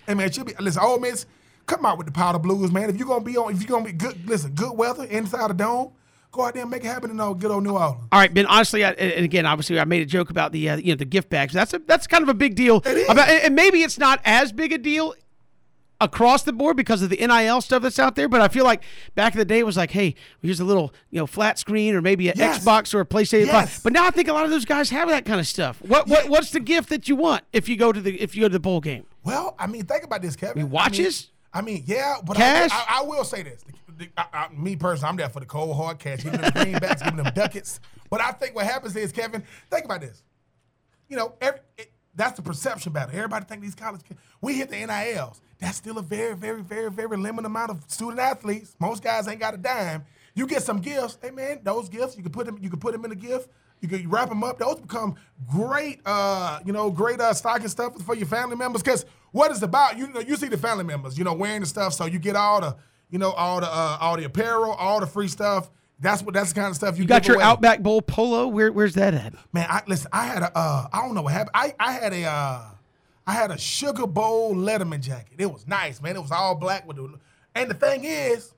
Hey 0.07 0.15
man, 0.15 0.27
it 0.27 0.35
should 0.35 0.47
be. 0.47 0.55
Listen, 0.59 0.83
Ole 0.83 0.99
Miss, 0.99 1.27
come 1.67 1.87
out 1.87 1.97
with 1.97 2.07
the 2.07 2.13
powder 2.13 2.39
blues, 2.39 2.73
man. 2.73 2.91
If 2.91 2.97
you're 2.97 3.07
gonna 3.07 3.23
be 3.23 3.37
on, 3.37 3.53
if 3.55 3.61
you're 3.61 3.69
gonna 3.69 3.85
be 3.85 3.93
good, 3.93 4.29
listen, 4.29 4.53
good 4.53 4.73
weather 4.77 5.05
inside 5.05 5.51
the 5.51 5.55
dome, 5.55 5.93
go 6.33 6.45
out 6.45 6.55
there 6.55 6.63
and 6.63 6.71
make 6.71 6.85
it 6.85 6.89
happen 6.89 7.11
in 7.11 7.21
old 7.21 7.41
good 7.41 7.51
old 7.51 7.65
New 7.65 7.73
Orleans. 7.73 8.01
All 8.13 8.19
right, 8.21 8.33
Ben. 8.33 8.47
Honestly, 8.47 8.85
I, 8.85 8.91
and 8.93 9.25
again, 9.25 9.47
obviously, 9.47 9.79
I 9.81 9.85
made 9.85 10.03
a 10.03 10.07
joke 10.07 10.31
about 10.31 10.53
the 10.53 10.71
uh, 10.71 10.77
you 10.77 10.93
know 10.93 10.97
the 10.97 11.05
gift 11.05 11.29
bags. 11.31 11.53
That's 11.53 11.75
a 11.75 11.79
that's 11.81 12.07
kind 12.07 12.23
of 12.23 12.29
a 12.29 12.35
big 12.35 12.55
deal. 12.55 12.79
About, 12.79 13.29
and 13.29 13.55
maybe 13.55 13.83
it's 13.83 13.99
not 13.99 14.21
as 14.25 14.53
big 14.53 14.73
a 14.73 14.79
deal 14.79 15.15
across 16.03 16.45
the 16.45 16.53
board 16.53 16.77
because 16.79 17.03
of 17.03 17.11
the 17.11 17.17
NIL 17.17 17.61
stuff 17.61 17.83
that's 17.83 17.99
out 17.99 18.17
there. 18.17 18.29
But 18.29 18.41
I 18.41 18.49
feel 18.49 18.65
like 18.65 18.83
back 19.15 19.35
in 19.35 19.39
the 19.39 19.45
day 19.45 19.59
it 19.59 19.67
was 19.67 19.77
like, 19.77 19.91
hey, 19.91 20.15
here's 20.41 20.61
a 20.61 20.65
little 20.65 20.95
you 21.11 21.19
know 21.19 21.27
flat 21.27 21.59
screen 21.59 21.95
or 21.95 22.01
maybe 22.01 22.29
an 22.29 22.35
Yes. 22.37 22.65
Xbox 22.65 22.95
or 22.95 23.01
a 23.01 23.07
PlayStation. 23.07 23.47
Yes. 23.47 23.75
5. 23.75 23.83
But 23.85 23.93
now 23.93 24.07
I 24.07 24.11
think 24.11 24.29
a 24.29 24.33
lot 24.33 24.45
of 24.45 24.51
those 24.51 24.65
guys 24.65 24.91
have 24.91 25.09
that 25.09 25.25
kind 25.25 25.41
of 25.41 25.47
stuff. 25.47 25.81
What 25.83 26.09
what 26.09 26.29
what's 26.29 26.51
the 26.51 26.61
gift 26.61 26.89
that 26.91 27.09
you 27.09 27.17
want 27.17 27.45
if 27.53 27.69
you 27.69 27.77
go 27.77 27.93
to 27.93 28.01
the 28.01 28.21
if 28.21 28.35
you 28.35 28.43
go 28.43 28.49
to 28.49 28.53
the 28.53 28.61
bowl 28.61 28.81
game? 28.81 29.05
Well, 29.25 29.55
I 29.59 29.67
mean, 29.67 29.85
think 29.85 30.05
about 30.05 30.23
this, 30.23 30.37
Kevin. 30.37 30.59
I 30.59 30.63
mean, 30.63 30.71
watches? 30.73 31.29
I 31.29 31.29
mean, 31.29 31.40
I 31.53 31.63
mean, 31.63 31.83
yeah, 31.87 32.17
but 32.25 32.37
Cash? 32.37 32.71
I, 32.73 32.85
I, 32.89 32.99
I 33.01 33.03
will 33.03 33.25
say 33.25 33.43
this. 33.43 33.63
The- 33.65 34.07
the- 34.17 34.37
I, 34.37 34.49
me 34.57 34.77
personally, 34.77 35.09
I'm 35.11 35.17
there 35.17 35.29
for 35.29 35.41
the 35.41 35.47
cold 35.47 35.77
hard 35.77 35.99
cash, 35.99 36.23
giving 36.23 36.41
them 36.41 36.51
greenbacks, 36.53 37.03
giving 37.05 37.23
them 37.23 37.33
ducats. 37.35 37.81
But 38.09 38.21
I 38.21 38.31
think 38.33 38.55
what 38.55 38.65
happens 38.67 38.97
is, 38.97 39.13
Kevin, 39.13 39.43
think 39.71 39.85
about 39.85 40.01
this. 40.01 40.23
You 41.09 41.17
know, 41.17 41.35
every, 41.41 41.61
it, 41.77 41.93
that's 42.15 42.37
the 42.37 42.43
perception 42.43 42.93
battle. 42.93 43.15
Everybody 43.15 43.45
think 43.45 43.63
these 43.63 43.75
college 43.75 44.03
kids. 44.05 44.19
We 44.41 44.55
hit 44.55 44.71
the 44.71 44.77
NILs. 44.77 45.41
That's 45.59 45.77
still 45.77 45.99
a 45.99 46.03
very, 46.03 46.35
very, 46.35 46.63
very, 46.63 46.91
very 46.91 47.17
limited 47.17 47.47
amount 47.47 47.71
of 47.73 47.85
student 47.89 48.21
athletes. 48.21 48.75
Most 48.79 49.03
guys 49.03 49.29
ain't 49.29 49.41
got 49.41 49.53
a 49.55 49.59
dime. 49.59 50.05
You 50.41 50.47
get 50.47 50.63
some 50.63 50.81
gifts. 50.81 51.19
Hey 51.21 51.31
man, 51.31 51.61
those 51.63 51.91
gifts 51.91 52.17
you 52.17 52.23
can 52.23 52.33
put 52.33 52.47
them. 52.47 52.57
You 52.63 52.71
can 52.71 52.79
put 52.81 52.93
them 52.93 53.05
in 53.05 53.13
a 53.13 53.15
gift. 53.15 53.51
You 53.83 53.89
can 53.89 54.09
wrap 54.09 54.31
them 54.31 54.43
up. 54.43 54.59
Those 54.59 54.81
become 54.81 55.17
great. 55.47 56.01
Uh, 56.07 56.61
you 56.65 56.73
know, 56.73 56.91
great 56.91 57.21
uh, 57.21 57.35
stocking 57.35 57.69
stuff 57.69 58.01
for 58.01 58.15
your 58.15 58.27
family 58.27 58.57
members. 58.57 58.83
Because 58.83 59.05
what 59.33 59.51
it's 59.51 59.61
about, 59.61 59.99
you 59.99 60.09
know, 60.09 60.21
you 60.21 60.37
see 60.37 60.49
the 60.49 60.57
family 60.57 60.85
members, 60.85 61.19
you 61.19 61.25
know, 61.25 61.35
wearing 61.35 61.61
the 61.61 61.67
stuff, 61.67 61.93
so 61.93 62.07
you 62.07 62.19
get 62.19 62.37
all 62.37 62.63
the, 62.63 62.75
you 63.11 63.19
know, 63.19 63.33
all 63.33 63.61
the 63.61 63.67
uh, 63.67 63.99
all 64.01 64.17
the 64.17 64.25
apparel, 64.25 64.73
all 64.73 64.99
the 64.99 65.07
free 65.07 65.29
stuff. 65.29 65.71
That's 65.99 66.23
what 66.23 66.33
that's 66.33 66.55
the 66.55 66.59
kind 66.59 66.71
of 66.71 66.77
stuff 66.77 66.97
you, 66.97 67.03
You 67.03 67.09
got 67.09 67.27
your 67.27 67.37
away. 67.37 67.45
Outback 67.45 67.83
Bowl 67.83 68.01
polo. 68.01 68.49
Where 68.49 68.73
where's 68.73 68.95
that 68.95 69.13
at? 69.13 69.35
Man, 69.53 69.67
I 69.69 69.83
listen. 69.87 70.09
I 70.11 70.25
had 70.25 70.43
a. 70.43 70.57
Uh, 70.57 70.89
I 70.91 71.03
don't 71.03 71.15
know 71.15 71.21
what 71.21 71.35
happened. 71.35 71.51
I 71.53 71.75
I 71.79 71.93
had 71.93 72.15
a. 72.15 72.25
Uh, 72.25 72.65
I 73.27 73.33
had 73.33 73.51
a 73.51 73.59
Sugar 73.59 74.07
Bowl 74.07 74.55
Letterman 74.55 75.03
jacket. 75.03 75.35
It 75.37 75.53
was 75.53 75.69
nice, 75.69 76.01
man. 76.01 76.17
It 76.17 76.23
was 76.23 76.33
all 76.33 76.55
black 76.55 76.89
with 76.89 76.97
the. 76.97 77.13
And 77.55 77.71
the 77.71 77.75
thing 77.75 78.05
is, 78.05 78.55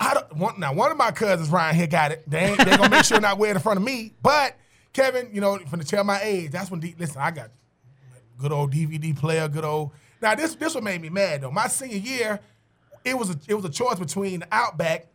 I 0.00 0.14
don't 0.14 0.36
one, 0.36 0.58
now 0.58 0.72
one 0.72 0.90
of 0.90 0.96
my 0.96 1.10
cousins 1.10 1.52
around 1.52 1.74
here 1.74 1.86
got 1.86 2.10
it. 2.10 2.28
They 2.28 2.38
ain't, 2.38 2.58
they 2.58 2.76
gonna 2.76 2.88
make 2.88 3.04
sure 3.04 3.20
not 3.20 3.38
wear 3.38 3.50
it 3.50 3.56
in 3.56 3.62
front 3.62 3.76
of 3.76 3.84
me. 3.84 4.14
But 4.22 4.56
Kevin, 4.94 5.28
you 5.32 5.42
know, 5.42 5.58
from 5.58 5.78
the 5.78 5.84
tell 5.84 6.02
my 6.04 6.20
age, 6.22 6.50
that's 6.50 6.70
when. 6.70 6.80
D, 6.80 6.94
listen, 6.98 7.20
I 7.20 7.30
got 7.30 7.50
good 8.38 8.50
old 8.50 8.72
DVD 8.72 9.14
player, 9.16 9.46
good 9.46 9.64
old. 9.64 9.92
Now 10.22 10.34
this 10.34 10.54
this 10.54 10.74
what 10.74 10.82
made 10.84 11.02
me 11.02 11.10
mad 11.10 11.42
though. 11.42 11.50
My 11.50 11.68
senior 11.68 11.98
year, 11.98 12.40
it 13.04 13.16
was 13.16 13.30
a 13.30 13.36
it 13.46 13.54
was 13.54 13.64
a 13.66 13.70
choice 13.70 13.98
between 13.98 14.40
the 14.40 14.48
Outback 14.50 15.06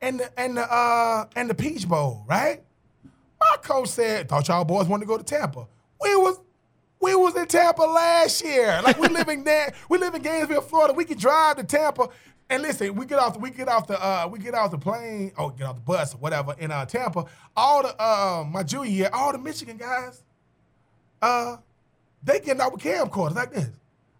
and 0.00 0.20
the 0.20 0.40
and 0.40 0.56
the 0.56 0.72
uh 0.72 1.26
and 1.34 1.50
the 1.50 1.54
Peach 1.54 1.88
Bowl, 1.88 2.24
right? 2.28 2.62
My 3.40 3.56
coach 3.60 3.88
said, 3.88 4.28
"Thought 4.28 4.46
y'all 4.46 4.64
boys 4.64 4.86
wanted 4.86 5.04
to 5.04 5.08
go 5.08 5.18
to 5.18 5.24
Tampa." 5.24 5.66
We 6.00 6.14
was 6.14 6.38
we 7.00 7.14
was 7.16 7.34
in 7.36 7.46
Tampa 7.46 7.82
last 7.82 8.44
year. 8.44 8.80
Like 8.84 8.98
we 8.98 9.08
living 9.08 9.44
there, 9.44 9.74
we 9.88 9.98
live 9.98 10.14
in 10.14 10.22
Gainesville, 10.22 10.62
Florida. 10.62 10.94
We 10.94 11.04
could 11.04 11.18
drive 11.18 11.56
to 11.56 11.64
Tampa. 11.64 12.08
And 12.52 12.62
listen, 12.62 12.94
we 12.94 13.06
get 13.06 13.18
off 13.18 13.32
the 13.32 13.38
we 13.38 13.48
get 13.50 13.66
off 13.66 13.86
the 13.86 13.98
uh 13.98 14.28
we 14.30 14.38
get 14.38 14.52
off 14.52 14.70
the 14.70 14.76
plane, 14.76 15.32
oh 15.38 15.48
get 15.48 15.66
off 15.66 15.76
the 15.76 15.80
bus 15.80 16.14
or 16.14 16.18
whatever 16.18 16.54
in 16.58 16.70
uh 16.70 16.84
Tampa. 16.84 17.24
All 17.56 17.82
the 17.82 17.98
uh 17.98 18.44
my 18.46 18.62
junior 18.62 18.90
year, 18.90 19.10
all 19.10 19.32
the 19.32 19.38
Michigan 19.38 19.78
guys, 19.78 20.22
uh, 21.22 21.56
they 22.22 22.40
getting 22.40 22.60
out 22.60 22.74
with 22.74 22.82
camcorders 22.82 23.36
like 23.36 23.54
this. 23.54 23.70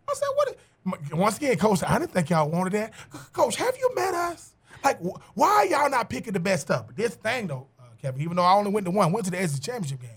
I 0.08 0.14
said, 0.14 0.28
what? 0.34 0.48
is-" 0.48 1.12
once 1.12 1.36
again, 1.36 1.58
coach, 1.58 1.82
I 1.86 1.98
didn't 1.98 2.12
think 2.12 2.30
y'all 2.30 2.48
wanted 2.48 2.72
that. 2.72 2.94
Coach, 3.34 3.56
have 3.56 3.76
you 3.76 3.94
met 3.94 4.14
us? 4.14 4.54
Like, 4.82 4.98
why 5.34 5.48
are 5.48 5.66
y'all 5.66 5.90
not 5.90 6.08
picking 6.08 6.32
the 6.32 6.40
best? 6.40 6.68
But 6.68 6.96
this 6.96 7.14
thing 7.16 7.48
though, 7.48 7.66
uh, 7.78 7.84
Kevin, 8.00 8.22
even 8.22 8.36
though 8.38 8.44
I 8.44 8.54
only 8.54 8.70
went 8.70 8.86
to 8.86 8.90
one, 8.92 9.12
went 9.12 9.26
to 9.26 9.30
the 9.30 9.46
SEC 9.46 9.60
championship 9.60 10.00
game. 10.00 10.10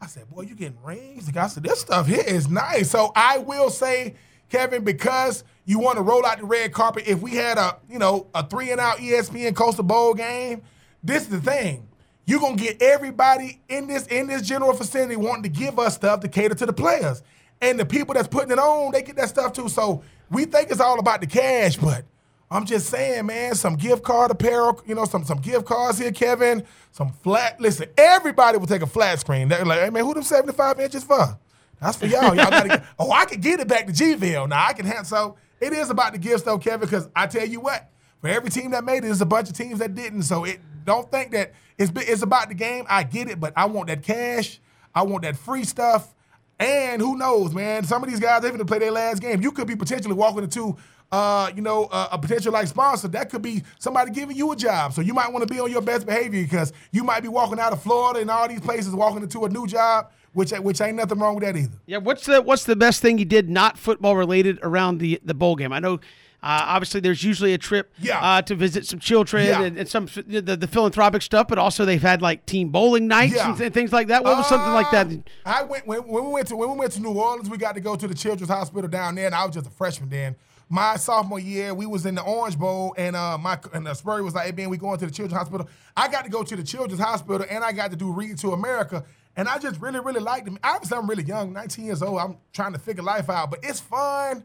I 0.00 0.06
said, 0.06 0.30
boy, 0.30 0.42
you 0.42 0.54
getting 0.54 0.78
rings? 0.84 1.26
The 1.26 1.32
guy 1.32 1.48
said, 1.48 1.64
this 1.64 1.80
stuff 1.80 2.06
here 2.06 2.22
is 2.24 2.48
nice. 2.48 2.90
So 2.90 3.10
I 3.16 3.38
will 3.38 3.70
say, 3.70 4.14
Kevin, 4.50 4.84
because 4.84 5.44
you 5.64 5.78
want 5.78 5.96
to 5.96 6.02
roll 6.02 6.24
out 6.24 6.38
the 6.38 6.44
red 6.44 6.72
carpet, 6.72 7.04
if 7.06 7.20
we 7.20 7.32
had 7.32 7.58
a, 7.58 7.78
you 7.88 7.98
know, 7.98 8.26
a 8.34 8.46
three 8.46 8.70
and 8.70 8.80
out 8.80 8.98
ESPN 8.98 9.54
Coastal 9.54 9.84
Bowl 9.84 10.14
game, 10.14 10.62
this 11.02 11.22
is 11.22 11.28
the 11.28 11.40
thing. 11.40 11.88
You're 12.26 12.40
gonna 12.40 12.56
get 12.56 12.80
everybody 12.80 13.60
in 13.68 13.86
this 13.86 14.06
in 14.06 14.26
this 14.26 14.42
general 14.42 14.72
facility 14.72 15.16
wanting 15.16 15.42
to 15.42 15.48
give 15.50 15.78
us 15.78 15.94
stuff 15.94 16.20
to 16.20 16.28
cater 16.28 16.54
to 16.54 16.66
the 16.66 16.72
players. 16.72 17.22
And 17.60 17.78
the 17.78 17.84
people 17.84 18.14
that's 18.14 18.28
putting 18.28 18.50
it 18.50 18.58
on, 18.58 18.92
they 18.92 19.02
get 19.02 19.16
that 19.16 19.28
stuff 19.28 19.52
too. 19.52 19.68
So 19.68 20.02
we 20.30 20.44
think 20.46 20.70
it's 20.70 20.80
all 20.80 20.98
about 20.98 21.20
the 21.20 21.26
cash, 21.26 21.76
but 21.76 22.04
I'm 22.50 22.64
just 22.64 22.88
saying, 22.88 23.26
man, 23.26 23.54
some 23.54 23.76
gift 23.76 24.02
card 24.02 24.30
apparel, 24.30 24.80
you 24.86 24.94
know, 24.94 25.04
some 25.04 25.24
some 25.24 25.38
gift 25.38 25.66
cards 25.66 25.98
here, 25.98 26.12
Kevin. 26.12 26.64
Some 26.92 27.10
flat. 27.12 27.60
Listen, 27.60 27.88
everybody 27.98 28.58
will 28.58 28.66
take 28.66 28.82
a 28.82 28.86
flat 28.86 29.20
screen. 29.20 29.48
They're 29.48 29.64
like, 29.64 29.80
hey 29.80 29.90
man, 29.90 30.04
who 30.04 30.14
them 30.14 30.22
75 30.22 30.80
inches 30.80 31.04
for? 31.04 31.38
That's 31.80 31.96
for 31.96 32.06
y'all. 32.06 32.34
Y'all 32.34 32.50
gotta 32.50 32.68
get, 32.68 32.84
oh, 32.98 33.10
I 33.10 33.24
can 33.24 33.40
get 33.40 33.60
it 33.60 33.68
back 33.68 33.86
to 33.86 33.92
Gville. 33.92 34.48
Now 34.48 34.66
I 34.66 34.72
can 34.72 34.86
have 34.86 35.06
so 35.06 35.36
it 35.60 35.72
is 35.72 35.90
about 35.90 36.12
the 36.12 36.18
gifts 36.18 36.42
though, 36.42 36.58
Kevin, 36.58 36.80
because 36.80 37.08
I 37.14 37.26
tell 37.26 37.46
you 37.46 37.60
what, 37.60 37.90
for 38.20 38.28
every 38.28 38.50
team 38.50 38.70
that 38.72 38.84
made 38.84 38.98
it, 38.98 39.02
there's 39.02 39.20
a 39.20 39.26
bunch 39.26 39.48
of 39.48 39.56
teams 39.56 39.78
that 39.78 39.94
didn't. 39.94 40.22
So 40.22 40.44
it 40.44 40.60
don't 40.84 41.10
think 41.10 41.32
that 41.32 41.52
it's 41.78 41.92
it's 41.96 42.22
about 42.22 42.48
the 42.48 42.54
game. 42.54 42.84
I 42.88 43.02
get 43.02 43.28
it, 43.28 43.40
but 43.40 43.52
I 43.56 43.66
want 43.66 43.88
that 43.88 44.02
cash. 44.02 44.60
I 44.94 45.02
want 45.02 45.22
that 45.22 45.36
free 45.36 45.64
stuff. 45.64 46.14
And 46.58 47.02
who 47.02 47.16
knows, 47.16 47.52
man? 47.52 47.84
Some 47.84 48.04
of 48.04 48.08
these 48.08 48.20
guys, 48.20 48.40
they're 48.40 48.50
going 48.50 48.60
to 48.60 48.64
play 48.64 48.78
their 48.78 48.92
last 48.92 49.20
game. 49.20 49.42
You 49.42 49.50
could 49.50 49.66
be 49.66 49.74
potentially 49.74 50.14
walking 50.14 50.44
into 50.44 50.76
uh, 51.14 51.48
you 51.54 51.62
know, 51.62 51.84
uh, 51.92 52.08
a 52.10 52.18
potential 52.18 52.52
like 52.52 52.66
sponsor, 52.66 53.06
that 53.06 53.30
could 53.30 53.40
be 53.40 53.62
somebody 53.78 54.10
giving 54.10 54.36
you 54.36 54.50
a 54.50 54.56
job. 54.56 54.92
So 54.92 55.00
you 55.00 55.14
might 55.14 55.32
want 55.32 55.46
to 55.46 55.54
be 55.54 55.60
on 55.60 55.70
your 55.70 55.80
best 55.80 56.06
behavior 56.06 56.42
because 56.42 56.72
you 56.90 57.04
might 57.04 57.20
be 57.20 57.28
walking 57.28 57.60
out 57.60 57.72
of 57.72 57.80
Florida 57.80 58.20
and 58.20 58.28
all 58.28 58.48
these 58.48 58.60
places, 58.60 58.92
walking 58.94 59.22
into 59.22 59.44
a 59.44 59.48
new 59.48 59.64
job, 59.64 60.10
which 60.34 60.50
which 60.52 60.80
ain't 60.80 60.96
nothing 60.96 61.18
wrong 61.18 61.36
with 61.36 61.44
that 61.44 61.56
either. 61.56 61.78
Yeah, 61.86 61.98
what's 61.98 62.26
the 62.26 62.42
what's 62.42 62.64
the 62.64 62.76
best 62.76 63.00
thing 63.00 63.18
you 63.18 63.24
did 63.24 63.48
not 63.48 63.78
football 63.78 64.16
related 64.16 64.58
around 64.62 64.98
the 64.98 65.20
the 65.24 65.34
bowl 65.34 65.56
game? 65.56 65.72
I 65.72 65.78
know. 65.78 66.00
Uh, 66.42 66.60
obviously, 66.66 67.00
there's 67.00 67.24
usually 67.24 67.54
a 67.54 67.58
trip 67.58 67.90
yeah. 67.98 68.20
uh, 68.20 68.42
to 68.42 68.54
visit 68.54 68.84
some 68.84 68.98
children 68.98 69.46
yeah. 69.46 69.62
and, 69.62 69.78
and, 69.78 69.88
some 69.88 70.04
the, 70.26 70.42
the, 70.42 70.66
philanthropic 70.66 71.22
stuff, 71.22 71.48
but 71.48 71.56
also 71.56 71.86
they've 71.86 72.02
had 72.02 72.20
like 72.20 72.44
team 72.44 72.68
bowling 72.68 73.08
nights 73.08 73.34
yeah. 73.34 73.48
and 73.48 73.56
th- 73.56 73.72
things 73.72 73.94
like 73.94 74.08
that. 74.08 74.22
What 74.22 74.36
was 74.36 74.46
something 74.46 74.74
like 74.74 74.90
that? 74.90 75.06
Uh, 75.06 75.20
I 75.46 75.62
went 75.62 75.86
when, 75.86 76.00
when 76.00 76.22
we 76.22 76.30
went 76.32 76.48
to 76.48 76.56
when 76.56 76.70
we 76.72 76.76
went 76.76 76.92
to 76.92 77.00
New 77.00 77.14
Orleans. 77.14 77.48
We 77.48 77.56
got 77.56 77.76
to 77.76 77.80
go 77.80 77.96
to 77.96 78.06
the 78.06 78.14
Children's 78.14 78.50
Hospital 78.50 78.90
down 78.90 79.14
there, 79.14 79.24
and 79.24 79.34
I 79.34 79.46
was 79.46 79.54
just 79.54 79.66
a 79.66 79.70
freshman 79.70 80.10
then 80.10 80.36
my 80.68 80.96
sophomore 80.96 81.38
year, 81.38 81.74
we 81.74 81.86
was 81.86 82.06
in 82.06 82.14
the 82.14 82.22
Orange 82.22 82.58
Bowl, 82.58 82.94
and 82.96 83.14
uh, 83.14 83.36
my 83.38 83.58
and 83.72 83.86
the 83.86 83.94
Spurrier 83.94 84.22
was 84.22 84.34
like, 84.34 84.46
"Hey, 84.46 84.52
man, 84.52 84.70
we 84.70 84.76
going 84.76 84.98
to 84.98 85.06
the 85.06 85.12
Children's 85.12 85.38
Hospital." 85.38 85.68
I 85.96 86.08
got 86.08 86.24
to 86.24 86.30
go 86.30 86.42
to 86.42 86.56
the 86.56 86.62
Children's 86.62 87.00
Hospital, 87.00 87.46
and 87.48 87.62
I 87.62 87.72
got 87.72 87.90
to 87.90 87.96
do 87.96 88.12
Read 88.12 88.38
to 88.38 88.52
America, 88.52 89.04
and 89.36 89.48
I 89.48 89.58
just 89.58 89.80
really, 89.80 90.00
really 90.00 90.20
liked 90.20 90.48
it. 90.48 90.54
Obviously, 90.62 90.96
I'm 90.96 91.08
really 91.08 91.24
young, 91.24 91.52
19 91.52 91.84
years 91.84 92.02
old. 92.02 92.18
I'm 92.18 92.38
trying 92.52 92.72
to 92.72 92.78
figure 92.78 93.02
life 93.02 93.28
out, 93.28 93.50
but 93.50 93.60
it's 93.62 93.80
fun 93.80 94.44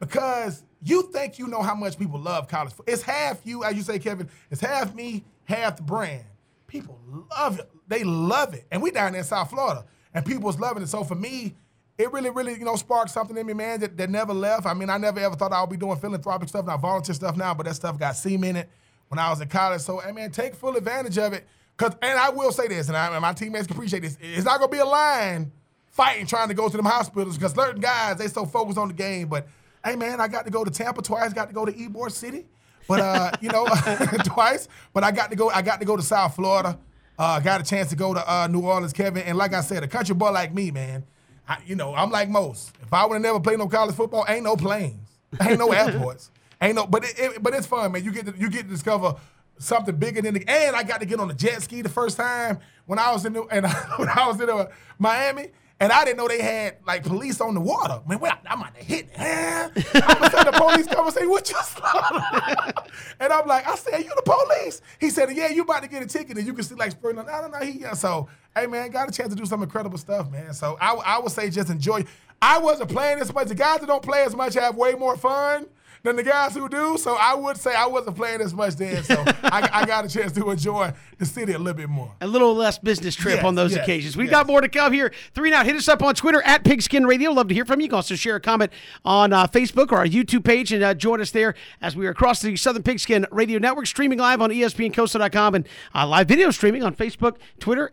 because 0.00 0.62
you 0.82 1.10
think 1.12 1.38
you 1.38 1.46
know 1.46 1.62
how 1.62 1.74
much 1.74 1.98
people 1.98 2.20
love 2.20 2.48
college. 2.48 2.72
It's 2.86 3.02
half 3.02 3.40
you, 3.44 3.64
as 3.64 3.74
you 3.74 3.82
say, 3.82 3.98
Kevin. 3.98 4.28
It's 4.50 4.60
half 4.60 4.94
me, 4.94 5.24
half 5.44 5.76
the 5.76 5.82
brand. 5.82 6.24
People 6.66 6.98
love 7.36 7.58
it. 7.58 7.70
They 7.86 8.02
love 8.02 8.54
it, 8.54 8.66
and 8.70 8.82
we 8.82 8.90
down 8.90 9.12
there 9.12 9.20
in 9.20 9.26
South 9.26 9.50
Florida, 9.50 9.84
and 10.12 10.24
people 10.24 10.42
was 10.42 10.58
loving 10.58 10.82
it. 10.82 10.88
So 10.88 11.04
for 11.04 11.14
me 11.14 11.54
it 11.96 12.12
really, 12.12 12.30
really, 12.30 12.54
you 12.54 12.64
know, 12.64 12.74
sparked 12.76 13.10
something 13.10 13.36
in 13.36 13.46
me, 13.46 13.52
man, 13.52 13.80
that, 13.80 13.96
that 13.96 14.10
never 14.10 14.34
left. 14.34 14.66
I 14.66 14.74
mean, 14.74 14.90
I 14.90 14.98
never 14.98 15.20
ever 15.20 15.36
thought 15.36 15.52
I 15.52 15.60
would 15.60 15.70
be 15.70 15.76
doing 15.76 15.96
philanthropic 15.96 16.48
stuff, 16.48 16.66
not 16.66 16.80
volunteer 16.80 17.14
stuff 17.14 17.36
now, 17.36 17.54
but 17.54 17.66
that 17.66 17.74
stuff 17.76 17.98
got 17.98 18.24
in 18.26 18.56
it 18.56 18.68
when 19.08 19.18
I 19.18 19.30
was 19.30 19.40
in 19.40 19.48
college. 19.48 19.80
So, 19.80 19.98
hey, 19.98 20.10
man, 20.10 20.30
take 20.32 20.54
full 20.54 20.76
advantage 20.76 21.18
of 21.18 21.32
it. 21.32 21.46
Cause, 21.76 21.92
and 22.02 22.18
I 22.18 22.30
will 22.30 22.52
say 22.52 22.68
this, 22.68 22.88
and, 22.88 22.96
I, 22.96 23.12
and 23.12 23.20
my 23.20 23.32
teammates 23.32 23.66
can 23.66 23.76
appreciate 23.76 24.00
this. 24.00 24.16
It's 24.20 24.44
not 24.44 24.60
gonna 24.60 24.70
be 24.70 24.78
a 24.78 24.84
line 24.84 25.50
fighting 25.90 26.26
trying 26.26 26.48
to 26.48 26.54
go 26.54 26.68
to 26.68 26.76
them 26.76 26.86
hospitals 26.86 27.36
because 27.36 27.52
certain 27.52 27.80
guys 27.80 28.18
they 28.18 28.28
so 28.28 28.46
focused 28.46 28.78
on 28.78 28.88
the 28.88 28.94
game. 28.94 29.28
But 29.28 29.48
hey, 29.84 29.96
man, 29.96 30.20
I 30.20 30.28
got 30.28 30.44
to 30.44 30.50
go 30.50 30.64
to 30.64 30.70
Tampa 30.70 31.02
twice, 31.02 31.32
got 31.32 31.48
to 31.48 31.54
go 31.54 31.64
to 31.64 31.72
Ybor 31.72 32.10
City, 32.10 32.46
but 32.86 33.00
uh, 33.00 33.32
you 33.40 33.48
know, 33.48 33.66
twice. 34.24 34.68
But 34.92 35.04
I 35.04 35.10
got 35.10 35.30
to 35.30 35.36
go. 35.36 35.50
I 35.50 35.62
got 35.62 35.80
to 35.80 35.86
go 35.86 35.96
to 35.96 36.02
South 36.02 36.36
Florida. 36.36 36.78
Uh, 37.16 37.38
got 37.40 37.60
a 37.60 37.64
chance 37.64 37.90
to 37.90 37.96
go 37.96 38.12
to 38.12 38.32
uh, 38.32 38.48
New 38.48 38.62
Orleans, 38.62 38.92
Kevin. 38.92 39.22
And 39.22 39.38
like 39.38 39.54
I 39.54 39.60
said, 39.60 39.84
a 39.84 39.88
country 39.88 40.16
boy 40.16 40.32
like 40.32 40.52
me, 40.52 40.72
man 40.72 41.04
I, 41.48 41.58
you 41.66 41.76
know, 41.76 41.94
I'm 41.94 42.10
like 42.10 42.28
most. 42.28 42.72
If 42.82 42.92
I 42.92 43.04
would 43.04 43.14
have 43.14 43.22
never 43.22 43.40
played 43.40 43.58
no 43.58 43.68
college 43.68 43.94
football, 43.94 44.24
ain't 44.28 44.44
no 44.44 44.56
planes, 44.56 45.18
ain't 45.42 45.58
no 45.58 45.72
airports, 45.72 46.30
ain't 46.60 46.74
no. 46.74 46.86
But 46.86 47.04
it, 47.04 47.18
it, 47.18 47.42
but 47.42 47.54
it's 47.54 47.66
fun, 47.66 47.92
man. 47.92 48.04
You 48.04 48.12
get 48.12 48.26
to, 48.26 48.34
you 48.38 48.48
get 48.48 48.62
to 48.62 48.68
discover 48.68 49.16
something 49.58 49.96
bigger 49.96 50.22
than 50.22 50.34
the. 50.34 50.44
And 50.48 50.76
I 50.76 50.82
got 50.82 51.00
to 51.00 51.06
get 51.06 51.20
on 51.20 51.28
the 51.28 51.34
jet 51.34 51.62
ski 51.62 51.82
the 51.82 51.88
first 51.88 52.16
time 52.16 52.58
when 52.86 52.98
I 52.98 53.12
was 53.12 53.24
in 53.24 53.32
the, 53.32 53.42
and 53.50 53.66
when 53.96 54.08
I 54.08 54.26
was 54.26 54.40
in 54.40 54.50
uh, 54.50 54.66
Miami. 54.98 55.48
And 55.80 55.90
I 55.90 56.04
didn't 56.04 56.18
know 56.18 56.28
they 56.28 56.40
had 56.40 56.76
like 56.86 57.02
police 57.02 57.40
on 57.40 57.52
the 57.52 57.60
water. 57.60 58.00
Man, 58.06 58.20
I'm 58.46 58.60
about 58.60 58.76
to 58.76 58.84
hit. 58.84 59.08
Eh? 59.16 59.68
I'm 59.74 60.30
gonna 60.30 60.50
the 60.50 60.56
police 60.56 60.86
come 60.86 61.04
and 61.04 61.14
say, 61.14 61.26
"What 61.26 61.50
you 61.50 61.56
And 63.20 63.32
I'm 63.32 63.46
like, 63.48 63.66
I 63.66 63.74
said, 63.74 63.98
"You 63.98 64.12
the 64.14 64.22
police?" 64.22 64.80
He 65.00 65.10
said, 65.10 65.30
"Yeah, 65.32 65.48
you 65.48 65.62
about 65.62 65.82
to 65.82 65.88
get 65.88 66.00
a 66.00 66.06
ticket." 66.06 66.38
And 66.38 66.46
you 66.46 66.54
can 66.54 66.62
see 66.62 66.76
like 66.76 66.92
spraying. 66.92 67.18
I 67.18 67.24
don't 67.40 67.50
know. 67.50 67.58
He 67.58 67.80
yeah. 67.80 67.94
so 67.94 68.28
hey 68.56 68.66
man, 68.66 68.88
got 68.90 69.08
a 69.08 69.12
chance 69.12 69.30
to 69.30 69.34
do 69.34 69.44
some 69.44 69.64
incredible 69.64 69.98
stuff, 69.98 70.30
man. 70.30 70.54
So 70.54 70.78
I, 70.80 70.94
I 70.94 71.18
would 71.18 71.32
say 71.32 71.50
just 71.50 71.70
enjoy. 71.70 72.04
I 72.40 72.58
wasn't 72.58 72.90
playing 72.90 73.18
as 73.18 73.34
much. 73.34 73.48
The 73.48 73.56
guys 73.56 73.80
that 73.80 73.86
don't 73.86 74.02
play 74.02 74.22
as 74.22 74.36
much 74.36 74.54
have 74.54 74.76
way 74.76 74.94
more 74.94 75.16
fun 75.16 75.66
than 76.04 76.14
the 76.14 76.22
guys 76.22 76.54
who 76.54 76.68
do. 76.68 76.96
So 76.96 77.16
I 77.18 77.34
would 77.34 77.56
say 77.56 77.74
I 77.74 77.86
wasn't 77.86 78.16
playing 78.16 78.40
as 78.40 78.54
much 78.54 78.76
then. 78.76 79.02
So 79.02 79.24
I, 79.26 79.68
I, 79.72 79.84
got 79.84 80.04
a 80.04 80.08
chance 80.08 80.30
to 80.32 80.50
enjoy 80.50 80.92
the 81.18 81.26
city 81.26 81.52
a 81.52 81.58
little 81.58 81.74
bit 81.74 81.88
more. 81.88 82.12
A 82.20 82.26
little 82.28 82.54
less 82.54 82.78
business 82.78 83.16
trip 83.16 83.36
yes, 83.36 83.44
on 83.44 83.56
those 83.56 83.72
yes, 83.72 83.82
occasions. 83.82 84.16
We've 84.16 84.26
yes. 84.26 84.32
got 84.32 84.46
more 84.46 84.60
to 84.60 84.68
come 84.68 84.92
here. 84.92 85.12
Three 85.34 85.50
now. 85.50 85.64
Hit 85.64 85.74
us 85.74 85.88
up 85.88 86.02
on 86.02 86.14
Twitter 86.14 86.42
at 86.42 86.62
Pigskin 86.62 87.04
Radio. 87.04 87.32
Love 87.32 87.48
to 87.48 87.54
hear 87.54 87.64
from 87.64 87.80
you. 87.80 87.84
You 87.84 87.88
can 87.90 87.96
also 87.96 88.14
share 88.14 88.36
a 88.36 88.40
comment 88.40 88.72
on 89.04 89.32
uh, 89.32 89.48
Facebook 89.48 89.90
or 89.90 89.98
our 89.98 90.06
YouTube 90.06 90.44
page 90.44 90.72
and 90.72 90.84
uh, 90.84 90.94
join 90.94 91.20
us 91.20 91.32
there 91.32 91.56
as 91.80 91.96
we 91.96 92.06
are 92.06 92.10
across 92.10 92.40
the 92.40 92.54
Southern 92.54 92.84
Pigskin 92.84 93.26
Radio 93.32 93.58
Network, 93.58 93.86
streaming 93.86 94.20
live 94.20 94.40
on 94.40 94.50
ESPNCoastal.com 94.50 95.56
and 95.56 95.68
uh, 95.94 96.06
live 96.06 96.28
video 96.28 96.52
streaming 96.52 96.84
on 96.84 96.94
Facebook, 96.94 97.36
Twitter, 97.58 97.90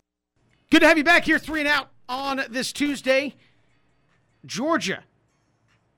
Good 0.72 0.80
to 0.84 0.88
have 0.88 0.98
you 0.98 1.04
back 1.04 1.26
here, 1.26 1.38
three 1.38 1.60
and 1.60 1.68
out 1.68 1.90
on 2.08 2.44
this 2.50 2.72
Tuesday. 2.72 3.36
Georgia 4.46 5.04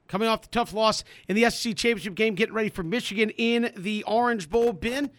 coming 0.07 0.27
off 0.27 0.41
the 0.41 0.47
tough 0.49 0.73
loss 0.73 1.03
in 1.27 1.35
the 1.35 1.49
SEC 1.49 1.75
championship 1.75 2.15
game, 2.15 2.35
getting 2.35 2.55
ready 2.55 2.69
for 2.69 2.83
Michigan 2.83 3.29
in 3.31 3.71
the 3.75 4.03
Orange 4.03 4.49
Bowl. 4.49 4.73
Ben, 4.73 5.11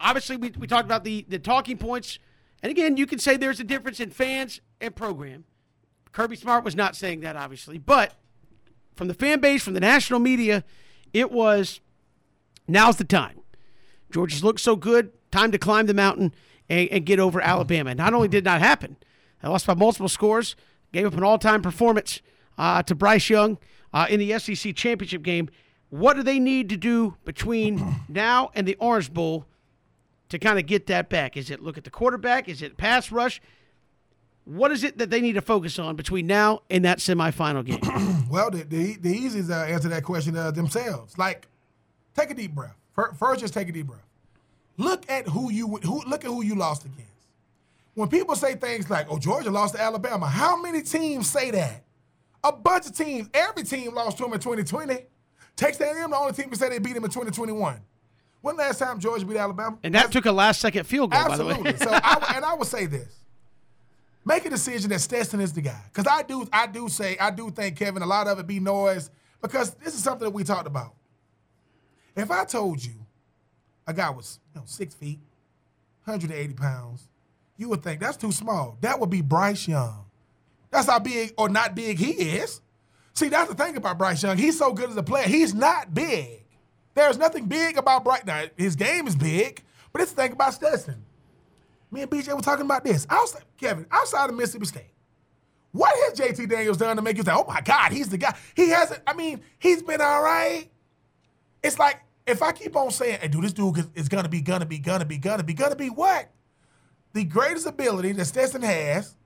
obviously, 0.00 0.36
we, 0.36 0.52
we 0.58 0.66
talked 0.66 0.84
about 0.84 1.04
the, 1.04 1.24
the 1.28 1.38
talking 1.38 1.78
points. 1.78 2.18
And 2.62 2.70
again, 2.70 2.96
you 2.96 3.06
can 3.06 3.18
say 3.18 3.36
there's 3.36 3.60
a 3.60 3.64
difference 3.64 4.00
in 4.00 4.10
fans 4.10 4.60
and 4.80 4.94
program. 4.94 5.44
Kirby 6.12 6.36
Smart 6.36 6.64
was 6.64 6.76
not 6.76 6.94
saying 6.94 7.20
that, 7.20 7.36
obviously. 7.36 7.78
But 7.78 8.14
from 8.94 9.08
the 9.08 9.14
fan 9.14 9.40
base, 9.40 9.62
from 9.62 9.74
the 9.74 9.80
national 9.80 10.20
media, 10.20 10.64
it 11.12 11.32
was 11.32 11.80
now's 12.68 12.96
the 12.96 13.04
time. 13.04 13.40
Georgia's 14.10 14.44
looked 14.44 14.60
so 14.60 14.76
good, 14.76 15.10
time 15.30 15.50
to 15.52 15.58
climb 15.58 15.86
the 15.86 15.94
mountain 15.94 16.34
and, 16.68 16.88
and 16.90 17.06
get 17.06 17.18
over 17.18 17.40
Alabama. 17.40 17.94
Not 17.94 18.14
only 18.14 18.28
did 18.28 18.44
not 18.44 18.60
happen, 18.60 18.96
they 19.42 19.48
lost 19.48 19.66
by 19.66 19.74
multiple 19.74 20.08
scores, 20.08 20.54
gave 20.92 21.06
up 21.06 21.14
an 21.14 21.24
all-time 21.24 21.62
performance 21.62 22.20
uh, 22.58 22.82
to 22.82 22.94
Bryce 22.94 23.30
Young 23.30 23.58
uh, 23.92 24.06
in 24.08 24.20
the 24.20 24.38
SEC 24.38 24.74
championship 24.74 25.22
game. 25.22 25.48
What 25.90 26.14
do 26.14 26.22
they 26.22 26.38
need 26.38 26.68
to 26.70 26.76
do 26.76 27.16
between 27.24 28.02
now 28.08 28.50
and 28.54 28.66
the 28.66 28.76
Orange 28.76 29.12
Bowl 29.12 29.46
to 30.30 30.38
kind 30.38 30.58
of 30.58 30.66
get 30.66 30.86
that 30.86 31.08
back? 31.10 31.36
Is 31.36 31.50
it 31.50 31.60
look 31.60 31.76
at 31.76 31.84
the 31.84 31.90
quarterback? 31.90 32.48
Is 32.48 32.62
it 32.62 32.76
pass 32.76 33.12
rush? 33.12 33.40
What 34.44 34.72
is 34.72 34.82
it 34.82 34.98
that 34.98 35.10
they 35.10 35.20
need 35.20 35.34
to 35.34 35.40
focus 35.40 35.78
on 35.78 35.94
between 35.94 36.26
now 36.26 36.62
and 36.68 36.84
that 36.84 36.98
semifinal 36.98 37.64
game? 37.64 38.26
well, 38.30 38.50
the, 38.50 38.64
the, 38.64 38.96
the 38.96 39.10
easiest 39.10 39.50
uh, 39.50 39.54
answer 39.54 39.88
that 39.88 40.02
question 40.02 40.36
uh, 40.36 40.50
themselves. 40.50 41.16
Like, 41.16 41.46
take 42.16 42.30
a 42.30 42.34
deep 42.34 42.52
breath. 42.52 42.74
First, 42.92 43.40
just 43.40 43.54
take 43.54 43.68
a 43.68 43.72
deep 43.72 43.86
breath. 43.86 44.04
Look 44.78 45.08
at 45.08 45.28
who 45.28 45.52
you 45.52 45.76
who 45.76 46.02
look 46.04 46.24
at 46.24 46.28
who 46.30 46.42
you 46.42 46.54
lost 46.54 46.84
against. 46.84 47.10
When 47.94 48.08
people 48.08 48.34
say 48.34 48.54
things 48.54 48.88
like, 48.90 49.06
"Oh, 49.10 49.18
Georgia 49.18 49.50
lost 49.50 49.74
to 49.74 49.80
Alabama," 49.80 50.26
how 50.26 50.60
many 50.60 50.82
teams 50.82 51.28
say 51.28 51.50
that? 51.50 51.84
A 52.44 52.52
bunch 52.52 52.86
of 52.86 52.96
teams. 52.96 53.28
Every 53.32 53.62
team 53.62 53.94
lost 53.94 54.18
to 54.18 54.24
him 54.24 54.32
in 54.32 54.40
2020. 54.40 55.06
Texas 55.54 55.86
A&M, 55.86 56.10
the 56.10 56.16
only 56.16 56.32
team 56.32 56.48
who 56.48 56.56
said 56.56 56.72
they 56.72 56.78
beat 56.78 56.96
him 56.96 57.04
in 57.04 57.10
2021. 57.10 57.80
When 58.40 58.56
last 58.56 58.78
time 58.78 58.98
Georgia 58.98 59.24
beat 59.24 59.36
Alabama? 59.36 59.78
And 59.84 59.94
that 59.94 60.02
That's, 60.02 60.12
took 60.12 60.26
a 60.26 60.32
last-second 60.32 60.84
field 60.84 61.12
goal, 61.12 61.20
absolutely. 61.20 61.72
by 61.72 61.78
the 61.78 61.84
way. 61.84 61.92
so, 61.92 62.00
I, 62.02 62.32
and 62.36 62.44
I 62.44 62.54
would 62.54 62.66
say 62.66 62.86
this: 62.86 63.20
make 64.24 64.44
a 64.44 64.50
decision 64.50 64.90
that 64.90 65.00
Stetson 65.00 65.40
is 65.40 65.52
the 65.52 65.60
guy. 65.60 65.80
Because 65.92 66.10
I 66.10 66.22
do, 66.22 66.48
I 66.52 66.66
do 66.66 66.88
say, 66.88 67.16
I 67.18 67.30
do 67.30 67.50
think 67.50 67.76
Kevin, 67.76 68.02
a 68.02 68.06
lot 68.06 68.26
of 68.26 68.38
it 68.40 68.46
be 68.46 68.58
noise. 68.58 69.10
Because 69.40 69.74
this 69.74 69.94
is 69.94 70.02
something 70.02 70.24
that 70.24 70.34
we 70.34 70.44
talked 70.44 70.66
about. 70.66 70.94
If 72.16 72.30
I 72.30 72.44
told 72.44 72.84
you 72.84 72.94
a 73.86 73.94
guy 73.94 74.10
was 74.10 74.38
you 74.54 74.60
know, 74.60 74.66
six 74.66 74.94
feet, 74.94 75.18
180 76.04 76.54
pounds, 76.54 77.08
you 77.56 77.68
would 77.68 77.82
think 77.82 78.00
that's 78.00 78.16
too 78.16 78.32
small. 78.32 78.76
That 78.80 78.98
would 79.00 79.10
be 79.10 79.20
Bryce 79.20 79.66
Young. 79.68 80.04
That's 80.72 80.88
how 80.88 80.98
big 80.98 81.34
or 81.38 81.48
not 81.48 81.76
big 81.76 81.98
he 81.98 82.10
is. 82.10 82.60
See, 83.14 83.28
that's 83.28 83.48
the 83.48 83.54
thing 83.54 83.76
about 83.76 83.98
Bryce 83.98 84.22
Young. 84.22 84.38
He's 84.38 84.58
so 84.58 84.72
good 84.72 84.90
as 84.90 84.96
a 84.96 85.02
player. 85.02 85.28
He's 85.28 85.54
not 85.54 85.94
big. 85.94 86.44
There's 86.94 87.18
nothing 87.18 87.46
big 87.46 87.76
about 87.76 88.04
Bryce. 88.04 88.24
Now, 88.24 88.44
his 88.56 88.74
game 88.74 89.06
is 89.06 89.14
big, 89.14 89.62
but 89.92 90.02
it's 90.02 90.12
the 90.12 90.22
thing 90.22 90.32
about 90.32 90.54
Stetson. 90.54 91.04
Me 91.90 92.02
and 92.02 92.10
BJ 92.10 92.34
were 92.34 92.40
talking 92.40 92.64
about 92.64 92.84
this. 92.84 93.06
Outside, 93.10 93.44
Kevin, 93.58 93.86
outside 93.90 94.30
of 94.30 94.36
Mississippi 94.36 94.64
State, 94.64 94.92
what 95.72 95.94
has 95.94 96.18
JT 96.18 96.48
Daniels 96.48 96.78
done 96.78 96.96
to 96.96 97.02
make 97.02 97.18
you 97.18 97.22
say, 97.22 97.32
oh 97.34 97.44
my 97.46 97.60
God, 97.60 97.92
he's 97.92 98.08
the 98.08 98.18
guy? 98.18 98.34
He 98.54 98.70
hasn't, 98.70 99.02
I 99.06 99.12
mean, 99.12 99.42
he's 99.58 99.82
been 99.82 100.00
all 100.00 100.22
right. 100.22 100.70
It's 101.62 101.78
like, 101.78 102.00
if 102.26 102.42
I 102.42 102.52
keep 102.52 102.76
on 102.76 102.90
saying, 102.90 103.18
hey, 103.20 103.28
dude, 103.28 103.44
this 103.44 103.52
dude 103.52 103.86
is, 103.94 104.08
gonna 104.08 104.28
be, 104.28 104.40
gonna 104.40 104.66
be, 104.66 104.78
gonna 104.78 105.04
be, 105.04 105.18
gonna 105.18 105.42
be, 105.42 105.54
gonna 105.54 105.76
be 105.76 105.88
what? 105.88 106.30
The 107.12 107.24
greatest 107.24 107.66
ability 107.66 108.12
that 108.12 108.24
Stetson 108.24 108.62
has, 108.62 109.16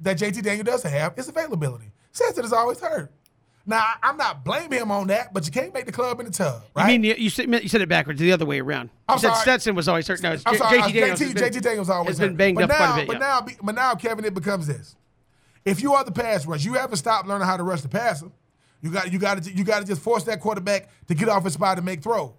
that 0.00 0.18
JT 0.18 0.42
Daniel 0.42 0.64
doesn't 0.64 0.90
have, 0.90 1.18
is 1.18 1.28
availability. 1.28 1.92
Stetson 2.12 2.44
is 2.44 2.52
always 2.52 2.80
hurt. 2.80 3.12
Now, 3.66 3.92
I'm 4.02 4.16
not 4.16 4.44
blaming 4.44 4.80
him 4.80 4.90
on 4.90 5.06
that, 5.08 5.32
but 5.32 5.46
you 5.46 5.52
can't 5.52 5.72
make 5.72 5.86
the 5.86 5.92
club 5.92 6.18
in 6.18 6.26
the 6.26 6.32
tub, 6.32 6.62
right? 6.74 6.84
I 6.84 6.88
mean, 6.88 7.04
you, 7.04 7.14
you, 7.16 7.30
said, 7.30 7.46
you 7.62 7.68
said 7.68 7.82
it 7.82 7.88
backwards, 7.88 8.18
the 8.18 8.32
other 8.32 8.46
way 8.46 8.58
around. 8.60 8.90
I'm 9.08 9.18
said 9.18 9.28
sorry. 9.28 9.42
Stetson 9.42 9.74
was 9.74 9.86
always 9.86 10.08
hurt. 10.08 10.22
No, 10.22 10.32
it's 10.32 10.42
I'm 10.46 10.54
J- 10.54 10.58
sorry, 10.58 10.78
JT 10.78 10.82
uh, 10.82 10.86
Daniels. 10.86 11.20
JT, 11.20 11.22
has 11.22 11.34
been- 11.34 11.52
JT 11.52 11.62
Daniels 11.62 11.90
always 11.90 12.18
has 12.18 12.28
been 12.28 12.36
banged 12.36 12.56
but 12.56 12.64
up 12.64 12.70
now, 12.70 12.76
quite 12.76 12.90
a 12.90 12.96
bit. 12.96 13.06
But 13.06 13.12
yeah. 13.14 13.18
now, 13.18 13.46
but 13.62 13.74
now, 13.74 13.94
Kevin, 13.94 14.24
it 14.24 14.34
becomes 14.34 14.66
this: 14.66 14.96
if 15.64 15.82
you 15.82 15.92
are 15.94 16.04
the 16.04 16.10
pass 16.12 16.46
rush, 16.46 16.64
you 16.64 16.74
haven't 16.74 16.96
stopped 16.96 17.28
learning 17.28 17.46
how 17.46 17.56
to 17.56 17.62
rush 17.62 17.82
the 17.82 17.88
passer. 17.88 18.30
You 18.80 18.90
got, 18.90 19.12
you 19.12 19.18
got 19.18 19.42
to, 19.42 19.52
you 19.52 19.62
got 19.62 19.80
to 19.80 19.86
just 19.86 20.00
force 20.00 20.24
that 20.24 20.40
quarterback 20.40 20.88
to 21.08 21.14
get 21.14 21.28
off 21.28 21.44
his 21.44 21.52
spot 21.52 21.76
and 21.76 21.84
make 21.84 22.02
throws. 22.02 22.32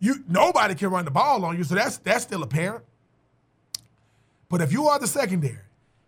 You 0.00 0.24
nobody 0.28 0.74
can 0.74 0.88
run 0.88 1.04
the 1.04 1.10
ball 1.10 1.44
on 1.44 1.56
you, 1.58 1.64
so 1.64 1.74
that's 1.74 1.98
that's 1.98 2.24
still 2.24 2.42
apparent. 2.42 2.84
But 4.48 4.60
if 4.60 4.72
you 4.72 4.88
are 4.88 4.98
the 4.98 5.06
secondary, 5.06 5.58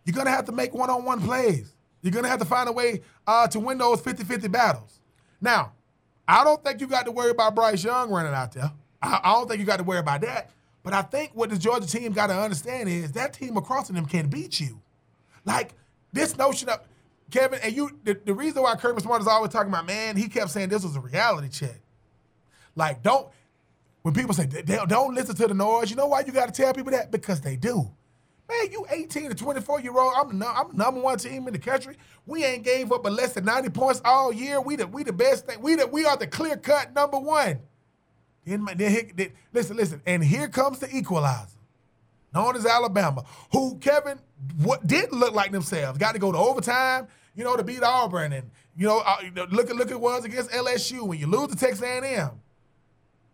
you're 0.07 0.15
gonna 0.15 0.31
have 0.31 0.47
to 0.47 0.53
make 0.53 0.73
one-on-one 0.73 1.20
plays. 1.20 1.74
You're 2.01 2.12
gonna 2.12 2.28
have 2.28 2.39
to 2.39 2.47
find 2.47 2.69
a 2.69 2.73
way 2.73 3.03
uh, 3.27 3.49
to 3.49 3.61
win 3.61 3.77
those 3.77 4.01
50-50 4.01 4.51
battles. 4.51 5.01
Now, 5.41 5.73
I 6.27 6.45
don't 6.45 6.65
think 6.65 6.81
you 6.81 6.87
got 6.87 7.05
to 7.07 7.12
worry 7.12 7.31
about 7.31 7.55
Bryce 7.55 7.85
Young 7.85 8.11
running 8.11 8.33
out 8.33 8.53
there. 8.53 8.73
I, 9.03 9.20
I 9.23 9.33
don't 9.35 9.49
think 9.49 9.61
you 9.61 9.66
got 9.66 9.78
to 9.78 9.85
worry 9.85 9.99
about 9.99 10.23
that. 10.23 10.51
But 10.83 10.95
I 10.95 11.03
think 11.03 11.33
what 11.35 11.51
the 11.51 11.59
Georgia 11.59 11.87
team 11.87 12.12
got 12.12 12.28
to 12.28 12.35
understand 12.35 12.89
is 12.89 13.12
that 13.12 13.33
team 13.33 13.57
across 13.57 13.89
from 13.89 13.97
them 13.97 14.07
can 14.07 14.28
beat 14.28 14.61
you. 14.61 14.81
Like 15.45 15.74
this 16.12 16.37
notion 16.39 16.69
of 16.69 16.81
Kevin 17.31 17.59
and 17.62 17.74
you, 17.74 17.91
the, 18.05 18.19
the 18.24 18.33
reason 18.33 18.62
why 18.62 18.77
Kirby 18.77 19.03
Smart 19.03 19.20
is 19.20 19.27
always 19.27 19.51
talking 19.51 19.73
about, 19.73 19.87
man, 19.87 20.16
he 20.16 20.28
kept 20.28 20.51
saying 20.51 20.69
this 20.69 20.85
was 20.85 20.95
a 20.95 21.01
reality 21.01 21.49
check. 21.49 21.81
Like, 22.77 23.03
don't 23.03 23.28
when 24.03 24.15
people 24.15 24.35
say 24.35 24.47
they 24.47 24.78
don't 24.87 25.15
listen 25.16 25.35
to 25.35 25.49
the 25.49 25.55
noise, 25.55 25.91
you 25.91 25.97
know 25.97 26.07
why 26.07 26.20
you 26.20 26.31
got 26.31 26.47
to 26.47 26.53
tell 26.53 26.73
people 26.73 26.93
that? 26.93 27.11
Because 27.11 27.41
they 27.41 27.57
do. 27.57 27.91
Man, 28.48 28.70
you 28.70 28.86
18 28.90 29.31
to 29.31 29.35
24 29.35 29.81
year 29.81 29.98
old. 29.98 30.12
I'm 30.16 30.39
the, 30.39 30.48
I'm 30.48 30.77
number 30.77 31.01
one 31.01 31.18
team 31.18 31.47
in 31.48 31.52
the 31.52 31.59
country. 31.59 31.97
We 32.27 32.44
ain't 32.44 32.62
gave 32.64 32.93
up 32.93 33.02
but 33.02 33.12
less 33.12 33.32
than 33.32 33.44
90 33.44 33.70
points 33.70 34.01
all 34.05 34.32
year. 34.32 34.60
We 34.60 34.77
the 34.77 34.86
we 34.86 35.02
the 35.02 35.12
best 35.12 35.47
thing. 35.47 35.60
We 35.60 35.74
the, 35.74 35.86
we 35.86 36.05
are 36.06 36.16
the 36.16 36.27
clear 36.27 36.56
cut 36.56 36.94
number 36.94 37.18
one. 37.18 37.60
Then, 38.44 38.64
then, 38.77 39.10
then- 39.16 39.32
listen, 39.52 39.77
listen, 39.77 40.01
and 40.06 40.23
here 40.23 40.48
comes 40.48 40.78
the 40.78 40.94
equalizer, 40.97 41.59
known 42.32 42.55
as 42.55 42.64
Alabama, 42.64 43.24
who 43.51 43.77
Kevin 43.78 44.20
what 44.59 44.86
didn't 44.86 45.18
look 45.18 45.35
like 45.35 45.51
themselves. 45.51 45.98
Got 45.98 46.12
to 46.12 46.20
go 46.20 46.31
to 46.31 46.39
overtime, 46.39 47.09
you 47.35 47.43
know, 47.43 47.56
to 47.56 47.64
beat 47.64 47.82
Auburn, 47.82 48.32
and 48.32 48.51
you 48.77 48.86
know, 48.86 49.01
uh, 49.05 49.16
look 49.51 49.70
at 49.70 49.77
look 49.77 49.90
at 49.90 50.01
was 50.01 50.24
against 50.24 50.51
LSU 50.51 51.02
when 51.02 51.18
you 51.18 51.27
lose 51.27 51.48
to 51.48 51.56
Texas 51.56 51.82
A&M. 51.82 52.31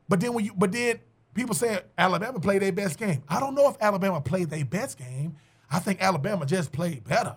But 0.08 0.20
then 0.20 0.32
when 0.32 0.44
you 0.46 0.52
but 0.56 0.72
then 0.72 1.00
people 1.34 1.54
saying 1.54 1.80
Alabama 1.96 2.40
played 2.40 2.62
their 2.62 2.72
best 2.72 2.98
game. 2.98 3.22
I 3.28 3.40
don't 3.40 3.54
know 3.54 3.68
if 3.68 3.76
Alabama 3.80 4.20
played 4.20 4.50
their 4.50 4.64
best 4.64 4.98
game. 4.98 5.36
I 5.70 5.78
think 5.78 6.02
Alabama 6.02 6.44
just 6.44 6.72
played 6.72 7.04
better. 7.04 7.36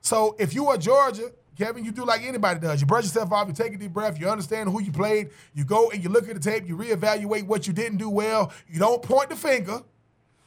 So 0.00 0.36
if 0.38 0.54
you 0.54 0.68
are 0.68 0.76
Georgia, 0.76 1.30
Kevin, 1.56 1.84
you 1.84 1.92
do 1.92 2.04
like 2.04 2.22
anybody 2.22 2.58
does. 2.58 2.80
You 2.80 2.86
brush 2.86 3.04
yourself 3.04 3.30
off, 3.32 3.46
you 3.46 3.54
take 3.54 3.72
a 3.74 3.78
deep 3.78 3.92
breath, 3.92 4.18
you 4.18 4.28
understand 4.28 4.68
who 4.68 4.82
you 4.82 4.90
played, 4.90 5.30
you 5.54 5.64
go 5.64 5.90
and 5.90 6.02
you 6.02 6.10
look 6.10 6.28
at 6.28 6.34
the 6.34 6.40
tape, 6.40 6.66
you 6.66 6.76
reevaluate 6.76 7.46
what 7.46 7.66
you 7.66 7.72
didn't 7.72 7.98
do 7.98 8.10
well. 8.10 8.52
You 8.68 8.80
don't 8.80 9.02
point 9.02 9.30
the 9.30 9.36
finger. 9.36 9.82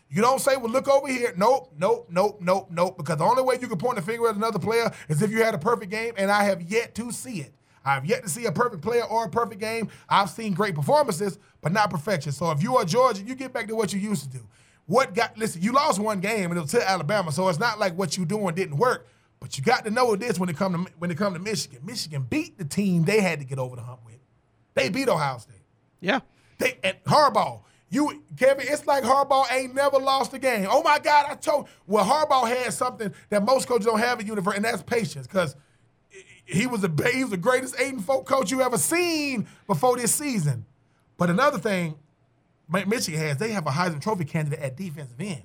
You 0.10 0.22
don't 0.22 0.40
say, 0.40 0.56
well, 0.56 0.72
look 0.72 0.88
over 0.88 1.08
here. 1.08 1.34
Nope, 1.36 1.74
nope, 1.78 2.08
nope, 2.10 2.40
nope, 2.42 2.68
nope. 2.72 2.98
Because 2.98 3.18
the 3.18 3.26
only 3.26 3.44
way 3.44 3.58
you 3.60 3.68
can 3.68 3.78
point 3.78 3.98
the 3.98 4.02
finger 4.02 4.30
at 4.30 4.36
another 4.36 4.60
player 4.60 4.92
is 5.10 5.22
if 5.22 5.32
you 5.32 5.44
had 5.44 5.54
a 5.54 5.58
perfect 5.58 5.92
game, 5.92 6.14
and 6.18 6.32
I 6.32 6.44
have 6.46 6.62
yet 6.62 6.96
to 6.96 7.12
see 7.12 7.42
it. 7.42 7.54
I've 7.88 8.06
yet 8.06 8.24
to 8.24 8.30
see 8.30 8.46
a 8.46 8.52
perfect 8.52 8.82
player 8.82 9.04
or 9.04 9.26
a 9.26 9.30
perfect 9.30 9.62
game. 9.62 9.90
I've 10.10 10.30
seen 10.30 10.54
great 10.54 10.76
performances, 10.76 11.40
but 11.62 11.72
not 11.72 11.90
perfection. 11.90 12.34
So 12.34 12.52
if 12.52 12.62
you 12.62 12.76
are 12.76 12.84
Georgia, 12.84 13.24
you 13.24 13.34
get 13.34 13.54
back 13.54 13.68
to 13.68 13.76
what 13.76 13.94
you 13.94 14.00
used 14.00 14.24
to 14.24 14.30
do. 14.38 14.46
What 14.88 15.14
got 15.14 15.38
listen, 15.38 15.62
you 15.62 15.72
lost 15.72 16.00
one 16.00 16.20
game 16.20 16.52
and 16.52 16.58
it 16.58 16.62
was 16.62 16.72
to 16.72 16.90
Alabama, 16.90 17.32
so 17.32 17.48
it's 17.48 17.60
not 17.60 17.80
like 17.80 17.98
what 17.98 18.18
you 18.18 18.26
doing 18.26 18.56
didn't 18.56 18.78
work. 18.78 19.08
But 19.40 19.58
you 19.58 19.64
got 19.64 19.86
to 19.86 19.92
know 19.92 20.16
this 20.16 20.38
when 20.38 20.50
it 20.50 20.58
come 20.58 20.86
to 20.86 20.92
when 20.98 21.12
it 21.12 21.18
come 21.18 21.34
to 21.34 21.40
Michigan. 21.40 21.80
Michigan 21.86 22.26
beat 22.30 22.58
the 22.58 22.66
team 22.66 23.06
they 23.06 23.22
had 23.22 23.40
to 23.40 23.46
get 23.46 23.58
over 23.58 23.76
the 23.76 23.82
hump 23.82 24.02
with. 24.06 24.20
They 24.74 24.90
beat 24.90 25.08
Ohio 25.08 25.38
State. 25.38 25.64
Yeah. 26.02 26.20
They 26.58 26.78
and 26.84 26.98
Harbaugh. 27.06 27.62
You 27.90 28.24
Kevin, 28.36 28.66
it's 28.68 28.86
like 28.86 29.04
Harbaugh 29.04 29.50
ain't 29.52 29.74
never 29.74 29.98
lost 29.98 30.34
a 30.34 30.40
game. 30.40 30.68
Oh 30.70 30.84
my 30.84 31.00
God, 31.00 31.28
I 31.30 31.36
told 31.36 31.70
well, 31.86 32.04
Harbaugh 32.04 32.48
had 32.48 32.74
something 32.74 33.14
that 33.30 33.46
most 33.46 33.68
coaches 33.68 33.86
don't 33.86 34.00
have 34.00 34.20
in 34.20 34.28
universe, 34.28 34.56
and 34.56 34.66
that's 34.66 34.84
patience. 34.84 35.26
Because 35.26 35.56
he 36.48 36.66
was 36.66 36.82
the 36.82 37.12
he 37.14 37.24
was 37.24 37.32
the 37.32 37.38
greatest 37.38 37.76
eight 37.78 37.94
and 37.94 38.04
four 38.04 38.24
coach 38.24 38.50
you 38.52 38.62
ever 38.62 38.78
seen 38.78 39.48
before 39.68 39.98
this 39.98 40.16
season. 40.16 40.66
But 41.18 41.30
another 41.30 41.60
thing, 41.60 41.96
Michigan 42.70 43.20
has 43.20 43.38
they 43.38 43.52
have 43.52 43.68
a 43.68 43.72
Heisman 43.72 44.02
Trophy 44.02 44.26
candidate 44.26 44.60
at 44.60 44.78
defensive 44.78 45.20
end. 45.20 45.44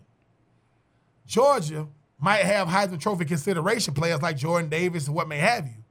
Georgia 1.27 1.89
might 2.19 2.43
have 2.43 2.69
Heisman 2.69 3.01
Trophy 3.01 3.25
consideration 3.25 3.95
players 3.95 4.23
like 4.23 4.37
Jordan 4.37 4.71
Davis 4.71 5.09
and 5.09 5.17
what 5.17 5.29
may 5.29 5.39
have 5.39 5.67
you. 5.67 5.83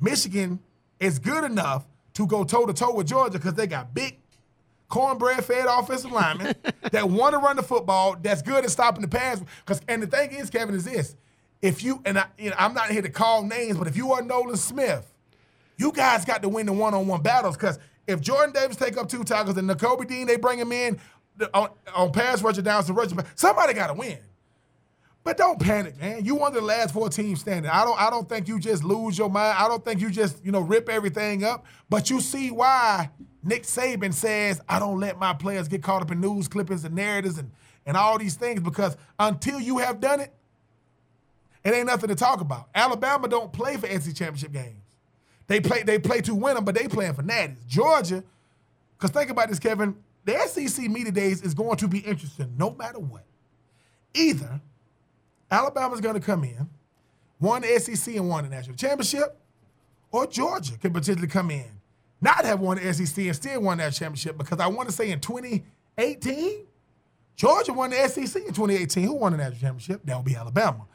Michigan 0.00 0.60
is 1.00 1.18
good 1.18 1.44
enough 1.44 1.84
to 2.14 2.26
go 2.26 2.44
toe 2.44 2.64
to 2.66 2.72
toe 2.72 2.94
with 2.94 3.08
Georgia 3.08 3.38
because 3.38 3.54
they 3.54 3.66
got 3.66 3.92
big, 3.92 4.18
cornbread 4.88 5.44
fed 5.44 5.66
offensive 5.68 6.12
linemen 6.12 6.54
that 6.92 7.08
want 7.08 7.32
to 7.32 7.38
run 7.38 7.56
the 7.56 7.62
football, 7.62 8.16
that's 8.20 8.42
good 8.42 8.64
at 8.64 8.70
stopping 8.70 9.02
the 9.02 9.08
pass. 9.08 9.42
Because 9.64 9.80
and 9.88 10.02
the 10.02 10.06
thing 10.06 10.30
is, 10.30 10.48
Kevin, 10.48 10.76
is 10.76 10.84
this: 10.84 11.16
if 11.62 11.82
you 11.82 12.00
and 12.04 12.18
I, 12.18 12.26
you 12.38 12.50
know, 12.50 12.56
I'm 12.58 12.74
not 12.74 12.90
here 12.90 13.02
to 13.02 13.10
call 13.10 13.42
names, 13.42 13.76
but 13.76 13.88
if 13.88 13.96
you 13.96 14.12
are 14.12 14.22
Nolan 14.22 14.56
Smith, 14.56 15.12
you 15.76 15.92
guys 15.92 16.24
got 16.24 16.42
to 16.42 16.48
win 16.48 16.66
the 16.66 16.72
one-on-one 16.72 17.22
battles. 17.22 17.56
Because 17.56 17.78
if 18.06 18.20
Jordan 18.20 18.52
Davis 18.52 18.76
take 18.76 18.96
up 18.96 19.08
two 19.08 19.24
tackles 19.24 19.56
and 19.56 19.68
Nakobe 19.68 20.06
Dean 20.06 20.26
they 20.26 20.36
bring 20.36 20.58
him 20.58 20.72
in 20.72 20.98
on, 21.54 21.70
on 21.94 22.12
pass 22.12 22.42
rusher 22.42 22.62
down 22.62 22.84
to 22.84 22.92
rusher, 22.92 23.16
somebody 23.34 23.74
got 23.74 23.88
to 23.88 23.94
win. 23.94 24.18
But 25.24 25.36
don't 25.36 25.60
panic, 25.60 26.00
man. 26.00 26.24
You 26.24 26.38
of 26.38 26.54
the 26.54 26.60
last 26.60 26.94
four 26.94 27.10
teams 27.10 27.40
standing. 27.40 27.70
I 27.70 27.84
don't 27.84 28.00
I 28.00 28.08
don't 28.08 28.28
think 28.28 28.48
you 28.48 28.58
just 28.58 28.82
lose 28.82 29.18
your 29.18 29.28
mind. 29.28 29.58
I 29.58 29.68
don't 29.68 29.84
think 29.84 30.00
you 30.00 30.10
just, 30.10 30.42
you 30.44 30.52
know, 30.52 30.60
rip 30.60 30.88
everything 30.88 31.44
up. 31.44 31.66
But 31.90 32.08
you 32.08 32.20
see 32.20 32.50
why 32.50 33.10
Nick 33.42 33.64
Saban 33.64 34.14
says, 34.14 34.60
I 34.68 34.78
don't 34.78 34.98
let 35.00 35.18
my 35.18 35.34
players 35.34 35.68
get 35.68 35.82
caught 35.82 36.02
up 36.02 36.10
in 36.10 36.20
news 36.20 36.48
clippings 36.48 36.84
and 36.84 36.94
narratives 36.94 37.36
and, 37.36 37.50
and 37.84 37.96
all 37.96 38.18
these 38.18 38.36
things 38.36 38.60
because 38.60 38.96
until 39.18 39.60
you 39.60 39.78
have 39.78 40.00
done 40.00 40.20
it, 40.20 40.32
it 41.64 41.74
ain't 41.74 41.86
nothing 41.86 42.08
to 42.08 42.14
talk 42.14 42.40
about. 42.40 42.68
Alabama 42.74 43.28
don't 43.28 43.52
play 43.52 43.76
for 43.76 43.86
SEC 43.86 44.14
championship 44.14 44.52
games. 44.52 44.82
They 45.46 45.60
play 45.60 45.82
they 45.82 45.98
play 45.98 46.20
to 46.22 46.34
win 46.34 46.54
them, 46.54 46.64
but 46.64 46.74
they 46.74 46.88
playing 46.88 47.14
for 47.14 47.22
natties. 47.22 47.66
Georgia, 47.66 48.22
because 48.96 49.10
think 49.10 49.30
about 49.30 49.48
this, 49.48 49.58
Kevin. 49.58 49.96
The 50.24 50.38
SEC 50.46 50.90
media 50.90 51.10
days 51.10 51.42
is 51.42 51.54
going 51.54 51.76
to 51.78 51.88
be 51.88 52.00
interesting 52.00 52.54
no 52.58 52.74
matter 52.74 52.98
what. 52.98 53.24
Either 54.14 54.60
Alabama's 55.50 56.00
going 56.00 56.14
to 56.14 56.20
come 56.20 56.44
in, 56.44 56.68
won 57.40 57.62
SEC 57.62 58.14
and 58.14 58.28
won 58.28 58.44
the 58.44 58.50
national 58.50 58.76
championship, 58.76 59.38
or 60.12 60.26
Georgia 60.26 60.76
could 60.76 60.92
potentially 60.92 61.28
come 61.28 61.50
in, 61.50 61.70
not 62.20 62.44
have 62.44 62.60
won 62.60 62.76
the 62.76 62.92
SEC 62.92 63.24
and 63.24 63.36
still 63.36 63.62
won 63.62 63.78
that 63.78 63.94
championship. 63.94 64.36
Because 64.36 64.60
I 64.60 64.66
want 64.66 64.88
to 64.88 64.94
say 64.94 65.10
in 65.10 65.20
2018, 65.20 66.66
Georgia 67.36 67.72
won 67.72 67.90
the 67.90 68.08
SEC 68.08 68.42
in 68.42 68.52
2018. 68.52 69.04
Who 69.04 69.14
won 69.14 69.32
the 69.32 69.38
national 69.38 69.60
championship? 69.60 70.02
That 70.04 70.16
would 70.16 70.26
be 70.26 70.36
Alabama. 70.36 70.86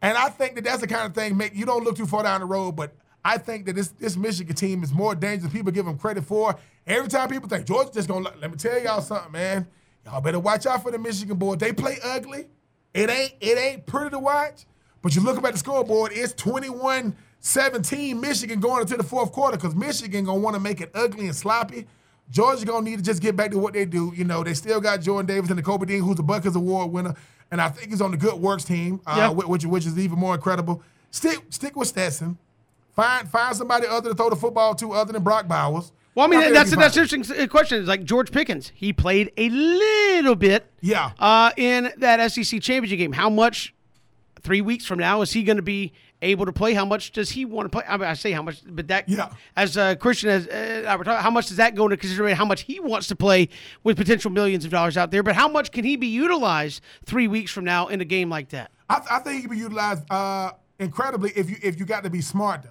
And 0.00 0.16
I 0.16 0.28
think 0.28 0.54
that 0.54 0.64
that's 0.64 0.80
the 0.80 0.86
kind 0.86 1.06
of 1.06 1.14
thing 1.14 1.36
make 1.36 1.54
you 1.54 1.66
don't 1.66 1.84
look 1.84 1.96
too 1.96 2.06
far 2.06 2.22
down 2.22 2.40
the 2.40 2.46
road, 2.46 2.72
but 2.72 2.92
I 3.24 3.38
think 3.38 3.66
that 3.66 3.74
this 3.74 3.88
this 3.88 4.16
Michigan 4.16 4.54
team 4.54 4.82
is 4.82 4.92
more 4.92 5.14
dangerous 5.14 5.42
than 5.42 5.50
people 5.50 5.72
give 5.72 5.86
them 5.86 5.98
credit 5.98 6.24
for. 6.24 6.56
Every 6.86 7.08
time 7.08 7.28
people 7.28 7.48
think 7.48 7.66
Georgia's 7.66 7.94
just 7.94 8.08
gonna 8.08 8.30
let 8.40 8.50
me 8.50 8.56
tell 8.56 8.80
y'all 8.82 9.00
something, 9.00 9.32
man. 9.32 9.66
Y'all 10.04 10.20
better 10.20 10.38
watch 10.38 10.66
out 10.66 10.82
for 10.82 10.90
the 10.90 10.98
Michigan 10.98 11.36
boys. 11.36 11.58
They 11.58 11.72
play 11.72 11.98
ugly. 12.02 12.46
It 12.94 13.10
ain't 13.10 13.34
it 13.40 13.58
ain't 13.58 13.86
pretty 13.86 14.10
to 14.10 14.18
watch, 14.18 14.64
but 15.02 15.14
you 15.14 15.22
look 15.22 15.36
up 15.36 15.44
at 15.44 15.52
the 15.52 15.58
scoreboard, 15.58 16.12
it's 16.14 16.32
21-17 16.34 18.20
Michigan 18.20 18.60
going 18.60 18.82
into 18.82 18.96
the 18.96 19.02
fourth 19.02 19.32
quarter 19.32 19.56
because 19.56 19.74
Michigan 19.74 20.24
gonna 20.24 20.40
want 20.40 20.54
to 20.54 20.60
make 20.60 20.80
it 20.80 20.90
ugly 20.94 21.26
and 21.26 21.36
sloppy. 21.36 21.86
Georgia 22.30 22.64
gonna 22.64 22.88
need 22.88 22.96
to 22.96 23.02
just 23.02 23.22
get 23.22 23.36
back 23.36 23.50
to 23.50 23.58
what 23.58 23.74
they 23.74 23.84
do. 23.84 24.12
You 24.14 24.24
know, 24.24 24.44
they 24.44 24.54
still 24.54 24.80
got 24.80 25.00
Jordan 25.00 25.26
Davis 25.26 25.50
and 25.50 25.62
Nakobe 25.62 25.86
Dean, 25.86 26.02
who's 26.02 26.18
a 26.18 26.22
Butkus 26.22 26.54
Award 26.54 26.92
winner, 26.92 27.14
and 27.50 27.60
I 27.60 27.68
think 27.68 27.90
he's 27.90 28.00
on 28.00 28.10
the 28.10 28.16
good 28.16 28.34
works 28.34 28.64
team, 28.64 29.00
uh, 29.06 29.30
which 29.32 29.64
which 29.66 29.86
is 29.86 29.98
even 29.98 30.18
more 30.18 30.34
incredible. 30.34 30.82
Stick 31.10 31.38
stick 31.50 31.76
with 31.76 31.88
Stetson. 31.88 32.38
Find 32.94 33.28
find 33.28 33.56
somebody 33.56 33.86
other 33.86 34.10
to 34.10 34.14
throw 34.14 34.30
the 34.30 34.36
football 34.36 34.74
to 34.76 34.92
other 34.92 35.12
than 35.12 35.22
Brock 35.22 35.46
Bowers. 35.48 35.92
Well, 36.14 36.26
I 36.26 36.30
mean, 36.30 36.40
I 36.40 36.50
that's 36.50 36.74
that's 36.74 36.96
an 36.96 37.02
interesting 37.04 37.48
question. 37.48 37.78
It's 37.78 37.88
like 37.88 38.04
George 38.04 38.32
Pickens. 38.32 38.72
He 38.74 38.92
played 38.92 39.32
a 39.36 39.48
little 39.48 40.34
bit 40.34 40.66
Yeah. 40.80 41.12
uh, 41.20 41.52
in 41.56 41.90
that 41.98 42.32
SEC 42.32 42.60
championship 42.60 42.98
game. 42.98 43.12
How 43.12 43.30
much 43.30 43.72
three 44.42 44.60
weeks 44.60 44.84
from 44.84 44.98
now, 44.98 45.22
is 45.22 45.32
he 45.32 45.42
going 45.44 45.56
to 45.58 45.62
be 45.62 45.92
able 46.22 46.46
to 46.46 46.52
play? 46.52 46.74
How 46.74 46.84
much 46.84 47.12
does 47.12 47.30
he 47.30 47.44
want 47.44 47.66
to 47.66 47.70
play? 47.70 47.84
I, 47.88 47.96
mean, 47.96 48.08
I 48.08 48.14
say 48.14 48.32
how 48.32 48.42
much, 48.42 48.60
but 48.66 48.88
that 48.88 49.08
Yeah. 49.08 49.30
as 49.56 49.76
uh, 49.76 49.94
Christian 49.96 50.30
as 50.30 50.46
uh, 50.48 50.84
I 50.88 50.96
were 50.96 51.04
talking, 51.04 51.22
how 51.22 51.30
much 51.30 51.48
does 51.48 51.56
that 51.58 51.74
go 51.74 51.84
into 51.84 51.96
consideration? 51.96 52.36
How 52.36 52.44
much 52.44 52.62
he 52.62 52.80
wants 52.80 53.06
to 53.08 53.16
play 53.16 53.48
with 53.84 53.96
potential 53.96 54.30
millions 54.30 54.64
of 54.64 54.70
dollars 54.70 54.96
out 54.96 55.10
there, 55.10 55.22
but 55.22 55.34
how 55.34 55.48
much 55.48 55.70
can 55.72 55.84
he 55.84 55.96
be 55.96 56.08
utilized 56.08 56.82
three 57.06 57.28
weeks 57.28 57.52
from 57.52 57.64
now 57.64 57.88
in 57.88 58.00
a 58.00 58.04
game 58.04 58.28
like 58.30 58.48
that? 58.50 58.70
I, 58.88 59.00
I 59.10 59.18
think 59.20 59.36
he 59.36 59.40
can 59.42 59.50
be 59.50 59.58
utilized 59.58 60.02
uh, 60.10 60.52
incredibly 60.78 61.30
if 61.36 61.48
you 61.50 61.56
if 61.62 61.78
you 61.78 61.84
got 61.86 62.04
to 62.04 62.10
be 62.10 62.20
smart 62.20 62.62
though. 62.62 62.70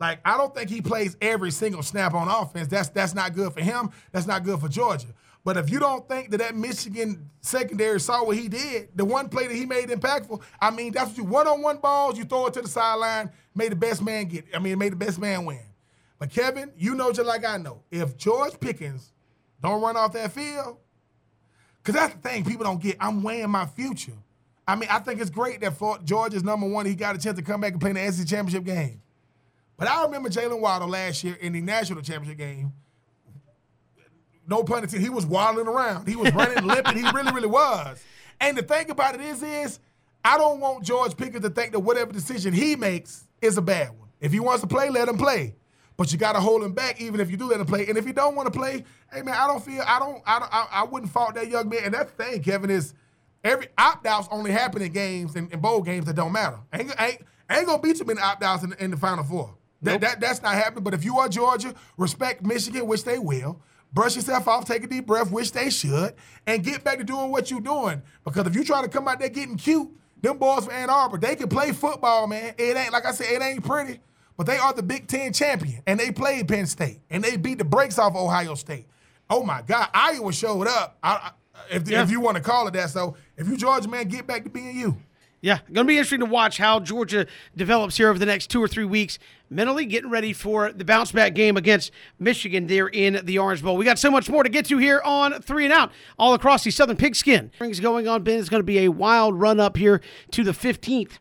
Like 0.00 0.20
I 0.24 0.36
don't 0.36 0.54
think 0.54 0.70
he 0.70 0.80
plays 0.82 1.16
every 1.20 1.50
single 1.50 1.82
snap 1.82 2.14
on 2.14 2.28
offense. 2.28 2.68
That's 2.68 2.88
that's 2.88 3.14
not 3.14 3.34
good 3.34 3.52
for 3.52 3.60
him. 3.60 3.90
That's 4.12 4.26
not 4.26 4.44
good 4.44 4.60
for 4.60 4.68
Georgia. 4.68 5.06
But 5.44 5.58
if 5.58 5.70
you 5.70 5.78
don't 5.78 6.08
think 6.08 6.30
that 6.30 6.38
that 6.38 6.56
Michigan 6.56 7.28
secondary 7.42 8.00
saw 8.00 8.24
what 8.24 8.36
he 8.36 8.48
did, 8.48 8.88
the 8.94 9.04
one 9.04 9.28
play 9.28 9.46
that 9.46 9.54
he 9.54 9.66
made 9.66 9.90
impactful, 9.90 10.40
I 10.58 10.70
mean 10.70 10.92
that's 10.92 11.10
what 11.10 11.18
you 11.18 11.24
one-on-one 11.24 11.78
balls. 11.78 12.16
You 12.16 12.24
throw 12.24 12.46
it 12.46 12.54
to 12.54 12.62
the 12.62 12.68
sideline, 12.68 13.30
made 13.54 13.72
the 13.72 13.76
best 13.76 14.02
man 14.02 14.24
get. 14.24 14.46
I 14.54 14.58
mean, 14.58 14.78
made 14.78 14.92
the 14.92 14.96
best 14.96 15.18
man 15.18 15.44
win. 15.44 15.60
But 16.18 16.30
Kevin, 16.30 16.72
you 16.76 16.94
know 16.94 17.12
just 17.12 17.26
like 17.26 17.44
I 17.44 17.58
know, 17.58 17.82
if 17.90 18.16
George 18.16 18.58
Pickens 18.58 19.12
don't 19.62 19.82
run 19.82 19.96
off 19.96 20.14
that 20.14 20.32
field, 20.32 20.78
because 21.82 22.00
that's 22.00 22.14
the 22.14 22.20
thing 22.20 22.44
people 22.44 22.64
don't 22.64 22.80
get. 22.80 22.96
I'm 22.98 23.22
weighing 23.22 23.50
my 23.50 23.66
future. 23.66 24.12
I 24.66 24.76
mean, 24.76 24.88
I 24.90 24.98
think 25.00 25.20
it's 25.20 25.28
great 25.28 25.60
that 25.60 25.76
for 25.76 25.98
is 26.32 26.42
number 26.42 26.66
one. 26.66 26.86
He 26.86 26.94
got 26.94 27.16
a 27.16 27.18
chance 27.18 27.36
to 27.36 27.44
come 27.44 27.60
back 27.60 27.72
and 27.72 27.80
play 27.80 27.90
in 27.90 27.96
the 27.96 28.10
SEC 28.10 28.26
championship 28.26 28.64
game. 28.64 29.02
But 29.76 29.88
I 29.88 30.04
remember 30.04 30.30
Jaylen 30.30 30.60
Waddle 30.60 30.88
last 30.88 31.22
year 31.22 31.34
in 31.34 31.52
the 31.52 31.60
national 31.60 32.00
championship 32.00 32.38
game. 32.38 32.72
No 34.46 34.62
pun 34.62 34.82
intended. 34.82 35.02
He 35.02 35.10
was 35.10 35.26
waddling 35.26 35.66
around. 35.66 36.08
He 36.08 36.16
was 36.16 36.32
running, 36.34 36.64
limping. 36.66 36.96
He 36.96 37.02
really, 37.10 37.32
really 37.32 37.48
was. 37.48 38.02
And 38.40 38.56
the 38.56 38.62
thing 38.62 38.90
about 38.90 39.14
it 39.14 39.20
is, 39.20 39.42
is 39.42 39.78
I 40.24 40.38
don't 40.38 40.60
want 40.60 40.84
George 40.84 41.16
Pickens 41.16 41.42
to 41.42 41.50
think 41.50 41.72
that 41.72 41.80
whatever 41.80 42.12
decision 42.12 42.52
he 42.52 42.76
makes 42.76 43.26
is 43.40 43.56
a 43.56 43.62
bad 43.62 43.90
one. 43.90 44.08
If 44.20 44.32
he 44.32 44.40
wants 44.40 44.62
to 44.62 44.66
play, 44.66 44.90
let 44.90 45.08
him 45.08 45.18
play. 45.18 45.54
But 45.96 46.10
you 46.10 46.18
got 46.18 46.32
to 46.32 46.40
hold 46.40 46.62
him 46.62 46.72
back, 46.72 47.00
even 47.00 47.20
if 47.20 47.30
you 47.30 47.36
do 47.36 47.46
let 47.46 47.60
him 47.60 47.66
play. 47.66 47.86
And 47.86 47.96
if 47.96 48.04
he 48.04 48.12
don't 48.12 48.34
want 48.34 48.52
to 48.52 48.58
play, 48.58 48.84
hey 49.12 49.22
man, 49.22 49.34
I 49.34 49.46
don't 49.46 49.64
feel, 49.64 49.82
I 49.86 49.98
don't, 49.98 50.22
I 50.26 50.38
don't, 50.40 50.54
I, 50.54 50.66
I 50.72 50.84
wouldn't 50.84 51.12
fault 51.12 51.34
that 51.36 51.48
young 51.48 51.68
man. 51.68 51.84
And 51.84 51.94
that's 51.94 52.10
the 52.12 52.24
thing, 52.24 52.42
Kevin 52.42 52.70
is 52.70 52.94
every 53.44 53.68
opt 53.78 54.06
outs 54.06 54.26
only 54.30 54.50
happen 54.50 54.82
in 54.82 54.92
games 54.92 55.36
in, 55.36 55.48
in 55.52 55.60
bowl 55.60 55.82
games 55.82 56.06
that 56.06 56.16
don't 56.16 56.32
matter. 56.32 56.58
Ain't, 56.72 56.92
ain't, 56.98 57.20
ain't 57.50 57.66
gonna 57.66 57.80
beat 57.80 58.00
you 58.00 58.06
in 58.06 58.18
opt 58.18 58.42
outs 58.42 58.64
in, 58.64 58.72
in 58.80 58.90
the 58.90 58.96
Final 58.96 59.22
Four. 59.22 59.54
That, 59.82 60.00
that 60.00 60.20
that's 60.20 60.42
not 60.42 60.54
happening. 60.54 60.82
But 60.82 60.94
if 60.94 61.04
you 61.04 61.18
are 61.18 61.28
Georgia, 61.28 61.74
respect 61.96 62.42
Michigan, 62.42 62.86
which 62.86 63.04
they 63.04 63.18
will. 63.18 63.60
Brush 63.94 64.16
yourself 64.16 64.48
off, 64.48 64.64
take 64.64 64.82
a 64.82 64.86
deep 64.88 65.06
breath, 65.06 65.30
which 65.30 65.52
they 65.52 65.70
should, 65.70 66.14
and 66.48 66.64
get 66.64 66.82
back 66.82 66.98
to 66.98 67.04
doing 67.04 67.30
what 67.30 67.50
you're 67.50 67.60
doing. 67.60 68.02
Because 68.24 68.46
if 68.46 68.54
you 68.56 68.64
try 68.64 68.82
to 68.82 68.88
come 68.88 69.06
out 69.06 69.20
there 69.20 69.28
getting 69.28 69.56
cute, 69.56 69.88
them 70.20 70.36
boys 70.38 70.64
from 70.64 70.74
Ann 70.74 70.90
Arbor, 70.90 71.16
they 71.16 71.36
can 71.36 71.48
play 71.48 71.70
football, 71.70 72.26
man. 72.26 72.54
It 72.58 72.76
ain't 72.76 72.92
like 72.92 73.06
I 73.06 73.12
said, 73.12 73.26
it 73.30 73.40
ain't 73.40 73.64
pretty, 73.64 74.00
but 74.36 74.46
they 74.46 74.56
are 74.58 74.72
the 74.72 74.82
Big 74.82 75.06
Ten 75.06 75.32
champion, 75.32 75.80
and 75.86 76.00
they 76.00 76.10
played 76.10 76.48
Penn 76.48 76.66
State, 76.66 77.00
and 77.08 77.22
they 77.22 77.36
beat 77.36 77.58
the 77.58 77.64
brakes 77.64 77.98
off 77.98 78.16
Ohio 78.16 78.56
State. 78.56 78.86
Oh 79.30 79.44
my 79.44 79.62
God, 79.62 79.88
Iowa 79.94 80.32
showed 80.32 80.66
up. 80.66 80.98
I, 81.02 81.10
I, 81.14 81.30
if, 81.70 81.88
Yeah. 81.88 82.02
if 82.02 82.10
you 82.10 82.20
want 82.20 82.36
to 82.36 82.42
call 82.42 82.66
it 82.66 82.72
that, 82.74 82.90
so 82.90 83.16
if 83.36 83.48
you 83.48 83.56
Georgia 83.56 83.88
man, 83.88 84.08
get 84.08 84.26
back 84.26 84.42
to 84.44 84.50
being 84.50 84.76
you. 84.76 84.96
Yeah, 85.44 85.58
going 85.70 85.86
to 85.86 85.88
be 85.88 85.98
interesting 85.98 86.20
to 86.20 86.24
watch 86.24 86.56
how 86.56 86.80
Georgia 86.80 87.26
develops 87.54 87.98
here 87.98 88.08
over 88.08 88.18
the 88.18 88.24
next 88.24 88.46
two 88.46 88.62
or 88.62 88.66
three 88.66 88.86
weeks, 88.86 89.18
mentally 89.50 89.84
getting 89.84 90.08
ready 90.08 90.32
for 90.32 90.72
the 90.72 90.86
bounce 90.86 91.12
back 91.12 91.34
game 91.34 91.58
against 91.58 91.90
Michigan 92.18 92.66
there 92.66 92.88
in 92.88 93.20
the 93.24 93.38
Orange 93.38 93.62
Bowl. 93.62 93.76
We 93.76 93.84
got 93.84 93.98
so 93.98 94.10
much 94.10 94.30
more 94.30 94.42
to 94.42 94.48
get 94.48 94.64
to 94.64 94.78
here 94.78 95.02
on 95.04 95.42
Three 95.42 95.64
and 95.64 95.72
Out, 95.74 95.92
all 96.18 96.32
across 96.32 96.64
the 96.64 96.70
Southern 96.70 96.96
Pigskin. 96.96 97.50
Things 97.58 97.78
going 97.78 98.08
on, 98.08 98.22
Ben. 98.22 98.38
It's 98.38 98.48
going 98.48 98.62
to 98.62 98.64
be 98.64 98.86
a 98.86 98.88
wild 98.88 99.38
run 99.38 99.60
up 99.60 99.76
here 99.76 100.00
to 100.30 100.44
the 100.44 100.52
15th 100.52 101.18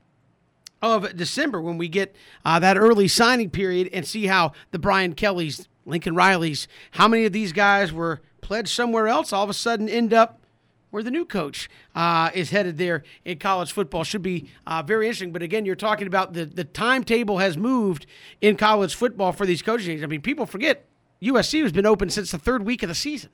of 0.81 1.17
December 1.17 1.61
when 1.61 1.77
we 1.77 1.89
get 1.89 2.15
uh, 2.45 2.59
that 2.59 2.77
early 2.77 3.09
signing 3.09 3.49
period 3.49 3.89
and 3.91 4.07
see 4.07 4.27
how 4.27 4.53
the 4.71 4.79
Brian 4.79 5.15
Kellys, 5.15 5.67
Lincoln 5.85 6.15
Rileys, 6.15 6.67
how 6.91 7.09
many 7.09 7.25
of 7.25 7.33
these 7.33 7.51
guys 7.51 7.91
were 7.91 8.21
pledged 8.39 8.69
somewhere 8.69 9.09
else, 9.09 9.33
all 9.33 9.43
of 9.43 9.49
a 9.49 9.53
sudden 9.53 9.89
end 9.89 10.13
up 10.13 10.39
where 10.93 11.01
the 11.01 11.09
new 11.09 11.25
coach 11.25 11.71
uh, 11.95 12.29
is 12.35 12.51
headed 12.51 12.77
there 12.77 13.01
in 13.25 13.39
college 13.39 13.71
football. 13.71 14.03
Should 14.03 14.21
be 14.21 14.51
uh, 14.67 14.83
very 14.83 15.07
interesting. 15.07 15.31
But 15.31 15.41
again, 15.41 15.65
you're 15.65 15.75
talking 15.75 16.05
about 16.05 16.33
the, 16.33 16.45
the 16.45 16.63
timetable 16.63 17.39
has 17.39 17.57
moved 17.57 18.05
in 18.41 18.57
college 18.57 18.93
football 18.93 19.31
for 19.31 19.47
these 19.47 19.63
coaching. 19.63 20.03
I 20.03 20.05
mean, 20.05 20.21
people 20.21 20.45
forget 20.45 20.85
USC 21.19 21.63
has 21.63 21.71
been 21.71 21.87
open 21.87 22.11
since 22.11 22.29
the 22.29 22.37
third 22.37 22.63
week 22.63 22.83
of 22.83 22.89
the 22.89 22.95
season. 22.95 23.31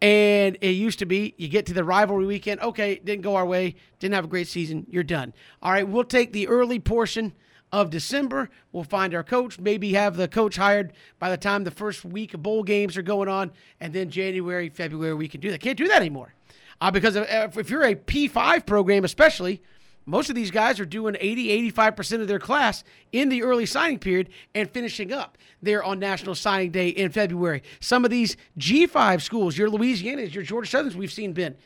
And 0.00 0.56
it 0.60 0.70
used 0.70 1.00
to 1.00 1.04
be 1.04 1.34
you 1.36 1.48
get 1.48 1.66
to 1.66 1.74
the 1.74 1.82
rivalry 1.82 2.26
weekend, 2.26 2.60
okay, 2.60 3.00
didn't 3.02 3.22
go 3.22 3.34
our 3.34 3.44
way, 3.44 3.74
didn't 3.98 4.14
have 4.14 4.26
a 4.26 4.28
great 4.28 4.46
season, 4.46 4.86
you're 4.88 5.02
done. 5.02 5.34
All 5.60 5.72
right, 5.72 5.88
we'll 5.88 6.04
take 6.04 6.32
the 6.32 6.46
early 6.46 6.78
portion 6.78 7.32
of 7.72 7.90
December. 7.90 8.50
We'll 8.70 8.84
find 8.84 9.12
our 9.16 9.24
coach, 9.24 9.58
maybe 9.58 9.94
have 9.94 10.16
the 10.16 10.28
coach 10.28 10.54
hired 10.54 10.92
by 11.18 11.28
the 11.28 11.36
time 11.36 11.64
the 11.64 11.72
first 11.72 12.04
week 12.04 12.34
of 12.34 12.42
bowl 12.44 12.62
games 12.62 12.96
are 12.96 13.02
going 13.02 13.28
on, 13.28 13.50
and 13.80 13.92
then 13.92 14.10
January, 14.10 14.68
February, 14.68 15.14
we 15.14 15.26
can 15.26 15.40
do 15.40 15.50
that. 15.50 15.60
Can't 15.60 15.76
do 15.76 15.88
that 15.88 16.00
anymore. 16.00 16.34
Uh, 16.80 16.90
because 16.90 17.16
if, 17.16 17.56
if 17.56 17.70
you're 17.70 17.84
a 17.84 17.94
P5 17.94 18.64
program, 18.66 19.04
especially, 19.04 19.62
most 20.06 20.30
of 20.30 20.34
these 20.34 20.50
guys 20.50 20.80
are 20.80 20.86
doing 20.86 21.16
80, 21.20 21.70
85% 21.72 22.22
of 22.22 22.28
their 22.28 22.38
class 22.38 22.82
in 23.12 23.28
the 23.28 23.42
early 23.42 23.66
signing 23.66 23.98
period 23.98 24.30
and 24.54 24.70
finishing 24.70 25.12
up 25.12 25.36
there 25.60 25.82
on 25.82 25.98
National 25.98 26.34
Signing 26.34 26.70
Day 26.70 26.88
in 26.88 27.10
February. 27.10 27.62
Some 27.80 28.04
of 28.04 28.10
these 28.10 28.36
G5 28.58 29.20
schools, 29.20 29.58
your 29.58 29.68
Louisianas, 29.68 30.32
your 30.32 30.44
Georgia 30.44 30.70
Southerns, 30.70 30.96
we've 30.96 31.12
seen 31.12 31.32
been 31.34 31.56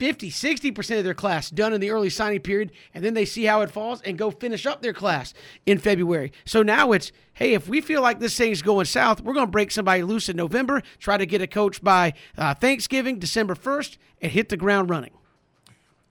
50, 0.00 0.30
60% 0.30 0.98
of 0.98 1.04
their 1.04 1.12
class 1.12 1.50
done 1.50 1.74
in 1.74 1.80
the 1.80 1.90
early 1.90 2.08
signing 2.08 2.40
period, 2.40 2.72
and 2.94 3.04
then 3.04 3.12
they 3.12 3.26
see 3.26 3.44
how 3.44 3.60
it 3.60 3.70
falls 3.70 4.00
and 4.00 4.16
go 4.16 4.30
finish 4.30 4.64
up 4.64 4.80
their 4.80 4.94
class 4.94 5.34
in 5.66 5.76
February. 5.76 6.32
So 6.46 6.62
now 6.62 6.92
it's, 6.92 7.12
hey, 7.34 7.52
if 7.52 7.68
we 7.68 7.82
feel 7.82 8.00
like 8.00 8.18
this 8.18 8.34
thing's 8.34 8.62
going 8.62 8.86
south, 8.86 9.20
we're 9.20 9.34
going 9.34 9.46
to 9.46 9.50
break 9.50 9.70
somebody 9.70 10.02
loose 10.02 10.30
in 10.30 10.36
November, 10.36 10.82
try 10.98 11.18
to 11.18 11.26
get 11.26 11.42
a 11.42 11.46
coach 11.46 11.82
by 11.82 12.14
uh, 12.38 12.54
Thanksgiving, 12.54 13.18
December 13.18 13.54
1st, 13.54 13.98
and 14.22 14.32
hit 14.32 14.48
the 14.48 14.56
ground 14.56 14.88
running. 14.88 15.12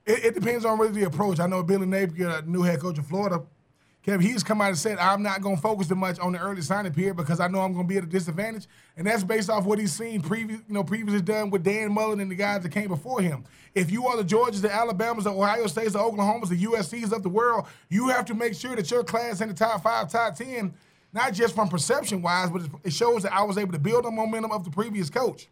It, 0.06 0.24
it 0.24 0.34
depends 0.36 0.64
on 0.64 0.78
really 0.78 0.92
the 0.92 1.06
approach. 1.08 1.40
I 1.40 1.48
know 1.48 1.64
Billy 1.64 1.86
Napier, 1.86 2.42
new 2.46 2.62
head 2.62 2.78
coach 2.78 2.96
of 2.96 3.06
Florida, 3.06 3.42
Kevin, 4.02 4.26
he's 4.26 4.42
come 4.42 4.62
out 4.62 4.68
and 4.68 4.78
said, 4.78 4.98
I'm 4.98 5.22
not 5.22 5.42
going 5.42 5.56
to 5.56 5.62
focus 5.62 5.88
too 5.88 5.94
much 5.94 6.18
on 6.18 6.32
the 6.32 6.38
early 6.38 6.62
signing 6.62 6.92
period 6.92 7.18
because 7.18 7.38
I 7.38 7.48
know 7.48 7.60
I'm 7.60 7.74
going 7.74 7.84
to 7.84 7.88
be 7.88 7.98
at 7.98 8.04
a 8.04 8.06
disadvantage. 8.06 8.66
And 8.96 9.06
that's 9.06 9.22
based 9.22 9.50
off 9.50 9.66
what 9.66 9.78
he's 9.78 9.92
seen 9.92 10.22
previous, 10.22 10.60
you 10.66 10.74
know, 10.74 10.82
previously 10.82 11.20
done 11.20 11.50
with 11.50 11.62
Dan 11.62 11.92
Mullen 11.92 12.20
and 12.20 12.30
the 12.30 12.34
guys 12.34 12.62
that 12.62 12.70
came 12.70 12.88
before 12.88 13.20
him. 13.20 13.44
If 13.74 13.90
you 13.90 14.06
are 14.06 14.16
the 14.16 14.24
Georgias, 14.24 14.62
the 14.62 14.72
Alabamas, 14.72 15.24
the 15.24 15.32
Ohio 15.32 15.66
States, 15.66 15.92
the 15.92 15.98
Oklahomas, 15.98 16.48
the 16.48 16.64
USCs 16.64 17.12
of 17.12 17.22
the 17.22 17.28
world, 17.28 17.66
you 17.90 18.08
have 18.08 18.24
to 18.26 18.34
make 18.34 18.54
sure 18.54 18.74
that 18.74 18.90
your 18.90 19.04
class 19.04 19.42
in 19.42 19.48
the 19.48 19.54
top 19.54 19.82
five, 19.82 20.10
top 20.10 20.34
10, 20.34 20.72
not 21.12 21.34
just 21.34 21.54
from 21.54 21.68
perception 21.68 22.22
wise, 22.22 22.50
but 22.50 22.62
it 22.84 22.94
shows 22.94 23.22
that 23.24 23.34
I 23.34 23.42
was 23.42 23.58
able 23.58 23.72
to 23.72 23.78
build 23.78 24.04
the 24.04 24.10
momentum 24.10 24.50
of 24.50 24.64
the 24.64 24.70
previous 24.70 25.10
coach. 25.10 25.48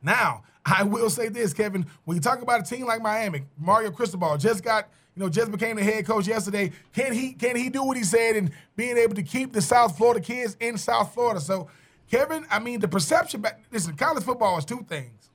Now, 0.00 0.44
I 0.64 0.84
will 0.84 1.10
say 1.10 1.28
this, 1.28 1.52
Kevin. 1.52 1.86
When 2.04 2.16
you 2.16 2.20
talk 2.20 2.40
about 2.40 2.60
a 2.60 2.62
team 2.62 2.86
like 2.86 3.02
Miami, 3.02 3.44
Mario 3.58 3.90
Cristobal 3.90 4.36
just 4.36 4.62
got, 4.62 4.88
you 5.16 5.22
know, 5.22 5.28
just 5.30 5.50
became 5.50 5.76
the 5.76 5.82
head 5.82 6.04
coach 6.06 6.28
yesterday. 6.28 6.70
Can 6.92 7.12
he 7.12 7.32
can 7.32 7.56
he 7.56 7.70
do 7.70 7.82
what 7.82 7.96
he 7.96 8.04
said 8.04 8.36
and 8.36 8.50
being 8.76 8.98
able 8.98 9.14
to 9.14 9.22
keep 9.22 9.52
the 9.52 9.62
South 9.62 9.96
Florida 9.96 10.20
kids 10.20 10.56
in 10.60 10.76
South 10.76 11.14
Florida? 11.14 11.40
So, 11.40 11.68
Kevin, 12.10 12.44
I 12.50 12.58
mean, 12.58 12.80
the 12.80 12.88
perception 12.88 13.40
back 13.40 13.62
listen, 13.72 13.96
college 13.96 14.24
football 14.24 14.58
is 14.58 14.66
two 14.66 14.84
things. 14.88 15.30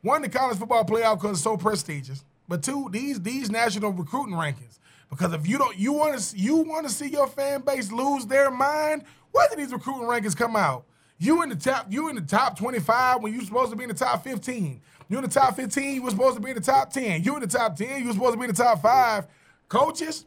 One, 0.00 0.22
the 0.22 0.30
college 0.30 0.58
football 0.58 0.84
playoff 0.84 1.20
because 1.20 1.32
it's 1.32 1.42
so 1.42 1.58
prestigious. 1.58 2.24
But 2.48 2.62
two, 2.62 2.88
these 2.90 3.20
these 3.20 3.50
national 3.50 3.92
recruiting 3.92 4.34
rankings. 4.34 4.78
Because 5.10 5.34
if 5.34 5.46
you 5.46 5.58
don't 5.58 5.76
you 5.76 5.92
want 5.92 6.18
to 6.18 6.38
you 6.38 6.56
want 6.56 6.86
to 6.88 6.92
see 6.92 7.08
your 7.08 7.26
fan 7.26 7.60
base 7.60 7.92
lose 7.92 8.24
their 8.24 8.50
mind, 8.50 9.04
do 9.34 9.56
these 9.56 9.72
recruiting 9.72 10.08
rankings 10.08 10.36
come 10.36 10.56
out? 10.56 10.84
You 11.18 11.42
in 11.42 11.48
the 11.50 11.56
top, 11.56 11.86
you 11.90 12.08
in 12.08 12.14
the 12.14 12.22
top 12.22 12.56
25 12.58 13.22
when 13.22 13.34
you're 13.34 13.42
supposed 13.42 13.70
to 13.70 13.76
be 13.76 13.84
in 13.84 13.88
the 13.88 13.94
top 13.94 14.22
15. 14.24 14.80
You 15.08 15.16
in 15.18 15.24
the 15.24 15.30
top 15.30 15.56
15, 15.56 15.94
you 15.94 16.02
were 16.02 16.10
supposed 16.10 16.36
to 16.36 16.42
be 16.42 16.50
in 16.50 16.56
the 16.56 16.62
top 16.62 16.92
10. 16.92 17.22
You 17.22 17.34
in 17.34 17.40
the 17.40 17.46
top 17.46 17.76
10, 17.76 18.00
you 18.02 18.08
were 18.08 18.12
supposed 18.12 18.32
to 18.34 18.38
be 18.38 18.44
in 18.44 18.50
the 18.50 18.62
top 18.62 18.82
five. 18.82 19.26
Coaches, 19.68 20.26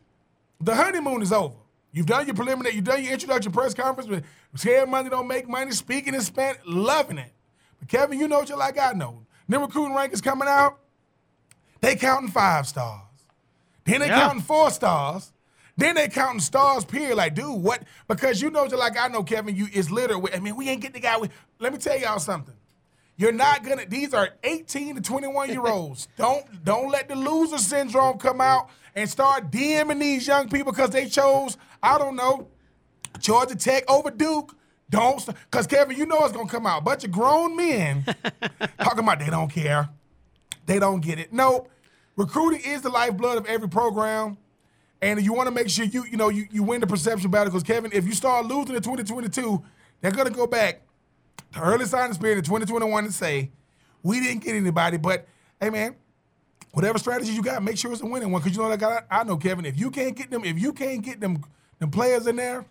the 0.60 0.74
honeymoon 0.76 1.22
is 1.22 1.32
over. 1.32 1.56
You've 1.92 2.06
done 2.06 2.26
your 2.26 2.36
preliminary, 2.36 2.76
you've 2.76 2.86
done 2.86 3.04
your 3.04 3.14
introduction 3.14 3.52
press 3.52 3.74
conference 3.74 4.10
with 4.10 4.24
scared 4.56 4.90
money 4.90 5.10
don't 5.10 5.28
make 5.28 5.48
money, 5.48 5.72
speaking 5.72 6.14
in 6.14 6.22
Spanish, 6.22 6.62
loving 6.66 7.18
it. 7.18 7.32
But 7.80 7.90
Kevin, 7.90 8.20
you 8.20 8.28
know 8.28 8.44
just 8.44 8.58
like 8.58 8.80
I 8.80 8.94
know. 8.94 9.24
Them 9.48 9.62
recruiting 9.62 9.96
rankings 9.96 10.24
coming 10.24 10.48
out, 10.48 10.80
they 11.82 11.96
counting 11.96 12.30
five 12.30 12.68
stars. 12.68 13.02
Then 13.84 14.00
they 14.00 14.08
Yeah. 14.08 14.22
counting 14.28 14.42
four 14.42 14.72
stars. 14.72 15.34
Then 15.76 15.96
they 15.96 16.08
counting 16.08 16.40
stars, 16.40 16.86
period. 16.86 17.16
Like, 17.16 17.34
dude, 17.34 17.62
what? 17.62 17.84
Because 18.08 18.42
you 18.42 18.52
know, 18.52 18.66
just 18.68 18.78
like 18.78 18.98
I 19.00 19.08
know, 19.08 19.24
Kevin, 19.24 19.56
you 19.56 19.68
is 19.74 19.90
literal. 19.90 20.28
I 20.34 20.40
mean, 20.40 20.56
we 20.56 20.70
ain't 20.70 20.82
getting 20.82 20.94
the 20.94 21.00
guy. 21.00 21.18
With, 21.18 21.32
let 21.60 21.74
me 21.74 21.80
tell 21.80 22.00
y'all 22.00 22.20
something. 22.20 22.54
You're 23.22 23.32
not 23.32 23.64
gonna. 23.64 23.86
These 23.86 24.16
are 24.16 24.30
18 24.44 24.96
to 24.96 25.02
21 25.02 25.50
year 25.50 25.62
olds. 25.68 26.08
don't 26.18 26.44
don't 26.66 26.90
let 26.90 27.08
the 27.08 27.16
loser 27.16 27.60
syndrome 27.60 28.18
come 28.18 28.42
out 28.42 28.70
and 28.96 29.08
start 29.08 29.52
DMing 29.52 30.00
these 30.00 30.26
young 30.26 30.50
people 30.50 30.72
because 30.72 30.90
they 30.90 31.06
chose. 31.08 31.56
I 31.84 32.00
don't 32.00 32.16
know, 32.16 32.48
Georgia 33.20 33.56
Tech 33.56 33.84
over 33.88 34.10
Duke. 34.10 34.56
Don't, 34.90 35.24
because 35.26 35.68
Kevin, 35.68 35.96
you 35.96 36.08
know 36.08 36.18
it's 36.26 36.34
gonna 36.34 36.50
come 36.50 36.66
out. 36.66 36.82
A 36.82 36.84
Bunch 36.84 37.04
of 37.04 37.12
grown 37.12 37.56
men 37.56 38.04
talking 38.80 39.00
about 39.04 39.20
they 39.20 39.30
don't 39.30 39.50
care. 39.52 39.88
They 40.66 40.80
don't 40.80 41.00
get 41.00 41.20
it. 41.20 41.32
Nope. 41.32 41.70
Recruiting 42.16 42.62
is 42.66 42.82
the 42.82 42.90
lifeblood 42.90 43.38
of 43.38 43.46
every 43.46 43.70
program. 43.70 44.38
and 45.00 45.22
you 45.22 45.32
want 45.34 45.46
to 45.48 45.54
make 45.54 45.70
sure 45.70 45.86
you 45.86 46.06
you 46.06 46.18
know 46.18 46.30
you, 46.30 46.48
you 46.50 46.64
win 46.64 46.82
the 46.82 46.88
perception 46.88 47.30
battle 47.30 47.52
because 47.52 47.62
Kevin, 47.64 47.92
if 47.94 48.08
you 48.08 48.14
start 48.14 48.48
losing 48.48 48.76
in 48.76 48.82
2022, 48.82 49.64
they're 50.02 50.12
gonna 50.12 50.32
go 50.32 50.48
back 50.48 50.82
to 51.54 51.62
early 51.62 51.86
signing 51.86 52.16
period 52.18 52.40
in 52.40 52.44
2021 52.44 53.06
and 53.06 53.14
say 53.14 53.52
we 54.04 54.20
didn't 54.20 54.44
get 54.44 54.56
anybody. 54.56 54.98
But 54.98 55.28
hey, 55.60 55.70
man, 55.70 55.96
whatever 56.72 56.98
strategy 56.98 57.32
you 57.32 57.42
got, 57.42 57.64
make 57.64 57.78
sure 57.78 57.92
it's 57.92 58.02
a 58.02 58.06
winning 58.06 58.32
one. 58.32 58.42
Because 58.42 58.56
you 58.56 58.64
know, 58.64 58.70
like 58.70 58.84
I, 58.84 58.90
got? 58.90 59.06
I 59.10 59.24
know, 59.24 59.38
Kevin, 59.38 59.66
if 59.66 59.80
you 59.80 59.92
can't 59.92 60.16
get 60.16 60.32
them, 60.32 60.44
if 60.46 60.60
you 60.60 60.74
can't 60.74 61.04
get 61.04 61.20
them, 61.20 61.44
them 61.80 61.92
players 61.92 62.28
in 62.28 62.36
there, 62.36 62.66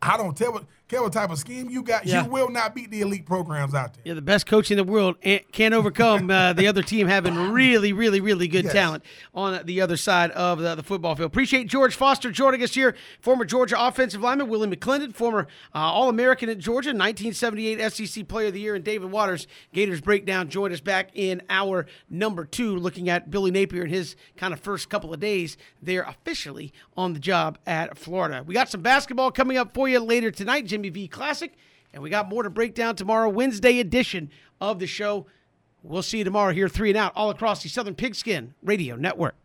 I 0.00 0.16
don't 0.16 0.36
tell 0.36 0.52
what 0.52 0.64
care 0.94 1.02
what 1.02 1.12
type 1.12 1.30
of 1.30 1.38
scheme 1.38 1.68
you 1.68 1.82
got. 1.82 2.06
Yeah. 2.06 2.24
You 2.24 2.30
will 2.30 2.48
not 2.50 2.74
beat 2.74 2.90
the 2.90 3.00
elite 3.00 3.26
programs 3.26 3.74
out 3.74 3.94
there. 3.94 4.02
Yeah, 4.06 4.14
the 4.14 4.22
best 4.22 4.46
coach 4.46 4.70
in 4.70 4.76
the 4.76 4.84
world 4.84 5.16
can't 5.52 5.74
overcome 5.74 6.30
uh, 6.30 6.52
the 6.52 6.66
other 6.68 6.82
team 6.82 7.08
having 7.08 7.34
really, 7.52 7.92
really, 7.92 8.20
really 8.20 8.48
good 8.48 8.64
Yes. 8.64 8.72
talent 8.72 9.04
on 9.34 9.64
the 9.66 9.80
other 9.80 9.96
side 9.96 10.30
of 10.32 10.60
the, 10.60 10.74
the 10.76 10.82
football 10.82 11.14
field. 11.16 11.26
Appreciate 11.26 11.66
George 11.66 11.94
Foster 11.96 12.30
joining 12.30 12.62
us 12.62 12.74
here, 12.74 12.94
former 13.20 13.44
Georgia 13.44 13.76
offensive 13.78 14.20
lineman 14.22 14.48
Willie 14.48 14.68
McClendon, 14.74 15.12
former 15.14 15.48
uh, 15.74 15.78
All 15.78 16.08
American 16.08 16.48
at 16.48 16.58
Georgia, 16.58 16.90
1978 16.90 17.92
SEC 17.92 18.28
Player 18.28 18.46
of 18.48 18.52
the 18.54 18.60
Year, 18.60 18.74
and 18.74 18.84
David 18.84 19.10
Waters, 19.10 19.46
Gators 19.72 20.00
Breakdown, 20.00 20.48
joined 20.48 20.72
us 20.72 20.80
back 20.80 21.10
in 21.14 21.42
our 21.50 21.86
number 22.08 22.44
two, 22.44 22.76
looking 22.76 23.08
at 23.08 23.30
Billy 23.30 23.50
Napier 23.50 23.82
and 23.82 23.90
his 23.90 24.14
kind 24.36 24.54
of 24.54 24.60
first 24.60 24.88
couple 24.88 25.12
of 25.12 25.20
days 25.20 25.56
there 25.82 26.02
officially 26.02 26.72
on 26.96 27.12
the 27.12 27.20
job 27.20 27.58
at 27.66 27.98
Florida. 27.98 28.42
We 28.46 28.54
got 28.54 28.68
some 28.68 28.80
basketball 28.82 29.30
coming 29.32 29.56
up 29.56 29.74
for 29.74 29.88
you 29.88 29.98
later 30.00 30.30
tonight, 30.30 30.66
Jimmy 30.66 30.83
V 30.90 31.08
Classic. 31.08 31.52
And 31.92 32.02
we 32.02 32.10
got 32.10 32.28
more 32.28 32.42
to 32.42 32.50
break 32.50 32.74
down 32.74 32.96
tomorrow, 32.96 33.28
Wednesday 33.28 33.78
edition 33.78 34.30
of 34.60 34.80
the 34.80 34.86
show. 34.86 35.26
We'll 35.82 36.02
see 36.02 36.18
you 36.18 36.24
tomorrow 36.24 36.52
here, 36.52 36.68
three 36.68 36.90
and 36.90 36.96
out, 36.96 37.12
all 37.14 37.30
across 37.30 37.62
the 37.62 37.68
Southern 37.68 37.94
Pigskin 37.94 38.54
Radio 38.62 38.96
Network. 38.96 39.36